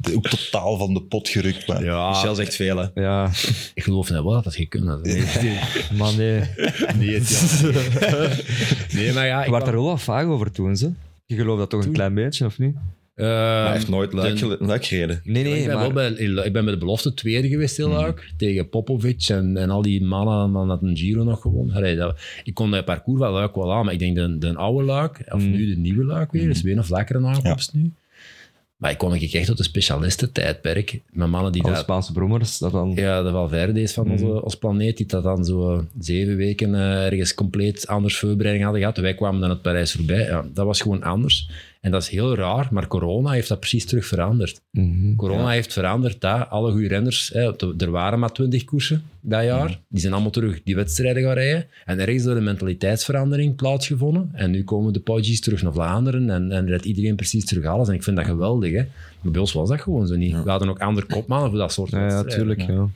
De- 0.00 0.14
Ook 0.16 0.28
totaal 0.28 0.76
van 0.78 0.94
de 0.94 1.02
pot 1.02 1.28
gerukt. 1.28 1.66
Maar 1.66 1.84
Ja, 1.84 2.08
Michel 2.08 2.34
zegt 2.34 2.54
veel, 2.54 2.76
hè. 2.76 2.86
Ja, 2.94 3.30
ik 3.74 3.82
geloof 3.82 4.10
net 4.10 4.22
wel 4.22 4.32
dat 4.32 4.44
dat 4.44 4.54
gekund 4.54 4.86
had. 4.88 5.02
Nee, 5.04 5.22
nee, 5.42 5.58
maar 5.98 6.14
nee. 6.16 6.42
nee, 6.96 7.14
het- 7.18 7.60
ja. 8.00 8.28
nee, 8.98 9.12
maar 9.12 9.26
ja, 9.26 9.38
Je 9.38 9.44
ik 9.44 9.50
werd 9.50 9.62
kwam- 9.62 9.74
er 9.74 9.80
wel 9.82 9.90
wat 9.90 10.02
vaag 10.02 10.24
over 10.24 10.50
toen, 10.52 10.76
ze. 10.76 10.90
Je 11.36 11.38
gelooft 11.38 11.58
dat 11.58 11.70
toch 11.70 11.78
een 11.80 11.84
Toen? 11.86 11.94
klein 11.94 12.14
beetje, 12.14 12.44
of 12.46 12.58
niet? 12.58 12.74
Eh, 13.14 13.26
hij 13.64 13.72
heeft 13.72 13.88
nooit 13.88 14.12
luik, 14.12 14.32
de- 14.32 14.38
gele- 14.38 14.56
luik 14.60 14.84
gereden. 14.84 15.20
Nee, 15.24 15.42
nee, 15.42 15.58
ik, 15.60 15.66
ben 15.66 15.74
maar... 15.74 15.92
wel 15.92 15.92
bij, 15.92 16.10
ik 16.44 16.52
ben 16.52 16.64
bij 16.64 16.72
de 16.74 16.78
belofte 16.78 17.14
tweede 17.14 17.48
geweest 17.48 17.76
heel 17.76 17.88
Luik, 17.88 18.32
tegen 18.36 18.68
Popovic 18.68 19.28
en, 19.28 19.56
en 19.56 19.70
al 19.70 19.82
die 19.82 20.04
mannen 20.04 20.52
dan 20.52 20.68
had 20.68 20.82
een 20.82 20.96
Giro 20.96 21.24
nog 21.24 21.40
gewonnen. 21.40 21.74
Allee, 21.76 21.96
dat, 21.96 22.20
ik 22.44 22.54
kon 22.54 22.70
dat 22.70 22.84
parcours 22.84 23.20
van 23.20 23.32
Luik 23.32 23.54
wel 23.54 23.72
aan, 23.72 23.84
maar 23.84 23.92
ik 23.94 23.98
denk 23.98 24.16
de, 24.16 24.38
de 24.38 24.54
oude 24.56 24.84
Luik, 24.84 25.22
of 25.28 25.42
Mm. 25.42 25.50
nu 25.50 25.66
de 25.74 25.80
nieuwe 25.80 26.04
Luik 26.04 26.32
weer, 26.32 26.48
is 26.48 26.62
weer 26.62 26.76
een 26.76 26.84
vlakkere 26.84 27.26
aankomst 27.26 27.74
nu. 27.74 27.92
Maar 28.82 28.90
ik 28.90 28.98
kon 28.98 29.14
ik 29.14 29.32
echt 29.32 29.46
tot 29.46 29.56
de 29.56 29.62
specialisten-tijdperk, 29.62 31.00
met 31.10 31.28
mannen 31.28 31.52
die 31.52 31.62
Alle 31.62 31.72
dat 31.72 31.82
Spaanse 31.82 32.12
brommers, 32.12 32.58
dat 32.58 32.72
dan... 32.72 32.92
Ja, 32.94 33.22
de 33.22 33.30
Valverde 33.30 33.80
is 33.82 33.92
van 33.92 34.06
Mm. 34.06 34.12
onze, 34.12 34.42
ons 34.44 34.56
planeet, 34.56 34.96
die 34.96 35.06
dat 35.06 35.22
dan 35.22 35.44
zo 35.44 35.84
zeven 35.98 36.36
weken 36.36 36.74
eh, 36.74 37.06
ergens 37.06 37.34
compleet 37.34 37.86
anders 37.86 38.18
voorbereiding 38.18 38.64
hadden 38.64 38.82
gehad. 38.82 38.98
Wij 38.98 39.14
kwamen 39.14 39.40
dan 39.40 39.50
het 39.50 39.62
Parijs 39.62 39.92
voorbij. 39.92 40.24
Ja, 40.24 40.44
dat 40.54 40.66
was 40.66 40.80
gewoon 40.80 41.02
anders. 41.02 41.48
En 41.82 41.90
dat 41.90 42.02
is 42.02 42.08
heel 42.08 42.34
raar, 42.34 42.68
maar 42.70 42.86
corona 42.86 43.30
heeft 43.30 43.48
dat 43.48 43.58
precies 43.60 43.84
terug 43.86 44.06
veranderd. 44.06 44.60
Mhm. 44.70 45.14
Corona 45.16 45.48
heeft 45.48 45.72
veranderd 45.72 46.20
dat 46.20 46.50
alle 46.50 46.70
goede 46.72 46.88
renners, 46.88 47.30
hè, 47.32 47.72
er 47.78 47.90
waren 47.90 48.18
maar 48.18 48.32
twintig 48.32 48.64
koersen 48.64 49.02
dat 49.20 49.44
jaar, 49.44 49.80
die 49.88 50.00
zijn 50.00 50.12
allemaal 50.12 50.30
terug 50.30 50.62
die 50.62 50.74
wedstrijden 50.74 51.22
gaan 51.22 51.32
rijden. 51.32 51.66
En 51.84 52.00
er 52.00 52.08
is 52.08 52.22
door 52.22 52.36
een 52.36 52.44
mentaliteitsverandering 52.44 53.56
plaatsgevonden. 53.56 54.30
En 54.32 54.50
nu 54.50 54.64
komen 54.64 54.92
de 54.92 55.00
Poggies 55.00 55.40
terug 55.40 55.62
naar 55.62 55.72
Vlaanderen 55.72 56.30
en, 56.30 56.52
en 56.52 56.84
iedereen 56.86 57.16
precies 57.16 57.44
terug 57.44 57.64
alles. 57.64 57.88
En 57.88 57.94
ik 57.94 58.02
vind 58.02 58.16
dat 58.16 58.24
geweldig. 58.26 58.72
Hè. 58.72 58.84
Maar 59.20 59.32
bij 59.32 59.40
ons 59.40 59.52
was 59.52 59.68
dat 59.68 59.80
gewoon 59.80 60.06
zo 60.06 60.16
niet. 60.16 60.42
We 60.42 60.50
hadden 60.50 60.68
ook 60.68 60.80
andere 60.80 61.06
kopmannen 61.06 61.50
voor 61.50 61.58
dat 61.58 61.72
soort 61.72 61.90
Ja, 61.90 61.98
ja, 61.98 62.04
wedstrijden. 62.04 62.56
tuurlijk. 62.56 62.70
Ja. 62.70 62.88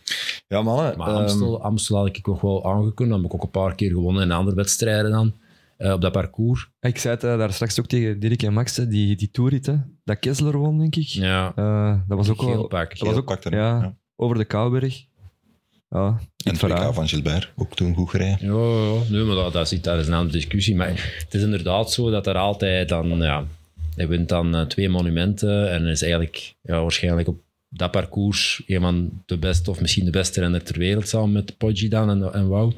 Ja, 0.49 0.63
mannen. 0.63 0.97
Maar 0.99 1.09
ehm, 1.09 1.17
Amstel, 1.17 1.63
Amstel 1.63 1.97
had 1.97 2.07
ik 2.07 2.27
nog 2.27 2.41
wel 2.41 2.65
aangekund. 2.73 3.09
Dan 3.11 3.19
heb 3.19 3.29
ik 3.29 3.35
ook 3.35 3.43
een 3.43 3.51
paar 3.51 3.75
keer 3.75 3.91
gewonnen 3.91 4.23
in 4.23 4.33
andere 4.33 4.57
wedstrijden 4.57 5.11
dan. 5.11 5.33
Eh, 5.77 5.93
op 5.93 6.01
dat 6.01 6.13
parcours. 6.13 6.69
Ik 6.81 6.99
zei 6.99 7.15
het 7.15 7.25
eh, 7.25 7.39
daar 7.39 7.53
straks 7.53 7.81
ook 7.81 7.87
tegen 7.87 8.21
Dirk 8.21 8.43
en 8.43 8.53
Max, 8.53 8.75
die, 8.75 9.17
die 9.17 9.61
dat 10.05 10.19
Kessler 10.19 10.57
won, 10.57 10.79
denk 10.79 10.97
ik. 10.97 11.07
Ja, 11.07 11.53
Eh, 11.55 11.99
dat 12.09 12.17
was 12.17 12.29
ook 12.29 12.43
geel 12.43 12.67
pak. 12.67 12.99
dat 12.99 13.09
was 13.09 13.17
ook, 13.17 13.39
ja, 13.51 13.97
over 14.17 14.37
de 14.37 14.45
Kouberg. 14.45 15.05
Ja, 15.91 16.07
En 16.45 16.51
het 16.51 16.59
verhaal. 16.59 16.93
van 16.93 17.09
Gilbert, 17.09 17.53
ook 17.57 17.75
toen 17.75 17.95
goed 17.95 18.11
gereden. 18.11 18.39
Ja, 18.41 18.95
ja, 18.95 19.11
nee, 19.11 19.23
maar 19.23 19.35
dat, 19.35 19.53
dat, 19.53 19.73
is, 19.73 19.81
dat 19.83 19.99
is 19.99 20.07
een 20.07 20.13
andere 20.13 20.33
discussie. 20.33 20.77
Maar 20.77 21.17
het 21.25 21.35
is 21.35 21.43
inderdaad 21.43 21.93
zo 21.93 22.11
dat 22.11 22.27
er 22.27 22.37
altijd 22.37 22.89
dan... 22.89 23.09
Ja, 23.19 23.45
hij 23.95 24.09
wint 24.09 24.29
dan 24.29 24.69
twee 24.69 24.89
monumenten 24.89 25.71
en 25.71 25.87
is 25.87 26.03
eigenlijk 26.03 26.55
ja, 26.63 26.81
waarschijnlijk 26.81 27.29
op 27.29 27.39
dat 27.69 27.91
parcours 27.91 28.63
een 28.67 28.81
van 28.81 29.23
de 29.27 29.39
beste, 29.39 29.71
of 29.71 29.81
misschien 29.81 30.05
de 30.05 30.11
beste 30.11 30.41
renner 30.41 30.63
ter 30.65 30.79
wereld, 30.79 31.09
samen 31.09 31.33
met 31.33 31.57
Poggi 31.57 31.89
dan 31.89 32.11
en, 32.11 32.33
en 32.33 32.49
Wout. 32.49 32.75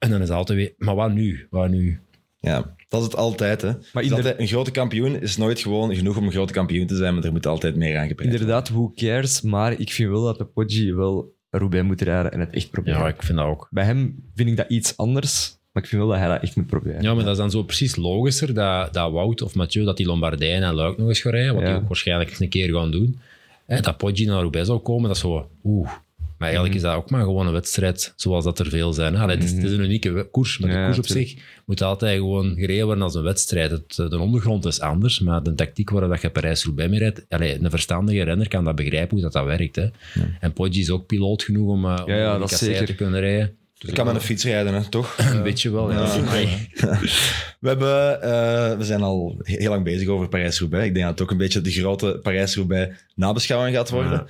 En 0.00 0.10
dan 0.10 0.20
is 0.22 0.28
het 0.28 0.36
altijd 0.36 0.58
weer... 0.58 0.72
Maar 0.78 0.94
wat 0.94 1.12
nu? 1.12 1.46
Wat 1.50 1.68
nu? 1.70 2.00
Ja, 2.38 2.74
dat 2.88 3.00
is 3.00 3.06
het 3.06 3.16
altijd. 3.16 3.62
Hè. 3.62 3.68
Inder- 4.00 4.16
altijd- 4.16 4.38
een 4.38 4.46
grote 4.46 4.70
kampioen 4.70 5.20
is 5.20 5.36
nooit 5.36 5.60
gewoon 5.60 5.94
genoeg 5.94 6.16
om 6.16 6.24
een 6.24 6.32
grote 6.32 6.52
kampioen 6.52 6.86
te 6.86 6.96
zijn, 6.96 7.14
maar 7.14 7.24
er 7.24 7.32
moet 7.32 7.46
altijd 7.46 7.76
meer 7.76 7.98
aan 7.98 8.06
worden. 8.06 8.24
Inderdaad, 8.24 8.68
who 8.68 8.92
cares, 8.94 9.40
maar 9.40 9.72
ik 9.80 9.92
vind 9.92 10.10
wel 10.10 10.24
dat 10.24 10.38
de 10.38 10.44
Poggi 10.44 10.94
wel 10.94 11.34
Roubaix 11.50 11.86
moet 11.86 12.00
rijden 12.00 12.32
en 12.32 12.40
het 12.40 12.54
echt 12.54 12.70
proberen. 12.70 12.98
Ja, 13.00 13.08
ik 13.08 13.22
vind 13.22 13.38
dat 13.38 13.46
ook. 13.46 13.68
Bij 13.70 13.84
hem 13.84 14.24
vind 14.34 14.48
ik 14.48 14.56
dat 14.56 14.68
iets 14.68 14.96
anders, 14.96 15.58
maar 15.72 15.82
ik 15.82 15.88
vind 15.88 16.02
wel 16.02 16.10
dat 16.10 16.20
hij 16.20 16.28
dat 16.28 16.42
echt 16.42 16.56
moet 16.56 16.66
proberen. 16.66 17.02
Ja, 17.02 17.14
maar 17.14 17.22
dat 17.24 17.32
is 17.32 17.38
dan 17.38 17.50
zo 17.50 17.62
precies 17.62 17.96
logischer 17.96 18.54
dat, 18.54 18.94
dat 18.94 19.12
Wout 19.12 19.42
of 19.42 19.54
Mathieu 19.54 19.84
dat 19.84 19.96
die 19.96 20.06
Lombardijn 20.06 20.62
en 20.62 20.74
Luik 20.74 20.96
nog 20.98 21.08
eens 21.08 21.20
gaan 21.20 21.32
rijden, 21.32 21.54
wat 21.54 21.62
Ja. 21.62 21.68
die 21.72 21.80
ook 21.82 21.88
waarschijnlijk 21.88 22.30
eens 22.30 22.40
een 22.40 22.48
keer 22.48 22.74
gaan 22.74 22.90
doen. 22.90 23.18
Hè, 23.66 23.80
dat 23.80 23.96
Poggi 23.96 24.24
naar 24.26 24.40
Roubaix 24.40 24.66
zou 24.66 24.78
komen, 24.78 25.06
dat 25.08 25.16
is 25.16 25.22
zo... 25.22 25.48
Oeh. 25.64 25.90
Maar 26.40 26.48
eigenlijk 26.48 26.78
Mhm. 26.78 26.86
is 26.86 26.90
dat 26.92 27.02
ook 27.02 27.10
maar 27.10 27.22
gewoon 27.22 27.46
een 27.46 27.52
wedstrijd, 27.52 28.12
zoals 28.16 28.44
dat 28.44 28.58
er 28.58 28.68
veel 28.68 28.92
zijn. 28.92 29.16
Allee, 29.16 29.34
het, 29.36 29.44
is, 29.44 29.50
het 29.52 29.62
is 29.62 29.72
een 29.72 29.80
unieke 29.84 30.28
koers, 30.30 30.58
maar 30.58 30.70
de 30.70 30.76
Ja, 30.76 30.84
koers 30.84 30.98
op 30.98 31.04
tuurlijk. 31.04 31.28
zich 31.28 31.38
moet 31.66 31.82
altijd 31.82 32.16
gewoon 32.18 32.54
gereden 32.56 32.84
worden 32.84 33.04
als 33.04 33.14
een 33.14 33.22
wedstrijd. 33.22 33.70
Het, 33.70 33.94
de 33.96 34.18
ondergrond 34.18 34.64
is 34.64 34.80
anders, 34.80 35.20
maar 35.20 35.42
de 35.42 35.54
tactiek 35.54 35.90
waar 35.90 36.08
dat 36.08 36.20
je 36.22 36.30
Parijs-Roubaix 36.30 36.90
mee 36.90 36.98
rijdt, 36.98 37.24
allee, 37.28 37.58
een 37.62 37.70
verstandige 37.70 38.22
renner 38.22 38.48
kan 38.48 38.64
dat 38.64 38.74
begrijpen 38.76 39.10
hoe 39.10 39.20
dat, 39.20 39.32
dat 39.32 39.44
werkt. 39.44 39.76
Hè. 39.76 39.86
En 40.40 40.52
Poggi 40.52 40.80
is 40.80 40.90
ook 40.90 41.06
piloot 41.06 41.42
genoeg 41.42 41.68
om, 41.68 41.84
uh, 41.84 42.02
om 42.06 42.12
Ja, 42.12 42.38
dat 42.38 42.50
kasseien 42.50 42.72
te 42.72 42.78
zeker. 42.78 42.94
kunnen 42.94 43.20
rijden. 43.20 43.54
Ik 43.86 43.94
kan 43.94 44.06
met 44.06 44.14
een 44.14 44.20
fiets 44.20 44.44
rijden, 44.44 44.74
hè, 44.74 44.88
toch? 44.88 45.16
Een 45.34 45.42
beetje 45.42 45.70
wel, 45.70 45.90
ja. 45.92 46.00
Ja. 46.02 46.12
Amai. 46.12 46.48
We, 47.60 47.68
hebben, 47.68 48.22
eh, 48.22 48.76
we 48.76 48.84
zijn 48.84 49.02
al 49.02 49.36
he- 49.42 49.56
heel 49.58 49.70
lang 49.70 49.84
bezig 49.84 50.08
over 50.08 50.28
Parijs-Roubaix. 50.28 50.86
Ik 50.86 50.94
denk 50.94 51.04
dat 51.06 51.14
het 51.14 51.22
ook 51.22 51.30
een 51.30 51.36
beetje 51.38 51.60
de 51.60 51.70
grote 51.70 52.18
Parijs-Roubaix 52.22 52.96
nabeschouwing 53.14 53.76
gaat 53.76 53.90
worden. 53.90 54.26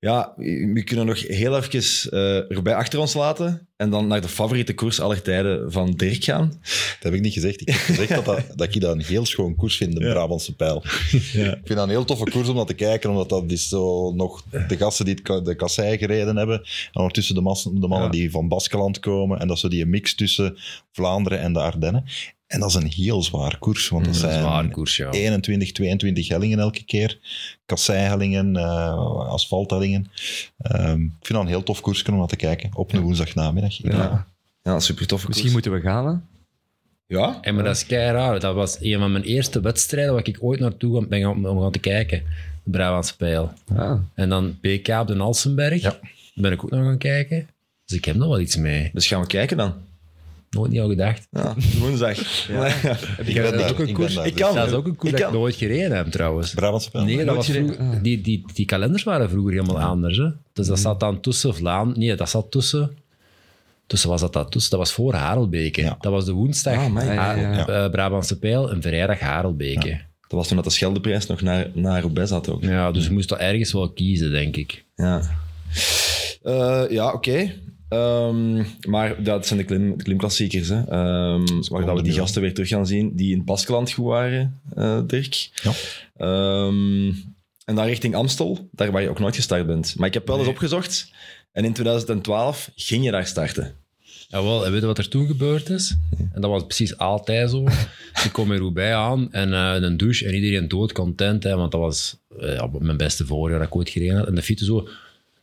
Ja, 0.00 0.32
we 0.36 0.82
kunnen 0.84 1.06
nog 1.06 1.26
heel 1.26 1.56
even 1.56 2.10
eh 2.10 2.48
Roubaix 2.48 2.78
achter 2.78 2.98
ons 2.98 3.14
laten 3.14 3.68
en 3.76 3.90
dan 3.90 4.06
naar 4.06 4.20
de 4.20 4.28
favoriete 4.28 4.74
koers 4.74 5.00
aller 5.00 5.22
tijden 5.22 5.72
van 5.72 5.90
Dirk 5.90 6.24
gaan. 6.24 6.48
Dat 6.60 6.98
heb 7.00 7.12
ik 7.14 7.20
niet 7.20 7.32
gezegd. 7.32 7.60
Ik 7.60 7.68
heb 7.68 7.76
gezegd 7.76 8.14
dat, 8.14 8.24
dat, 8.24 8.44
dat 8.54 8.74
ik 8.74 8.80
dat 8.80 8.94
een 8.94 9.02
heel 9.04 9.26
schoon 9.26 9.56
koers 9.56 9.76
vind, 9.76 9.96
de 9.96 10.04
Ja. 10.04 10.12
Brabantse 10.12 10.56
pijl. 10.56 10.82
Ja. 11.32 11.50
Ik 11.50 11.60
vind 11.64 11.68
dat 11.68 11.82
een 11.82 11.88
heel 11.88 12.04
toffe 12.04 12.30
koers 12.30 12.48
om 12.48 12.56
dat 12.56 12.66
te 12.66 12.74
kijken, 12.74 13.10
omdat 13.10 13.28
dat 13.28 13.50
is 13.50 13.68
zo 13.68 14.12
nog 14.12 14.42
de 14.68 14.76
gasten 14.76 15.04
die 15.04 15.18
het 15.22 15.44
de 15.44 15.54
kassei 15.54 15.98
gereden 15.98 16.36
hebben. 16.36 16.58
En 16.58 16.66
ondertussen 16.92 17.34
de, 17.34 17.40
de 17.80 17.88
mannen 17.88 18.02
Ja. 18.02 18.08
die 18.10 18.30
van 18.30 18.48
Baskeland 18.48 18.98
komen. 18.98 19.38
En 19.40 19.46
dat 19.46 19.56
is 19.56 19.62
zo 19.62 19.68
die 19.68 19.86
mix 19.86 20.14
tussen 20.14 20.56
Vlaanderen 20.92 21.40
en 21.40 21.52
de 21.52 21.60
Ardennen. 21.60 22.04
En 22.50 22.60
dat 22.60 22.68
is 22.68 22.74
een 22.74 22.86
heel 22.86 23.22
zwaar 23.22 23.58
koers, 23.58 23.88
want 23.88 24.04
dat 24.04 24.14
Dat 24.14 24.22
is 24.22 24.28
een 24.28 24.32
zijn 24.32 24.44
zware 24.50 24.68
koers, 24.68 24.96
ja. 24.96 25.10
21, 25.10 25.72
22 25.72 26.28
hellingen 26.28 26.58
elke 26.58 26.84
keer. 26.84 27.18
Kasseihellingen, 27.66 28.56
eh 28.56 29.28
asfalthellingen. 29.28 30.10
Ehm, 30.58 31.00
ik 31.02 31.10
vind 31.26 31.28
dat 31.28 31.40
een 31.40 31.46
heel 31.46 31.62
tof 31.62 31.80
koers 31.80 32.02
om 32.02 32.16
naar 32.16 32.26
te 32.26 32.36
kijken 32.36 32.70
op 32.74 32.92
een 32.92 33.00
woensdagnamiddag. 33.00 33.76
Ja. 33.76 34.26
Ja, 34.62 34.80
super 34.80 35.06
toffe 35.06 35.26
Misschien 35.26 35.50
koers. 35.52 35.66
moeten 35.66 35.82
we 35.82 35.88
gaan, 35.88 36.06
hè? 36.06 36.14
Ja? 37.16 37.38
En 37.40 37.54
maar 37.54 37.64
dat 37.64 37.76
is 37.76 37.86
kei 37.86 38.12
raar. 38.12 38.40
Dat 38.40 38.54
was 38.54 38.76
een 38.80 38.98
van 38.98 39.12
mijn 39.12 39.24
eerste 39.24 39.60
wedstrijden 39.60 40.14
waar 40.14 40.26
ik 40.26 40.38
ooit 40.40 40.60
naartoe 40.60 41.06
ben 41.06 41.20
gaan, 41.20 41.46
om 41.46 41.60
gaan 41.60 41.72
te 41.72 41.78
kijken. 41.78 42.22
De 42.62 42.70
Brabantse 42.70 43.16
Pijl. 43.16 43.52
Ah. 43.76 43.98
En 44.14 44.28
dan 44.28 44.58
BK 44.60 44.88
op 44.88 45.06
de 45.06 45.16
Alsenberg. 45.18 45.82
Ja. 45.82 45.98
Ben 46.34 46.52
ik 46.52 46.64
ook 46.64 46.70
nog 46.70 46.84
gaan 46.84 46.98
kijken. 46.98 47.48
Dus 47.84 47.96
ik 47.98 48.04
heb 48.04 48.16
nog 48.16 48.28
wel 48.28 48.40
iets 48.40 48.56
mee. 48.56 48.90
Dus 48.92 49.06
gaan 49.06 49.20
we 49.20 49.26
kijken 49.26 49.56
dan. 49.56 49.74
Nooit 50.50 50.70
niet 50.70 50.80
al 50.80 50.88
gedacht. 50.88 51.26
Ja, 51.30 51.54
woensdag. 51.78 52.18
Ja. 52.48 52.66
Ik 53.24 53.34
ben 53.34 53.42
dat 53.42 53.54
is 53.54 53.70
ook 53.70 53.78
een 53.78 53.88
ik 53.88 53.94
koers. 53.94 54.16
Ik 54.16 54.34
kan. 54.34 54.54
Dat 54.54 54.66
is 54.66 54.72
ook 54.72 54.86
een 54.86 54.96
koers 54.96 55.12
dat 55.12 55.20
ik 55.20 55.30
nooit 55.32 55.54
gereden 55.54 55.96
heb, 55.96 56.06
trouwens. 56.06 56.54
Brabantse 56.54 56.90
pijl. 56.90 57.04
Nee, 57.04 57.24
dat 57.24 57.36
was 57.36 57.50
vroeger- 57.50 57.78
Ah. 57.78 58.02
die, 58.02 58.20
die, 58.20 58.44
die 58.54 58.66
kalenders 58.66 59.02
waren 59.02 59.30
vroeger 59.30 59.52
helemaal 59.52 59.80
anders. 59.80 60.16
Hè? 60.18 60.28
Dus 60.52 60.66
dat 60.66 60.78
zat 60.78 61.00
dan 61.00 61.20
tussen 61.20 61.54
Vlaanderen... 61.54 62.00
Nee, 62.02 62.14
dat 62.16 62.30
zat 62.30 62.50
tussen... 62.50 62.96
Tussen 63.86 64.08
was 64.08 64.20
dat, 64.20 64.32
dat 64.32 64.50
tussen? 64.50 64.70
Dat 64.70 64.78
was 64.78 64.92
voor 64.92 65.14
Harelbeke. 65.14 65.80
Ja. 65.80 65.96
Dat 66.00 66.12
was 66.12 66.24
de 66.24 66.32
woensdag 66.32 66.74
Ah, 66.76 66.84
amai. 66.84 67.06
Ja, 67.14 67.34
ja, 67.34 67.66
eh, 67.66 67.90
Brabantse 67.90 68.38
Pijl 68.38 68.70
en 68.70 68.82
vrijdag 68.82 69.18
Harelbeke. 69.20 69.88
Ja. 69.88 69.96
Dat 70.20 70.38
was 70.38 70.46
toen 70.46 70.56
dat 70.56 70.64
de 70.64 70.70
Scheldeprijs 70.72 71.26
nog 71.26 71.40
naar, 71.40 71.70
naar 71.74 72.00
Roubaix 72.00 72.30
zat 72.30 72.48
ook. 72.48 72.62
dus 72.94 73.04
je 73.04 73.10
moest 73.12 73.28
dat 73.28 73.38
ergens 73.38 73.72
wel 73.72 73.90
kiezen, 73.92 74.30
denk 74.30 74.56
ik. 74.56 74.84
Ja, 74.94 75.22
Eh, 76.42 76.82
ja 76.88 77.12
oké. 77.12 77.52
Ehm, 77.90 78.64
maar 78.88 79.22
dat 79.22 79.46
zijn 79.46 79.58
de, 79.58 79.64
klim, 79.64 79.96
de 79.96 80.04
klimklassiekers, 80.04 80.68
hè. 80.68 80.78
Ehm, 80.78 81.44
waar 81.68 81.84
dat 81.84 81.96
we 81.96 82.02
die 82.02 82.12
gasten 82.12 82.42
weer 82.42 82.54
terug 82.54 82.68
gaan 82.68 82.86
zien, 82.86 83.16
die 83.16 83.34
in 83.34 83.44
Baskeland 83.44 83.92
goed 83.92 84.06
waren, 84.06 84.60
eh, 84.74 85.00
Dirk. 85.06 85.50
Ja. 85.62 85.72
Ehm, 86.16 87.06
en 87.64 87.74
dan 87.74 87.84
richting 87.84 88.14
Amstel, 88.14 88.68
daar 88.72 88.92
waar 88.92 89.02
je 89.02 89.08
ook 89.08 89.18
nooit 89.18 89.34
gestart 89.34 89.66
bent. 89.66 89.94
Maar 89.98 90.08
ik 90.08 90.14
heb 90.14 90.26
wel 90.26 90.38
eens 90.38 90.48
opgezocht, 90.48 91.12
en 91.52 91.64
in 91.64 91.72
2012 91.72 92.70
ging 92.74 93.04
je 93.04 93.10
daar 93.10 93.26
starten. 93.26 93.74
Jawel, 94.28 94.64
en 94.64 94.72
weet 94.72 94.80
je 94.80 94.86
wat 94.86 94.98
er 94.98 95.08
toen 95.08 95.26
gebeurd 95.26 95.68
is? 95.68 95.96
En 96.32 96.40
dat 96.40 96.50
was 96.50 96.64
precies 96.64 96.98
altijd 96.98 97.50
zo. 97.50 97.64
Ik 98.24 98.32
kom 98.32 98.52
in 98.52 98.58
Roubaix 98.58 98.94
aan 98.94 99.32
en 99.32 99.52
eh, 99.52 99.76
een 99.80 99.96
douche 99.96 100.26
en 100.26 100.34
iedereen 100.34 100.68
doodcontent, 100.68 101.42
hè, 101.42 101.56
want 101.56 101.72
dat 101.72 101.80
was 101.80 102.16
eh, 102.38 102.64
mijn 102.78 102.96
beste 102.96 103.26
voorjaar 103.26 103.58
dat 103.58 103.68
ik 103.68 103.76
ooit 103.76 103.88
gereden 103.88 104.16
had. 104.16 104.26
En 104.26 104.34
de 104.34 104.42
fiets 104.42 104.62
zo, 104.62 104.88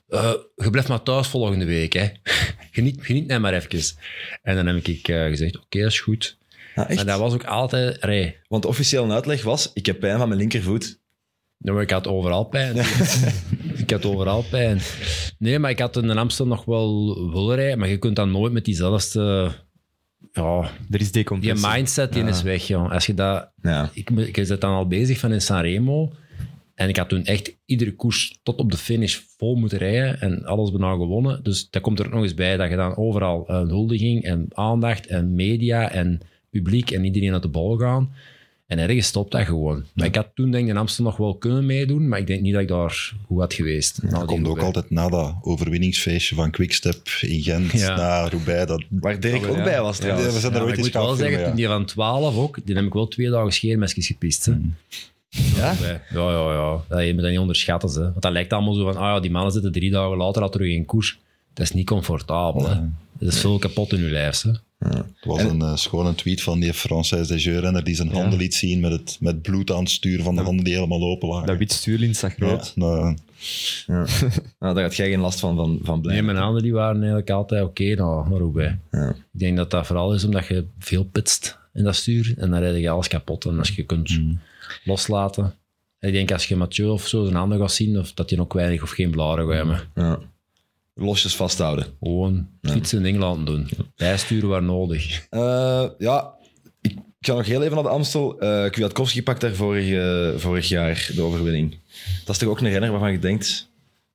eh, 0.07 0.33
je 0.55 0.69
blijft 0.69 0.89
maar 0.89 1.03
thuis 1.03 1.27
volgende 1.27 1.65
week. 1.65 1.93
Hè. 1.93 2.07
Geniet, 2.71 2.97
geniet 3.01 3.27
nou 3.27 3.39
maar 3.39 3.53
even. 3.53 3.97
En 4.41 4.55
dan 4.55 4.65
heb 4.65 4.87
ik 4.87 5.07
eh, 5.07 5.25
gezegd, 5.25 5.57
oké, 5.57 5.79
dat 5.79 5.91
is 5.91 5.99
goed. 5.99 6.37
Ah, 6.75 6.89
echt? 6.89 6.99
En 6.99 7.05
dat 7.05 7.19
was 7.19 7.33
ook 7.33 7.45
altijd... 7.45 8.01
Allee, 8.01 8.35
Want 8.47 8.61
de 8.61 8.67
officiële 8.67 9.13
uitleg 9.13 9.43
was, 9.43 9.71
ik 9.73 9.85
heb 9.85 9.99
pijn 9.99 10.17
van 10.17 10.27
mijn 10.27 10.39
linkervoet. 10.39 10.99
Ja, 11.57 11.73
maar 11.73 11.81
ik 11.81 11.89
had 11.89 12.07
overal 12.07 12.43
pijn. 12.43 12.75
ik 13.83 13.89
had 13.89 14.05
overal 14.05 14.43
pijn. 14.49 14.79
Nee, 15.37 15.59
maar 15.59 15.71
ik 15.71 15.79
had 15.79 15.97
in 15.97 16.17
Amsterdam 16.17 16.55
nog 16.55 16.65
wel 16.65 17.15
willen 17.31 17.55
rijden, 17.55 17.79
maar 17.79 17.89
je 17.89 17.97
kunt 17.97 18.15
dan 18.15 18.31
nooit 18.31 18.53
met 18.53 18.65
diezelfde... 18.65 19.51
Ja, 20.31 20.71
Er 20.91 21.01
is 21.01 21.11
decompressie. 21.11 21.67
mindset 21.67 22.13
die 22.13 22.23
is 22.23 22.41
weg, 22.41 22.67
joh. 22.67 22.91
Als 22.91 23.05
je 23.05 23.13
dat... 23.13 23.49
Ja. 23.61 23.89
Ik, 23.93 24.09
ik 24.09 24.45
zit 24.45 24.61
dan 24.61 24.73
al 24.73 24.87
bezig 24.87 25.19
van 25.19 25.31
in 25.31 25.41
Sanremo. 25.41 26.13
En 26.77 26.89
ik 26.89 26.97
had 26.97 27.09
toen 27.09 27.25
echt 27.25 27.55
iedere 27.65 27.95
koers 27.95 28.39
tot 28.43 28.59
op 28.59 28.71
de 28.71 28.77
finish 28.77 29.19
vol 29.37 29.55
moeten 29.55 29.77
rijden. 29.77 30.21
En 30.21 30.45
alles 30.45 30.71
bijna 30.71 30.91
gewonnen. 30.95 31.43
Dus 31.43 31.67
dat 31.69 31.81
komt 31.81 31.99
er 31.99 32.05
ook 32.05 32.13
nog 32.13 32.23
eens 32.23 32.33
bij 32.33 32.57
dat 32.57 32.69
je 32.69 32.75
dan 32.75 32.97
overal 32.97 33.43
een 33.47 33.67
huldiging 33.67 34.23
en 34.23 34.47
aandacht 34.53 35.07
en 35.07 35.35
media 35.35 35.91
en 35.91 36.19
publiek 36.49 36.91
en 36.91 37.03
iedereen 37.05 37.33
uit 37.33 37.41
de 37.41 37.47
bal 37.47 37.77
gaan. 37.77 38.11
En 38.67 38.79
ergens 38.79 39.07
stopt 39.07 39.31
dat 39.31 39.45
gewoon. 39.45 39.85
Maar 39.93 40.05
ik 40.05 40.15
had 40.15 40.27
toen 40.33 40.51
denk 40.51 40.63
ik 40.63 40.69
in 40.69 40.77
Amsterdam 40.77 41.11
nog 41.11 41.17
wel 41.21 41.35
kunnen 41.35 41.65
meedoen, 41.65 42.07
maar 42.07 42.19
ik 42.19 42.27
denk 42.27 42.41
niet 42.41 42.53
dat 42.53 42.61
ik 42.61 42.67
daar 42.67 43.13
goed 43.25 43.39
had 43.39 43.53
geweest. 43.53 44.03
Na 44.03 44.09
Dat 44.09 44.25
komt 44.25 44.39
ook 44.39 44.45
Roubaix. 44.45 44.65
altijd 44.65 44.89
na 44.89 45.09
dat 45.09 45.35
overwinningsfeestje 45.41 46.35
van 46.35 46.51
Quickstep 46.51 47.07
in 47.21 47.41
Gent, 47.41 47.71
Ja. 47.71 47.95
na 47.95 48.27
Roubaix. 48.29 48.65
Dat, 48.67 48.83
Waar 48.89 49.19
Dirk 49.19 49.43
Oh, 49.43 49.49
ook 49.49 49.55
ja. 49.57 49.63
bij 49.63 49.81
was 49.81 49.97
ja, 49.97 50.03
trouwens. 50.03 50.33
we 50.33 50.39
zijn 50.39 50.51
Ja, 50.53 50.57
er 50.57 50.63
maar 50.63 50.69
ooit 50.75 50.85
ik 50.87 50.93
moet 50.93 51.03
wel 51.03 51.15
zeggen, 51.15 51.55
die 51.55 51.67
van 51.67 51.85
12 51.85 52.35
ook, 52.37 52.59
die 52.65 52.75
heb 52.75 52.85
ik 52.85 52.93
wel 52.93 53.07
twee 53.07 53.29
dagen 53.29 53.51
scheermesjes 53.53 54.07
gepist. 54.07 54.45
Hè. 54.45 54.53
Ja? 55.55 55.75
Ja, 55.81 56.01
ja, 56.09 56.31
ja. 56.31 56.51
ja. 56.51 56.81
Dat 56.87 57.05
je 57.05 57.13
moet 57.13 57.21
dat 57.21 57.31
niet 57.31 57.39
onderschatten. 57.39 57.89
Hè. 57.89 58.01
Want 58.01 58.21
dat 58.21 58.31
lijkt 58.31 58.53
allemaal 58.53 58.73
zo 58.73 58.83
van, 58.83 58.95
ah 58.95 59.03
ja, 59.03 59.19
die 59.19 59.31
mannen 59.31 59.51
zitten 59.51 59.71
drie 59.71 59.91
dagen 59.91 60.17
later 60.17 60.41
al 60.41 60.49
terug 60.49 60.67
in 60.67 60.85
koers. 60.85 61.19
Dat 61.53 61.65
is 61.65 61.73
niet 61.73 61.85
comfortabel. 61.85 62.69
Hè. 62.69 62.75
Dat 63.19 63.33
is 63.33 63.39
veel 63.39 63.57
kapot 63.57 63.93
in 63.93 64.03
je 64.03 64.09
lijf. 64.09 64.41
Hè. 64.41 64.51
Het 64.79 65.05
was 65.25 65.41
een 65.41 65.59
uh, 65.59 65.75
schone 65.75 66.15
tweet 66.15 66.41
van 66.41 66.59
die 66.59 66.73
Française 66.73 67.27
de 67.27 67.81
die 67.83 67.95
zijn 67.95 68.11
handen 68.11 68.39
liet 68.39 68.53
zien 68.53 68.79
met, 68.79 68.91
het, 68.91 69.17
met 69.19 69.41
bloed 69.41 69.71
aan 69.71 69.79
het 69.79 69.89
stuur 69.89 70.23
van 70.23 70.35
de 70.35 70.41
handen 70.41 70.65
die 70.65 70.73
helemaal 70.73 71.01
open 71.01 71.29
lagen. 71.29 71.47
Dat 71.47 71.57
wit 71.57 71.71
stuurlint 71.71 72.15
zag 72.15 72.37
ja, 72.37 72.45
rood. 72.45 72.71
nou, 72.75 73.15
Ja. 73.85 74.05
Nou, 74.59 74.73
daar 74.73 74.83
had 74.83 74.95
jij 74.95 75.09
geen 75.09 75.19
last 75.19 75.39
van, 75.39 75.55
van, 75.55 75.79
van 75.81 75.93
Nee, 75.93 76.01
blijven. 76.01 76.25
mijn 76.25 76.37
handen 76.37 76.63
die 76.63 76.73
waren 76.73 76.95
eigenlijk 76.97 77.29
altijd 77.29 77.63
oké 77.63 77.93
nou, 77.95 78.29
naar 78.29 78.39
Roubaix. 78.39 78.75
Ja. 78.91 79.09
Ik 79.09 79.39
denk 79.39 79.57
dat 79.57 79.71
dat 79.71 79.87
vooral 79.87 80.13
is 80.13 80.23
omdat 80.23 80.47
je 80.47 80.65
veel 80.79 81.03
pitst 81.03 81.57
in 81.73 81.83
dat 81.83 81.95
stuur 81.95 82.33
en 82.37 82.49
dan 82.49 82.59
rijd 82.59 82.81
je 82.81 82.89
alles 82.89 83.07
kapot. 83.07 83.45
En 83.45 83.59
als 83.59 83.69
je 83.69 83.83
kunt 83.83 84.19
loslaten... 84.83 85.55
Ik 85.99 86.13
denk 86.13 86.31
als 86.31 86.45
je 86.45 86.55
Mathieu 86.55 86.87
of 86.87 87.07
zo 87.07 87.23
zijn 87.23 87.35
handen 87.35 87.59
gaat 87.59 87.71
zien, 87.71 87.99
of 87.99 88.13
dat 88.13 88.29
je 88.29 88.41
ook 88.41 88.53
weinig 88.53 88.81
of 88.81 88.89
geen 88.89 89.11
blaren 89.11 89.47
gaat 89.47 89.55
hebben. 89.55 89.81
Ja. 89.95 90.19
Losjes 90.93 91.35
vasthouden. 91.35 91.85
Gewoon 91.99 92.47
fietsen 92.61 92.97
en 92.97 93.03
ding 93.03 93.17
laten 93.17 93.45
doen. 93.45 93.69
Bijsturen 93.95 94.49
waar 94.49 94.63
nodig. 94.63 95.27
Eh, 95.29 95.85
ja, 95.97 96.33
ik, 96.81 96.93
ga 97.19 97.33
nog 97.33 97.45
heel 97.45 97.61
even 97.61 97.75
naar 97.75 97.83
de 97.83 97.89
Amstel. 97.89 98.39
Eh 98.39 98.69
Kwiatkowski 98.69 99.23
pakt 99.23 99.41
daar 99.41 99.53
vorig, 99.53 99.91
eh, 99.91 100.39
vorig 100.39 100.67
jaar 100.67 101.09
de 101.15 101.21
overwinning. 101.21 101.77
Dat 102.25 102.35
is 102.35 102.37
toch 102.37 102.49
ook 102.49 102.59
een 102.59 102.69
renner 102.69 102.91
waarvan 102.91 103.11
je 103.11 103.19
denkt, 103.19 103.69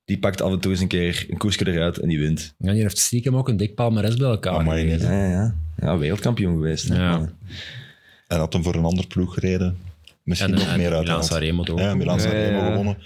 die 0.04 0.18
pakt 0.18 0.42
af 0.42 0.52
en 0.52 0.60
toe 0.60 0.70
eens 0.70 0.80
een 0.80 0.88
keer 0.88 1.26
een 1.28 1.38
koersje 1.38 1.72
eruit 1.72 1.98
en 1.98 2.08
die 2.08 2.18
wint. 2.18 2.54
Ja, 2.58 2.72
die 2.72 2.82
heeft 2.82 2.98
stiekem 2.98 3.36
ook 3.36 3.48
een 3.48 3.56
dik 3.56 3.74
palmares 3.74 4.16
bij 4.16 4.28
elkaar. 4.28 4.54
Amai, 4.54 4.82
gereden. 4.82 5.12
Ja, 5.12 5.30
ja. 5.30 5.54
ja 5.76 5.98
wereldkampioen 5.98 6.54
geweest. 6.54 6.88
hè. 6.88 7.02
Ja. 7.02 7.32
en 8.26 8.38
had 8.38 8.52
hem 8.52 8.62
voor 8.62 8.74
een 8.74 8.84
ander 8.84 9.06
ploeg 9.06 9.34
gereden. 9.34 9.76
Misschien 10.22 10.52
En, 10.52 10.58
nog 10.58 10.68
en 10.68 10.78
meer 10.78 10.92
uit. 10.94 11.02
Milan 11.04 11.24
Sanremo 11.24 11.62
toch? 11.62 11.78
Ja, 11.80 11.94
Milan 11.94 12.14
Ja, 12.16 12.20
Sanremo 12.22 12.58
ja, 12.58 12.64
ja. 12.64 12.70
gewonnen. 12.70 12.96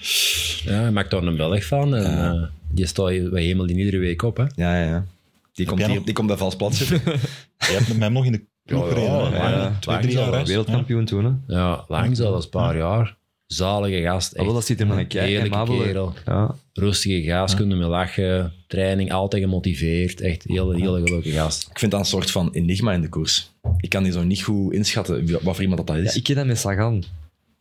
Ja, 0.65 0.73
hij 0.81 0.91
maakt 0.91 1.11
daar 1.11 1.23
een 1.23 1.37
Belg 1.37 1.65
van. 1.67 1.95
En, 1.95 2.25
eh, 2.25 2.43
die 2.69 2.87
staat 2.87 3.11
je 3.11 3.29
bij 3.29 3.43
hemel 3.43 3.67
die 3.67 3.77
iedere 3.77 3.99
week 3.99 4.23
op. 4.23 4.37
Hè. 4.37 4.43
Ja, 4.55 4.77
ja, 4.79 4.85
ja. 4.85 5.05
Die 5.53 5.67
komt, 5.67 5.87
nog- 5.87 6.05
die 6.05 6.15
komt 6.15 6.27
bij 6.29 6.37
vals 6.37 6.57
plat 6.57 6.75
zitten. 6.75 7.01
Je 7.69 7.73
hebt 7.73 7.89
met 7.89 7.99
hem 8.01 8.13
nog 8.13 8.25
in 8.25 8.33
de 8.33 8.45
ploeg 8.65 8.83
Ja, 8.83 8.89
gereden. 8.89 9.13
ja, 9.15 9.31
hè? 9.31 9.37
ja, 9.37 9.51
ja. 9.51 9.77
Twee, 9.81 9.99
drie 9.99 10.13
jaar. 10.17 10.45
Wereldkampioen 10.45 11.05
toen, 11.05 11.25
hè. 11.47 11.55
Ja, 11.55 11.85
lang 11.89 12.17
zelfs, 12.17 12.45
een 12.45 12.51
paar 12.51 12.77
jaar. 12.77 13.17
Zalige 13.47 14.03
gast. 14.03 14.31
Ah, 14.33 14.37
wel, 14.37 14.45
Echt. 14.47 14.55
dat 14.55 14.65
ziet 14.67 14.81
er 14.81 14.87
maar 14.87 14.99
een 14.99 15.07
kerel. 15.07 16.15
Ja. 16.25 16.55
Rustige 16.73 17.23
gast, 17.23 17.55
kunnen 17.55 17.79
mee 17.79 17.89
lachen. 17.89 18.53
Training, 18.67 19.13
altijd 19.13 19.43
gemotiveerd. 19.43 20.21
Echt 20.21 20.43
heel, 20.43 20.71
heel 20.71 20.95
gelukkige 20.95 21.31
gast. 21.37 21.69
Ik 21.71 21.79
vind 21.79 21.91
dat 21.91 22.01
een 22.01 22.07
soort 22.07 22.31
van 22.31 22.51
enigma 22.53 22.93
in 22.93 23.01
de 23.01 23.09
koers. 23.09 23.51
Ik 23.81 23.89
kan 23.91 24.03
die 24.03 24.13
zo 24.13 24.23
niet 24.25 24.43
goed 24.43 24.73
inschatten 24.73 25.33
wat 25.33 25.43
voor 25.55 25.61
iemand 25.63 25.77
dat, 25.77 25.87
dat 25.87 25.97
Ja, 25.97 26.03
is. 26.11 26.17
ik 26.17 26.23
ken 26.23 26.35
dat 26.37 26.47
met 26.47 26.59
Sagan. 26.59 27.05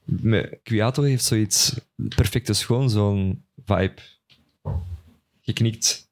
Met 0.04 0.60
Kwiato 0.64 1.04
heeft 1.04 1.24
zoiets 1.24 1.74
perfecte 2.16 2.54
schoon, 2.54 2.90
zo'n 2.90 3.44
vibe. 3.66 3.94
Geknikt. 5.42 6.10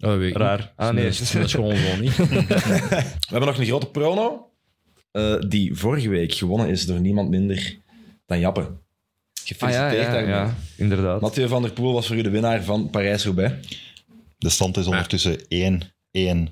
Oh, 0.00 0.16
weet 0.16 0.36
Raar. 0.36 0.72
Ah, 0.76 0.94
nee. 0.94 1.04
Dat 1.04 1.12
is, 1.12 1.30
dat 1.30 1.44
is 1.44 1.52
gewoon 1.54 1.76
gewoon 1.76 2.00
niet. 2.00 2.16
We 2.16 3.04
hebben 3.28 3.48
nog 3.48 3.58
een 3.58 3.66
grote 3.66 3.86
prono, 3.90 4.50
eh, 5.10 5.40
die 5.48 5.74
vorige 5.74 6.08
week 6.08 6.32
gewonnen 6.34 6.68
is 6.68 6.86
door 6.86 7.00
niemand 7.00 7.30
minder 7.30 7.76
dan 8.26 8.38
Jappe. 8.40 8.70
Ah, 9.42 9.48
Gefeliciteerd 9.48 9.92
ja, 9.92 10.02
ja, 10.02 10.12
daarmee. 10.12 10.34
ja, 10.34 10.54
inderdaad. 10.76 11.20
Mathieu 11.20 11.48
van 11.48 11.62
der 11.62 11.72
Poel 11.72 11.92
was 11.92 12.06
voor 12.06 12.16
u 12.16 12.22
de 12.22 12.30
winnaar 12.30 12.62
van 12.64 12.90
Parijs-Roubaix. 12.90 13.54
De 14.38 14.48
stand 14.50 14.76
is 14.76 14.86
ondertussen 14.86 15.38
1-1-0. 15.40 16.50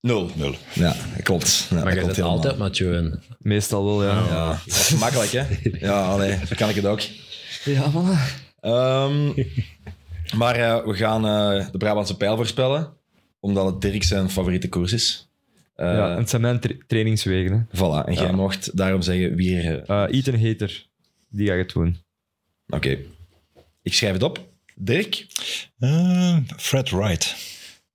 Nul. 0.00 0.30
Ja, 0.72 0.94
klopt. 1.22 1.66
Ja, 1.70 1.84
Maar 1.84 1.94
dat 1.94 2.06
je 2.06 2.14
zit 2.14 2.24
altijd 2.24 2.58
Mathieu 2.58 2.96
in. 2.96 3.20
Meestal 3.38 3.84
wel, 3.84 4.04
ja. 4.04 4.24
Ja, 4.28 4.48
dat 4.48 4.60
is 4.66 4.88
gemakkelijk, 4.88 5.30
hè? 5.32 5.44
Ja, 5.86 6.04
allee, 6.04 6.38
zo 6.46 6.54
kan 6.56 6.68
ik 6.68 6.74
het 6.74 6.86
ook. 6.86 7.00
Ja, 7.64 7.88
man. 7.88 8.16
Ehm, 8.60 9.26
maar 10.36 10.56
eh, 10.56 10.84
we 10.84 10.94
gaan 10.94 11.26
eh, 11.26 11.66
de 11.72 11.78
Brabantse 11.78 12.16
pijl 12.16 12.36
voorspellen, 12.36 12.92
omdat 13.40 13.66
het 13.66 13.80
Dirk 13.80 14.02
zijn 14.02 14.30
favoriete 14.30 14.68
koers 14.68 14.92
is. 14.92 15.28
Eh, 15.74 15.86
ja, 15.94 16.10
en 16.10 16.16
het 16.16 16.30
zijn 16.30 16.42
mijn 16.42 16.60
tra- 16.60 16.74
trainingswegen. 16.86 17.52
Hè. 17.70 17.76
Voilà, 17.78 18.06
en 18.06 18.14
jij 18.14 18.22
Ja. 18.26 18.32
mocht 18.32 18.76
daarom 18.76 19.02
zeggen 19.02 19.34
wie 19.34 19.60
er... 19.60 19.82
eh, 19.82 19.96
Uh, 20.10 20.18
Ethan 20.18 20.46
Hater, 20.46 20.86
die 21.32 21.46
ga 21.46 21.52
je 21.54 21.62
het 21.62 21.72
doen. 21.72 21.96
Oké, 22.68 22.98
ik 23.82 23.94
schrijf 23.94 24.12
het 24.12 24.22
op. 24.22 24.50
Dirk, 24.74 25.26
Eh, 25.78 26.36
Fred 26.56 26.90
Wright. 26.90 27.36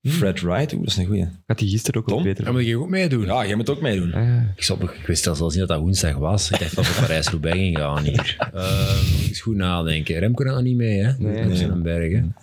Fred 0.04 0.42
Wright, 0.42 0.74
oeh, 0.74 0.82
dat 0.84 0.92
is 0.92 0.98
een 0.98 1.06
goeie. 1.06 1.28
Had 1.46 1.60
hij 1.60 1.70
gisteren 1.70 2.02
ook 2.02 2.08
Tom? 2.08 2.24
beter. 2.24 2.44
Dan 2.46 2.54
moet 2.54 2.66
je 2.66 2.78
ook 2.80 2.90
meedoen. 2.90 3.26
Ja, 3.26 3.46
jij 3.46 3.56
moet 3.56 3.70
ook 3.70 3.82
meedoen. 3.82 4.14
Ah, 4.14 4.24
ja. 4.26 4.54
Ik, 4.56 4.68
nog, 4.80 4.94
ik 4.94 5.08
wist 5.08 5.24
zelfs 5.24 5.40
niet 5.42 5.54
dat 5.58 5.68
dat 5.68 5.80
woensdag 5.80 6.16
was. 6.16 6.52
Ik 6.52 6.60
dacht 6.60 6.76
dat 6.76 6.88
we 6.88 7.02
Parijs-Roubaix 7.02 7.58
ging 7.58 7.78
gaan 7.78 8.04
hier. 8.04 8.36
Ehm 8.54 9.28
eens 9.28 9.40
goed 9.42 9.56
nadenken. 9.56 10.20
Remco 10.20 10.44
gaat 10.44 10.54
nog 10.54 10.64
niet 10.64 10.76
mee, 10.78 11.00
hè? 11.04 11.14
Nee. 11.18 11.50
Op 11.50 11.56
zijn 11.56 11.82
bergen. 11.82 12.36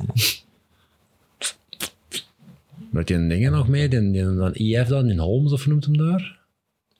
Maar 2.90 3.04
die 3.04 3.26
dingen 3.26 3.52
nog 3.52 3.68
mee? 3.68 3.88
Die, 3.88 4.10
die, 4.10 4.22
dan 4.22 4.54
IF 4.54 4.86
dan, 4.86 5.10
in 5.10 5.18
Holmes 5.18 5.52
of 5.52 5.66
noemt 5.66 5.84
hem 5.84 5.96
daar? 5.96 6.38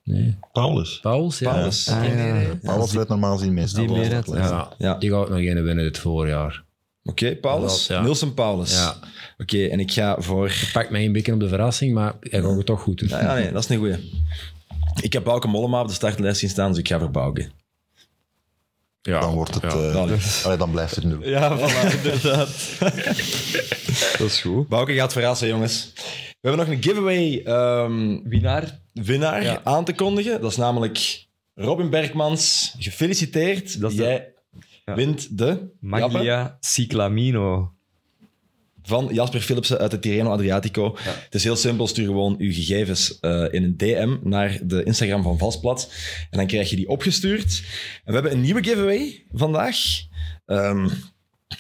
Nee. 0.05 0.37
Paulus. 0.53 1.01
Pauls, 1.01 1.39
ja. 1.39 1.53
Pauls. 1.53 1.85
Die 1.85 1.95
Ah, 1.95 2.05
ja. 2.05 2.55
Paulus 2.63 2.93
rijdt 2.93 3.09
normaal 3.09 3.37
gezien 3.37 3.55
meestal. 3.55 3.87
die 3.87 4.11
wat 4.11 4.75
Ja, 4.79 4.95
die 4.95 5.11
gaat 5.11 5.29
nog 5.29 5.39
een 5.39 5.63
winnen 5.65 5.85
dit 5.85 5.99
voorjaar. 5.99 6.65
Oké, 7.05 7.37
Paulus. 7.37 7.87
Ja. 7.87 8.03
Nielsen 8.03 8.35
Paulus. 8.35 8.75
Ja. 8.75 8.97
Oké, 9.39 9.67
en 9.67 9.81
ik 9.81 9.93
ga 9.93 10.17
voor... 10.19 10.53
Pak 10.73 10.91
mij 10.91 11.05
een 11.05 11.13
beetje 11.13 11.33
op 11.33 11.41
de 11.41 11.49
verrassing, 11.49 11.95
maar 11.95 12.15
hij 12.21 12.41
gaat 12.41 12.57
het 12.57 12.67
toch 12.67 12.81
goed 12.81 12.99
doen. 12.99 13.09
Ja, 13.09 13.21
ja, 13.21 13.35
nee, 13.35 13.53
dat 13.53 13.63
is 13.63 13.69
een 13.69 13.77
goeie. 13.79 13.97
Ik 15.01 15.13
heb 15.13 15.25
Bauke 15.25 15.49
Mollema 15.49 15.81
op 15.81 15.89
de 15.89 15.95
startlijst 15.95 16.41
zien 16.41 16.51
staan, 16.51 16.69
dus 16.71 16.79
ik 16.79 16.89
ga 16.89 16.99
voor 16.99 17.11
Bauke. 17.11 17.51
Ja. 19.03 19.21
Dan 19.21 19.35
wordt 19.35 19.55
het... 19.55 19.63
Ja. 19.63 19.69
eh, 19.69 19.95
Allee. 19.97 20.19
allee, 20.45 20.57
dan 20.59 20.71
blijft 20.71 20.95
het 20.95 21.05
nul. 21.05 21.29
Ja, 21.29 21.59
voilà, 21.59 21.95
inderdaad. 21.97 22.49
dat 24.19 24.27
is 24.27 24.41
goed. 24.41 24.69
Bauke 24.69 24.95
gaat 24.95 25.13
verrassen, 25.13 25.49
jongens. 25.49 25.93
We 26.41 26.49
hebben 26.49 26.67
nog 26.67 26.77
een 26.77 26.83
giveaway 26.83 27.41
ehm, 27.45 28.19
Winnaar. 28.29 28.79
Winnaar 28.95 29.43
Ja. 29.43 29.61
aan 29.65 29.85
te 29.85 29.93
kondigen. 29.95 30.41
Dat 30.41 30.51
is 30.51 30.57
namelijk 30.57 31.27
Robin 31.55 31.91
Bergmans. 31.91 32.75
Gefeliciteerd. 32.79 33.81
Dat 33.81 33.91
is 33.91 33.97
de- 33.97 34.03
Jij 34.03 34.33
Ja. 34.85 34.95
wint 34.95 35.39
de 35.39 35.69
Maglia 35.81 36.57
Ciclamino. 36.61 37.69
van 38.87 39.09
Jasper 39.13 39.41
Philipsen 39.41 39.79
uit 39.79 39.91
de 39.91 39.99
Tirreno 39.99 40.31
Adriatico. 40.31 40.97
Het 40.99 41.35
is 41.35 41.45
heel 41.45 41.57
simpel. 41.57 41.87
Stuur 41.87 42.07
gewoon 42.07 42.35
uw 42.39 42.53
gegevens 42.53 43.21
eh, 43.21 43.45
in 43.51 43.63
een 43.65 43.77
DM 43.77 44.17
naar 44.23 44.59
de 44.63 44.83
Instagram 44.85 45.23
van 45.23 45.39
Valsplat. 45.39 45.93
En 46.31 46.39
dan 46.39 46.47
krijg 46.47 46.71
je 46.71 46.77
die 46.77 46.89
opgestuurd. 46.89 47.63
En 47.97 48.03
we 48.05 48.13
hebben 48.13 48.33
een 48.33 48.41
nieuwe 48.41 48.65
giveaway 48.65 49.25
vandaag. 49.33 49.77
Ehm 50.47 50.89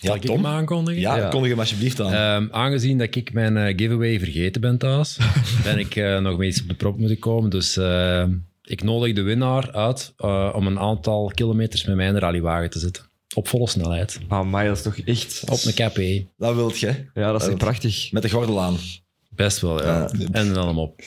ja, 0.01 0.14
ik 0.14 0.20
Tom? 0.20 0.37
hem 0.37 0.47
aankondigen? 0.47 1.01
Ja, 1.01 1.16
Ja. 1.16 1.28
kondig 1.28 1.51
hem 1.51 1.59
alsjeblieft 1.59 2.01
aan. 2.01 2.12
Ehm, 2.12 2.49
aangezien 2.55 2.99
dat 2.99 3.14
ik 3.14 3.32
mijn 3.32 3.57
eh, 3.57 3.72
giveaway 3.76 4.18
vergeten 4.18 4.61
ben 4.61 4.78
thuis, 4.78 5.18
ben 5.64 5.78
ik 5.78 5.97
eh, 5.97 6.18
nog 6.20 6.39
mee 6.39 6.49
iets 6.49 6.62
op 6.62 6.68
de 6.68 6.74
prop 6.74 6.99
moeten 6.99 7.18
komen. 7.18 7.51
Dus 7.51 7.76
eh, 7.76 8.24
ik 8.62 8.82
nodig 8.82 9.14
de 9.14 9.22
winnaar 9.22 9.72
uit 9.72 10.12
eh, 10.16 10.53
om 10.55 10.66
een 10.66 10.78
aantal 10.78 11.30
kilometers 11.35 11.85
met 11.85 11.97
mijn 11.97 12.18
rallywagen 12.18 12.70
te 12.70 12.78
zitten. 12.78 13.05
Op 13.35 13.49
volle 13.49 13.68
snelheid. 13.68 14.20
Ah, 14.28 14.47
maar 14.51 14.64
dat 14.64 14.76
is 14.76 14.82
toch 14.82 14.99
echt... 14.99 15.43
Op 15.51 15.59
een 15.64 15.74
KP. 15.74 16.26
Dat 16.37 16.55
wilt 16.55 16.78
je. 16.78 16.95
Ja, 17.14 17.32
dat 17.32 17.43
is 17.43 17.49
echt 17.49 17.59
prachtig. 17.59 18.12
Met 18.12 18.22
de 18.22 18.30
gordel 18.30 18.61
aan. 18.62 18.76
Best 19.37 19.61
wel, 19.61 19.82
ja. 19.82 20.09
Ja. 20.18 20.26
En 20.32 20.53
dan 20.53 20.66
hem 20.66 20.78
op. 20.78 21.01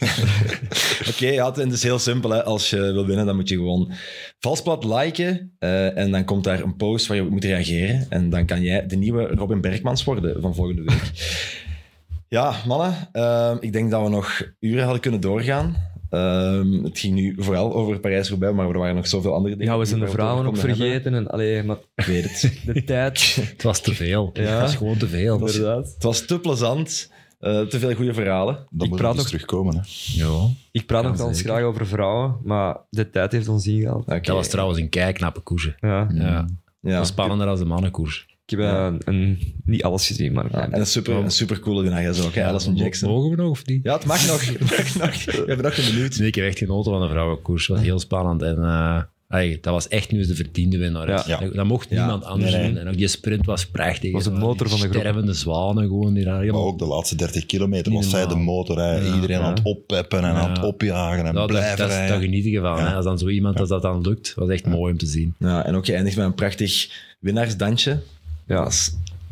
Oké, 1.09 1.27
ja, 1.27 1.51
het 1.53 1.71
is 1.71 1.83
heel 1.83 1.99
simpel. 1.99 2.29
Hè. 2.29 2.43
Als 2.43 2.69
je 2.69 2.77
wil 2.79 3.05
winnen, 3.05 3.25
dan 3.25 3.35
moet 3.35 3.49
je 3.49 3.55
gewoon 3.55 3.91
valsplat 4.39 4.83
liken. 4.83 5.55
eh, 5.59 5.97
en 5.97 6.11
dan 6.11 6.23
komt 6.25 6.43
daar 6.43 6.61
een 6.63 6.75
post 6.75 7.07
waar 7.07 7.17
je 7.17 7.23
op 7.23 7.29
moet 7.29 7.43
reageren. 7.43 8.05
En 8.09 8.29
dan 8.29 8.45
kan 8.45 8.61
jij 8.61 8.87
de 8.87 8.95
nieuwe 8.95 9.23
Robin 9.27 9.61
Bergmans 9.61 10.03
worden 10.03 10.41
van 10.41 10.55
volgende 10.55 10.81
week. 10.83 11.11
Ja, 12.29 12.53
mannen. 12.65 12.93
eh, 13.11 13.55
ik 13.59 13.73
denk 13.73 13.91
dat 13.91 14.03
we 14.03 14.09
nog 14.09 14.41
uren 14.59 14.83
hadden 14.83 15.01
kunnen 15.01 15.19
doorgaan. 15.21 15.75
Ehm, 16.09 16.83
het 16.83 16.99
ging 16.99 17.13
nu 17.13 17.35
vooral 17.37 17.73
over 17.73 17.99
Parijs-Roubaix, 17.99 18.55
maar 18.55 18.69
er 18.69 18.77
waren 18.77 18.95
nog 18.95 19.07
zoveel 19.07 19.33
andere 19.33 19.55
dingen. 19.55 19.73
Ja, 19.73 19.79
we 19.79 19.85
zijn 19.85 19.99
de 19.99 20.07
vrouwen 20.07 20.43
hebben. 20.43 20.61
vergeten. 20.61 21.13
En, 21.13 21.27
allee, 21.27 21.63
maar 21.63 21.77
Ik 21.95 22.05
weet 22.05 22.23
het. 22.23 22.51
de 22.75 22.83
tijd, 22.83 23.35
Het 23.41 23.63
was 23.63 23.81
te 23.81 23.93
veel. 23.95 24.29
Ja. 24.33 24.41
Het 24.41 24.61
was 24.61 24.75
gewoon 24.75 24.97
te 24.97 25.07
veel. 25.07 25.39
was- 25.39 25.55
inderdaad. 25.55 25.93
Het 25.93 26.03
was 26.03 26.25
te 26.25 26.39
plezant. 26.39 27.11
Eh, 27.39 27.61
te 27.61 27.79
veel 27.79 27.93
goede 27.95 28.13
verhalen. 28.13 28.55
Dan 28.69 28.83
Ik 28.85 28.89
moet 28.89 28.99
praat 28.99 29.11
dus 29.13 29.21
nog- 29.21 29.31
terugkomen. 29.31 29.75
Hè. 29.75 29.81
Ja. 30.23 30.47
Ik 30.71 30.85
praat 30.85 31.17
zeker. 31.19 31.35
graag 31.35 31.61
over 31.63 31.87
vrouwen, 31.87 32.37
maar 32.43 32.77
de 32.89 33.09
tijd 33.09 33.31
heeft 33.31 33.47
ons 33.47 33.67
ingehaald. 33.67 34.05
Oké. 34.05 34.19
Dat 34.21 34.35
was 34.35 34.47
trouwens 34.47 34.79
een 34.79 34.89
keiknappe 34.89 35.39
koers. 35.39 35.69
Ja. 35.79 36.07
Ja. 36.13 36.45
Ja. 36.81 37.03
spannender 37.03 37.47
als 37.47 37.59
de 37.59 37.65
mannenkoers. 37.65 38.25
Ik 38.45 38.57
heb 38.57 38.59
eh, 38.59 38.93
een, 38.99 39.39
niet 39.65 39.83
alles 39.83 40.07
gezien, 40.07 40.33
maar... 40.33 40.45
Ja, 40.51 40.69
en 40.69 40.79
een 40.79 40.85
super, 40.85 41.15
een 41.15 41.31
super 41.31 41.59
coole 41.59 41.89
ook, 42.25 42.37
Alison 42.37 42.75
Jackson. 42.75 43.09
Mogen 43.09 43.29
we 43.29 43.35
nog 43.35 43.49
of 43.49 43.65
niet? 43.65 43.83
Ja, 43.83 43.93
het 43.93 44.05
mag 44.05 44.27
nog. 44.27 44.45
Het 44.45 44.59
mag 44.97 45.25
nog. 45.25 45.25
We 45.25 45.43
hebben 45.47 45.65
nog 45.65 45.77
een 45.77 45.93
minuut. 45.93 46.19
Nee, 46.19 46.27
ik 46.27 46.35
heb 46.35 46.45
echt 46.45 46.57
genoten 46.57 46.91
van 46.91 47.01
de 47.01 47.09
vrouwenkoers. 47.09 47.67
Het 47.67 47.75
was 47.75 47.85
heel 47.85 47.99
spannend. 47.99 48.41
En 48.41 48.63
eh, 48.63 49.01
dat 49.61 49.73
was 49.73 49.87
echt 49.87 50.11
nu 50.11 50.17
eens 50.17 50.27
de 50.27 50.35
verdiende 50.35 50.77
winnaar. 50.77 51.07
Ja. 51.09 51.23
Ja. 51.27 51.37
Dat, 51.39 51.53
dat 51.53 51.65
mocht 51.65 51.89
Ja. 51.89 51.95
niemand 51.95 52.23
anders 52.25 52.51
Nee, 52.51 52.61
nee. 52.61 52.69
doen. 52.73 52.79
En 52.81 52.87
ook 52.87 52.97
die 52.97 53.07
sprint 53.07 53.45
was 53.45 53.65
prachtig. 53.65 54.11
Was 54.11 54.23
de 54.23 54.29
hè. 54.31 54.37
motor 54.37 54.67
Die 54.67 54.77
van 54.77 54.79
de 54.79 54.87
groep. 54.89 55.01
Stervende 55.01 55.33
zwanen 55.33 55.83
gewoon. 55.87 56.13
Die 56.13 56.23
daar 56.23 56.45
Maar 56.45 56.53
ook 56.61 56.79
de 56.79 56.85
laatste 56.85 57.15
30 57.15 57.45
kilometer 57.45 57.91
was 57.93 58.09
zij 58.09 58.27
de 58.27 58.35
motor. 58.35 58.77
Hè. 58.79 59.13
Iedereen 59.15 59.39
ja. 59.39 59.43
aan 59.43 59.53
het 59.53 59.63
oppeppen 59.63 60.19
en 60.19 60.25
aan 60.25 60.49
het 60.49 60.57
Ja. 60.57 60.63
opjagen 60.67 61.25
en 61.25 61.45
blijven 61.45 61.77
dat, 61.77 61.87
rijden. 61.89 62.09
daar 62.09 62.21
geniet 62.21 62.43
je 62.45 62.59
van. 62.59 62.79
Hè. 62.79 62.93
Als 62.93 63.05
dan 63.05 63.17
zo 63.17 63.27
iemand 63.27 63.59
als 63.59 63.69
dat 63.69 63.81
dan 63.81 64.01
lukt, 64.01 64.33
was 64.35 64.49
echt 64.49 64.65
mooi 64.65 64.91
om 64.91 64.97
te 64.97 65.05
zien. 65.05 65.33
Ja, 65.39 65.65
en 65.65 65.75
ook 65.75 65.85
geëindigd 65.85 66.15
met 66.17 66.25
een 66.25 66.35
prachtig 66.35 66.89
winnaarsdansje. 67.19 67.99
Ja. 68.47 68.69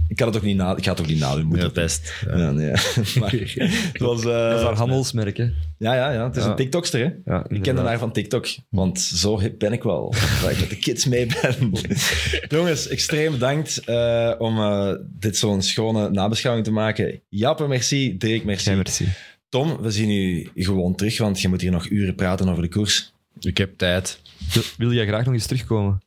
Ik, 0.08 0.16
kan 0.16 0.28
het 0.28 0.36
ook 0.38 0.44
niet 0.44 0.58
na, 0.58 0.76
ik 0.78 0.84
ga 0.84 0.92
het 0.92 1.00
ook 1.02 1.08
niet 1.08 1.20
nadoen. 1.20 1.46
Moet 1.46 1.58
Ja, 1.58 1.64
het. 1.64 1.74
best. 1.74 2.14
Ja. 2.26 2.38
Ja, 2.38 2.52
nee. 2.52 2.72
maar 3.20 3.32
het 3.32 3.98
was... 3.98 4.20
eh, 4.20 4.50
Dat 4.50 4.60
is 4.60 4.64
haar 4.66 4.76
handelsmerk, 4.76 5.38
hè. 5.38 5.44
ja, 5.78 5.96
ja, 5.96 6.12
ja, 6.12 6.24
het 6.28 6.36
is 6.36 6.44
Ja. 6.44 6.50
een 6.50 6.56
TikTokster, 6.56 7.00
hè? 7.00 7.34
Ja, 7.34 7.44
Ik 7.48 7.56
inderdaad. 7.56 7.86
haar 7.86 7.98
van 8.00 8.12
TikTok, 8.12 8.48
want 8.70 9.00
zo 9.00 9.40
hip 9.40 9.60
ben 9.60 9.74
ik 9.74 9.84
wel. 9.84 10.14
Dat 10.42 10.52
ik 10.52 10.60
met 10.60 10.70
de 10.70 10.78
kids 10.78 11.06
mee 11.06 11.26
ben. 11.42 11.72
Jongens, 12.58 12.88
extreem 12.88 13.32
bedankt 13.32 13.80
eh, 13.86 14.32
om 14.38 14.58
eh, 14.58 14.92
dit 15.20 15.38
zo'n 15.38 15.62
schone 15.62 16.10
nabeschouwing 16.10 16.66
te 16.66 16.72
maken. 16.72 17.22
Jappe, 17.30 17.68
merci. 17.68 18.18
Dirk, 18.18 18.44
merci. 18.44 18.70
Ja, 18.70 18.76
merci. 18.76 19.06
Tom, 19.50 19.78
we 19.82 19.92
zien 19.92 20.10
u 20.10 20.50
gewoon 20.64 20.96
terug, 20.96 21.18
want 21.18 21.42
je 21.42 21.48
moet 21.48 21.62
hier 21.62 21.72
nog 21.72 21.90
uren 21.90 22.16
praten 22.16 22.50
over 22.50 22.62
de 22.64 22.70
koers. 22.70 23.14
Ik 23.40 23.58
heb 23.58 23.78
tijd. 23.78 24.20
Wil- 24.54 24.64
Wil 24.78 24.92
jij 24.94 25.08
graag 25.08 25.26
nog 25.26 25.34
eens 25.34 25.46
terugkomen? 25.46 26.02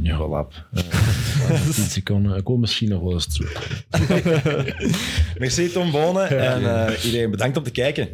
Ja, 0.00 0.28
lap. 0.28 0.66
Uh, 0.72 1.70
10 1.70 1.72
seconden. 1.72 2.36
Ik 2.36 2.44
kom 2.44 2.60
misschien 2.60 2.88
nog 2.88 3.02
wel 3.02 3.12
eens 3.12 3.26
terug. 3.32 3.84
Merci 5.38 5.72
Tom 5.72 5.90
Bonen 5.90 6.28
en 6.52 6.86
eh, 6.86 7.04
iedereen 7.04 7.30
bedankt 7.30 7.56
om 7.56 7.62
te 7.62 7.70
kijken. 7.70 8.08